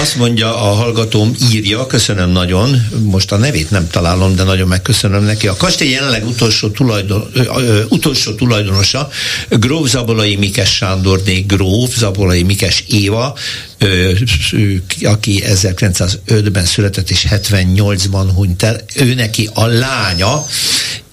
Azt 0.00 0.16
mondja 0.16 0.56
a 0.56 0.74
hallgatóm, 0.74 1.34
írja, 1.52 1.86
köszönöm 1.86 2.30
nagyon, 2.30 2.86
most 3.02 3.32
a 3.32 3.36
nevét 3.36 3.70
nem 3.70 3.88
találom, 3.90 4.36
de 4.36 4.42
nagyon 4.42 4.68
megköszönöm 4.68 5.24
neki. 5.24 5.48
A 5.48 5.56
kastély 5.56 5.90
jelenleg 5.90 6.26
utolsó, 6.26 6.68
tulajdon, 6.68 7.30
ö, 7.32 7.42
ö, 7.56 7.82
utolsó 7.88 8.34
tulajdonosa, 8.34 9.08
Gróf 9.48 9.88
Zabolai 9.88 10.36
Mikes 10.36 10.74
Sándor, 10.74 11.22
de 11.22 11.40
Gróf 11.40 11.96
Zabolai 11.96 12.42
Mikes 12.42 12.84
Éva, 12.88 13.36
ö, 13.78 14.12
aki 15.02 15.42
1905-ben 15.46 16.64
született 16.64 17.10
és 17.10 17.26
78-ban 17.30 18.30
hunyt 18.34 18.62
el. 18.62 18.80
Ő 18.96 19.14
neki 19.14 19.48
a 19.54 19.66
lánya, 19.66 20.46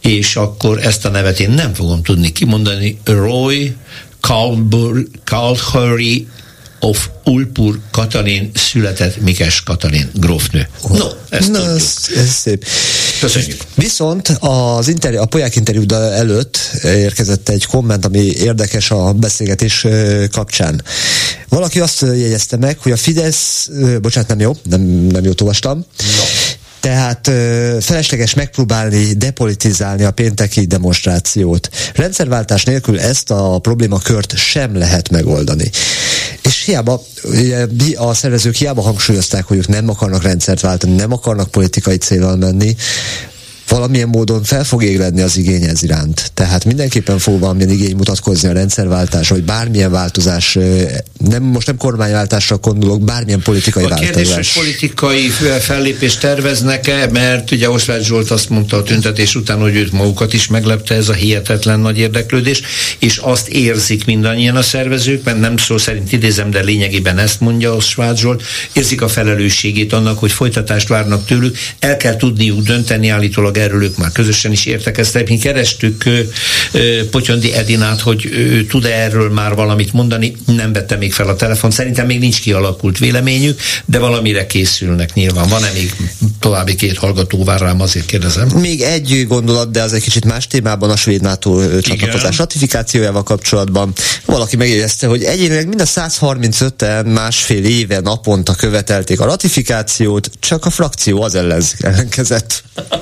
és 0.02 0.36
akkor 0.36 0.80
ezt 0.86 1.06
a 1.06 1.10
nevet 1.10 1.40
én 1.40 1.50
nem 1.50 1.74
fogom 1.74 2.04
tudni 2.04 2.32
kimondani, 2.32 3.00
Roy 3.04 3.76
Calhurry 5.24 6.28
of 6.84 7.10
Ulpur 7.24 7.80
Katalin 7.92 8.52
született 8.54 9.22
Mikes 9.22 9.64
Katalin 9.64 10.10
grófnő. 10.14 10.68
No, 10.90 11.06
ezt 11.30 11.52
Na, 11.52 11.70
ez, 11.70 11.96
ez 12.16 12.30
szép. 12.30 12.66
Köszönjük. 13.20 13.62
Viszont 13.76 14.28
az 14.40 14.88
interjú, 14.88 15.20
a 15.20 15.26
Polyák 15.26 15.56
interjú 15.56 15.84
előtt 15.94 16.60
érkezett 16.84 17.50
egy 17.50 17.66
komment, 17.66 18.06
ami 18.06 18.20
érdekes 18.20 18.92
a 18.92 19.14
beszélgetés 19.14 19.88
kapcsán. 20.32 20.82
Valaki 21.50 21.80
azt 21.80 22.02
jegyezte 22.02 22.58
meg, 22.58 22.78
hogy 22.80 22.92
a 22.92 22.98
Fidesz, 22.98 23.70
bocsánat, 24.02 24.30
nem 24.30 24.40
jó, 24.40 24.56
nem, 24.70 24.82
nem 25.12 25.24
jót 25.24 25.42
olvastam, 25.42 25.78
no. 26.18 26.24
Tehát 26.84 27.28
ö, 27.28 27.78
felesleges 27.82 28.34
megpróbálni 28.34 29.14
depolitizálni 29.14 30.04
a 30.04 30.12
pénteki 30.12 30.66
demonstrációt. 30.66 31.70
Rendszerváltás 31.94 32.64
nélkül 32.64 33.00
ezt 33.00 33.32
a 33.32 33.60
problémakört 33.60 34.38
sem 34.38 34.78
lehet 34.78 35.10
megoldani. 35.10 35.70
És 36.44 36.64
hiába, 36.64 37.02
a 37.96 38.14
szervezők 38.14 38.56
hiába 38.56 38.82
hangsúlyozták, 38.82 39.46
hogy 39.46 39.58
ők 39.58 39.68
nem 39.68 39.90
akarnak 39.90 40.24
rendszert 40.24 40.62
váltani, 40.62 40.96
nem 40.96 41.12
akarnak 41.12 41.52
politikai 41.52 41.98
célral 41.98 42.36
menni, 42.36 42.76
valamilyen 43.74 44.08
módon 44.08 44.44
fel 44.44 44.64
fog 44.64 44.84
égledni 44.84 45.22
az 45.22 45.38
igény 45.38 45.64
ez 45.64 45.84
iránt. 45.84 46.32
Tehát 46.34 46.66
mindenképpen 46.66 47.18
fog 47.20 47.40
valamilyen 47.40 47.70
igény 47.70 47.96
mutatkozni 47.96 48.50
a 48.50 48.52
rendszerváltás, 48.52 49.30
vagy 49.30 49.44
bármilyen 49.44 49.92
változás, 49.92 50.58
nem, 51.30 51.44
most 51.44 51.68
nem 51.68 51.78
kormányváltásra 51.78 52.58
gondolok, 52.58 53.02
bármilyen 53.02 53.42
politikai 53.42 53.84
a 53.84 53.88
változás. 53.88 54.12
A 54.12 54.16
kérdés, 54.16 54.54
hogy 54.54 54.64
politikai 54.64 55.28
fellépést 55.60 56.20
terveznek-e, 56.20 57.10
mert 57.12 57.52
ugye 57.52 57.70
Osvágy 57.70 58.04
Zsolt 58.04 58.32
azt 58.32 58.50
mondta 58.50 58.78
a 58.78 58.84
tüntetés 58.84 59.36
után, 59.36 59.60
hogy 59.60 59.76
őt 59.76 59.92
magukat 59.92 60.34
is 60.34 60.48
meglepte 60.48 60.96
ez 60.96 61.10
a 61.10 61.14
hihetetlen 61.14 61.80
nagy 61.80 61.98
érdeklődés, 61.98 62.62
és 63.00 63.18
azt 63.18 63.48
érzik 63.48 64.06
mindannyian 64.06 64.56
a 64.56 64.62
szervezők, 64.62 65.24
mert 65.24 65.40
nem 65.40 65.58
szó 65.58 65.78
szerint 65.78 66.12
idézem, 66.12 66.50
de 66.50 66.62
lényegében 66.62 67.18
ezt 67.18 67.40
mondja 67.40 67.76
Osvágy 67.76 68.18
Zsolt, 68.18 68.44
érzik 68.74 69.02
a 69.02 69.08
felelősségét 69.08 69.94
annak, 69.94 70.20
hogy 70.20 70.32
folytatást 70.32 70.88
várnak 70.88 71.26
tőlük, 71.26 71.58
el 71.80 71.98
kell 71.98 72.16
tudniuk 72.16 72.62
dönteni 72.62 73.10
állítólag 73.10 73.58
erről 73.64 73.84
ők 73.84 73.98
már 73.98 74.12
közösen 74.12 74.52
is 74.52 74.66
értekeztek. 74.66 75.30
Mi 75.30 75.38
kerestük 75.38 76.04
Potyondi 77.12 77.54
Edinát, 77.54 78.02
hogy 78.02 78.26
ő 78.26 78.66
tud 78.66 78.86
erről 78.86 79.30
már 79.30 79.56
valamit 79.56 79.94
mondani, 79.94 80.36
nem 80.46 80.74
vette 80.74 80.96
még 80.96 81.14
fel 81.14 81.28
a 81.28 81.36
telefon. 81.36 81.72
Szerintem 81.72 82.06
még 82.06 82.20
nincs 82.20 82.42
kialakult 82.42 82.98
véleményük, 82.98 83.60
de 83.86 84.00
valamire 84.00 84.46
készülnek 84.46 85.14
nyilván. 85.14 85.48
Van-e 85.48 85.70
még 85.74 85.96
további 86.40 86.76
két 86.76 86.98
hallgató 86.98 87.44
vár 87.44 87.60
rám, 87.60 87.82
azért 87.82 88.06
kérdezem. 88.06 88.48
Még 88.48 88.82
egy 88.82 89.26
gondolat, 89.28 89.72
de 89.72 89.82
az 89.82 89.94
egy 89.94 90.02
kicsit 90.02 90.26
más 90.26 90.48
témában 90.48 90.90
a 90.90 90.96
svéd 90.96 91.22
NATO 91.22 91.80
csatlakozás 91.82 92.38
ratifikációjával 92.38 93.24
kapcsolatban. 93.24 93.94
Valaki 94.26 94.56
megjegyezte, 94.56 95.08
hogy 95.08 95.24
egyébként 95.24 95.68
mind 95.68 95.82
a 95.82 95.86
135-en 95.86 97.14
másfél 97.14 97.66
éve 97.66 98.00
naponta 98.00 98.54
követelték 98.56 99.20
a 99.20 99.26
ratifikációt, 99.26 100.30
csak 100.40 100.66
a 100.66 100.70
frakció 100.70 101.22
az 101.22 101.36
ellenkezett. 101.36 102.64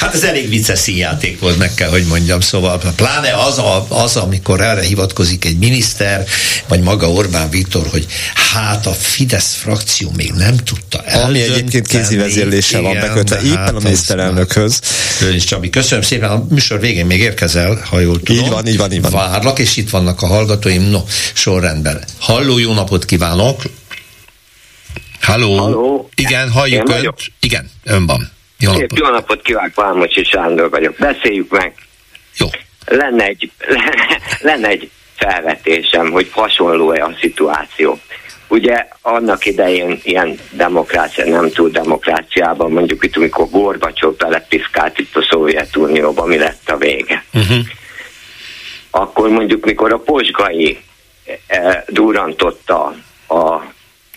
Hát 0.00 0.14
ez 0.14 0.22
elég 0.22 0.48
vicces 0.48 0.78
színjáték 0.78 1.40
volt, 1.40 1.58
meg 1.58 1.74
kell, 1.74 1.88
hogy 1.88 2.04
mondjam. 2.04 2.40
Szóval 2.40 2.78
pláne 2.96 3.32
az, 3.32 3.58
a, 3.58 3.86
az, 3.88 4.16
amikor 4.16 4.60
erre 4.60 4.82
hivatkozik 4.82 5.44
egy 5.44 5.58
miniszter, 5.58 6.24
vagy 6.68 6.80
maga 6.80 7.10
Orbán 7.10 7.50
Viktor, 7.50 7.86
hogy 7.90 8.06
hát 8.52 8.86
a 8.86 8.92
Fidesz 8.92 9.54
frakció 9.54 10.12
még 10.16 10.32
nem 10.32 10.56
tudta 10.56 11.02
el. 11.04 11.22
Ami 11.22 11.42
egyébként 11.42 11.86
kézi 11.86 12.16
vezérlése 12.16 12.80
van 12.80 12.94
bekötve 12.94 13.36
hát 13.36 13.44
éppen 13.44 13.74
a 13.74 13.80
miniszterelnökhöz. 13.80 14.80
És 15.34 15.44
Csabi, 15.44 15.70
köszönöm 15.70 16.04
szépen. 16.04 16.30
A 16.30 16.46
műsor 16.48 16.80
végén 16.80 17.06
még 17.06 17.20
érkezel, 17.20 17.82
ha 17.90 18.00
jól 18.00 18.20
tudom. 18.22 18.44
Így 18.44 18.50
van, 18.50 18.66
így 18.66 18.76
van, 18.76 18.92
így 18.92 19.00
van. 19.00 19.10
Várlak, 19.10 19.58
és 19.58 19.76
itt 19.76 19.90
vannak 19.90 20.22
a 20.22 20.26
hallgatóim. 20.26 20.82
No, 20.82 21.04
sorrendben. 21.32 22.04
Halló, 22.18 22.58
jó 22.58 22.72
napot 22.72 23.04
kívánok! 23.04 23.62
Halló! 25.20 25.56
Halló. 25.56 26.10
Igen, 26.14 26.50
halljuk 26.50 26.88
önt. 26.88 27.14
Igen, 27.40 27.70
ön 27.84 28.06
van. 28.06 28.30
Jó 28.60 28.72
napot, 28.72 28.98
Jó 28.98 29.08
napot 29.08 29.42
kívánok, 29.42 29.72
Pálmocsi 29.72 30.24
Sándor 30.24 30.70
vagyok. 30.70 30.96
Beszéljük 30.98 31.50
meg. 31.50 31.74
Jó. 32.36 32.46
Lenne 32.86 33.24
egy, 33.24 33.50
lenne 34.50 34.68
egy 34.68 34.90
felvetésem, 35.16 36.10
hogy 36.10 36.28
hasonló-e 36.32 37.04
a 37.04 37.16
szituáció. 37.20 37.98
Ugye 38.48 38.86
annak 39.02 39.46
idején 39.46 40.00
ilyen 40.02 40.38
demokrácia, 40.50 41.24
nem 41.24 41.50
túl 41.50 41.70
demokráciában, 41.70 42.70
mondjuk 42.70 43.04
itt, 43.04 43.16
amikor 43.16 43.50
Gorbacsov 43.50 44.16
belepiszkált 44.16 44.98
itt 44.98 45.16
a 45.16 45.26
Szovjetunióba, 45.30 46.24
mi 46.24 46.38
lett 46.38 46.70
a 46.70 46.76
vége. 46.76 47.24
Uh-huh. 47.32 47.58
Akkor 48.90 49.28
mondjuk, 49.28 49.64
mikor 49.64 49.92
a 49.92 49.98
posgai 49.98 50.78
e, 51.46 51.84
durantotta 51.88 52.94
a... 53.26 53.38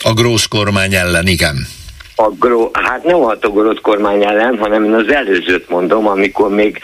A 0.04 0.14
grósz 0.14 0.48
kormány 0.48 0.96
ellen, 0.96 1.28
igen 1.28 1.68
agro, 2.16 2.70
hát 2.74 3.04
nem 3.04 3.24
a 3.24 3.38
togorott 3.38 3.82
kormány 3.82 4.24
ellen, 4.24 4.58
hanem 4.58 4.84
én 4.84 4.94
az 4.94 5.08
előzőt 5.08 5.70
mondom, 5.70 6.08
amikor 6.08 6.50
még 6.50 6.80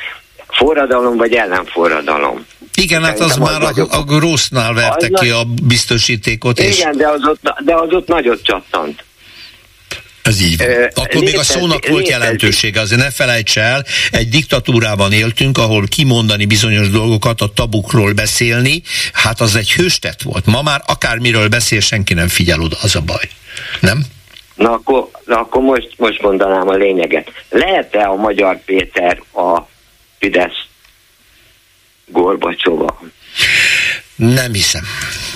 forradalom 0.48 1.18
vagy 1.18 1.34
ellenforradalom. 1.34 2.46
Igen, 2.76 3.04
hát 3.04 3.20
az 3.20 3.36
már 3.36 3.62
a, 3.62 3.88
a 3.90 4.04
Grossnál 4.04 4.74
verte 4.74 5.08
ki 5.08 5.30
a 5.30 5.44
biztosítékot. 5.64 6.60
Igen, 6.60 6.72
és... 6.72 6.98
de, 6.98 7.08
az 7.08 7.22
ott, 7.26 7.42
de 7.66 7.76
az 7.76 7.92
ott 7.92 8.08
nagyot 8.08 8.44
csattant. 8.44 9.04
Ez 10.22 10.42
így 10.42 10.58
van. 10.58 10.68
Akkor 10.94 11.24
még 11.24 11.38
a 11.38 11.44
szónak 11.44 11.88
volt 11.88 12.08
jelentősége, 12.08 12.80
azért 12.80 13.02
ne 13.02 13.12
felejts 13.12 13.58
el, 13.58 13.86
egy 14.12 14.30
diktatúrában 14.30 15.12
éltünk, 15.12 15.58
ahol 15.58 15.88
kimondani 15.88 16.46
bizonyos 16.46 16.90
dolgokat, 16.90 17.42
a 17.42 17.48
tabukról 17.54 18.14
beszélni, 18.14 18.82
hát 19.14 19.42
az 19.42 19.56
egy 19.56 19.72
hőstet 19.72 20.22
volt. 20.22 20.46
Ma 20.46 20.62
már 20.62 20.82
akármiről 20.86 21.48
beszél, 21.48 21.80
senki 21.80 22.14
nem 22.14 22.28
figyel 22.28 22.62
oda, 22.62 22.78
az 22.82 22.96
a 22.96 23.02
baj. 23.02 23.30
Nem? 23.80 24.06
Na 24.60 24.72
akkor, 24.72 25.10
na 25.26 25.40
akkor 25.40 25.62
most, 25.62 25.94
most 25.98 26.22
mondanám 26.22 26.68
a 26.68 26.74
lényeget. 26.74 27.32
Lehet-e 27.50 28.08
a 28.08 28.16
Magyar 28.16 28.64
Péter 28.66 29.22
a 29.34 29.60
Fidesz 30.20 30.66
Gorbacsova? 32.06 33.02
Nem 34.16 34.54
hiszem. 34.54 34.84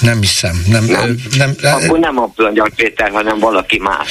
Nem 0.02 0.20
hiszem. 0.20 0.64
Nem, 0.70 0.86
nem, 0.86 1.16
nem, 1.38 1.56
nem, 1.62 1.74
akkor 1.74 2.00
nem 2.00 2.20
a 2.20 2.32
Magyar 2.36 2.70
Péter, 2.76 3.12
hanem 3.12 3.40
valaki 3.40 3.80
más. 3.80 4.10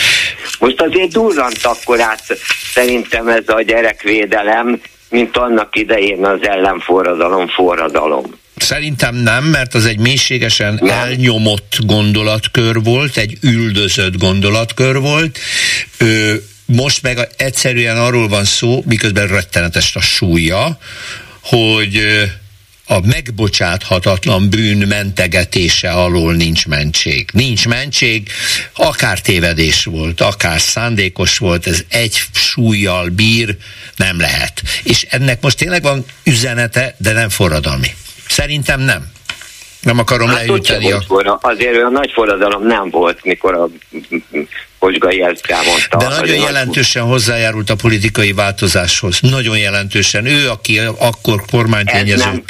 Most 0.59 0.81
azért 0.81 1.13
durrant 1.13 1.61
akkor 1.63 2.01
át 2.01 2.25
szerintem 2.75 3.29
ez 3.29 3.49
a 3.49 3.63
gyerekvédelem, 3.63 4.81
mint 5.11 5.37
annak 5.37 5.77
idején 5.77 6.27
az 6.27 6.39
ellenforradalom 6.43 7.49
forradalom. 7.49 8.41
Szerintem 8.63 9.15
nem, 9.15 9.45
mert 9.45 9.75
az 9.75 9.87
egy 9.87 9.99
mélységesen 9.99 10.79
nem. 10.81 10.99
elnyomott 10.99 11.77
gondolatkör 11.81 12.83
volt, 12.83 13.17
egy 13.17 13.39
üldözött 13.41 14.17
gondolatkör 14.17 14.99
volt. 14.99 15.39
Ö, 15.97 16.35
most 16.65 17.03
meg 17.03 17.29
egyszerűen 17.37 17.97
arról 17.97 18.29
van 18.29 18.45
szó, 18.45 18.83
miközben 18.87 19.27
rettenetes 19.27 19.97
a 19.97 20.01
súlya, 20.01 20.79
hogy 21.41 22.01
a 22.87 23.01
megbocsáthatatlan 23.07 24.51
bűn 24.51 24.87
mentegetése 24.87 25.91
alól 25.91 26.35
nincs 26.35 26.67
mentség. 26.67 27.29
Nincs 27.33 27.67
mentség, 27.67 28.29
akár 28.73 29.21
tévedés 29.21 29.85
volt, 29.85 30.21
akár 30.21 30.61
szándékos 30.61 31.39
volt, 31.39 31.67
ez 31.67 31.83
egy 31.89 32.23
súlyjal 32.33 33.09
bír, 33.09 33.57
nem 33.97 34.21
lehet. 34.21 34.63
És 34.83 35.07
ennek 35.11 35.41
most 35.41 35.57
tényleg 35.57 35.83
van 35.83 36.05
üzenete, 36.25 36.95
de 36.99 37.13
nem 37.13 37.29
forradalmi. 37.29 37.89
Szerintem 38.33 38.81
nem. 38.81 39.13
Nem 39.81 39.99
akarom 39.99 40.29
hát 40.29 40.47
leüteni. 40.47 40.93
A... 40.93 41.39
Azért 41.41 41.77
olyan 41.77 41.93
nagy 41.93 42.11
forradalom 42.15 42.67
nem 42.67 42.91
volt, 42.91 43.25
mikor 43.25 43.55
a 43.55 43.69
Kocsgai 44.79 45.23
ezt 45.23 45.47
elmondta. 45.47 45.97
De 45.97 46.09
nagyon 46.09 46.37
jelentősen 46.37 47.03
hozzájárult 47.03 47.71
a 47.71 47.75
politikai 47.75 48.33
változáshoz. 48.33 49.21
Nagyon 49.21 49.59
jelentősen. 49.59 50.27
Ő, 50.27 50.49
aki 50.49 50.79
akkor 50.99 51.43
kormánytényező. 51.51 52.23
Ez 52.23 52.29
nem, 52.29 52.45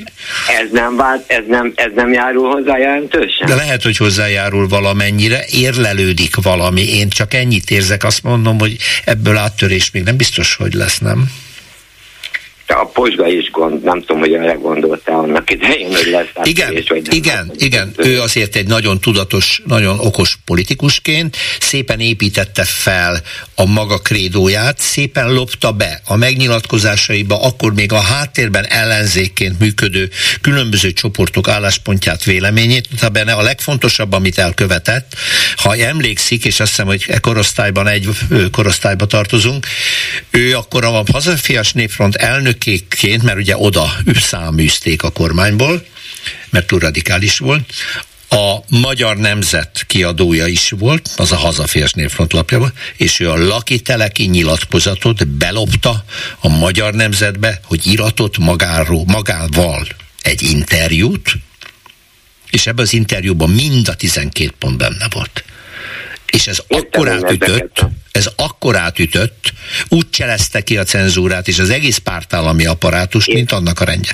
ez 0.47 0.69
nem, 0.73 0.97
vált, 0.97 1.25
ez 1.27 1.43
nem, 1.49 1.73
ez 1.75 1.91
nem 1.95 2.13
járul 2.13 2.51
hozzá 2.51 2.79
jelentősen? 2.79 3.47
De 3.47 3.55
lehet, 3.55 3.83
hogy 3.83 3.97
hozzájárul 3.97 4.69
valamennyire, 4.69 5.45
érlelődik 5.51 6.37
valami. 6.43 6.97
Én 6.97 7.09
csak 7.09 7.35
ennyit 7.35 7.71
érzek, 7.71 8.05
azt 8.05 8.23
mondom, 8.23 8.59
hogy 8.59 8.77
ebből 9.05 9.37
áttörés 9.37 9.91
még 9.91 10.03
nem 10.03 10.17
biztos, 10.17 10.55
hogy 10.55 10.75
lesz, 10.75 10.99
nem? 10.99 11.31
A 12.67 12.85
Posga 12.85 13.27
is 13.27 13.51
gond, 13.51 13.83
nem 13.83 14.01
tudom, 14.01 14.21
hogy 14.21 14.33
erre 14.33 14.53
gondoltál 14.53 15.19
annak 15.19 15.51
idején, 15.51 15.95
hogy 15.97 16.07
lesz 16.11 16.47
Igen, 16.47 16.73
és, 16.73 16.89
vagy 16.89 17.15
igen, 17.15 17.47
nem 17.47 17.55
igen. 17.59 17.93
Ő 17.97 18.21
azért 18.21 18.57
egy 18.57 18.67
nagyon 18.67 19.01
tudatos, 19.01 19.63
nagyon 19.67 19.99
okos 19.99 20.39
politikusként 20.45 21.37
szépen 21.61 22.01
építette 22.01 22.65
fel 22.65 23.21
a 23.55 23.65
maga 23.65 23.99
krédóját, 23.99 24.79
szépen 24.79 25.33
lopta 25.33 25.73
be 25.73 26.01
a 26.05 26.17
megnyilatkozásaiba, 26.17 27.43
akkor 27.43 27.75
még 27.75 27.93
a 27.93 28.01
háttérben 28.01 28.67
ellenzékként 28.67 29.59
működő 29.59 30.11
különböző 30.41 30.93
csoportok 30.93 31.49
álláspontját, 31.49 32.25
véleményét, 32.25 32.89
benne 33.13 33.33
a 33.33 33.43
legfontosabb, 33.43 34.13
amit 34.13 34.39
elkövetett, 34.39 35.15
ha 35.57 35.77
emlékszik, 35.77 36.45
és 36.45 36.61
azt 36.61 36.71
hiszem, 36.71 36.87
hogy 36.87 37.05
e 37.09 37.19
korosztályban 37.19 37.89
egy 37.89 38.09
korosztályba 38.53 39.07
tartozunk, 39.07 39.67
ő 40.31 40.57
akkor 40.57 40.85
a 40.85 41.03
hazafias 41.13 41.73
népfront 41.73 42.15
elnök 42.15 42.62
elnökéként, 42.67 43.23
mert 43.23 43.39
ugye 43.39 43.57
oda 43.57 43.93
száműzték 44.15 45.03
a 45.03 45.11
kormányból, 45.11 45.87
mert 46.51 46.67
túl 46.67 46.79
radikális 46.79 47.39
volt, 47.39 47.73
a 48.29 48.57
Magyar 48.69 49.17
Nemzet 49.17 49.85
kiadója 49.87 50.47
is 50.47 50.71
volt, 50.71 51.11
az 51.17 51.33
a 51.33 51.37
Hazaférs 51.37 51.93
Népfront 51.93 52.33
lapjában, 52.33 52.73
és 52.97 53.21
ő 53.21 53.31
a 53.31 53.47
Laki 53.47 53.81
Teleki 53.81 54.25
nyilatkozatot 54.25 55.29
belopta 55.29 56.05
a 56.41 56.49
Magyar 56.49 56.95
Nemzetbe, 56.95 57.61
hogy 57.65 57.87
iratott 57.87 58.39
magáról, 58.39 59.05
magával 59.07 59.87
egy 60.23 60.43
interjút, 60.43 61.33
és 62.51 62.67
ebben 62.67 62.85
az 62.85 62.93
interjúban 62.93 63.51
mind 63.51 63.89
a 63.89 63.95
12 63.95 64.53
pont 64.59 64.77
benne 64.77 65.09
volt. 65.11 65.45
És 66.33 66.47
ez 66.47 66.63
akkor 66.69 67.09
átütött, 67.09 67.85
ez 68.13 68.29
akkor 68.37 68.77
átütött, 68.77 69.53
úgy 69.89 70.11
cselezte 70.11 70.61
ki 70.61 70.77
a 70.77 70.83
cenzúrát 70.83 71.49
és 71.49 71.59
az 71.59 71.71
egész 71.71 71.99
pártállami 71.99 72.67
apparátus, 72.67 73.27
mint 73.27 73.53
annak 73.53 73.81
a 73.81 73.85
rendje. 73.85 74.13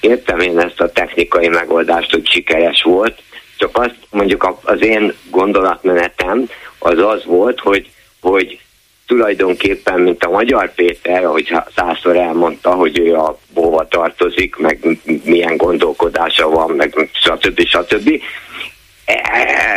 Értem 0.00 0.38
én 0.38 0.58
ezt 0.58 0.80
a 0.80 0.92
technikai 0.92 1.48
megoldást, 1.48 2.10
hogy 2.10 2.28
sikeres 2.28 2.82
volt, 2.82 3.22
csak 3.56 3.78
azt 3.78 3.96
mondjuk 4.10 4.58
az 4.62 4.82
én 4.82 5.14
gondolatmenetem 5.30 6.48
az 6.78 6.98
az 6.98 7.24
volt, 7.24 7.60
hogy, 7.60 7.90
hogy 8.20 8.60
tulajdonképpen, 9.06 10.00
mint 10.00 10.24
a 10.24 10.30
Magyar 10.30 10.74
Péter, 10.74 11.24
ahogy 11.24 11.52
százszor 11.74 12.16
elmondta, 12.16 12.70
hogy 12.70 12.98
ő 12.98 13.14
a 13.14 13.38
bóva 13.54 13.88
tartozik, 13.88 14.56
meg 14.56 14.98
milyen 15.24 15.56
gondolkodása 15.56 16.48
van, 16.48 16.70
meg 16.70 17.10
stb. 17.12 17.66
stb 17.66 18.20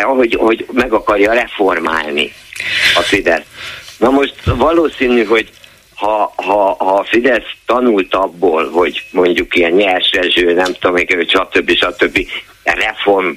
hogy, 0.04 0.36
hogy 0.40 0.66
meg 0.72 0.94
akarja 0.94 1.34
reformálni 1.34 2.34
a 2.96 3.02
Fidesz. 3.02 3.46
Na 3.98 4.10
most 4.10 4.36
valószínű, 4.46 5.26
hogy 5.26 5.50
ha, 5.94 6.34
ha, 6.36 6.76
ha 6.80 6.96
a 6.96 7.04
Fidesz 7.04 7.52
tanult 7.66 8.16
abból, 8.16 8.70
hogy 8.70 9.04
mondjuk 9.12 9.56
ilyen 9.56 9.72
nyersező, 9.72 10.54
nem 10.54 10.74
tudom, 10.74 10.94
még, 10.94 11.28
stb. 11.28 11.72
stb. 11.72 12.28
reform 12.64 13.32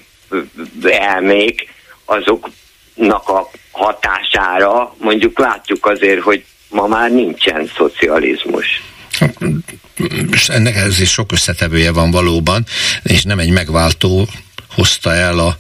elmék, 0.83 1.69
azoknak 2.05 3.29
a 3.29 3.51
hatására 3.71 4.95
mondjuk 4.99 5.39
látjuk 5.39 5.87
azért, 5.87 6.21
hogy 6.21 6.45
ma 6.69 6.87
már 6.87 7.11
nincsen 7.11 7.71
szocializmus. 7.77 8.83
Ennek 10.47 10.77
ez 10.77 11.01
is 11.01 11.11
sok 11.11 11.33
összetevője 11.33 11.93
van 11.93 12.11
valóban, 12.11 12.65
és 13.03 13.23
nem 13.23 13.39
egy 13.39 13.51
megváltó 13.51 14.29
hozta 14.75 15.15
el 15.15 15.39
a 15.39 15.57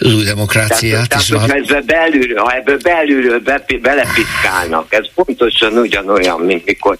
új 0.00 0.24
demokráciát. 0.24 1.08
Tehát, 1.08 1.28
tehát 1.28 1.48
ha 1.48 1.54
ebből 1.54 1.80
belülről, 1.80 2.44
ha 2.44 2.54
ebből 2.54 2.78
belülről 2.78 3.40
be, 3.40 3.64
belepiszkálnak, 3.82 4.92
ez 4.92 5.06
pontosan 5.14 5.78
ugyanolyan, 5.78 6.40
mint 6.40 6.64
mikor 6.64 6.98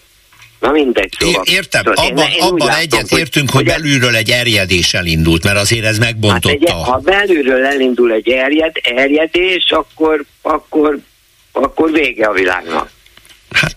Na 0.61 0.71
mindegy, 0.71 1.13
szóval. 1.19 1.43
Értem, 1.45 1.83
szóval 1.85 2.07
abban, 2.07 2.27
én, 2.27 2.35
én 2.35 2.43
abban 2.43 2.67
látom, 2.67 2.81
egyet 2.81 3.09
hogy, 3.09 3.19
értünk, 3.19 3.51
hogy, 3.51 3.57
hogy 3.57 3.75
belülről 3.75 4.15
egy 4.15 4.31
erjedés 4.31 4.95
elindult, 4.95 5.45
mert 5.45 5.57
azért 5.59 5.85
ez 5.85 5.99
megbontotta. 5.99 6.49
Hát 6.49 6.79
egy, 6.79 6.85
ha 6.85 6.99
belülről 6.99 7.65
elindul 7.65 8.13
egy 8.13 8.29
erjed, 8.29 8.73
erjedés, 8.83 9.71
akkor, 9.71 10.25
akkor, 10.43 10.99
akkor 11.53 11.91
vége 11.91 12.27
a 12.27 12.33
világnak. 12.33 12.91
Hát 13.51 13.77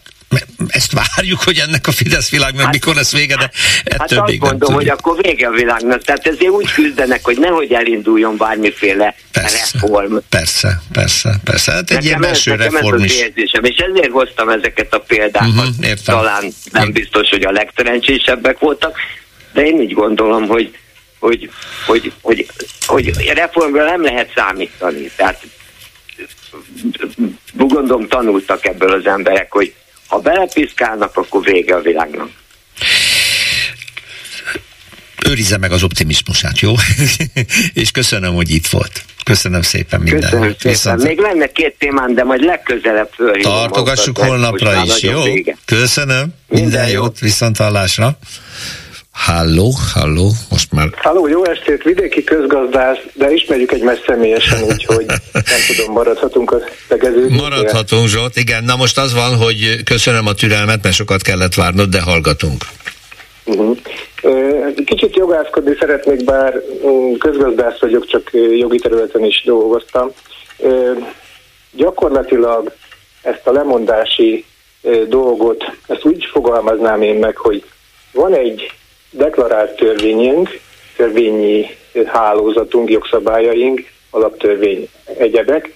ezt 0.67 0.91
várjuk, 0.91 1.43
hogy 1.43 1.57
ennek 1.57 1.87
a 1.87 1.91
Fidesz 1.91 2.29
világnak 2.29 2.63
hát, 2.63 2.73
mikor 2.73 2.95
lesz 2.95 3.11
vége, 3.11 3.35
de 3.35 3.51
ettől 3.83 4.19
hát 4.19 4.27
még 4.27 4.41
azt 4.41 4.51
mondom, 4.51 4.73
hogy 4.73 4.89
akkor 4.89 5.21
vége 5.21 5.47
a 5.47 5.51
világnak. 5.51 6.03
Tehát 6.03 6.27
ezért 6.27 6.51
úgy 6.51 6.71
küzdenek, 6.71 7.23
hogy 7.23 7.37
nehogy 7.37 7.73
elinduljon 7.73 8.37
bármiféle 8.37 9.15
persze, 9.31 9.69
reform. 9.73 10.17
Persze, 10.29 10.81
persze, 10.91 11.39
persze. 11.43 11.71
Hát 11.71 11.81
egy 11.81 11.89
nekem 11.89 12.05
ilyen 12.05 12.21
belső 12.21 12.55
reform 12.55 13.03
is. 13.03 13.17
Érzésem, 13.19 13.63
és 13.63 13.75
ezért 13.77 14.11
hoztam 14.11 14.49
ezeket 14.49 14.93
a 14.93 14.99
példákat. 14.99 15.49
Uh-huh, 15.49 15.65
értem. 15.81 16.15
Talán 16.15 16.43
nem 16.71 16.91
biztos, 16.91 17.29
hogy 17.29 17.43
a 17.43 17.51
legterencsésebbek 17.51 18.59
voltak, 18.59 18.97
de 19.53 19.61
én 19.65 19.81
így 19.81 19.93
gondolom, 19.93 20.47
hogy 20.47 20.77
hogy, 21.19 21.49
hogy, 21.85 22.13
hogy, 22.21 22.49
hogy 22.87 23.31
reformra 23.33 23.83
nem 23.83 24.03
lehet 24.03 24.31
számítani. 24.35 25.11
Tehát 25.15 25.41
gondolom 27.53 28.07
tanultak 28.07 28.65
ebből 28.65 28.91
az 28.91 29.05
emberek, 29.05 29.51
hogy 29.51 29.73
ha 30.09 30.19
belepiszkálnak, 30.19 31.17
akkor 31.17 31.43
vége 31.43 31.75
a 31.75 31.81
világnak. 31.81 32.29
Őrizze 35.25 35.57
meg 35.57 35.71
az 35.71 35.83
optimizmusát, 35.83 36.59
jó? 36.59 36.73
és 37.73 37.91
köszönöm, 37.91 38.33
hogy 38.33 38.49
itt 38.49 38.67
volt. 38.67 39.03
Köszönöm 39.23 39.61
szépen 39.61 39.99
minden. 40.01 40.19
Köszönöm 40.19 40.49
szépen. 40.49 40.71
Viszont... 40.71 41.03
Még 41.03 41.19
lenne 41.19 41.51
két 41.51 41.75
témán, 41.77 42.13
de 42.13 42.23
majd 42.23 42.43
legközelebb 42.43 43.09
fölhívom. 43.13 43.51
Tartogassuk 43.51 44.17
holnapra 44.17 44.83
is, 44.83 45.01
jó? 45.01 45.23
Vége. 45.23 45.57
Köszönöm. 45.65 46.33
Minden, 46.47 46.69
minden 46.69 46.89
jót, 46.89 47.19
viszont 47.19 47.57
hallásra. 47.57 48.17
Halló, 49.25 49.73
halló, 49.93 50.31
most 50.49 50.71
már... 50.71 50.87
Halló, 50.95 51.27
jó 51.27 51.45
estét, 51.45 51.83
vidéki 51.83 52.23
közgazdász, 52.23 52.97
de 53.13 53.31
ismerjük 53.31 53.71
egy 53.71 54.01
személyesen, 54.05 54.63
úgyhogy 54.63 55.05
nem 55.33 55.59
tudom, 55.67 55.93
maradhatunk 55.93 56.51
a 56.51 56.57
tegeződésnél. 56.87 57.41
Maradhatunk, 57.41 58.07
Zsolt, 58.07 58.35
igen. 58.35 58.63
Na 58.63 58.75
most 58.75 58.97
az 58.97 59.13
van, 59.13 59.35
hogy 59.35 59.83
köszönöm 59.83 60.27
a 60.27 60.33
türelmet, 60.33 60.83
mert 60.83 60.95
sokat 60.95 61.21
kellett 61.21 61.53
várnod, 61.53 61.89
de 61.89 62.01
hallgatunk. 62.01 62.63
Uh-huh. 63.45 63.77
Kicsit 64.85 65.15
jogászkodni 65.15 65.75
szeretnék, 65.79 66.23
bár 66.23 66.53
közgazdász 67.19 67.79
vagyok, 67.79 68.07
csak 68.07 68.29
jogi 68.57 68.77
területen 68.77 69.23
is 69.23 69.43
dolgoztam. 69.45 70.11
Gyakorlatilag 71.71 72.71
ezt 73.21 73.47
a 73.47 73.51
lemondási 73.51 74.45
dolgot, 75.07 75.63
ezt 75.87 76.05
úgy 76.05 76.25
fogalmaznám 76.31 77.01
én 77.01 77.15
meg, 77.15 77.37
hogy 77.37 77.63
van 78.11 78.33
egy 78.33 78.71
deklarált 79.11 79.75
törvényünk, 79.75 80.59
törvényi 80.95 81.65
hálózatunk, 82.05 82.89
jogszabályaink, 82.89 83.85
alaptörvény 84.09 84.89
egyebek. 85.17 85.73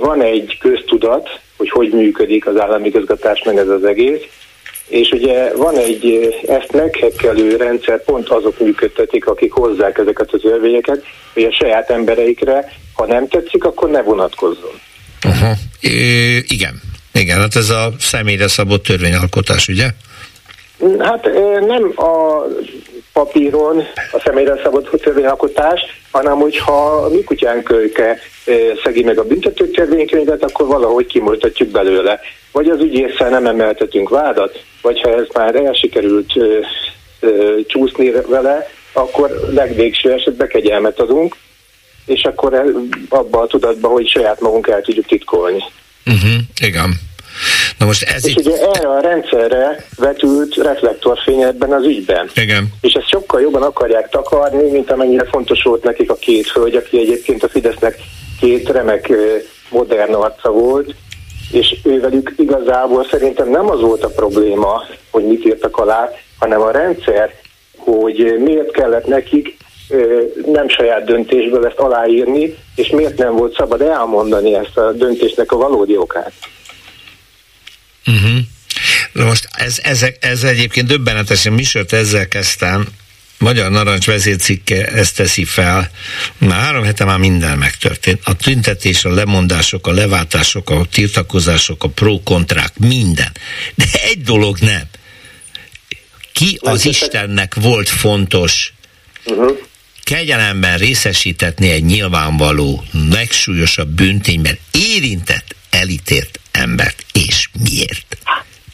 Van 0.00 0.22
egy 0.22 0.56
köztudat, 0.60 1.40
hogy 1.56 1.70
hogy 1.70 1.90
működik 1.90 2.46
az 2.46 2.60
állami 2.60 2.90
közgatás, 2.90 3.42
meg 3.44 3.56
ez 3.56 3.68
az 3.68 3.84
egész, 3.84 4.20
és 4.88 5.10
ugye 5.10 5.52
van 5.56 5.76
egy 5.76 6.34
ezt 6.48 6.72
meghekkelő 6.72 7.56
rendszer, 7.56 8.04
pont 8.04 8.28
azok 8.28 8.58
működtetik, 8.58 9.26
akik 9.26 9.52
hozzák 9.52 9.98
ezeket 9.98 10.32
az 10.32 10.40
törvényeket, 10.42 11.04
hogy 11.32 11.44
a 11.44 11.52
saját 11.52 11.90
embereikre, 11.90 12.72
ha 12.94 13.06
nem 13.06 13.28
tetszik, 13.28 13.64
akkor 13.64 13.90
ne 13.90 14.02
vonatkozzon. 14.02 14.80
Uh-huh. 15.26 15.56
É, 15.80 16.36
igen. 16.36 16.80
Igen, 17.14 17.38
hát 17.38 17.56
ez 17.56 17.70
a 17.70 17.92
személyre 17.98 18.48
szabott 18.48 18.82
törvényalkotás, 18.82 19.68
ugye? 19.68 19.90
Hát 20.98 21.28
nem 21.66 21.92
a 21.96 22.42
papíron 23.12 23.78
a 24.12 24.20
személyre 24.24 24.60
szabott 24.62 25.00
törvényalkotás, 25.02 25.80
hanem 26.10 26.38
hogyha 26.38 26.86
a 26.86 27.08
mi 27.08 27.24
kutyánk 27.24 27.74
szegi 28.84 29.02
meg 29.02 29.18
a 29.18 29.24
büntető 29.24 29.68
törvénykönyvet, 29.68 30.42
akkor 30.42 30.66
valahogy 30.66 31.06
kimoltatjuk 31.06 31.68
belőle. 31.68 32.20
Vagy 32.52 32.68
az 32.68 32.80
ügyészsel 32.80 33.28
nem 33.28 33.46
emeltetünk 33.46 34.08
vádat, 34.08 34.64
vagy 34.82 35.00
ha 35.00 35.14
ez 35.14 35.26
már 35.34 35.54
elsikerült 35.54 36.36
ö, 36.36 36.58
ö, 37.20 37.60
csúszni 37.66 38.10
vele, 38.10 38.68
akkor 38.92 39.30
legvégső 39.54 40.12
esetben 40.12 40.48
kegyelmet 40.48 41.00
adunk, 41.00 41.36
és 42.06 42.22
akkor 42.22 42.64
abba 43.08 43.40
a 43.40 43.46
tudatba, 43.46 43.88
hogy 43.88 44.08
saját 44.08 44.40
magunk 44.40 44.66
el 44.66 44.82
tudjuk 44.82 45.06
titkolni. 45.06 45.62
Uh-huh, 46.06 46.40
igen. 46.60 46.94
Na 47.82 47.88
most 47.88 48.02
ez 48.02 48.26
és 48.26 48.32
itt... 48.32 48.38
ugye 48.38 48.56
erre 48.56 48.88
a 48.88 49.00
rendszerre 49.00 49.84
vetült 49.96 50.54
reflektorfény 50.54 51.42
ebben 51.42 51.72
az 51.72 51.84
ügyben. 51.84 52.30
Igen. 52.34 52.68
És 52.80 52.92
ezt 52.92 53.08
sokkal 53.08 53.40
jobban 53.40 53.62
akarják 53.62 54.08
takarni, 54.08 54.70
mint 54.70 54.90
amennyire 54.90 55.24
fontos 55.24 55.62
volt 55.62 55.84
nekik 55.84 56.10
a 56.10 56.14
két 56.14 56.48
hölgy, 56.48 56.74
aki 56.74 56.98
egyébként 56.98 57.42
a 57.42 57.48
Fidesznek 57.48 57.98
két 58.40 58.68
remek 58.68 59.12
modern 59.70 60.12
arca 60.14 60.50
volt, 60.50 60.94
és 61.52 61.76
ővelük 61.84 62.34
igazából 62.36 63.06
szerintem 63.10 63.50
nem 63.50 63.70
az 63.70 63.80
volt 63.80 64.04
a 64.04 64.08
probléma, 64.08 64.82
hogy 65.10 65.24
mit 65.24 65.44
írtak 65.44 65.76
alá, 65.76 66.10
hanem 66.38 66.60
a 66.60 66.70
rendszer, 66.70 67.34
hogy 67.76 68.36
miért 68.38 68.70
kellett 68.70 69.06
nekik 69.06 69.56
nem 70.46 70.68
saját 70.68 71.04
döntésből 71.04 71.66
ezt 71.66 71.78
aláírni, 71.78 72.56
és 72.74 72.88
miért 72.88 73.18
nem 73.18 73.36
volt 73.36 73.54
szabad 73.54 73.80
elmondani 73.80 74.54
ezt 74.54 74.78
a 74.78 74.92
döntésnek 74.92 75.52
a 75.52 75.56
valódi 75.56 75.96
okát. 75.96 76.32
Uh-huh. 78.06 78.38
Na 79.12 79.24
most 79.24 79.48
ez, 79.52 79.78
ez, 79.82 80.06
ez 80.20 80.42
egyébként 80.42 80.86
döbbenetes, 80.86 81.44
én 81.44 81.52
műsort 81.52 81.92
ezzel 81.92 82.28
kezdtem, 82.28 82.86
Magyar 83.42 83.70
Narancs 83.70 84.06
vezércikke 84.06 84.86
ezt 84.86 85.16
teszi 85.16 85.44
fel. 85.44 85.90
Már 86.38 86.60
három 86.60 86.84
hete 86.84 87.04
már 87.04 87.18
minden 87.18 87.58
megtörtént. 87.58 88.20
A 88.24 88.36
tüntetés, 88.36 89.04
a 89.04 89.14
lemondások, 89.14 89.86
a 89.86 89.92
leváltások, 89.92 90.70
a 90.70 90.86
tiltakozások, 90.90 91.84
a 91.84 91.88
pro-kontrák, 91.88 92.78
minden. 92.78 93.32
De 93.74 93.84
egy 94.02 94.22
dolog 94.22 94.58
nem. 94.58 94.82
Ki 96.32 96.58
az 96.60 96.84
Istennek 96.84 97.54
volt 97.54 97.88
fontos 97.88 98.72
uh-huh. 99.24 99.58
kegyelemben 100.04 100.78
részesítetni 100.78 101.70
egy 101.70 101.84
nyilvánvaló, 101.84 102.84
legsúlyosabb 103.10 103.88
bűntényben 103.88 104.58
érintett, 104.70 105.54
elítélt 105.80 106.40
embert. 106.52 106.96
És 107.12 107.48
miért? 107.64 108.16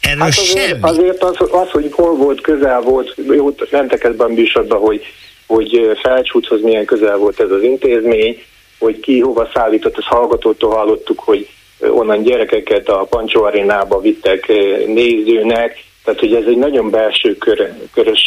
Erről 0.01 0.19
hát 0.19 0.27
azért, 0.29 0.67
semmi. 0.67 0.79
azért 0.81 1.23
az, 1.23 1.35
az, 1.51 1.69
hogy 1.69 1.89
hol 1.91 2.15
volt, 2.15 2.41
közel 2.41 2.81
volt, 2.81 3.15
jó, 3.27 3.55
mentek 3.71 4.03
ebben 4.03 4.29
a 4.29 4.33
műsorban, 4.33 4.79
hogy, 4.79 5.01
hogy 5.47 5.97
felcsúthoz 6.01 6.61
milyen 6.61 6.85
közel 6.85 7.17
volt 7.17 7.39
ez 7.39 7.51
az 7.51 7.63
intézmény, 7.63 8.43
hogy 8.79 8.99
ki 8.99 9.19
hova 9.19 9.49
szállított, 9.53 9.97
ezt 9.97 10.07
hallgatótól 10.07 10.75
hallottuk, 10.75 11.19
hogy 11.19 11.47
onnan 11.79 12.23
gyerekeket 12.23 12.89
a 12.89 13.07
Pancsó 13.09 13.43
Arénába 13.43 14.01
vittek 14.01 14.47
nézőnek, 14.85 15.83
tehát 16.03 16.19
hogy 16.19 16.33
ez 16.33 16.45
egy 16.47 16.57
nagyon 16.57 16.89
belső 16.89 17.37
kör, 17.37 17.73
körös 17.93 18.21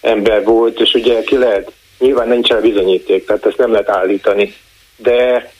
ember 0.00 0.44
volt, 0.44 0.80
és 0.80 0.94
ugye 0.94 1.22
ki 1.22 1.36
lehet, 1.36 1.72
nyilván 1.98 2.28
nincs 2.28 2.50
el 2.50 2.60
bizonyíték, 2.60 3.26
tehát 3.26 3.46
ezt 3.46 3.56
nem 3.56 3.70
lehet 3.70 3.88
állítani, 3.88 4.54
de 4.96 5.50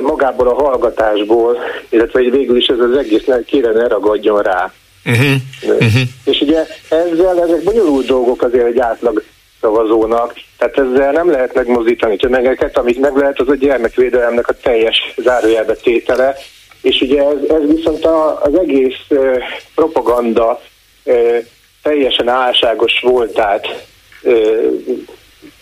magából 0.00 0.48
a 0.48 0.54
hallgatásból, 0.54 1.58
illetve 1.88 2.20
végül 2.20 2.56
is 2.56 2.66
ez 2.66 2.78
az 2.78 2.96
egész 2.96 3.24
kéne 3.46 3.70
ne 3.70 3.88
ragadjon 3.88 4.42
rá. 4.42 4.72
Uh-huh. 5.04 5.34
Uh-huh. 5.62 6.02
És 6.24 6.40
ugye 6.40 6.66
ezzel 6.88 7.42
ezek 7.42 7.62
bonyolult 7.62 8.06
dolgok 8.06 8.42
azért 8.42 8.66
egy 8.66 8.78
átlag 8.78 9.22
szavazónak, 9.60 10.34
tehát 10.58 10.78
ezzel 10.78 11.12
nem 11.12 11.30
lehet 11.30 11.54
megmozdítani 11.54 12.16
tömegeket, 12.16 12.78
amit 12.78 12.98
meg 12.98 13.16
lehet, 13.16 13.40
az 13.40 13.48
a 13.48 13.54
gyermekvédelemnek 13.54 14.48
a 14.48 14.52
teljes 14.62 15.14
zárójelbe 15.16 15.74
tétele, 15.74 16.36
és 16.82 17.00
ugye 17.00 17.22
ez, 17.22 17.36
ez 17.48 17.74
viszont 17.74 18.04
a, 18.04 18.42
az 18.42 18.58
egész 18.58 19.04
uh, 19.08 19.36
propaganda 19.74 20.60
uh, 21.04 21.36
teljesen 21.82 22.28
álságos 22.28 23.00
voltát 23.02 23.86
uh, 24.22 24.64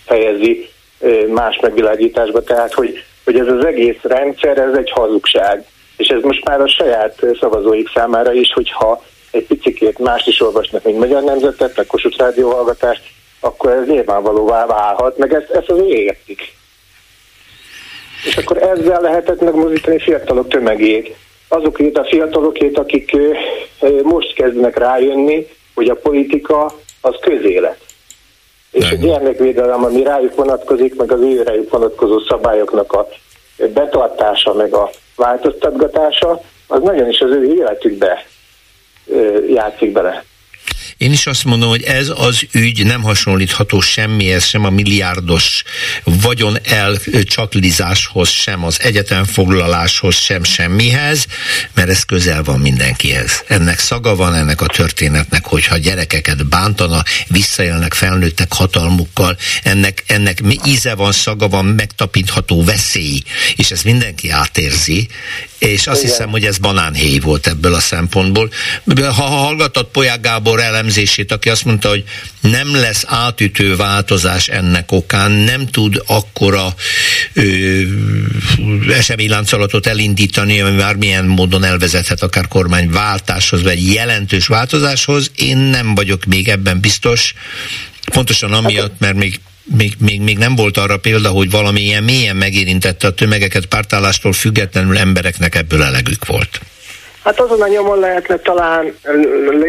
fejezi 0.07 0.69
uh, 0.99 1.27
más 1.27 1.59
megvilágításba, 1.63 2.43
tehát 2.43 2.73
hogy 2.73 3.04
hogy 3.25 3.39
ez 3.39 3.47
az 3.47 3.65
egész 3.65 4.03
rendszer, 4.03 4.59
ez 4.59 4.77
egy 4.77 4.91
hazugság. 4.91 5.65
És 5.97 6.09
ez 6.09 6.23
most 6.23 6.45
már 6.45 6.61
a 6.61 6.69
saját 6.69 7.27
szavazóik 7.41 7.91
számára 7.95 8.33
is, 8.33 8.53
hogyha 8.53 9.03
egy 9.31 9.47
picikét 9.47 9.99
mást 9.99 10.27
is 10.27 10.41
olvasnak, 10.41 10.85
mint 10.85 10.99
Magyar 10.99 11.23
Nemzetet, 11.23 11.77
meg 11.77 11.87
Kossuth 11.87 12.19
Rádió 12.19 12.51
hallgatást, 12.51 13.03
akkor 13.41 13.71
ez 13.71 13.87
nyilvánvalóvá 13.87 14.67
válhat, 14.67 15.19
meg 15.19 15.35
ezt, 15.35 15.51
ezt 15.51 15.71
az 15.71 15.81
értik. 15.87 16.55
És 18.25 18.37
akkor 18.37 18.63
ezzel 18.63 19.01
lehetett 19.01 19.41
megmozdítani 19.41 19.99
fiatalok 19.99 20.49
tömegét. 20.49 21.17
Azokét 21.49 21.99
a 21.99 22.05
fiatalokét, 22.05 22.79
akik 22.79 23.17
most 24.03 24.35
kezdnek 24.35 24.77
rájönni, 24.79 25.47
hogy 25.75 25.89
a 25.89 25.95
politika 25.95 26.75
az 27.01 27.15
közélet. 27.21 27.79
És 28.75 28.91
a 28.91 28.95
gyermekvédelem, 28.95 29.85
ami 29.85 30.03
rájuk 30.03 30.35
vonatkozik, 30.35 30.95
meg 30.97 31.13
az 31.13 31.21
ő 31.21 31.43
rájuk 31.43 31.71
vonatkozó 31.71 32.19
szabályoknak 32.19 32.93
a 32.93 33.09
betartása, 33.75 34.55
meg 34.55 34.75
a 34.75 34.91
változtatgatása, 35.17 36.41
az 36.67 36.81
nagyon 36.83 37.09
is 37.09 37.21
az 37.21 37.31
ő 37.31 37.45
életükbe 37.45 38.27
játszik 39.49 39.93
bele. 39.93 40.25
Én 40.97 41.13
is 41.13 41.27
azt 41.27 41.45
mondom, 41.45 41.69
hogy 41.69 41.83
ez 41.83 42.13
az 42.15 42.47
ügy 42.53 42.85
nem 42.87 43.03
hasonlítható 43.03 43.81
semmihez, 43.81 44.45
sem 44.45 44.65
a 44.65 44.71
milliárdos 44.71 45.63
vagyon 46.05 46.59
elcsaklizáshoz, 46.65 48.29
sem 48.29 48.65
az 48.65 48.81
egyetemfoglaláshoz, 48.81 50.17
sem 50.17 50.45
semmihez, 50.45 51.27
mert 51.75 51.89
ez 51.89 52.03
közel 52.03 52.43
van 52.43 52.61
mindenkihez. 52.61 53.45
Ennek 53.47 53.79
szaga 53.79 54.17
van 54.17 54.35
ennek 54.35 54.61
a 54.61 54.67
történetnek, 54.67 55.45
hogyha 55.45 55.77
gyerekeket 55.77 56.47
bántana, 56.47 57.03
visszaélnek 57.29 57.95
felnőttek 57.95 58.53
hatalmukkal, 58.53 59.37
ennek, 59.63 60.05
ennek 60.07 60.39
íze 60.65 60.95
van, 60.95 61.13
szaga 61.13 61.49
van, 61.49 61.65
megtapintható 61.65 62.65
veszély, 62.65 63.23
és 63.57 63.71
ezt 63.71 63.85
mindenki 63.85 64.31
átérzi, 64.31 65.09
és 65.59 65.87
azt 65.87 65.99
Igen. 65.99 66.11
hiszem, 66.11 66.31
hogy 66.31 66.45
ez 66.45 66.59
banánhéj 66.59 67.19
volt 67.19 67.47
ebből 67.47 67.75
a 67.75 67.81
szempontból. 67.81 68.51
Ha 68.97 69.23
hallgatott 69.23 69.91
Polyák 69.91 70.21
Gábor 70.21 70.61
elemzését, 70.75 71.33
aki 71.33 71.49
azt 71.49 71.65
mondta, 71.65 71.89
hogy 71.89 72.05
nem 72.41 72.75
lesz 72.75 73.05
átütő 73.07 73.77
változás 73.77 74.49
ennek 74.49 74.93
okán, 74.93 75.31
nem 75.31 75.67
tud 75.67 76.03
akkora 76.07 76.75
ö, 77.33 77.81
eseményláncolatot 78.89 79.87
elindítani, 79.87 80.61
ami 80.61 80.77
már 80.77 80.97
milyen 80.97 81.25
módon 81.25 81.65
elvezethet 81.65 82.23
akár 82.23 82.49
kormányváltáshoz, 82.49 83.63
vagy 83.63 83.93
jelentős 83.93 84.47
változáshoz. 84.47 85.31
Én 85.37 85.57
nem 85.57 85.95
vagyok 85.95 86.25
még 86.25 86.49
ebben 86.49 86.81
biztos, 86.81 87.35
pontosan 88.13 88.53
amiatt, 88.53 88.99
mert 88.99 89.17
még 89.17 89.41
még, 89.77 89.95
még, 89.99 90.21
még 90.21 90.39
nem 90.39 90.55
volt 90.55 90.77
arra 90.77 90.97
példa, 90.97 91.31
hogy 91.31 91.51
valami 91.51 91.81
ilyen 91.81 92.05
mélyen 92.05 92.37
megérintette 92.37 93.07
a 93.07 93.15
tömegeket 93.15 93.67
pártállástól 93.67 94.33
függetlenül 94.33 94.99
embereknek 94.99 95.55
ebből 95.55 95.83
elegük 95.83 96.27
volt. 96.27 96.61
Hát 97.25 97.41
azon 97.41 97.63
a 97.63 97.69
nyomon 97.69 97.99
lehetne 97.99 98.37
talán 98.37 98.95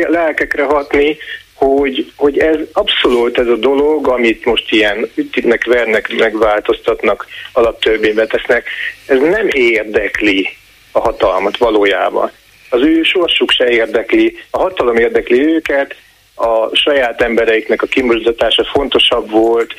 lelkekre 0.07 0.64
hatni, 0.64 1.18
hogy, 1.53 2.11
hogy 2.15 2.38
ez 2.38 2.57
abszolút 2.73 3.38
ez 3.38 3.48
a 3.48 3.56
dolog, 3.56 4.07
amit 4.07 4.45
most 4.45 4.72
ilyen 4.72 5.10
ütnek, 5.15 5.65
vernek, 5.65 6.15
megváltoztatnak, 6.18 7.27
alaptörvénybe 7.53 8.26
tesznek, 8.26 8.68
ez 9.06 9.19
nem 9.19 9.48
érdekli 9.52 10.49
a 10.91 10.99
hatalmat 10.99 11.57
valójában. 11.57 12.32
Az 12.69 12.82
ő 12.82 13.03
sorsuk 13.03 13.52
se 13.52 13.69
érdekli, 13.69 14.38
a 14.49 14.57
hatalom 14.57 14.98
érdekli 14.98 15.41
őket, 15.41 15.95
a 16.36 16.76
saját 16.76 17.22
embereiknek 17.22 17.82
a 17.82 17.88
kimozdatása 17.88 18.64
fontosabb 18.64 19.30
volt, 19.30 19.73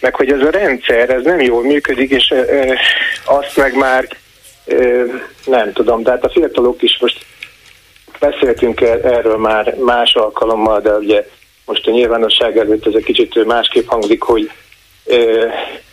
meg 0.00 0.14
hogy 0.14 0.32
ez 0.32 0.40
a 0.40 0.50
rendszer, 0.50 1.10
ez 1.10 1.22
nem 1.22 1.40
jól 1.40 1.62
működik, 1.62 2.10
és 2.10 2.34
azt 3.24 3.56
meg 3.56 3.74
már 3.74 4.08
nem 5.44 5.72
tudom, 5.72 6.02
tehát 6.02 6.24
a 6.24 6.30
fiatalok 6.30 6.82
is 6.82 6.98
most 7.00 7.24
beszéltünk 8.20 8.80
erről 8.80 9.36
már 9.36 9.74
más 9.78 10.14
alkalommal, 10.14 10.80
de 10.80 10.90
ugye 10.90 11.26
most 11.64 11.86
a 11.86 11.90
nyilvánosság 11.90 12.58
előtt 12.58 12.86
ez 12.86 12.94
egy 12.94 13.04
kicsit 13.04 13.44
másképp 13.44 13.86
hangzik, 13.86 14.22
hogy 14.22 14.50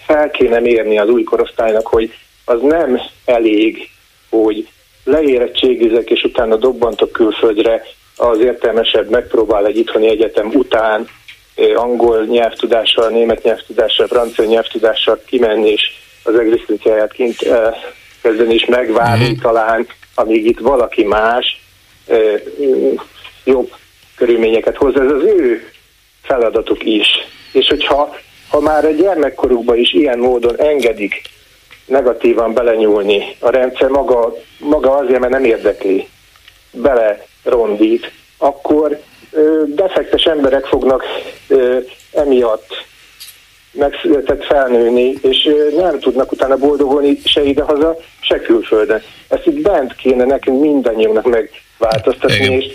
fel 0.06 0.32
kéne 0.32 0.60
mérni 0.60 1.00
az 1.00 1.10
új 1.10 1.24
korosztálynak, 1.24 1.88
hogy 1.88 2.14
az 2.46 2.62
nem 2.62 3.02
elég, 3.26 3.90
hogy 4.30 4.68
leérettségizek, 5.04 6.10
és 6.10 6.24
utána 6.24 6.56
dobbantok 6.56 7.12
külföldre, 7.12 7.84
az 8.18 8.40
értelmesebb 8.40 9.10
megpróbál 9.10 9.66
egy 9.66 9.78
itthoni 9.78 10.08
egyetem 10.10 10.48
után 10.54 11.08
angol 11.76 12.26
nyelvtudással, 12.26 13.10
német 13.10 13.44
nyelvtudással, 13.44 14.08
francia 14.08 14.46
nyelvtudással 14.46 15.22
kimenni, 15.26 15.70
és 15.70 15.92
az 16.24 16.36
egzisztenciáját 16.36 17.14
kint 17.14 17.46
kezdeni 18.24 18.54
is 18.54 18.66
megvárni 18.66 19.24
mm-hmm. 19.26 19.42
talán, 19.42 19.88
amíg 20.16 20.46
itt 20.46 20.60
valaki 20.60 21.04
más 21.04 21.62
jobb 23.44 23.72
körülményeket 24.16 24.78
hoz. 24.78 24.96
Ez 24.96 25.12
az 25.12 25.24
ő 25.24 25.72
feladatuk 26.22 26.84
is. 26.84 27.08
És 27.52 27.68
hogyha 27.68 28.16
ha 28.50 28.60
már 28.60 28.86
egy 28.86 28.98
gyermekkorukban 28.98 29.78
is 29.78 29.94
ilyen 29.94 30.20
módon 30.20 30.60
engedik 30.60 31.22
negatívan 31.86 32.54
belenyúlni, 32.54 33.36
a 33.40 33.50
rendszer 33.50 33.90
maga, 33.90 34.34
maga 34.60 34.96
azért, 34.96 35.20
mert 35.20 35.32
nem 35.32 35.44
érdekli, 35.44 36.08
bele 36.72 37.26
rondít, 37.44 38.12
akkor 38.38 39.02
defektes 39.66 40.24
emberek 40.24 40.66
fognak 40.66 41.04
emiatt 42.14 42.86
megszületett 43.74 44.44
felnőni, 44.44 45.14
és 45.22 45.50
nem 45.78 46.00
tudnak 46.00 46.32
utána 46.32 46.58
boldogulni 46.58 47.20
se 47.26 47.44
idehaza, 47.44 47.98
se 48.20 48.40
külföldön. 48.40 49.02
Ezt 49.28 49.46
itt 49.46 49.62
bent 49.62 49.96
kéne 49.96 50.26
nekünk 50.26 50.62
mindannyiunknak 50.62 51.26
megváltoztatni, 51.30 52.36
Igen. 52.36 52.52
és 52.52 52.66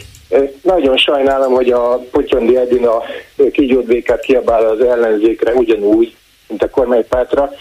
nagyon 0.62 0.96
sajnálom, 0.96 1.52
hogy 1.52 1.70
a 1.70 2.04
Potyondi 2.10 2.56
Edina 2.56 3.02
kígyódvékát 3.52 4.20
kiabál 4.20 4.64
az 4.64 4.80
ellenzékre 4.80 5.52
ugyanúgy, 5.52 6.14
mint 6.48 6.62
a 6.62 6.70
kormánypártra. 6.70 7.52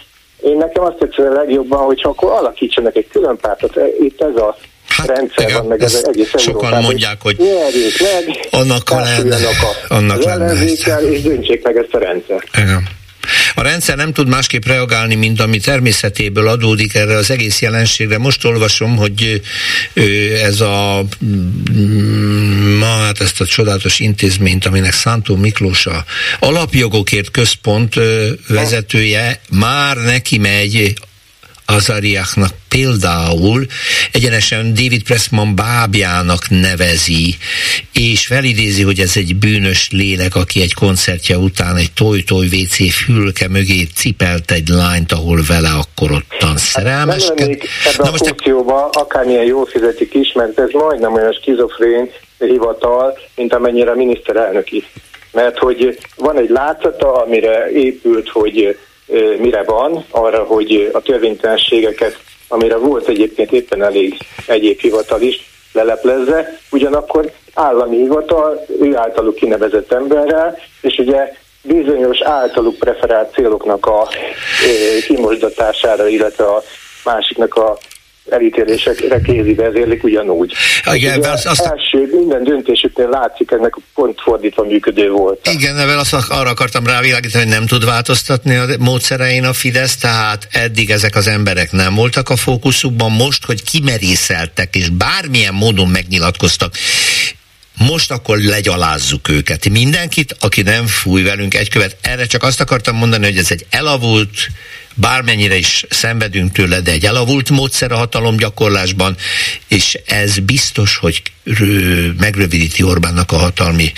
Én 0.42 0.56
nekem 0.56 0.84
azt 0.84 0.96
tetszett 0.96 1.26
a 1.26 1.32
legjobban, 1.32 1.84
hogy 1.84 2.00
akkor 2.02 2.30
alakítsanak 2.30 2.96
egy 2.96 3.08
külön 3.08 3.36
pártot. 3.36 3.78
Itt 4.00 4.20
ez 4.20 4.36
a 4.36 4.56
hát, 4.88 5.06
rendszer 5.06 5.48
igen, 5.48 5.58
van, 5.58 5.66
meg 5.66 5.82
ez 5.82 6.04
egész 6.04 6.28
Sokan 6.28 6.46
Európában, 6.46 6.82
mondják, 6.82 7.22
hogy, 7.22 7.36
hogy 7.36 7.94
meg, 8.00 8.48
annak 8.50 8.90
lenne, 8.90 9.36
a, 9.36 9.94
annak 9.94 10.22
lenne. 10.22 10.64
és 11.10 11.22
döntsék 11.22 11.62
meg 11.62 11.76
ezt 11.76 11.94
a 11.94 11.98
rendszert. 11.98 12.48
Igen. 12.56 12.97
A 13.54 13.62
rendszer 13.62 13.96
nem 13.96 14.12
tud 14.12 14.28
másképp 14.28 14.64
reagálni, 14.64 15.14
mint 15.14 15.40
ami 15.40 15.58
természetéből 15.58 16.48
adódik 16.48 16.94
erre 16.94 17.16
az 17.16 17.30
egész 17.30 17.60
jelenségre. 17.60 18.18
Most 18.18 18.44
olvasom, 18.44 18.96
hogy 18.96 19.42
ez 20.42 20.60
a 20.60 21.04
ma 22.78 22.86
hát 22.86 23.20
ezt 23.20 23.40
a 23.40 23.46
csodálatos 23.46 23.98
intézményt, 23.98 24.66
aminek 24.66 24.92
Szántó 24.92 25.36
Miklós 25.36 25.86
a 25.86 26.04
alapjogokért 26.38 27.30
központ 27.30 27.94
vezetője, 28.48 29.40
már 29.50 29.96
neki 29.96 30.38
megy 30.38 30.94
Azariáknak 31.70 32.50
például 32.68 33.66
egyenesen 34.12 34.74
David 34.74 35.02
Pressman 35.02 35.54
bábjának 35.54 36.48
nevezi, 36.48 37.36
és 37.92 38.26
felidézi, 38.26 38.82
hogy 38.82 39.00
ez 39.00 39.12
egy 39.16 39.36
bűnös 39.36 39.88
lélek, 39.90 40.34
aki 40.34 40.60
egy 40.60 40.74
koncertje 40.74 41.36
után 41.36 41.76
egy 41.76 41.92
toj-toj 41.92 42.46
WC 42.46 42.92
fülke 42.92 43.48
mögé 43.48 43.86
cipelt 43.94 44.50
egy 44.50 44.68
lányt, 44.68 45.12
ahol 45.12 45.40
vele 45.48 45.68
akkor 45.68 46.10
ottan 46.10 46.56
szerelmeskedett. 46.56 47.48
Nem 47.48 47.58
ebben 47.92 48.06
a 48.06 48.10
most 48.10 48.26
funkcióba, 48.26 48.88
akármilyen 48.88 49.44
jól 49.44 49.66
fizetik 49.66 50.14
is, 50.14 50.32
mert 50.32 50.58
ez 50.58 50.70
majdnem 50.72 51.12
olyan 51.12 51.32
skizofrén 51.32 52.10
hivatal, 52.38 53.18
mint 53.36 53.54
amennyire 53.54 53.90
a 53.90 53.94
miniszterelnöki. 53.94 54.84
Mert 55.32 55.58
hogy 55.58 55.98
van 56.16 56.38
egy 56.38 56.50
látszata, 56.50 57.12
amire 57.12 57.70
épült, 57.70 58.28
hogy 58.28 58.78
mire 59.38 59.62
van, 59.62 60.04
arra, 60.10 60.44
hogy 60.44 60.90
a 60.92 61.00
törvénytelenségeket, 61.00 62.18
amire 62.48 62.76
volt 62.76 63.08
egyébként 63.08 63.52
éppen 63.52 63.82
elég 63.82 64.16
egyéb 64.46 64.80
hivatal 64.80 65.20
is, 65.20 65.50
leleplezze, 65.72 66.58
ugyanakkor 66.70 67.30
állami 67.54 67.96
hivatal, 67.96 68.64
ő 68.80 68.96
általuk 68.96 69.34
kinevezett 69.34 69.92
emberrel, 69.92 70.58
és 70.80 70.98
ugye 70.98 71.32
bizonyos 71.62 72.20
általuk 72.20 72.78
preferált 72.78 73.32
céloknak 73.32 73.86
a 73.86 74.08
kimosdatására, 75.06 76.08
illetve 76.08 76.44
a 76.44 76.62
másiknak 77.04 77.54
a 77.54 77.78
elítélésekre 78.30 79.20
kézi 79.20 79.54
vezérlik 79.54 80.04
ugyanúgy. 80.04 80.52
Igen, 80.92 81.24
az, 81.24 81.46
azt... 81.46 81.60
első 81.60 82.08
minden 82.12 82.44
döntésüknél 82.44 83.08
látszik, 83.08 83.50
ennek 83.50 83.74
pont 83.94 84.20
fordítva 84.20 84.64
működő 84.64 85.10
volt. 85.10 85.48
Igen, 85.52 85.74
mert 85.74 86.00
azt 86.00 86.30
arra 86.30 86.50
akartam 86.50 86.86
rávilágítani, 86.86 87.44
hogy 87.44 87.52
nem 87.52 87.66
tud 87.66 87.84
változtatni 87.84 88.56
a 88.56 88.66
módszerein 88.78 89.44
a 89.44 89.52
Fidesz, 89.52 89.96
tehát 89.96 90.48
eddig 90.50 90.90
ezek 90.90 91.16
az 91.16 91.26
emberek 91.26 91.72
nem 91.72 91.94
voltak 91.94 92.28
a 92.28 92.36
fókuszukban, 92.36 93.10
most, 93.10 93.44
hogy 93.44 93.62
kimerészeltek 93.62 94.74
és 94.74 94.88
bármilyen 94.88 95.54
módon 95.54 95.88
megnyilatkoztak, 95.88 96.74
most 97.78 98.10
akkor 98.10 98.38
legyalázzuk 98.38 99.28
őket. 99.28 99.68
Mindenkit, 99.68 100.36
aki 100.40 100.62
nem 100.62 100.86
fúj 100.86 101.22
velünk 101.22 101.54
egy 101.54 101.68
követ. 101.68 101.96
Erre 102.00 102.26
csak 102.26 102.42
azt 102.42 102.60
akartam 102.60 102.96
mondani, 102.96 103.24
hogy 103.24 103.36
ez 103.36 103.50
egy 103.50 103.66
elavult, 103.70 104.30
bármennyire 105.00 105.56
is 105.56 105.84
szenvedünk 105.88 106.52
tőle, 106.52 106.80
de 106.80 106.90
egy 106.90 107.04
elavult 107.04 107.50
módszer 107.50 107.92
a 107.92 107.96
hatalomgyakorlásban, 107.96 109.16
és 109.68 109.98
ez 110.06 110.38
biztos, 110.38 110.96
hogy 110.96 111.22
megrövidíti 112.18 112.82
Orbánnak 112.82 113.32
a 113.32 113.36
hatalmi 113.36 113.92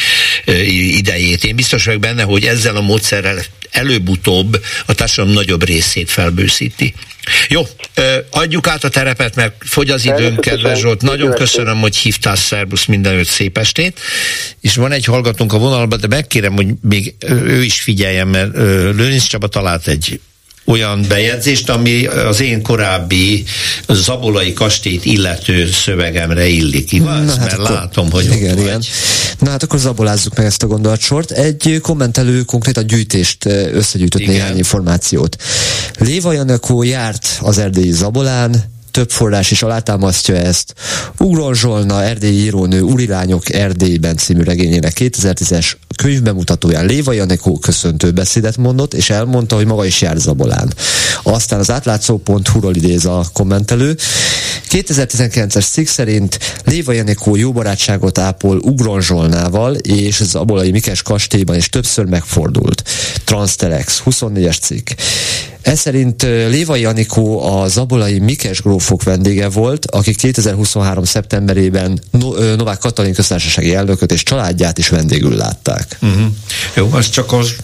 idejét. 0.70 1.44
Én 1.44 1.56
biztos 1.56 1.84
vagyok 1.84 2.00
benne, 2.00 2.22
hogy 2.22 2.44
ezzel 2.44 2.76
a 2.76 2.80
módszerrel 2.80 3.38
előbb-utóbb 3.70 4.64
a 4.86 4.94
társadalom 4.94 5.34
nagyobb 5.34 5.64
részét 5.64 6.10
felbőszíti. 6.10 6.94
Jó, 7.48 7.66
adjuk 8.30 8.66
át 8.66 8.84
a 8.84 8.88
terepet, 8.88 9.34
mert 9.34 9.54
fogy 9.60 9.90
az 9.90 10.04
időm, 10.04 10.36
kedves 10.36 10.78
Zsolt. 10.78 11.02
Nagyon 11.02 11.34
köszönöm, 11.34 11.80
hogy 11.80 11.96
hívtál, 11.96 12.36
szervusz, 12.36 12.84
mindenütt 12.84 13.28
szép 13.28 13.58
estét. 13.58 14.00
És 14.60 14.74
van 14.74 14.92
egy 14.92 15.04
hallgatónk 15.04 15.52
a 15.52 15.58
vonalban, 15.58 16.00
de 16.00 16.06
megkérem, 16.06 16.52
hogy 16.52 16.66
még 16.82 17.14
ő 17.28 17.62
is 17.62 17.80
figyeljen, 17.80 18.28
mert 18.28 18.56
Lőninc 18.96 19.24
Csaba 19.24 19.46
talált 19.46 19.88
egy 19.88 20.20
olyan 20.70 21.04
bejegyzést, 21.08 21.70
ami 21.70 22.06
az 22.06 22.40
én 22.40 22.62
korábbi 22.62 23.44
zabolai 23.88 24.52
kastélyt 24.52 25.04
illető 25.04 25.70
szövegemre 25.70 26.46
illik. 26.46 27.02
Na, 27.02 27.08
hát 27.08 27.38
Mert 27.38 27.52
akkor, 27.52 27.70
látom, 27.70 28.10
hogy 28.10 28.24
igen, 28.24 28.58
ott 28.58 28.60
igen. 28.60 28.82
Na 29.38 29.50
hát 29.50 29.62
akkor 29.62 29.78
zabolázzuk 29.78 30.36
meg 30.36 30.46
ezt 30.46 30.62
a 30.62 30.66
gondolatsort. 30.66 31.30
Egy 31.30 31.78
kommentelő 31.82 32.40
konkrétan 32.40 32.86
gyűjtést 32.86 33.44
összegyűjtött 33.72 34.20
igen. 34.20 34.34
néhány 34.34 34.56
információt. 34.56 35.36
Léva 35.98 36.32
Janekó 36.32 36.82
járt 36.82 37.38
az 37.40 37.58
erdélyi 37.58 37.92
zabolán, 37.92 38.64
több 38.90 39.10
forrás 39.10 39.50
is 39.50 39.62
alátámasztja 39.62 40.34
ezt. 40.36 40.74
Ugron 41.18 41.54
Zsolna, 41.54 42.04
erdélyi 42.04 42.42
írónő 42.42 42.80
Urilányok 42.82 43.52
Erdélyben 43.52 44.16
című 44.16 44.42
regényének 44.42 44.92
2010-es 44.98 45.72
könyvbemutatóján 45.96 46.86
Léva 46.86 47.12
Janekó 47.12 47.58
köszöntő 47.58 48.10
beszédet 48.10 48.56
mondott, 48.56 48.94
és 48.94 49.10
elmondta, 49.10 49.56
hogy 49.56 49.66
maga 49.66 49.84
is 49.84 50.00
jár 50.00 50.16
Zabolán. 50.16 50.72
Aztán 51.22 51.58
az 51.58 51.70
átlátszó.hu-ról 51.70 52.74
idéz 52.74 53.04
a 53.04 53.24
kommentelő. 53.32 53.96
2019-es 54.70 55.70
cikk 55.70 55.86
szerint 55.86 56.38
Léva 56.64 56.92
Janekó 56.92 57.36
jó 57.36 57.52
barátságot 57.52 58.18
ápol 58.18 58.58
Ugron 58.58 59.00
Zsolnával, 59.00 59.74
és 59.74 60.20
az 60.20 60.34
abolai 60.34 60.70
Mikes 60.70 61.02
kastélyban 61.02 61.56
is 61.56 61.68
többször 61.68 62.04
megfordult. 62.04 62.82
Transtelex, 63.24 64.02
24-es 64.04 64.60
cikk. 64.60 64.88
Ez 65.62 65.78
szerint 65.78 66.22
Lévai 66.22 66.84
Anikó 66.84 67.42
a 67.42 67.68
zabolai 67.68 68.18
Mikes 68.18 68.62
grófok 68.62 69.02
vendége 69.02 69.48
volt, 69.48 69.86
aki 69.86 70.14
2023. 70.14 71.04
szeptemberében 71.04 72.00
no- 72.10 72.56
Novák 72.56 72.78
Katalin 72.78 73.14
köztársasági 73.14 73.74
elnököt 73.74 74.12
és 74.12 74.22
családját 74.22 74.78
is 74.78 74.88
vendégül 74.88 75.36
látták. 75.36 75.98
Uh-huh. 76.02 76.26
Jó, 76.74 76.88
az 76.92 77.08
csak 77.08 77.32
az 77.32 77.54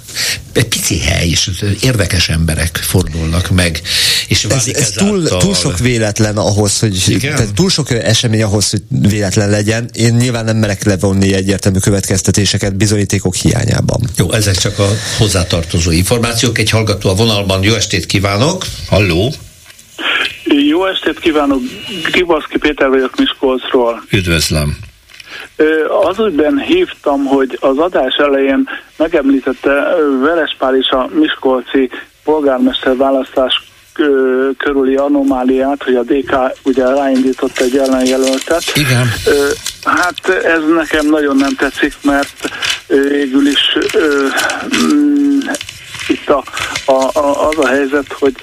egy 0.57 0.69
pici 0.69 0.99
hely, 0.99 1.29
és 1.29 1.51
érdekes 1.81 2.29
emberek 2.29 2.77
fordulnak 2.77 3.51
meg. 3.51 3.81
És 4.29 4.45
ez, 4.45 4.69
ez 4.73 4.91
túl, 4.91 5.29
túl 5.29 5.55
sok 5.55 5.79
véletlen 5.79 6.37
ahhoz, 6.37 6.79
hogy 6.79 7.17
tehát 7.21 7.55
túl 7.55 7.71
sok 7.71 7.91
esemény 7.91 8.43
ahhoz, 8.43 8.71
hogy 8.71 8.83
véletlen 8.89 9.51
legyen. 9.51 9.91
Én 9.93 10.15
nyilván 10.15 10.45
nem 10.45 10.57
merek 10.57 10.85
levonni 10.85 11.35
egyértelmű 11.35 11.79
következtetéseket 11.79 12.77
bizonyítékok 12.77 13.35
hiányában. 13.35 14.01
Jó, 14.17 14.33
ezek 14.33 14.57
csak 14.57 14.79
a 14.79 14.89
hozzátartozó 15.19 15.91
információk. 15.91 16.59
Egy 16.59 16.71
hallgató 16.71 17.09
a 17.09 17.15
vonalban. 17.15 17.63
Jó 17.63 17.75
estét 17.75 18.07
kívánok! 18.07 18.65
Halló! 18.89 19.35
Jó 20.69 20.87
estét 20.87 21.21
kívánok! 21.21 21.61
Gribaszki 22.11 22.59
Péter 22.59 22.89
vagyok 22.89 23.17
Miskolcról. 23.17 24.05
Üdvözlöm! 24.11 24.77
Az 26.07 26.19
ügyben 26.19 26.59
hívtam, 26.59 27.25
hogy 27.25 27.59
az 27.61 27.79
adás 27.79 28.15
elején 28.17 28.69
megemlítette 28.97 29.97
Verespál 30.21 30.77
is 30.77 30.89
a 30.89 31.09
Miskolci 31.13 31.91
polgármester 32.25 32.97
választás 32.97 33.63
körüli 34.59 34.97
anomáliát, 34.97 35.83
hogy 35.83 35.95
a 35.95 36.03
DK 36.03 36.37
ugye 36.63 36.87
ráindított 36.87 37.59
egy 37.59 37.77
ellenjelöltet. 37.77 38.63
Igen. 38.75 39.07
Hát 39.85 40.29
ez 40.29 40.61
nekem 40.75 41.07
nagyon 41.07 41.37
nem 41.37 41.55
tetszik, 41.55 41.95
mert 42.03 42.49
végül 42.87 43.47
is 43.47 43.79
mm, 44.77 45.39
itt 46.09 46.29
a, 46.29 46.43
a, 46.85 47.19
a, 47.19 47.49
az 47.49 47.59
a 47.59 47.67
helyzet, 47.67 48.13
hogy 48.13 48.35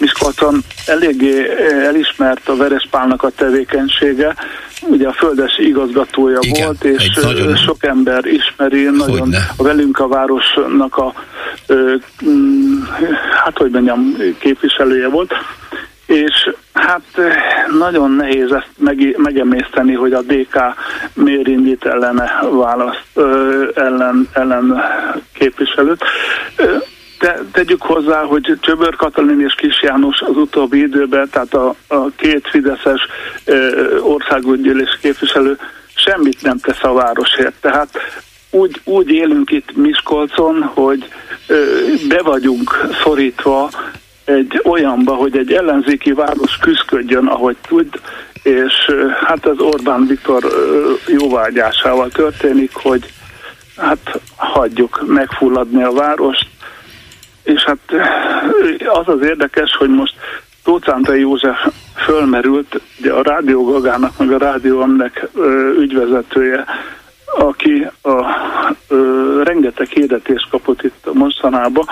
Miskolcon 0.00 0.64
eléggé 0.86 1.46
elismert 1.84 2.48
a 2.48 2.56
Verespálnak 2.56 3.22
a 3.22 3.30
tevékenysége, 3.30 4.34
ugye 4.82 5.08
a 5.08 5.12
földesi 5.12 5.66
igazgatója 5.66 6.38
Igen, 6.40 6.64
volt, 6.64 6.84
és 6.84 7.10
nagyon... 7.22 7.56
sok 7.56 7.84
ember 7.84 8.24
ismeri, 8.24 8.84
Hogyne. 8.84 9.06
nagyon 9.06 9.34
a 9.56 9.62
velünk 9.62 9.98
a 9.98 10.08
városnak 10.08 10.96
a 10.96 11.14
mm, 12.24 12.82
hát 13.44 13.56
hogy 13.58 13.70
mondjam, 13.70 14.16
képviselője 14.38 15.08
volt, 15.08 15.32
és 16.06 16.50
hát 16.72 17.02
nagyon 17.78 18.10
nehéz 18.10 18.52
ezt 18.52 18.70
meg, 18.78 19.14
megemészteni, 19.16 19.94
hogy 19.94 20.12
a 20.12 20.22
DK 20.22 20.56
miért 21.14 21.46
indít 21.46 21.84
ellene 21.84 22.38
választ, 22.50 23.04
ö, 23.14 23.64
ellen, 23.74 24.28
ellen 24.32 24.80
képviselőt. 25.32 26.04
Te, 27.20 27.40
tegyük 27.52 27.82
hozzá, 27.82 28.22
hogy 28.22 28.56
Csöbör 28.60 28.96
Katalin 28.96 29.40
és 29.40 29.54
Kis 29.54 29.82
János 29.82 30.20
az 30.20 30.36
utóbbi 30.36 30.78
időben, 30.78 31.28
tehát 31.30 31.54
a, 31.54 31.74
a 31.86 32.10
két 32.16 32.48
Fideszes 32.48 33.06
országúgygyűlés 34.02 34.98
képviselő 35.00 35.58
semmit 35.94 36.42
nem 36.42 36.58
tesz 36.58 36.82
a 36.82 36.92
városért. 36.92 37.54
Tehát 37.60 37.98
úgy, 38.50 38.80
úgy 38.84 39.10
élünk 39.10 39.50
itt 39.50 39.76
Miskolcon, 39.76 40.62
hogy 40.62 41.08
ö, 41.46 41.64
be 42.08 42.22
vagyunk 42.22 42.88
szorítva 43.02 43.70
egy 44.24 44.60
olyanba, 44.64 45.14
hogy 45.14 45.36
egy 45.36 45.52
ellenzéki 45.52 46.12
város 46.12 46.56
küzdködjön, 46.56 47.26
ahogy 47.26 47.56
tud, 47.68 47.88
és 48.42 48.72
ö, 48.86 49.08
hát 49.26 49.46
az 49.46 49.58
Orbán 49.58 50.06
Viktor 50.06 50.44
ö, 50.44 50.92
jóvágyásával 51.06 52.08
történik, 52.08 52.70
hogy 52.74 53.12
hát 53.76 54.20
hagyjuk 54.36 55.04
megfulladni 55.06 55.82
a 55.82 55.92
várost, 55.92 56.49
és 57.42 57.62
hát 57.62 57.78
az 58.86 59.08
az 59.08 59.22
érdekes, 59.22 59.70
hogy 59.78 59.90
most 59.90 60.14
Tócántai 60.64 61.20
József 61.20 61.66
fölmerült, 61.96 62.80
ugye 63.00 63.12
a 63.12 63.22
Rádió 63.22 63.64
Gagának, 63.64 64.18
meg 64.18 64.32
a 64.32 64.38
Rádió 64.38 64.80
Amnek 64.80 65.28
ügyvezetője, 65.78 66.64
aki 67.38 67.86
a, 68.02 68.24
ö, 68.88 69.42
rengeteg 69.44 69.88
hirdetést 69.88 70.48
kapott 70.50 70.82
itt 70.82 71.06
a 71.06 71.12
mostanába, 71.12 71.84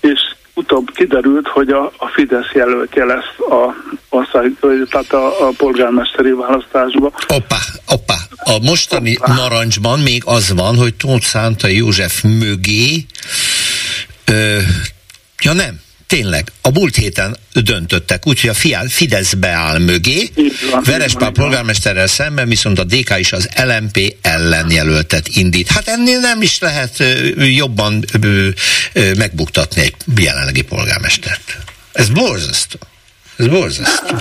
és 0.00 0.20
utóbb 0.54 0.90
kiderült, 0.94 1.48
hogy 1.48 1.68
a, 1.68 1.84
a 1.84 2.06
Fidesz 2.06 2.52
jelöltje 2.52 3.04
lesz 3.04 3.50
a, 3.50 3.74
ország, 4.08 4.52
tehát 4.90 5.12
a, 5.12 5.48
a 5.48 5.52
polgármesteri 5.56 6.30
választásba. 6.30 7.12
Opa, 7.28 7.56
opa. 7.88 8.14
A 8.44 8.58
mostani 8.62 9.16
opa. 9.20 9.32
narancsban 9.32 9.98
még 9.98 10.22
az 10.24 10.52
van, 10.56 10.76
hogy 10.76 10.94
Tóth 10.94 11.24
Szánta 11.24 11.68
József 11.68 12.22
mögé 12.22 13.06
Ö, 14.24 14.60
ja 15.42 15.52
nem, 15.52 15.80
tényleg, 16.06 16.52
a 16.62 16.70
múlt 16.70 16.94
héten 16.94 17.36
döntöttek, 17.52 18.26
úgyhogy 18.26 18.50
a 18.50 18.88
Fidesz 18.88 19.32
beáll 19.32 19.78
mögé, 19.78 20.30
Verespál 20.84 21.30
polgármesterrel 21.30 22.06
szemben 22.06 22.48
viszont 22.48 22.78
a 22.78 22.84
DK 22.84 23.18
is 23.18 23.32
az 23.32 23.48
LMP 23.56 24.16
ellenjelöltet 24.20 25.28
indít. 25.28 25.68
Hát 25.68 25.88
ennél 25.88 26.18
nem 26.18 26.42
is 26.42 26.58
lehet 26.58 27.04
jobban 27.36 28.04
megbuktatni 29.16 29.80
egy 29.82 29.94
jelenlegi 30.16 30.62
polgármestert. 30.62 31.56
Ez 31.92 32.08
borzasztó. 32.08 32.78
Ez 33.36 33.46
borzasztó. 33.46 34.16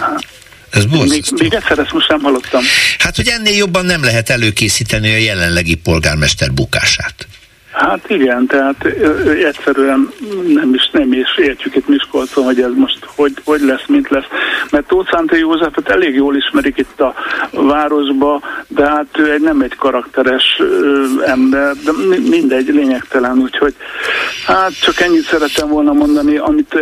Ez 0.70 0.86
borzasztó. 0.86 1.36
Még, 1.36 1.42
még 1.42 1.54
egyszer 1.54 1.80
ezt 1.80 1.92
most 1.92 2.10
nem 2.10 2.22
hallottam. 2.22 2.64
Hát, 2.98 3.16
hogy 3.16 3.28
ennél 3.28 3.56
jobban 3.56 3.86
nem 3.86 4.04
lehet 4.04 4.30
előkészíteni 4.30 5.14
a 5.14 5.18
jelenlegi 5.18 5.76
polgármester 5.76 6.52
bukását. 6.54 7.28
Hát 7.74 8.10
igen, 8.10 8.46
tehát 8.48 8.86
egyszerűen 9.44 10.10
nem 10.54 10.74
is, 10.74 10.90
nem 10.92 11.14
is 11.14 11.38
értjük 11.38 11.76
itt 11.76 11.88
Miskolcon, 11.88 12.44
hogy 12.44 12.62
ez 12.62 12.72
most 12.76 13.06
hogy, 13.16 13.34
hogy 13.46 13.62
lesz, 13.62 13.86
mint 13.88 14.10
lesz. 14.10 14.26
Mert 14.72 14.88
Tóth 14.88 15.12
Szántai 15.12 15.40
Józsefet 15.40 15.90
elég 15.90 16.16
jól 16.16 16.36
ismerik 16.36 16.78
itt 16.78 17.02
a 17.02 17.14
városba, 17.52 18.42
de 18.68 18.88
hát 18.88 19.18
ő 19.18 19.32
egy, 19.32 19.42
nem 19.42 19.62
egy 19.62 19.76
karakteres 19.76 20.62
ember, 21.26 21.74
de 21.86 21.92
mindegy, 22.30 22.68
lényegtelen, 22.68 23.38
úgyhogy 23.38 23.76
hát 24.46 24.80
csak 24.80 25.00
ennyit 25.00 25.24
szerettem 25.24 25.70
volna 25.70 25.94
mondani, 25.94 26.38
amit 26.38 26.80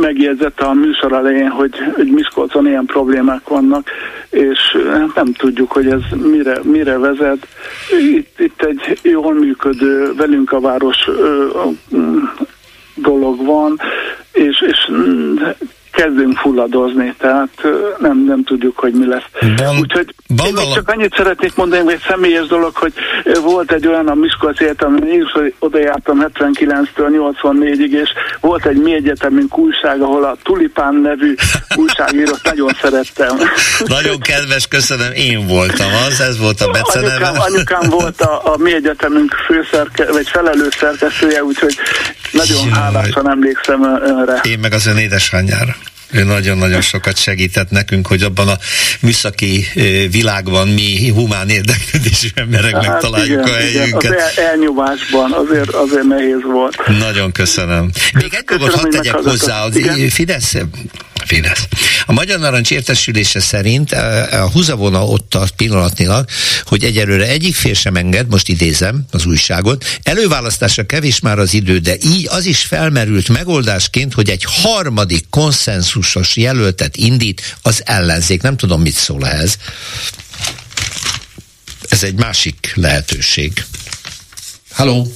megjegyzett 0.00 0.60
a 0.60 0.72
műsor 0.72 1.12
elején, 1.12 1.48
hogy, 1.48 1.74
hogy 1.94 2.06
Miskolcon 2.06 2.66
ilyen 2.66 2.86
problémák 2.86 3.48
vannak, 3.48 3.90
és 4.30 4.78
nem 5.14 5.32
tudjuk, 5.32 5.72
hogy 5.72 5.86
ez 5.86 6.00
mire, 6.30 6.58
mire 6.62 6.98
vezet. 6.98 7.46
Itt, 8.12 8.40
itt 8.40 8.62
egy 8.62 8.98
jól 9.02 9.34
működő, 9.34 10.12
a 10.52 10.60
város 10.60 11.08
ö, 11.08 11.46
dolog 12.94 13.44
van, 13.44 13.80
és, 14.32 14.60
és 14.60 14.90
kezdünk 15.92 16.36
fulladozni, 16.36 17.14
tehát 17.18 17.48
nem, 17.98 18.24
nem 18.24 18.44
tudjuk, 18.44 18.78
hogy 18.78 18.92
mi 18.92 19.06
lesz. 19.06 19.24
Van, 19.56 19.78
Úgyhogy 19.78 20.14
van 20.26 20.46
én 20.46 20.52
még 20.52 20.74
csak 20.74 20.88
annyit 20.88 21.14
szeretnék 21.16 21.54
mondani, 21.54 21.82
hogy 21.82 21.92
egy 21.92 22.04
személyes 22.08 22.46
dolog, 22.46 22.74
hogy 22.74 22.92
volt 23.42 23.72
egy 23.72 23.86
olyan 23.86 24.08
a 24.08 24.14
Miskolci 24.14 24.64
Egyetem, 24.64 24.96
én 24.96 25.20
is 25.20 25.52
oda 25.58 25.78
jártam 25.78 26.26
79-től 26.34 27.32
84-ig, 27.36 27.90
és 27.90 28.10
volt 28.40 28.66
egy 28.66 28.76
mi 28.76 28.94
egyetemünk 28.94 29.58
újság, 29.58 30.00
ahol 30.00 30.24
a 30.24 30.36
Tulipán 30.42 30.94
nevű 30.94 31.34
újságírót 31.76 32.42
nagyon 32.50 32.76
szerettem. 32.80 33.36
Nagyon 33.84 34.20
kedves, 34.20 34.66
köszönöm, 34.66 35.12
én 35.12 35.46
voltam 35.46 35.90
az, 36.08 36.20
ez 36.20 36.38
volt 36.38 36.60
a 36.60 36.70
beceneve. 36.70 37.26
Anyukám, 37.26 37.40
anyukám 37.40 37.90
volt 37.90 38.20
a, 38.20 38.52
a 38.52 38.56
mi 38.56 38.72
egyetemünk 38.74 39.34
főszerke, 39.46 40.12
vagy 40.12 40.28
felelő 40.28 40.68
szerkesztője, 40.78 41.44
úgyhogy 41.44 41.74
nagyon 42.32 42.68
Jaj. 42.68 42.70
hálásan 42.70 43.30
emlékszem 43.30 43.84
önre. 43.84 44.40
Én 44.42 44.58
meg 44.58 44.72
az 44.72 44.86
ön 44.86 44.96
édesanyjára 44.96 45.76
ő 46.12 46.24
nagyon-nagyon 46.24 46.80
sokat 46.80 47.16
segített 47.16 47.70
nekünk, 47.70 48.06
hogy 48.06 48.22
abban 48.22 48.48
a 48.48 48.58
műszaki 49.00 49.66
világban 50.10 50.68
mi 50.68 51.08
humán 51.08 51.48
érdeklődésű 51.48 52.28
embereknek 52.34 52.84
hát 52.84 53.00
találjuk 53.00 53.46
igen, 53.46 53.54
a 53.54 53.56
helyünket. 53.56 54.02
Igen, 54.02 54.16
az 54.16 54.38
el, 54.38 54.44
elnyomásban 54.44 55.32
azért, 55.32 55.70
azért 55.70 56.04
nehéz 56.04 56.42
volt. 56.42 56.76
Nagyon 56.98 57.32
köszönöm. 57.32 57.90
Még 58.12 58.34
egy 58.34 58.44
dolgot 58.44 58.74
hadd 58.74 58.90
tegyek 58.90 59.14
hozzá, 59.14 59.64
az 59.64 59.78
Fidesz 60.08 60.54
Fidesz. 61.24 61.66
A 62.06 62.12
Magyar 62.12 62.38
Narancs 62.38 62.70
értesülése 62.70 63.40
szerint 63.40 63.92
a 63.92 64.50
húzavona 64.52 65.04
ott 65.06 65.28
tart 65.28 65.54
pillanatnyilag, 65.54 66.28
hogy 66.64 66.84
egyelőre 66.84 67.26
egyik 67.26 67.54
fél 67.54 67.74
sem 67.74 67.96
enged, 67.96 68.28
most 68.28 68.48
idézem 68.48 69.04
az 69.10 69.26
újságot, 69.26 69.98
előválasztásra 70.02 70.86
kevés 70.86 71.20
már 71.20 71.38
az 71.38 71.54
idő, 71.54 71.78
de 71.78 71.96
így 72.04 72.28
az 72.30 72.44
is 72.46 72.62
felmerült 72.62 73.28
megoldásként, 73.28 74.14
hogy 74.14 74.30
egy 74.30 74.44
harmadik 74.46 75.24
konszenzusos 75.30 76.36
jelöltet 76.36 76.96
indít 76.96 77.56
az 77.62 77.82
ellenzék. 77.84 78.42
Nem 78.42 78.56
tudom, 78.56 78.82
mit 78.82 78.94
szól 78.94 79.28
ehhez. 79.28 79.56
Ez 81.88 82.02
egy 82.02 82.14
másik 82.14 82.72
lehetőség. 82.74 83.64
Halló? 84.72 85.12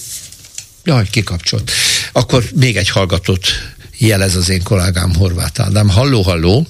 Jaj, 0.84 1.06
kikapcsolt. 1.10 1.70
Akkor 2.12 2.44
még 2.54 2.76
egy 2.76 2.88
hallgatót 2.88 3.48
jelez 3.98 4.36
az 4.36 4.50
én 4.50 4.62
kollégám 4.62 5.10
Horváth 5.18 5.60
Ádám. 5.60 5.88
Halló, 5.88 6.22
halló! 6.22 6.62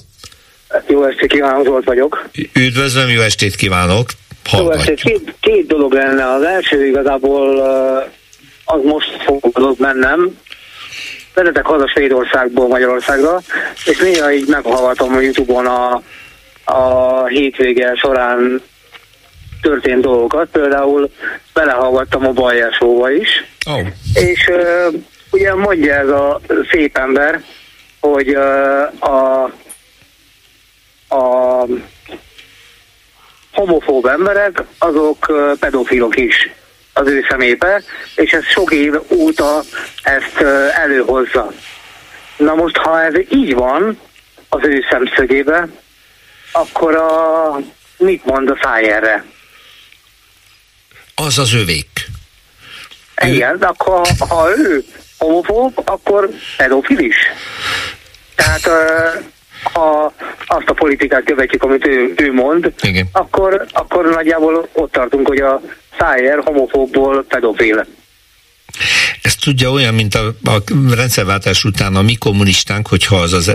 Jó 0.87 1.05
estét 1.05 1.31
kívánok, 1.31 1.65
Zsolt 1.65 1.85
vagyok. 1.85 2.29
Üdvözlöm, 2.53 3.09
jó 3.09 3.21
estét 3.21 3.55
kívánok! 3.55 4.09
Jó 4.53 4.71
estét, 4.71 5.01
két, 5.01 5.35
két 5.39 5.67
dolog 5.67 5.93
lenne. 5.93 6.33
Az 6.33 6.43
első 6.43 6.87
igazából 6.87 7.59
az 8.65 8.81
most 8.83 9.23
fogadott 9.25 9.77
bennem. 9.79 10.37
Vezetek 11.33 11.65
haza 11.65 11.87
Svédországból 11.87 12.67
Magyarországra, 12.67 13.41
és 13.85 13.97
néha 13.97 14.31
így 14.31 14.47
meghallgatom 14.47 15.15
a 15.15 15.19
Youtube-on 15.19 15.65
a, 15.65 16.01
a 16.63 17.25
hétvége 17.25 17.95
során 17.95 18.61
történt 19.61 20.01
dolgokat. 20.01 20.47
Például 20.51 21.09
belehallgattam 21.53 22.27
a 22.27 22.31
Bajer 22.31 22.71
is. 23.19 23.45
Oh. 23.65 23.87
És 24.13 24.51
ugye 25.31 25.55
mondja 25.55 25.93
ez 25.93 26.09
a 26.09 26.41
szép 26.71 26.97
ember, 26.97 27.43
hogy 27.99 28.33
a, 28.99 29.43
a 31.09 31.67
homofób 33.51 34.05
emberek, 34.05 34.63
azok 34.77 35.31
pedofilok 35.59 36.17
is 36.17 36.49
az 36.93 37.07
ő 37.07 37.25
szemébe, 37.29 37.83
és 38.15 38.31
ez 38.31 38.43
sok 38.43 38.71
év 38.71 38.93
óta 39.11 39.63
ezt 40.03 40.41
előhozza. 40.75 41.51
Na 42.37 42.55
most, 42.55 42.77
ha 42.77 43.01
ez 43.01 43.13
így 43.29 43.53
van 43.53 43.99
az 44.49 44.59
ő 44.63 44.85
szemszögébe, 44.89 45.67
akkor 46.51 46.95
a, 46.95 47.59
mit 47.97 48.25
mond 48.25 48.49
a 48.49 48.57
száj 48.61 48.91
erre? 48.91 49.25
Az 51.15 51.37
az 51.37 51.53
övék. 51.53 52.05
Igen, 53.25 53.57
de 53.57 53.67
akkor, 53.67 54.07
ha 54.29 54.57
ő 54.57 54.85
homofób, 55.17 55.81
akkor 55.85 56.29
pedofil 56.57 56.99
is. 56.99 57.15
Tehát 58.35 58.69
ha 59.73 60.13
azt 60.45 60.69
a 60.69 60.73
politikát 60.73 61.23
követjük, 61.23 61.63
amit 61.63 61.87
ő, 61.87 62.13
ő 62.17 62.33
mond, 62.33 62.73
Igen. 62.81 63.07
akkor, 63.11 63.65
akkor 63.71 64.09
nagyjából 64.09 64.67
ott 64.73 64.91
tartunk, 64.91 65.27
hogy 65.27 65.39
a 65.39 65.61
Szájer 65.99 66.41
homofóbból 66.43 67.25
pedofil. 67.27 67.85
Ezt 69.21 69.39
tudja 69.39 69.71
olyan, 69.71 69.93
mint 69.93 70.15
a, 70.15 70.35
a 70.43 70.61
rendszerváltás 70.89 71.63
után 71.63 71.95
a 71.95 72.01
mi 72.01 72.15
kommunistánk, 72.15 72.87
hogyha 72.87 73.15
az 73.15 73.33
az 73.33 73.47
e, 73.47 73.53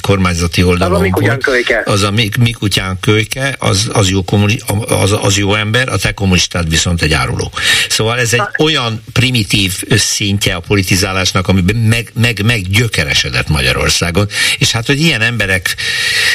kormányzati 0.00 0.62
oldalon 0.62 0.94
Az 0.94 1.00
a 1.00 1.02
mi 1.02 1.10
volt, 1.10 1.42
kölyke. 1.42 1.82
az 1.84 2.02
a 2.02 2.10
mi, 2.10 2.28
mi 2.38 2.50
kutyán 2.50 3.00
kölyke, 3.00 3.56
az, 3.58 3.90
az, 3.92 4.10
jó 4.10 4.22
kommuni, 4.22 4.58
az, 4.88 5.14
az 5.20 5.38
jó 5.38 5.54
ember, 5.54 5.88
a 5.88 5.96
te 5.96 6.12
kommunistád 6.12 6.68
viszont 6.68 7.02
egy 7.02 7.12
áruló. 7.12 7.52
Szóval 7.88 8.18
ez 8.18 8.32
egy 8.32 8.42
olyan 8.58 9.02
primitív 9.12 9.82
szintje 9.90 10.54
a 10.54 10.60
politizálásnak, 10.60 11.48
ami 11.48 11.62
meg, 11.88 12.10
meg, 12.14 12.44
meg 12.44 12.60
gyökeresedett 12.68 13.48
Magyarországon, 13.48 14.28
és 14.58 14.70
hát, 14.70 14.86
hogy 14.86 15.00
ilyen 15.00 15.20
emberek, 15.20 15.76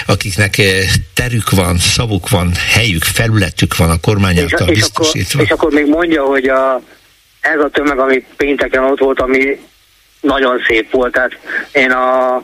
akiknek 0.05 0.57
eh, 0.57 0.89
terük 1.13 1.49
van, 1.49 1.77
szavuk 1.77 2.29
van, 2.29 2.51
helyük, 2.55 3.03
felületük 3.03 3.77
van 3.77 3.89
a 3.89 3.97
kormány 3.97 4.35
És, 4.35 4.41
által 4.41 4.67
és, 4.67 4.81
akkor, 4.81 5.05
biztosítva. 5.05 5.41
és 5.41 5.49
akkor 5.49 5.71
még 5.71 5.85
mondja, 5.85 6.23
hogy 6.23 6.45
a, 6.45 6.81
ez 7.41 7.59
a 7.59 7.69
tömeg, 7.69 7.99
ami 7.99 8.25
pénteken 8.37 8.83
ott 8.83 8.99
volt, 8.99 9.21
ami 9.21 9.59
nagyon 10.21 10.61
szép 10.67 10.91
volt. 10.91 11.11
Tehát 11.11 11.37
én 11.71 11.91
a, 11.91 12.35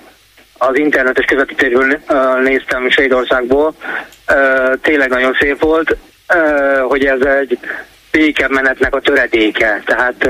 az 0.57 0.77
internetes 0.77 1.25
közvetítésből 1.25 1.99
néztem 2.43 2.89
Svédországból, 2.89 3.75
tényleg 4.81 5.09
nagyon 5.09 5.37
szép 5.39 5.59
volt, 5.59 5.97
hogy 6.87 7.05
ez 7.05 7.21
egy 7.21 7.59
békemenetnek 8.11 8.95
a 8.95 9.01
töredéke. 9.01 9.81
Tehát 9.85 10.29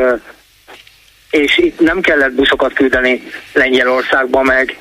és 1.29 1.57
itt 1.57 1.79
nem 1.79 2.01
kellett 2.01 2.31
buszokat 2.31 2.73
küldeni 2.73 3.23
Lengyelországba, 3.53 4.41
meg 4.41 4.77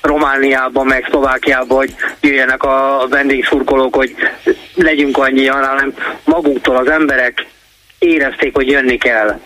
Romániába, 0.00 0.82
meg 0.82 1.06
Szlovákiába, 1.08 1.74
hogy 1.74 1.94
jöjjenek 2.20 2.62
a 2.62 3.06
vendégszurkolók, 3.10 3.94
hogy 3.94 4.14
legyünk 4.74 5.18
annyian, 5.18 5.64
hanem 5.64 5.94
maguktól 6.24 6.76
az 6.76 6.90
emberek 6.90 7.46
érezték, 7.98 8.54
hogy 8.54 8.68
jönni 8.68 8.96
kell. 8.96 9.40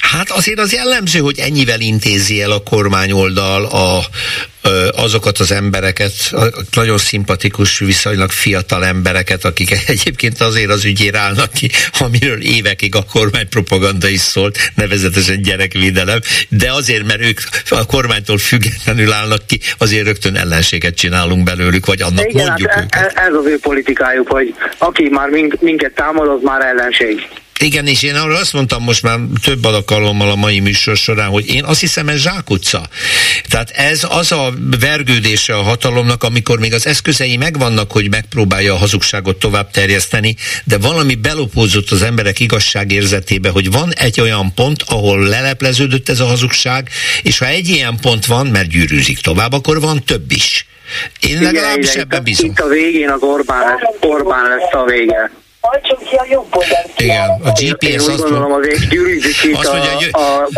Hát 0.00 0.30
azért 0.30 0.58
az 0.58 0.72
jellemző, 0.72 1.18
hogy 1.18 1.38
ennyivel 1.38 1.80
intézi 1.80 2.42
el 2.42 2.50
a 2.50 2.58
kormányoldal 2.62 3.64
a, 3.64 4.00
ö, 4.62 4.88
azokat 4.96 5.38
az 5.38 5.52
embereket, 5.52 6.12
a 6.30 6.46
nagyon 6.74 6.98
szimpatikus, 6.98 7.78
viszonylag 7.78 8.30
fiatal 8.30 8.84
embereket, 8.84 9.44
akik 9.44 9.70
egyébként 9.86 10.40
azért 10.40 10.70
az 10.70 10.84
ügyér 10.84 11.14
állnak 11.14 11.52
ki, 11.52 11.70
amiről 11.98 12.42
évekig 12.42 12.94
a 12.94 13.02
kormánypropaganda 13.02 14.08
is 14.08 14.20
szólt, 14.20 14.58
nevezetesen 14.74 15.42
gyerekvédelem, 15.42 16.20
de 16.48 16.72
azért, 16.72 17.06
mert 17.06 17.20
ők 17.20 17.40
a 17.68 17.86
kormánytól 17.86 18.38
függetlenül 18.38 19.12
állnak 19.12 19.46
ki, 19.46 19.60
azért 19.78 20.06
rögtön 20.06 20.36
ellenséget 20.36 20.94
csinálunk 20.94 21.44
belőlük, 21.44 21.86
vagy 21.86 22.02
annak 22.02 22.30
Igen, 22.30 22.46
mondjuk 22.46 22.70
hát 22.70 22.84
őket. 22.84 23.12
e- 23.16 23.22
ez 23.22 23.34
az 23.34 23.46
ő 23.46 23.58
politikájuk, 23.58 24.28
hogy 24.28 24.54
aki 24.78 25.08
már 25.10 25.28
mink- 25.28 25.60
minket 25.62 25.92
támad, 25.94 26.28
az 26.28 26.40
már 26.42 26.60
ellenség. 26.60 27.28
Igen, 27.60 27.86
és 27.86 28.02
én 28.02 28.14
arra 28.14 28.38
azt 28.38 28.52
mondtam 28.52 28.82
most 28.82 29.02
már 29.02 29.18
több 29.42 29.64
alkalommal 29.64 30.30
a 30.30 30.34
mai 30.34 30.60
műsor 30.60 30.96
során, 30.96 31.28
hogy 31.28 31.48
én 31.48 31.64
azt 31.64 31.80
hiszem, 31.80 32.08
ez 32.08 32.20
zsákutca. 32.20 32.88
Tehát 33.48 33.70
ez 33.70 34.06
az 34.08 34.32
a 34.32 34.52
vergődése 34.80 35.54
a 35.54 35.62
hatalomnak, 35.62 36.24
amikor 36.24 36.58
még 36.58 36.72
az 36.74 36.86
eszközei 36.86 37.36
megvannak, 37.36 37.92
hogy 37.92 38.10
megpróbálja 38.10 38.74
a 38.74 38.76
hazugságot 38.76 39.36
tovább 39.36 39.70
terjeszteni, 39.70 40.36
de 40.64 40.78
valami 40.78 41.14
belopózott 41.14 41.90
az 41.90 42.02
emberek 42.02 42.40
igazságérzetébe, 42.40 43.48
hogy 43.48 43.70
van 43.70 43.92
egy 43.92 44.20
olyan 44.20 44.54
pont, 44.54 44.82
ahol 44.86 45.26
lelepleződött 45.26 46.08
ez 46.08 46.20
a 46.20 46.26
hazugság, 46.26 46.88
és 47.22 47.38
ha 47.38 47.46
egy 47.46 47.68
ilyen 47.68 47.98
pont 48.00 48.26
van, 48.26 48.46
mert 48.46 48.68
gyűrűzik 48.68 49.18
tovább, 49.18 49.52
akkor 49.52 49.80
van 49.80 50.04
több 50.04 50.30
is. 50.30 50.66
Én 51.20 51.42
legalábbis 51.42 51.94
ebben 51.94 52.18
itt, 52.18 52.24
bízom. 52.24 52.50
itt 52.50 52.60
a 52.60 52.68
végén 52.68 53.10
az 53.10 53.22
Orbán 53.22 53.60
lesz, 53.60 53.94
Orbán 54.00 54.48
lesz 54.48 54.72
a 54.72 54.84
vége. 54.84 55.30
Igen, 56.96 57.30
a 57.44 57.50
GPS 57.50 57.86
Én 57.86 58.00
úgy 58.00 58.10
azt 58.10 58.22
gondolom, 58.22 58.52
azért 58.52 58.88
gyűrűzik 58.88 59.44
itt 59.44 59.56
Azt 59.56 59.72
mondja, 59.72 60.18
a, 60.18 60.18
a 60.18 60.48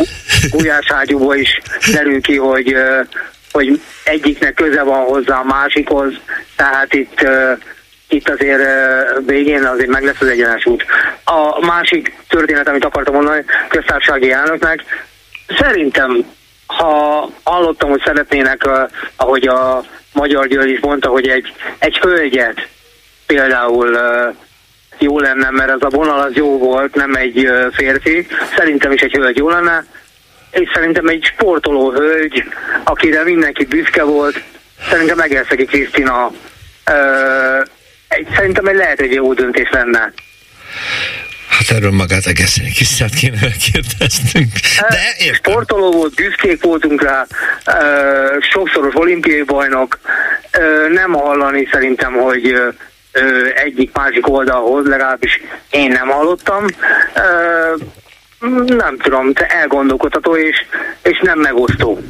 gulyáságyúból 0.51 1.37
is 1.37 1.61
derül 1.93 2.21
ki, 2.21 2.37
hogy, 2.37 2.77
hogy 3.53 3.81
egyiknek 4.05 4.55
köze 4.55 4.83
van 4.83 5.05
hozzá 5.05 5.39
a 5.39 5.45
másikhoz, 5.45 6.13
tehát 6.57 6.95
itt 6.95 7.27
itt 8.09 8.29
azért 8.29 8.63
végén 9.27 9.65
azért 9.65 9.91
meg 9.91 10.05
lesz 10.05 10.21
az 10.21 10.29
egyenes 10.29 10.67
út. 10.67 10.85
A 11.25 11.67
másik 11.67 12.17
történet, 12.29 12.69
amit 12.69 12.85
akartam 12.85 13.15
mondani, 13.15 13.45
köztársasági 13.69 14.33
elnöknek, 14.33 14.85
szerintem, 15.59 16.25
ha 16.67 17.29
hallottam, 17.43 17.91
hogy 17.91 18.03
szeretnének, 18.05 18.69
ahogy 19.17 19.47
a 19.47 19.85
Magyar 20.13 20.47
György 20.47 20.71
is 20.71 20.81
mondta, 20.81 21.09
hogy 21.09 21.29
egy, 21.29 21.55
egy 21.79 21.99
hölgyet 21.99 22.69
például 23.27 23.99
jó 25.03 25.19
lenne, 25.19 25.51
mert 25.51 25.71
az 25.71 25.83
a 25.83 25.89
vonal 25.89 26.21
az 26.21 26.35
jó 26.35 26.59
volt, 26.59 26.95
nem 26.95 27.15
egy 27.15 27.49
férfi. 27.73 28.27
Szerintem 28.57 28.93
is 28.93 29.01
egy 29.01 29.13
hölgy 29.13 29.37
jó 29.37 29.49
lenne, 29.49 29.85
és 30.51 30.71
szerintem 30.75 31.07
egy 31.09 31.25
sportoló 31.25 31.91
hölgy, 31.91 32.45
akire 32.85 33.25
mindenki 33.25 33.65
büszke 33.65 34.03
volt, 34.03 34.43
szerintem 34.91 35.17
Megerszegi 35.17 35.65
Krisztina 35.65 36.31
ö, 36.85 37.61
egy, 38.09 38.27
szerintem 38.35 38.67
egy 38.67 38.77
lehet 38.77 39.01
egy 39.01 39.13
jó 39.13 39.35
döntés 39.35 39.69
lenne. 39.71 40.13
Hát 41.49 41.77
erről 41.77 41.91
magát 41.91 42.27
egészen 42.27 42.65
Krisztiát 42.65 43.15
kéne 43.15 43.39
megkérdeznünk. 43.41 44.53
De 44.89 45.15
értem. 45.19 45.35
Sportoló 45.35 45.91
volt, 45.93 46.15
büszkék 46.15 46.63
voltunk 46.63 47.03
rá, 47.03 47.27
sokszoros 48.53 48.95
olimpiai 48.95 49.43
bajnok, 49.43 49.99
nem 50.93 51.13
hallani 51.13 51.69
szerintem, 51.73 52.13
hogy 52.13 52.55
ö, 53.13 53.49
egyik 53.55 53.91
másik 53.93 54.29
oldalhoz, 54.29 54.87
legalábbis 54.87 55.41
én 55.71 55.89
nem 55.89 56.09
hallottam. 56.09 56.65
Ö, 57.15 57.75
nem 58.67 58.99
tudom, 58.99 59.33
te 59.33 59.47
elgondolkodható 59.47 60.37
és, 60.37 60.57
és 61.03 61.21
nem 61.23 61.39
megosztó. 61.39 62.01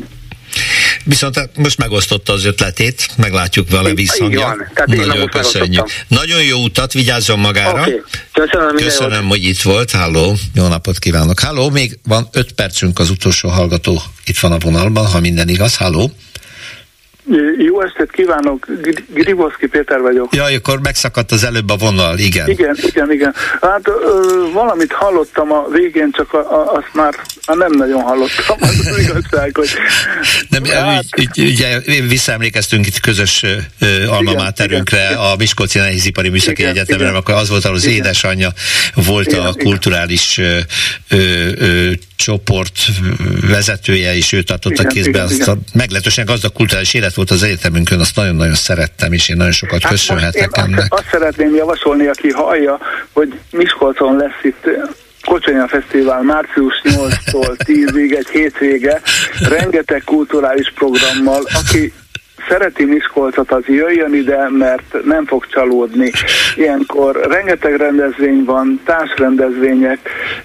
Viszont 1.05 1.37
hát 1.37 1.57
most 1.57 1.79
megosztotta 1.79 2.33
az 2.33 2.45
ötletét, 2.45 3.09
meglátjuk 3.17 3.71
vele 3.71 3.95
visszhangja. 3.95 4.57
Nagyon 4.87 5.27
köszönjük. 5.27 5.87
Nagyon 6.09 6.43
jó 6.43 6.59
utat, 6.59 6.93
vigyázzon 6.93 7.39
magára. 7.39 7.81
Oké. 7.81 8.03
Köszönöm, 8.33 8.77
Köszönöm, 8.77 9.29
hogy 9.29 9.45
itt 9.45 9.61
volt. 9.61 9.91
Háló, 9.91 10.37
jó 10.55 10.67
napot 10.67 10.99
kívánok. 10.99 11.41
Háló, 11.41 11.71
még 11.71 11.99
van 12.09 12.29
öt 12.33 12.53
percünk 12.53 12.99
az 12.99 13.11
utolsó 13.11 13.49
hallgató 13.49 14.03
itt 14.25 14.39
van 14.39 14.53
a 14.53 14.59
vonalban, 14.59 15.07
ha 15.07 15.21
minden 15.21 15.49
igaz. 15.49 15.77
Háló. 15.77 16.11
Jó 17.59 17.83
estét 17.83 18.11
kívánok, 18.11 18.67
Gr- 18.81 19.05
Griboszki 19.13 19.67
Péter 19.67 20.01
vagyok. 20.01 20.35
Jaj, 20.35 20.55
akkor 20.55 20.81
megszakadt 20.81 21.33
az 21.33 21.45
előbb 21.45 21.71
a 21.71 21.77
vonal, 21.77 22.19
igen. 22.19 22.49
Igen, 22.49 22.77
igen, 22.83 23.13
igen. 23.13 23.35
Hát 23.61 23.89
ö, 23.89 24.49
valamit 24.53 24.93
hallottam 24.93 25.53
a 25.53 25.67
végén, 25.69 26.11
csak 26.13 26.33
a, 26.33 26.39
a, 26.39 26.73
azt 26.73 26.89
már, 26.93 27.15
már 27.47 27.57
nem 27.57 27.73
nagyon 27.73 28.03
hallottam, 28.03 28.57
az 28.61 28.87
az 28.91 28.99
igazság, 28.99 29.57
hogy 29.57 29.69
Nem, 30.49 30.65
hát, 30.65 31.05
ügy, 31.17 31.39
ugye 31.39 31.81
visszaemlékeztünk 32.09 32.87
itt 32.87 33.01
közös 33.01 33.43
ö, 33.43 33.57
ö, 33.81 34.07
alma 34.07 34.31
Igen, 34.31 34.43
máterünkre, 34.43 35.05
igen. 35.05 35.19
a 35.19 35.35
Miskolci 35.39 35.79
Nehézipari 35.79 36.29
Műszaki 36.29 36.61
Igen, 36.61 36.73
Egyetemre, 36.73 37.05
igen. 37.05 37.17
akkor 37.17 37.35
az 37.35 37.49
volt, 37.49 37.65
ahol 37.65 37.77
az 37.77 37.85
Igen. 37.85 37.97
édesanyja 37.97 38.53
volt 38.95 39.27
Igen, 39.27 39.47
a 39.47 39.53
kulturális 39.53 40.39
ö, 40.39 40.59
ö, 41.09 41.49
ö, 41.59 41.91
csoport 42.25 42.79
vezetője, 43.49 44.15
és 44.17 44.33
ő 44.33 44.43
tartotta 44.43 44.83
Igen, 44.83 44.93
kézbe 44.93 45.09
igen, 45.11 45.23
azt 45.25 45.35
igen. 45.35 45.49
a 45.49 45.77
meglehetősen 45.79 46.25
gazdag 46.25 46.53
kulturális 46.53 46.95
élet 46.95 47.15
volt 47.15 47.31
az 47.31 47.43
egyetemünkön, 47.43 48.01
azt 48.01 48.17
nagyon-nagyon 48.17 48.55
szerettem, 48.55 49.13
és 49.13 49.29
én 49.29 49.37
nagyon 49.37 49.53
sokat 49.53 49.83
Hát 49.83 49.93
köszönhetek 49.93 50.43
én 50.57 50.65
ennek. 50.65 50.79
azt, 50.79 50.93
azt 50.93 51.09
szeretném 51.11 51.55
javasolni, 51.55 52.07
aki 52.07 52.31
hallja, 52.31 52.79
hogy 53.13 53.39
Miskolcon 53.51 54.17
lesz 54.17 54.43
itt 54.43 54.65
Kocsonya 55.25 55.69
Fesztivál 55.69 56.23
március 56.23 56.75
8-tól 56.85 57.57
10-ig, 57.65 58.17
egy 58.17 58.29
hétvége, 58.33 59.01
rengeteg 59.49 60.03
kulturális 60.05 60.73
programmal, 60.75 61.43
aki 61.53 61.93
szereti 62.49 62.85
Miskolcot, 62.85 63.53
az 63.53 63.63
jöjjön 63.67 64.15
ide, 64.15 64.49
mert 64.49 65.05
nem 65.05 65.27
fog 65.27 65.47
csalódni. 65.47 66.11
Ilyenkor 66.57 67.27
rengeteg 67.31 67.77
rendezvény 67.77 68.45
van, 68.45 68.81
társrendezvények, 68.85 69.99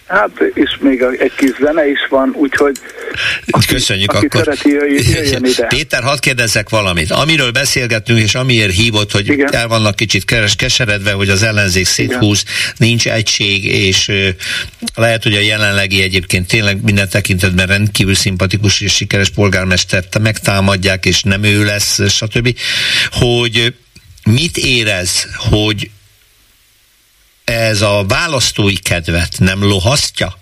hát 0.08 0.40
és 0.54 0.78
még 0.80 1.02
egy 1.20 1.36
kis 1.36 1.56
zene 1.60 1.90
is 1.90 2.08
van, 2.10 2.34
úgyhogy 2.36 2.78
Köszönjük 3.68 4.14
aki 4.14 4.26
akkor. 4.26 4.44
szereti, 4.44 4.70
jöjjön, 4.70 5.46
ide. 5.46 5.66
Péter, 5.66 6.04
hadd 6.04 6.20
kérdezzek 6.20 6.70
valamit. 6.70 7.12
Amiről 7.12 7.52
beszélgettünk, 7.52 8.20
és 8.20 8.36
amiért 8.36 8.74
hívott, 8.74 9.12
hogy 9.12 9.28
Igen. 9.28 9.54
el 9.54 9.68
vannak 9.68 9.96
kicsit 9.96 10.26
keseredve, 10.56 11.12
hogy 11.12 11.30
az 11.30 11.44
ellenzék 11.44 11.86
széthúz, 11.86 12.44
nincs 12.78 13.08
egység, 13.08 13.66
és 13.66 14.12
lehet, 14.96 15.24
hogy 15.24 15.34
a 15.34 15.40
jelenlegi 15.40 16.02
egyébként 16.02 16.48
tényleg 16.48 16.84
minden 16.84 17.10
tekintetben 17.10 17.68
rendkívül 17.68 18.16
szimpatikus 18.16 18.82
és 18.82 18.94
sikeres 18.94 19.30
polgármestert 19.30 20.20
megtámadják, 20.20 21.06
és 21.06 21.24
nem 21.24 21.44
ő 21.44 21.64
lesz, 21.64 21.85
stb. 22.08 22.58
Hogy 23.12 23.76
mit 24.30 24.58
érez, 24.58 25.28
hogy 25.50 25.90
ez 27.44 27.82
a 27.82 28.06
választói 28.08 28.76
kedvet 28.76 29.34
nem 29.38 29.64
lohasztja? 29.64 30.34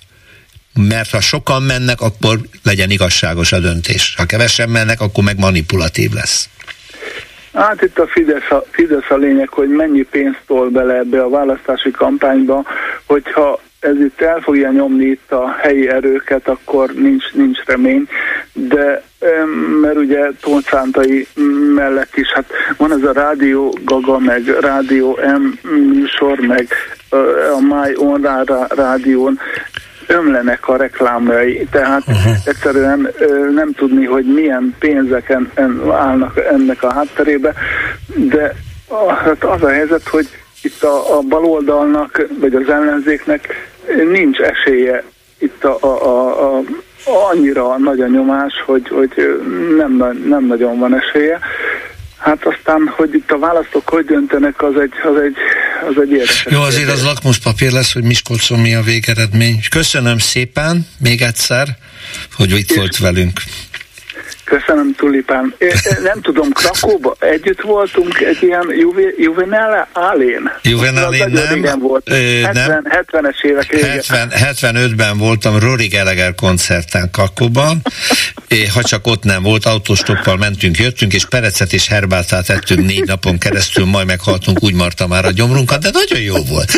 Mert 0.73 1.09
ha 1.09 1.21
sokan 1.21 1.63
mennek, 1.63 2.01
akkor 2.01 2.39
legyen 2.63 2.89
igazságos 2.89 3.51
a 3.51 3.59
döntés. 3.59 4.13
Ha 4.17 4.25
kevesen 4.25 4.69
mennek, 4.69 5.01
akkor 5.01 5.23
meg 5.23 5.39
manipulatív 5.39 6.11
lesz. 6.11 6.49
Hát 7.53 7.81
itt 7.81 7.99
a 7.99 8.07
Fidesz 8.07 8.51
a, 8.51 8.63
Fidesz 8.71 9.09
a 9.09 9.15
lényeg, 9.15 9.49
hogy 9.49 9.69
mennyi 9.69 10.01
pénzt 10.01 10.41
tol 10.47 10.69
bele 10.69 10.93
ebbe 10.93 11.21
a 11.21 11.29
választási 11.29 11.91
kampányba, 11.91 12.65
hogyha 13.05 13.61
ez 13.83 13.99
itt 13.99 14.21
el 14.21 14.39
fogja 14.39 14.71
nyomni 14.71 15.05
itt 15.05 15.31
a 15.31 15.55
helyi 15.61 15.89
erőket, 15.89 16.47
akkor 16.47 16.93
nincs, 16.93 17.33
nincs 17.33 17.63
remény, 17.65 18.07
de 18.53 19.03
mert 19.81 19.97
ugye 19.97 20.29
Tóncántai 20.41 21.27
mellett 21.75 22.15
is, 22.15 22.31
hát 22.31 22.45
van 22.77 22.91
ez 22.91 23.03
a 23.03 23.11
Rádió 23.11 23.77
Gaga, 23.83 24.19
meg 24.19 24.47
Rádió 24.59 25.19
M 25.37 25.69
műsor, 25.69 26.39
meg 26.39 26.67
a 27.55 27.61
My 27.61 27.95
On 27.95 28.27
rádión, 28.75 29.39
ömlenek 30.07 30.67
a 30.67 30.75
reklámjai, 30.75 31.67
tehát 31.71 32.03
uh-huh. 32.07 32.33
egyszerűen 32.45 33.09
ö, 33.17 33.51
nem 33.51 33.73
tudni, 33.73 34.05
hogy 34.05 34.25
milyen 34.25 34.75
pénzeken 34.79 35.51
en, 35.53 35.81
állnak 35.91 36.39
ennek 36.51 36.83
a 36.83 36.93
hátterébe, 36.93 37.53
de 38.15 38.55
a, 38.87 39.13
hát 39.13 39.43
az 39.43 39.63
a 39.63 39.69
helyzet, 39.69 40.07
hogy 40.07 40.27
itt 40.61 40.83
a, 40.83 41.17
a 41.17 41.21
baloldalnak, 41.21 42.27
vagy 42.39 42.55
az 42.55 42.69
ellenzéknek 42.69 43.71
nincs 44.11 44.39
esélye 44.39 45.03
itt 45.37 45.63
a, 45.63 45.77
a, 45.81 45.87
a, 45.87 46.57
a 46.57 46.63
annyira 47.31 47.77
nagy 47.77 47.99
a 47.99 48.07
nyomás, 48.07 48.53
hogy, 48.65 48.87
hogy 48.89 49.09
nem, 49.77 50.21
nem 50.27 50.45
nagyon 50.45 50.79
van 50.79 50.95
esélye. 50.95 51.39
Hát 52.17 52.45
aztán, 52.45 52.93
hogy 52.95 53.13
itt 53.13 53.31
a 53.31 53.39
választók 53.39 53.89
hogy 53.89 54.05
döntenek, 54.05 54.61
az 54.61 54.73
egy, 54.81 54.93
az 55.03 55.21
egy, 55.21 55.35
az 55.89 56.01
egy 56.01 56.11
érdekes. 56.11 56.45
Jó, 56.49 56.61
azért 56.61 56.89
az 56.89 57.03
lakmuszpapír 57.03 57.71
lesz, 57.71 57.93
hogy 57.93 58.03
Miskolcon 58.03 58.59
mi 58.59 58.75
a 58.75 58.81
végeredmény. 58.81 59.59
Köszönöm 59.69 60.17
szépen 60.17 60.87
még 60.99 61.21
egyszer, 61.21 61.67
hogy 62.35 62.51
itt 62.51 62.73
volt 62.73 62.97
velünk. 62.97 63.41
Köszönöm, 64.59 64.95
Tulipán. 64.95 65.53
É, 65.57 65.71
nem 66.03 66.21
tudom, 66.21 66.51
Krakóba 66.51 67.15
együtt 67.19 67.61
voltunk 67.61 68.19
egy 68.19 68.37
ilyen 68.41 68.65
Juve, 68.77 69.01
Juvenile 69.17 69.87
Alén. 69.93 70.51
Juvenile 70.61 71.27
nem. 71.27 71.57
Igen 71.57 71.79
volt. 71.79 72.09
Ö, 72.09 72.41
70, 72.41 72.87
70-es 72.89 73.43
évek 73.43 73.75
70, 73.75 74.29
75-ben 74.31 75.17
voltam 75.17 75.59
Rory 75.59 75.87
Gallagher 75.87 76.35
koncerten 76.35 77.09
Krakóban. 77.11 77.81
ha 78.73 78.83
csak 78.83 79.07
ott 79.07 79.23
nem 79.23 79.43
volt, 79.43 79.65
autóstoppal 79.65 80.37
mentünk, 80.37 80.77
jöttünk, 80.77 81.13
és 81.13 81.25
perecet 81.25 81.73
és 81.73 81.87
herbátát 81.87 82.49
ettünk 82.49 82.85
négy 82.85 83.05
napon 83.05 83.37
keresztül, 83.37 83.85
majd 83.85 84.07
meghaltunk, 84.07 84.63
úgy 84.63 84.73
marta 84.73 85.07
már 85.07 85.25
a 85.25 85.31
gyomrunkat, 85.31 85.81
de 85.81 85.89
nagyon 85.93 86.19
jó 86.19 86.35
volt. 86.49 86.71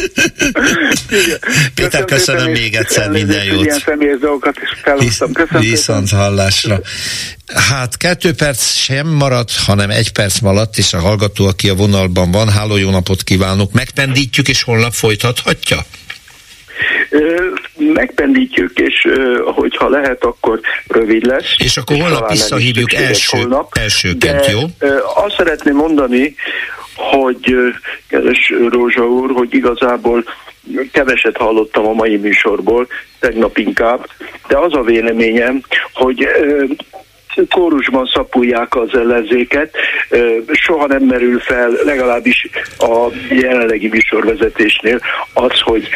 Péter, 1.76 2.06
köszönöm, 2.06 2.06
köszönöm 2.06 2.52
még 2.52 2.76
egyszer, 2.76 3.10
minden 3.10 3.43
jót. 3.43 3.64
Ilyen 3.64 3.80
személyes 3.85 4.19
dolgokat 4.19 4.56
is 4.61 4.80
felhoztam. 4.84 5.31
Köszönöm 5.31 5.61
Viszont 5.61 6.10
hallásra. 6.10 6.80
Hát 7.69 7.97
kettő 7.97 8.33
perc 8.33 8.71
sem 8.71 9.07
maradt, 9.07 9.51
hanem 9.65 9.89
egy 9.89 10.11
perc 10.11 10.39
maradt, 10.39 10.77
és 10.77 10.93
a 10.93 10.99
hallgató, 10.99 11.45
aki 11.45 11.69
a 11.69 11.75
vonalban 11.75 12.31
van, 12.31 12.49
háló 12.49 12.77
jó 12.77 12.89
napot 12.89 13.23
kívánok, 13.23 13.71
megpendítjük, 13.71 14.47
és 14.47 14.63
holnap 14.63 14.93
folytathatja? 14.93 15.77
megpendítjük, 17.77 18.79
és 18.79 19.07
hogyha 19.43 19.89
lehet, 19.89 20.23
akkor 20.23 20.59
rövid 20.87 21.25
lesz. 21.25 21.55
És 21.57 21.77
akkor 21.77 21.97
holnap 21.97 22.31
visszahívjuk 22.31 22.93
első, 22.93 23.37
holnap, 23.37 23.77
elsőként, 23.77 24.45
de, 24.45 24.51
jó? 24.51 24.59
Azt 25.15 25.35
szeretném 25.37 25.75
mondani, 25.75 26.35
hogy 26.95 27.55
kedves 28.07 28.53
Rózsa 28.69 29.07
úr, 29.07 29.31
hogy 29.31 29.53
igazából 29.53 30.23
keveset 30.91 31.37
hallottam 31.37 31.85
a 31.87 31.93
mai 31.93 32.17
műsorból, 32.17 32.87
tegnap 33.19 33.57
inkább, 33.57 34.07
de 34.47 34.57
az 34.57 34.73
a 34.73 34.81
véleményem, 34.81 35.61
hogy 35.93 36.27
kórusban 37.49 38.06
szapulják 38.06 38.76
az 38.76 38.95
ellenzéket, 38.95 39.76
soha 40.52 40.88
nem 40.88 41.03
merül 41.03 41.40
fel, 41.40 41.72
legalábbis 41.84 42.49
a 42.78 43.07
jelenlegi 43.30 43.88
műsorvezetésnél 43.88 44.99
az, 45.34 45.60
hogy 45.60 45.90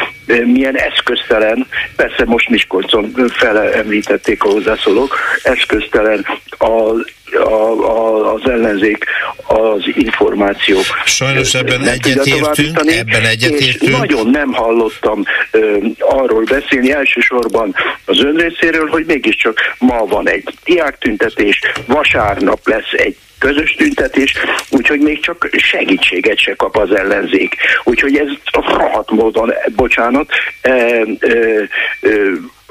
milyen 0.44 0.76
eszköztelen, 0.76 1.66
persze 1.96 2.24
most 2.24 2.48
Miskolcon 2.48 3.12
fele 3.28 3.72
említették 3.72 4.44
a 4.44 4.48
hozzászólók, 4.48 5.16
eszköztelen 5.42 6.26
a 6.58 6.92
a, 7.34 7.52
a, 7.84 8.32
az 8.34 8.50
ellenzék 8.50 9.04
az 9.46 9.82
információ. 9.94 10.78
Sajnos 11.04 11.54
ebben 11.54 11.88
egyetértünk, 11.88 12.78
ebben 12.86 13.24
egyetértünk. 13.24 13.96
nagyon 13.98 14.26
nem 14.30 14.52
hallottam 14.52 15.24
ö, 15.50 15.76
arról 15.98 16.44
beszélni 16.44 16.92
elsősorban 16.92 17.74
az 18.04 18.24
ön 18.24 18.36
részéről, 18.36 18.88
hogy 18.88 19.04
mégiscsak 19.06 19.58
ma 19.78 20.04
van 20.04 20.28
egy 20.28 20.54
diáktüntetés, 20.64 21.60
vasárnap 21.86 22.68
lesz 22.68 22.92
egy 22.92 23.16
közös 23.40 23.74
tüntetés, 23.74 24.34
úgyhogy 24.70 25.00
még 25.00 25.20
csak 25.20 25.48
segítséget 25.56 26.38
se 26.38 26.54
kap 26.54 26.76
az 26.76 26.92
ellenzék. 26.92 27.56
Úgyhogy 27.84 28.16
ez 28.16 28.28
rohadt 28.52 29.10
módon, 29.10 29.52
bocsánat, 29.76 30.30
e, 30.60 30.70
e, 30.70 31.04
e, 32.00 32.10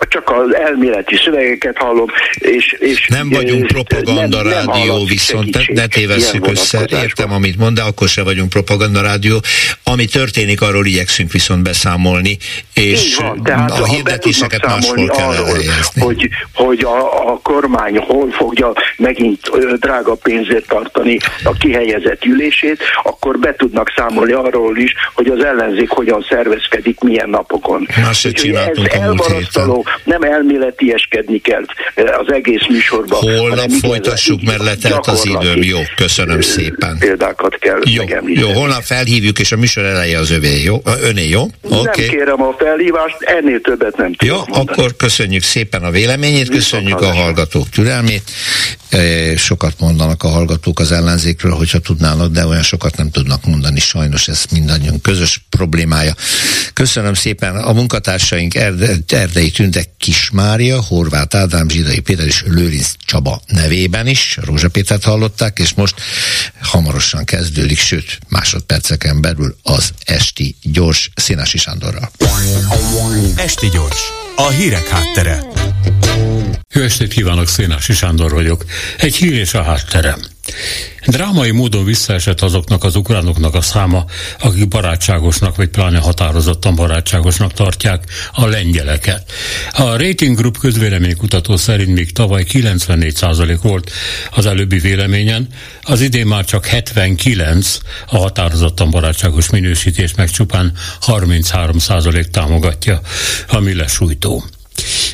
csak 0.07 0.30
az 0.30 0.55
elméleti 0.55 1.15
szövegeket 1.15 1.77
hallom, 1.77 2.07
és... 2.34 2.76
és 2.80 3.07
nem 3.07 3.30
vagyunk 3.30 3.67
propaganda 3.67 4.43
nem, 4.43 4.53
rádió, 4.53 4.97
nem 4.97 5.05
viszont 5.05 5.73
ne 5.73 5.88
tévesszük 5.88 6.47
össze, 6.47 6.85
értem, 6.89 7.31
amit 7.31 7.57
mond, 7.57 7.76
de 7.76 7.81
akkor 7.81 8.07
se 8.07 8.23
vagyunk 8.23 8.49
propaganda 8.49 9.01
rádió. 9.01 9.39
Ami 9.84 10.05
történik, 10.05 10.61
arról 10.61 10.85
igyekszünk 10.85 11.31
viszont 11.31 11.63
beszámolni, 11.63 12.38
és 12.73 13.15
van, 13.15 13.43
tehát, 13.43 13.71
a 13.71 13.85
hirdetéseket 13.85 14.65
máshol 14.65 15.07
kell 15.07 15.27
arról, 15.27 15.45
elhelyezni. 15.45 16.01
Hogy, 16.01 16.30
hogy 16.53 16.80
a, 16.84 17.31
a 17.31 17.39
kormány 17.43 17.97
hol 17.97 18.31
fogja 18.31 18.73
megint 18.97 19.39
drága 19.80 20.15
pénzért 20.15 20.67
tartani 20.67 21.17
a 21.43 21.53
kihelyezett 21.53 22.26
ülését, 22.26 22.81
akkor 23.03 23.39
be 23.39 23.55
tudnak 23.55 23.93
számolni 23.95 24.31
arról 24.31 24.77
is, 24.77 24.93
hogy 25.13 25.27
az 25.27 25.43
ellenzék 25.43 25.89
hogyan 25.89 26.26
szervezkedik, 26.30 26.99
milyen 26.99 27.30
napokon. 27.30 27.88
Más 28.01 28.19
se 28.19 28.31
csináltunk 28.31 28.93
a 28.93 29.01
múlt 29.01 29.26
héten 29.26 29.69
nem 30.03 30.22
elméletieskedni 30.22 31.38
kell 31.38 31.66
eh, 31.95 32.20
az 32.20 32.32
egész 32.34 32.68
műsorban. 32.70 33.20
Holnap 33.20 33.70
folytassuk, 33.70 34.41
mert 34.41 34.64
letelt 34.64 35.07
az 35.07 35.26
időm. 35.26 35.64
Jó, 35.64 35.80
köszönöm 35.95 36.38
eh, 36.38 36.41
szépen. 36.41 36.98
Példákat 36.99 37.56
kell 37.56 37.80
jó, 37.86 38.03
jó, 38.26 38.52
holnap 38.52 38.82
felhívjuk, 38.82 39.40
és 39.40 39.52
a 39.52 39.57
műsor 39.57 39.84
eleje 39.84 40.18
az 40.18 40.32
övé, 40.32 40.64
jó? 40.64 40.82
Öné, 41.03 41.28
jó? 41.28 41.41
Okay. 41.61 42.06
Nem 42.06 42.18
kérem 42.18 42.41
a 42.41 42.56
felhívást, 42.57 43.16
ennél 43.20 43.61
többet 43.61 43.98
nem 43.98 44.14
Jó, 44.24 44.36
mondani. 44.36 44.68
akkor 44.68 44.95
köszönjük 44.95 45.44
szépen 45.44 45.84
a 45.84 45.91
véleményét, 45.91 46.49
köszönjük 46.49 47.02
a 47.02 47.14
hallgatók 47.14 47.70
türelmét. 47.70 48.24
Eh, 48.90 49.38
sokat 49.38 49.80
mondanak 49.80 50.24
a 50.24 50.28
hallgatók 50.28 50.80
az 50.80 50.91
ellenzékről, 50.91 51.52
hogyha 51.52 51.80
tudnának, 51.80 52.32
de 52.32 52.45
olyan 52.45 52.64
sokat 52.64 52.98
nem 52.98 53.11
tudnak 53.11 53.45
mondani. 53.45 53.80
Sajnos 53.80 54.28
ez 54.28 54.45
mindannyian 54.52 55.02
közös 55.02 55.45
problémája. 55.49 56.16
Köszönöm 56.74 57.14
szépen 57.14 57.56
a 57.56 57.74
munkatársaink 57.74 58.56
Erde, 58.56 58.95
Erdei 59.07 59.52
Tünde 59.52 59.84
Kismária, 59.98 60.82
Horváth 60.82 61.36
Ádám, 61.36 61.70
Zsidai 61.70 61.99
Péter 61.99 62.26
és 62.26 62.44
Lőrinc 62.45 62.91
Csaba 63.06 63.41
nevében 63.48 64.07
is. 64.07 64.38
Rózsa 64.41 64.70
Pétert 64.70 65.03
hallották, 65.03 65.60
és 65.60 65.74
most 65.74 66.02
hamarosan 66.61 67.24
kezdődik, 67.24 67.80
sőt 67.80 68.20
másodperceken 68.28 69.22
belül 69.22 69.56
az 69.64 69.90
Esti 70.06 70.56
Gyors 70.61 71.10
Színási 71.16 71.57
Sándorral. 71.57 72.11
Esti 73.36 73.70
Gyors, 73.70 74.02
a 74.36 74.49
hírek 74.49 74.88
háttere. 74.88 75.44
Jó 76.73 76.81
estét 76.81 77.13
kívánok, 77.13 77.47
Szénási 77.47 77.93
Sándor 77.93 78.31
vagyok. 78.31 78.65
Egy 78.97 79.15
hír 79.15 79.34
és 79.34 79.53
a 79.53 79.63
hátterem. 79.63 80.19
Drámai 81.05 81.51
módon 81.51 81.85
visszaesett 81.85 82.41
azoknak 82.41 82.84
az 82.84 82.95
ukránoknak 82.95 83.55
a 83.55 83.61
száma, 83.61 84.05
akik 84.39 84.67
barátságosnak, 84.67 85.55
vagy 85.55 85.69
pláne 85.69 85.99
határozottan 85.99 86.76
barátságosnak 86.76 87.53
tartják 87.53 88.03
a 88.31 88.45
lengyeleket. 88.45 89.31
A 89.71 89.84
Rating 89.84 90.38
Group 90.38 90.57
közvéleménykutató 90.57 91.55
szerint 91.55 91.93
még 91.93 92.11
tavaly 92.11 92.45
94% 92.51 93.57
volt 93.61 93.91
az 94.31 94.45
előbbi 94.45 94.80
véleményen, 94.80 95.47
az 95.81 96.01
idén 96.01 96.27
már 96.27 96.45
csak 96.45 96.65
79 96.65 97.77
a 98.07 98.17
határozottan 98.17 98.89
barátságos 98.89 99.49
minősítés, 99.49 100.15
meg 100.15 100.30
csupán 100.30 100.73
33% 101.05 102.23
támogatja, 102.23 103.01
ami 103.47 103.73
lesújtó. 103.73 104.43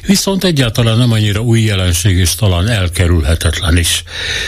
Viszont 0.05 0.43
egyáltalán 0.43 0.97
nem 0.97 1.11
annyira 1.11 1.39
új 1.39 1.61
jelenség 1.61 2.17
és 2.17 2.35
talán 2.35 2.67
elkerülhetetlen 2.67 3.77
is. 3.77 4.03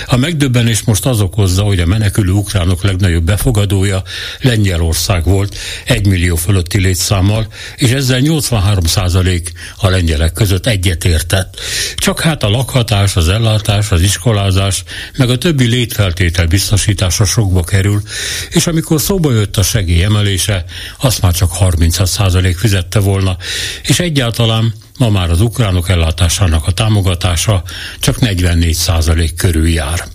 A 0.05 0.15
megdöbbenés 0.15 0.81
most 0.81 1.05
az 1.05 1.21
okozza, 1.21 1.63
hogy 1.63 1.79
a 1.79 1.85
menekülő 1.85 2.31
ukránok 2.31 2.83
legnagyobb 2.83 3.23
befogadója 3.23 4.03
Lengyelország 4.41 5.23
volt, 5.23 5.57
egy 5.85 6.05
millió 6.05 6.35
fölötti 6.35 6.79
létszámmal, 6.79 7.47
és 7.75 7.89
ezzel 7.89 8.19
83 8.19 8.85
százalék 8.85 9.51
a 9.77 9.89
lengyelek 9.89 10.31
között 10.31 10.65
egyetértett. 10.65 11.59
Csak 11.95 12.19
hát 12.19 12.43
a 12.43 12.49
lakhatás, 12.49 13.15
az 13.15 13.27
ellátás, 13.27 13.91
az 13.91 14.01
iskolázás, 14.01 14.83
meg 15.17 15.29
a 15.29 15.37
többi 15.37 15.65
létfeltétel 15.65 16.45
biztosítása 16.45 17.25
sokba 17.25 17.63
kerül, 17.63 18.01
és 18.49 18.67
amikor 18.67 19.01
szóba 19.01 19.31
jött 19.31 19.57
a 19.57 19.63
segély 19.63 20.03
emelése, 20.03 20.65
azt 20.99 21.21
már 21.21 21.33
csak 21.33 21.51
36 21.51 22.07
százalék 22.07 22.57
fizette 22.57 22.99
volna, 22.99 23.37
és 23.83 23.99
egyáltalán 23.99 24.73
ma 24.97 25.09
már 25.09 25.29
az 25.29 25.41
ukránok 25.41 25.89
ellátásának 25.89 26.67
a 26.67 26.71
támogatása 26.71 27.63
csak 27.99 28.19
44 28.19 28.73
százalék 28.73 29.35
körül 29.35 29.67
jár. 29.67 30.07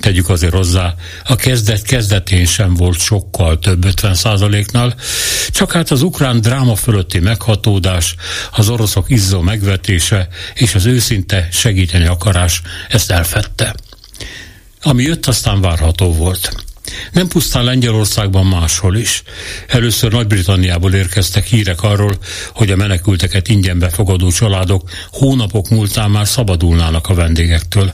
Tegyük 0.00 0.28
azért 0.28 0.52
hozzá, 0.52 0.94
a 1.24 1.36
kezdet 1.36 1.82
kezdetén 1.82 2.46
sem 2.46 2.74
volt 2.74 2.98
sokkal 2.98 3.58
több 3.58 3.84
50 3.84 4.14
százaléknál, 4.14 4.94
csak 5.50 5.72
hát 5.72 5.90
az 5.90 6.02
ukrán 6.02 6.40
dráma 6.40 6.74
fölötti 6.74 7.18
meghatódás, 7.18 8.14
az 8.50 8.68
oroszok 8.68 9.10
izzó 9.10 9.40
megvetése 9.40 10.28
és 10.54 10.74
az 10.74 10.86
őszinte 10.86 11.48
segíteni 11.52 12.06
akarás 12.06 12.62
ezt 12.88 13.10
elfette. 13.10 13.74
Ami 14.82 15.02
jött, 15.02 15.26
aztán 15.26 15.60
várható 15.60 16.14
volt. 16.14 16.64
Nem 17.12 17.28
pusztán 17.28 17.64
Lengyelországban 17.64 18.46
máshol 18.46 18.96
is. 18.96 19.22
Először 19.66 20.12
Nagy-Britanniából 20.12 20.94
érkeztek 20.94 21.46
hírek 21.46 21.82
arról, 21.82 22.18
hogy 22.54 22.70
a 22.70 22.76
menekülteket 22.76 23.48
ingyen 23.48 23.78
befogadó 23.78 24.30
családok 24.30 24.90
hónapok 25.10 25.68
múltán 25.68 26.10
már 26.10 26.26
szabadulnának 26.26 27.08
a 27.08 27.14
vendégektől. 27.14 27.92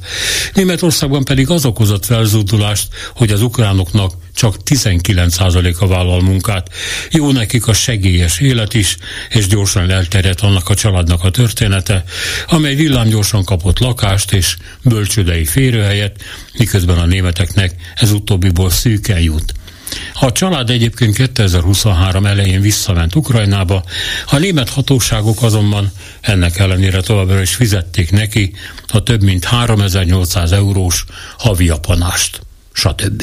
Németországban 0.54 1.24
pedig 1.24 1.50
az 1.50 1.64
okozott 1.64 2.04
felzúdulást, 2.04 2.88
hogy 3.14 3.30
az 3.30 3.42
ukránoknak 3.42 4.12
csak 4.36 4.56
19%-a 4.64 5.86
vállal 5.86 6.22
munkát. 6.22 6.70
Jó 7.10 7.32
nekik 7.32 7.66
a 7.66 7.72
segélyes 7.72 8.40
élet 8.40 8.74
is, 8.74 8.96
és 9.28 9.46
gyorsan 9.46 9.90
elterjedt 9.90 10.40
annak 10.40 10.68
a 10.68 10.74
családnak 10.74 11.24
a 11.24 11.30
története, 11.30 12.04
amely 12.46 12.74
villámgyorsan 12.74 13.44
kapott 13.44 13.78
lakást 13.78 14.32
és 14.32 14.56
bölcsődei 14.82 15.44
férőhelyet, 15.44 16.22
miközben 16.58 16.98
a 16.98 17.06
németeknek 17.06 17.74
ez 17.94 18.10
utóbbiból 18.10 18.70
szűken 18.70 19.20
jut. 19.20 19.54
A 20.20 20.32
család 20.32 20.70
egyébként 20.70 21.16
2023 21.16 22.26
elején 22.26 22.60
visszament 22.60 23.14
Ukrajnába, 23.14 23.84
a 24.26 24.36
német 24.36 24.68
hatóságok 24.68 25.42
azonban 25.42 25.92
ennek 26.20 26.58
ellenére 26.58 27.00
továbbra 27.00 27.40
is 27.40 27.54
fizették 27.54 28.10
neki 28.10 28.52
a 28.86 29.02
több 29.02 29.22
mint 29.22 29.44
3800 29.44 30.52
eurós 30.52 31.04
havi 31.38 31.68
apanást, 31.68 32.40
stb. 32.72 33.22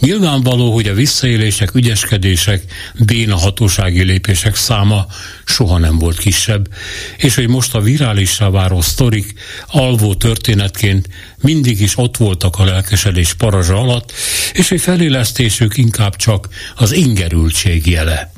Nyilvánvaló, 0.00 0.72
hogy 0.72 0.86
a 0.86 0.94
visszaélések, 0.94 1.74
ügyeskedések, 1.74 2.62
béna 2.98 3.36
hatósági 3.36 4.02
lépések 4.02 4.56
száma 4.56 5.06
soha 5.44 5.78
nem 5.78 5.98
volt 5.98 6.18
kisebb, 6.18 6.68
és 7.16 7.34
hogy 7.34 7.48
most 7.48 7.74
a 7.74 7.80
virálissá 7.80 8.48
váró 8.48 8.80
sztorik 8.80 9.34
alvó 9.66 10.14
történetként 10.14 11.08
mindig 11.40 11.80
is 11.80 11.98
ott 11.98 12.16
voltak 12.16 12.56
a 12.58 12.64
lelkesedés 12.64 13.34
parazsa 13.34 13.76
alatt, 13.76 14.12
és 14.52 14.68
hogy 14.68 14.80
felélesztésük 14.80 15.76
inkább 15.76 16.16
csak 16.16 16.48
az 16.74 16.92
ingerültség 16.92 17.86
jele. 17.86 18.32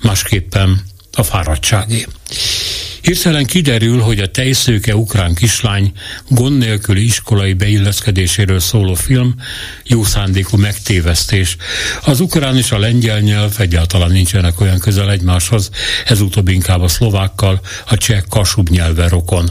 Másképpen 0.00 0.80
a 1.12 1.22
fáradtságé. 1.22 2.06
Hirtelen 3.02 3.44
kiderül, 3.46 4.00
hogy 4.00 4.18
a 4.18 4.30
tejszőke 4.30 4.96
ukrán 4.96 5.34
kislány 5.34 5.92
gond 6.28 6.58
nélküli 6.58 7.04
iskolai 7.04 7.52
beilleszkedéséről 7.52 8.60
szóló 8.60 8.94
film 8.94 9.34
jó 9.84 10.04
szándékú 10.04 10.56
megtévesztés. 10.56 11.56
Az 12.04 12.20
ukrán 12.20 12.56
és 12.56 12.70
a 12.70 12.78
lengyel 12.78 13.20
nyelv 13.20 13.54
egyáltalán 13.58 14.10
nincsenek 14.10 14.60
olyan 14.60 14.78
közel 14.78 15.10
egymáshoz, 15.10 15.70
ez 16.06 16.20
utóbbi 16.20 16.52
inkább 16.52 16.80
a 16.80 16.88
szlovákkal, 16.88 17.60
a 17.88 17.96
cseh 17.96 18.20
kasub 18.28 18.68
nyelve 18.68 19.08
rokon. 19.08 19.50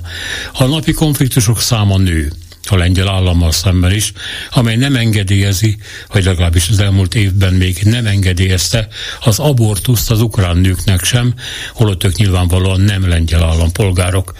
A 0.53 0.64
napi 0.64 0.91
konfliktusok 0.91 1.61
száma 1.61 1.98
nő 1.98 2.32
a 2.69 2.75
lengyel 2.75 3.09
állammal 3.09 3.51
szemben 3.51 3.91
is, 3.91 4.11
amely 4.51 4.75
nem 4.75 4.95
engedélyezi, 4.95 5.77
vagy 6.07 6.23
legalábbis 6.23 6.69
az 6.69 6.79
elmúlt 6.79 7.15
évben 7.15 7.53
még 7.53 7.79
nem 7.83 8.05
engedélyezte 8.05 8.88
az 9.19 9.39
abortuszt 9.39 10.11
az 10.11 10.21
ukrán 10.21 10.57
nőknek 10.57 11.03
sem, 11.03 11.33
holott 11.73 12.03
ők 12.03 12.15
nyilvánvalóan 12.15 12.81
nem 12.81 13.07
lengyel 13.07 13.43
állampolgárok. 13.43 14.33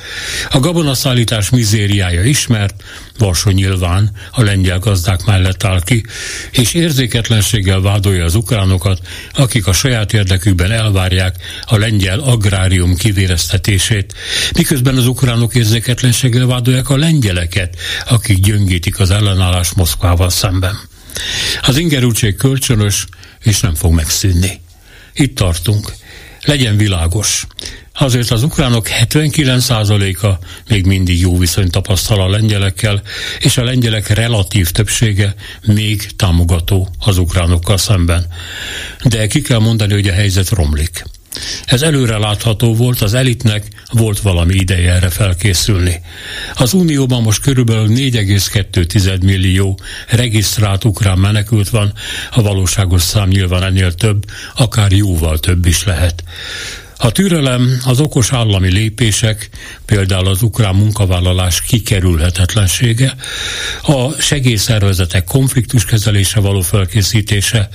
A 0.49 0.60
gabonaszállítás 0.60 1.49
mizériája 1.49 2.23
ismert, 2.23 2.84
Varsó 3.22 3.49
nyilván 3.49 4.11
a 4.31 4.41
lengyel 4.41 4.80
gazdák 4.80 5.26
mellett 5.26 5.64
áll 5.64 5.81
ki, 5.81 6.06
és 6.52 6.73
érzéketlenséggel 6.73 7.81
vádolja 7.81 8.23
az 8.23 8.35
ukránokat, 8.35 8.99
akik 9.34 9.68
a 9.68 9.73
saját 9.73 10.14
érdekükben 10.14 10.72
elvárják 10.72 11.35
a 11.65 11.77
lengyel 11.77 12.19
agrárium 12.19 12.95
kivéreztetését, 12.95 14.14
miközben 14.56 14.98
az 14.98 15.07
ukránok 15.07 15.56
érzéketlenséggel 15.56 16.45
vádolják 16.45 16.89
a 16.89 16.98
lengyeleket, 16.98 17.76
akik 18.10 18.39
gyöngítik 18.39 18.99
az 18.99 19.11
ellenállás 19.11 19.73
Moszkvával 19.73 20.30
szemben. 20.30 20.80
Az 21.61 21.77
ingerültség 21.77 22.35
kölcsönös, 22.35 23.06
és 23.43 23.60
nem 23.60 23.76
fog 23.76 23.93
megszűnni. 23.93 24.61
Itt 25.14 25.35
tartunk. 25.35 25.93
Legyen 26.44 26.78
világos. 26.78 27.48
Azért 27.94 28.32
az 28.32 28.44
ukránok 28.44 28.88
79%-a 29.14 30.46
még 30.68 30.86
mindig 30.86 31.20
jó 31.20 31.38
viszonyt 31.38 31.72
tapasztal 31.72 32.22
a 32.22 32.30
lengyelekkel, 32.30 33.02
és 33.40 33.58
a 33.58 33.64
lengyelek 33.64 34.08
relatív 34.08 34.72
többsége 34.72 35.36
még 35.62 36.16
támogató 36.16 36.90
az 37.00 37.18
ukránokkal 37.18 37.78
szemben. 37.78 38.26
De 39.04 39.28
ki 39.28 39.42
kell 39.42 39.60
mondani, 39.60 39.94
hogy 39.94 40.08
a 40.08 40.14
helyzet 40.14 40.50
romlik. 40.50 41.04
Ez 41.66 41.82
előre 41.82 42.18
látható 42.18 42.76
volt, 42.76 43.02
az 43.02 43.14
elitnek 43.14 43.68
volt 43.91 44.20
valami 44.20 44.53
ideje 44.53 44.94
erre 44.94 45.10
felkészülni. 45.10 46.02
Az 46.56 46.74
Unióban 46.74 47.22
most 47.22 47.41
körülbelül 47.41 47.88
4,2 47.88 49.24
millió 49.24 49.80
regisztrált 50.08 50.84
ukrán 50.84 51.18
menekült 51.18 51.70
van, 51.70 51.94
a 52.32 52.41
valóságos 52.41 53.02
szám 53.02 53.28
nyilván 53.28 53.64
ennél 53.64 53.94
több, 53.94 54.24
akár 54.56 54.91
jóval 54.91 55.40
több 55.40 55.66
is 55.66 55.84
lehet. 55.84 56.24
A 57.03 57.11
türelem, 57.11 57.82
az 57.86 57.99
okos 57.99 58.34
állami 58.34 58.72
lépések, 58.72 59.49
például 59.86 60.28
az 60.28 60.41
ukrán 60.41 60.76
munkavállalás 60.76 61.61
kikerülhetetlensége, 61.61 63.15
a 63.82 64.11
segélyszervezetek 64.11 65.23
konfliktuskezelése 65.23 66.40
való 66.40 66.61
felkészítése, 66.61 67.69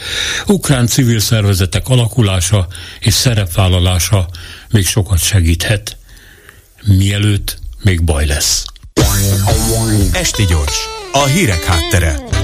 ukrán 0.47 0.87
civil 0.87 1.21
szervezetek 1.21 1.89
alakulása 1.89 2.67
és 3.01 3.15
szerepvállalása 3.15 4.29
még 4.71 4.87
sokat 4.87 5.19
segíthet. 5.19 5.97
Mielőtt 6.85 7.59
még 7.83 8.03
baj 8.05 8.27
lesz. 8.27 8.65
Esti 10.13 10.45
gyors, 10.45 10.77
a 11.13 11.25
hírek 11.25 11.65
háttere. 11.65 12.36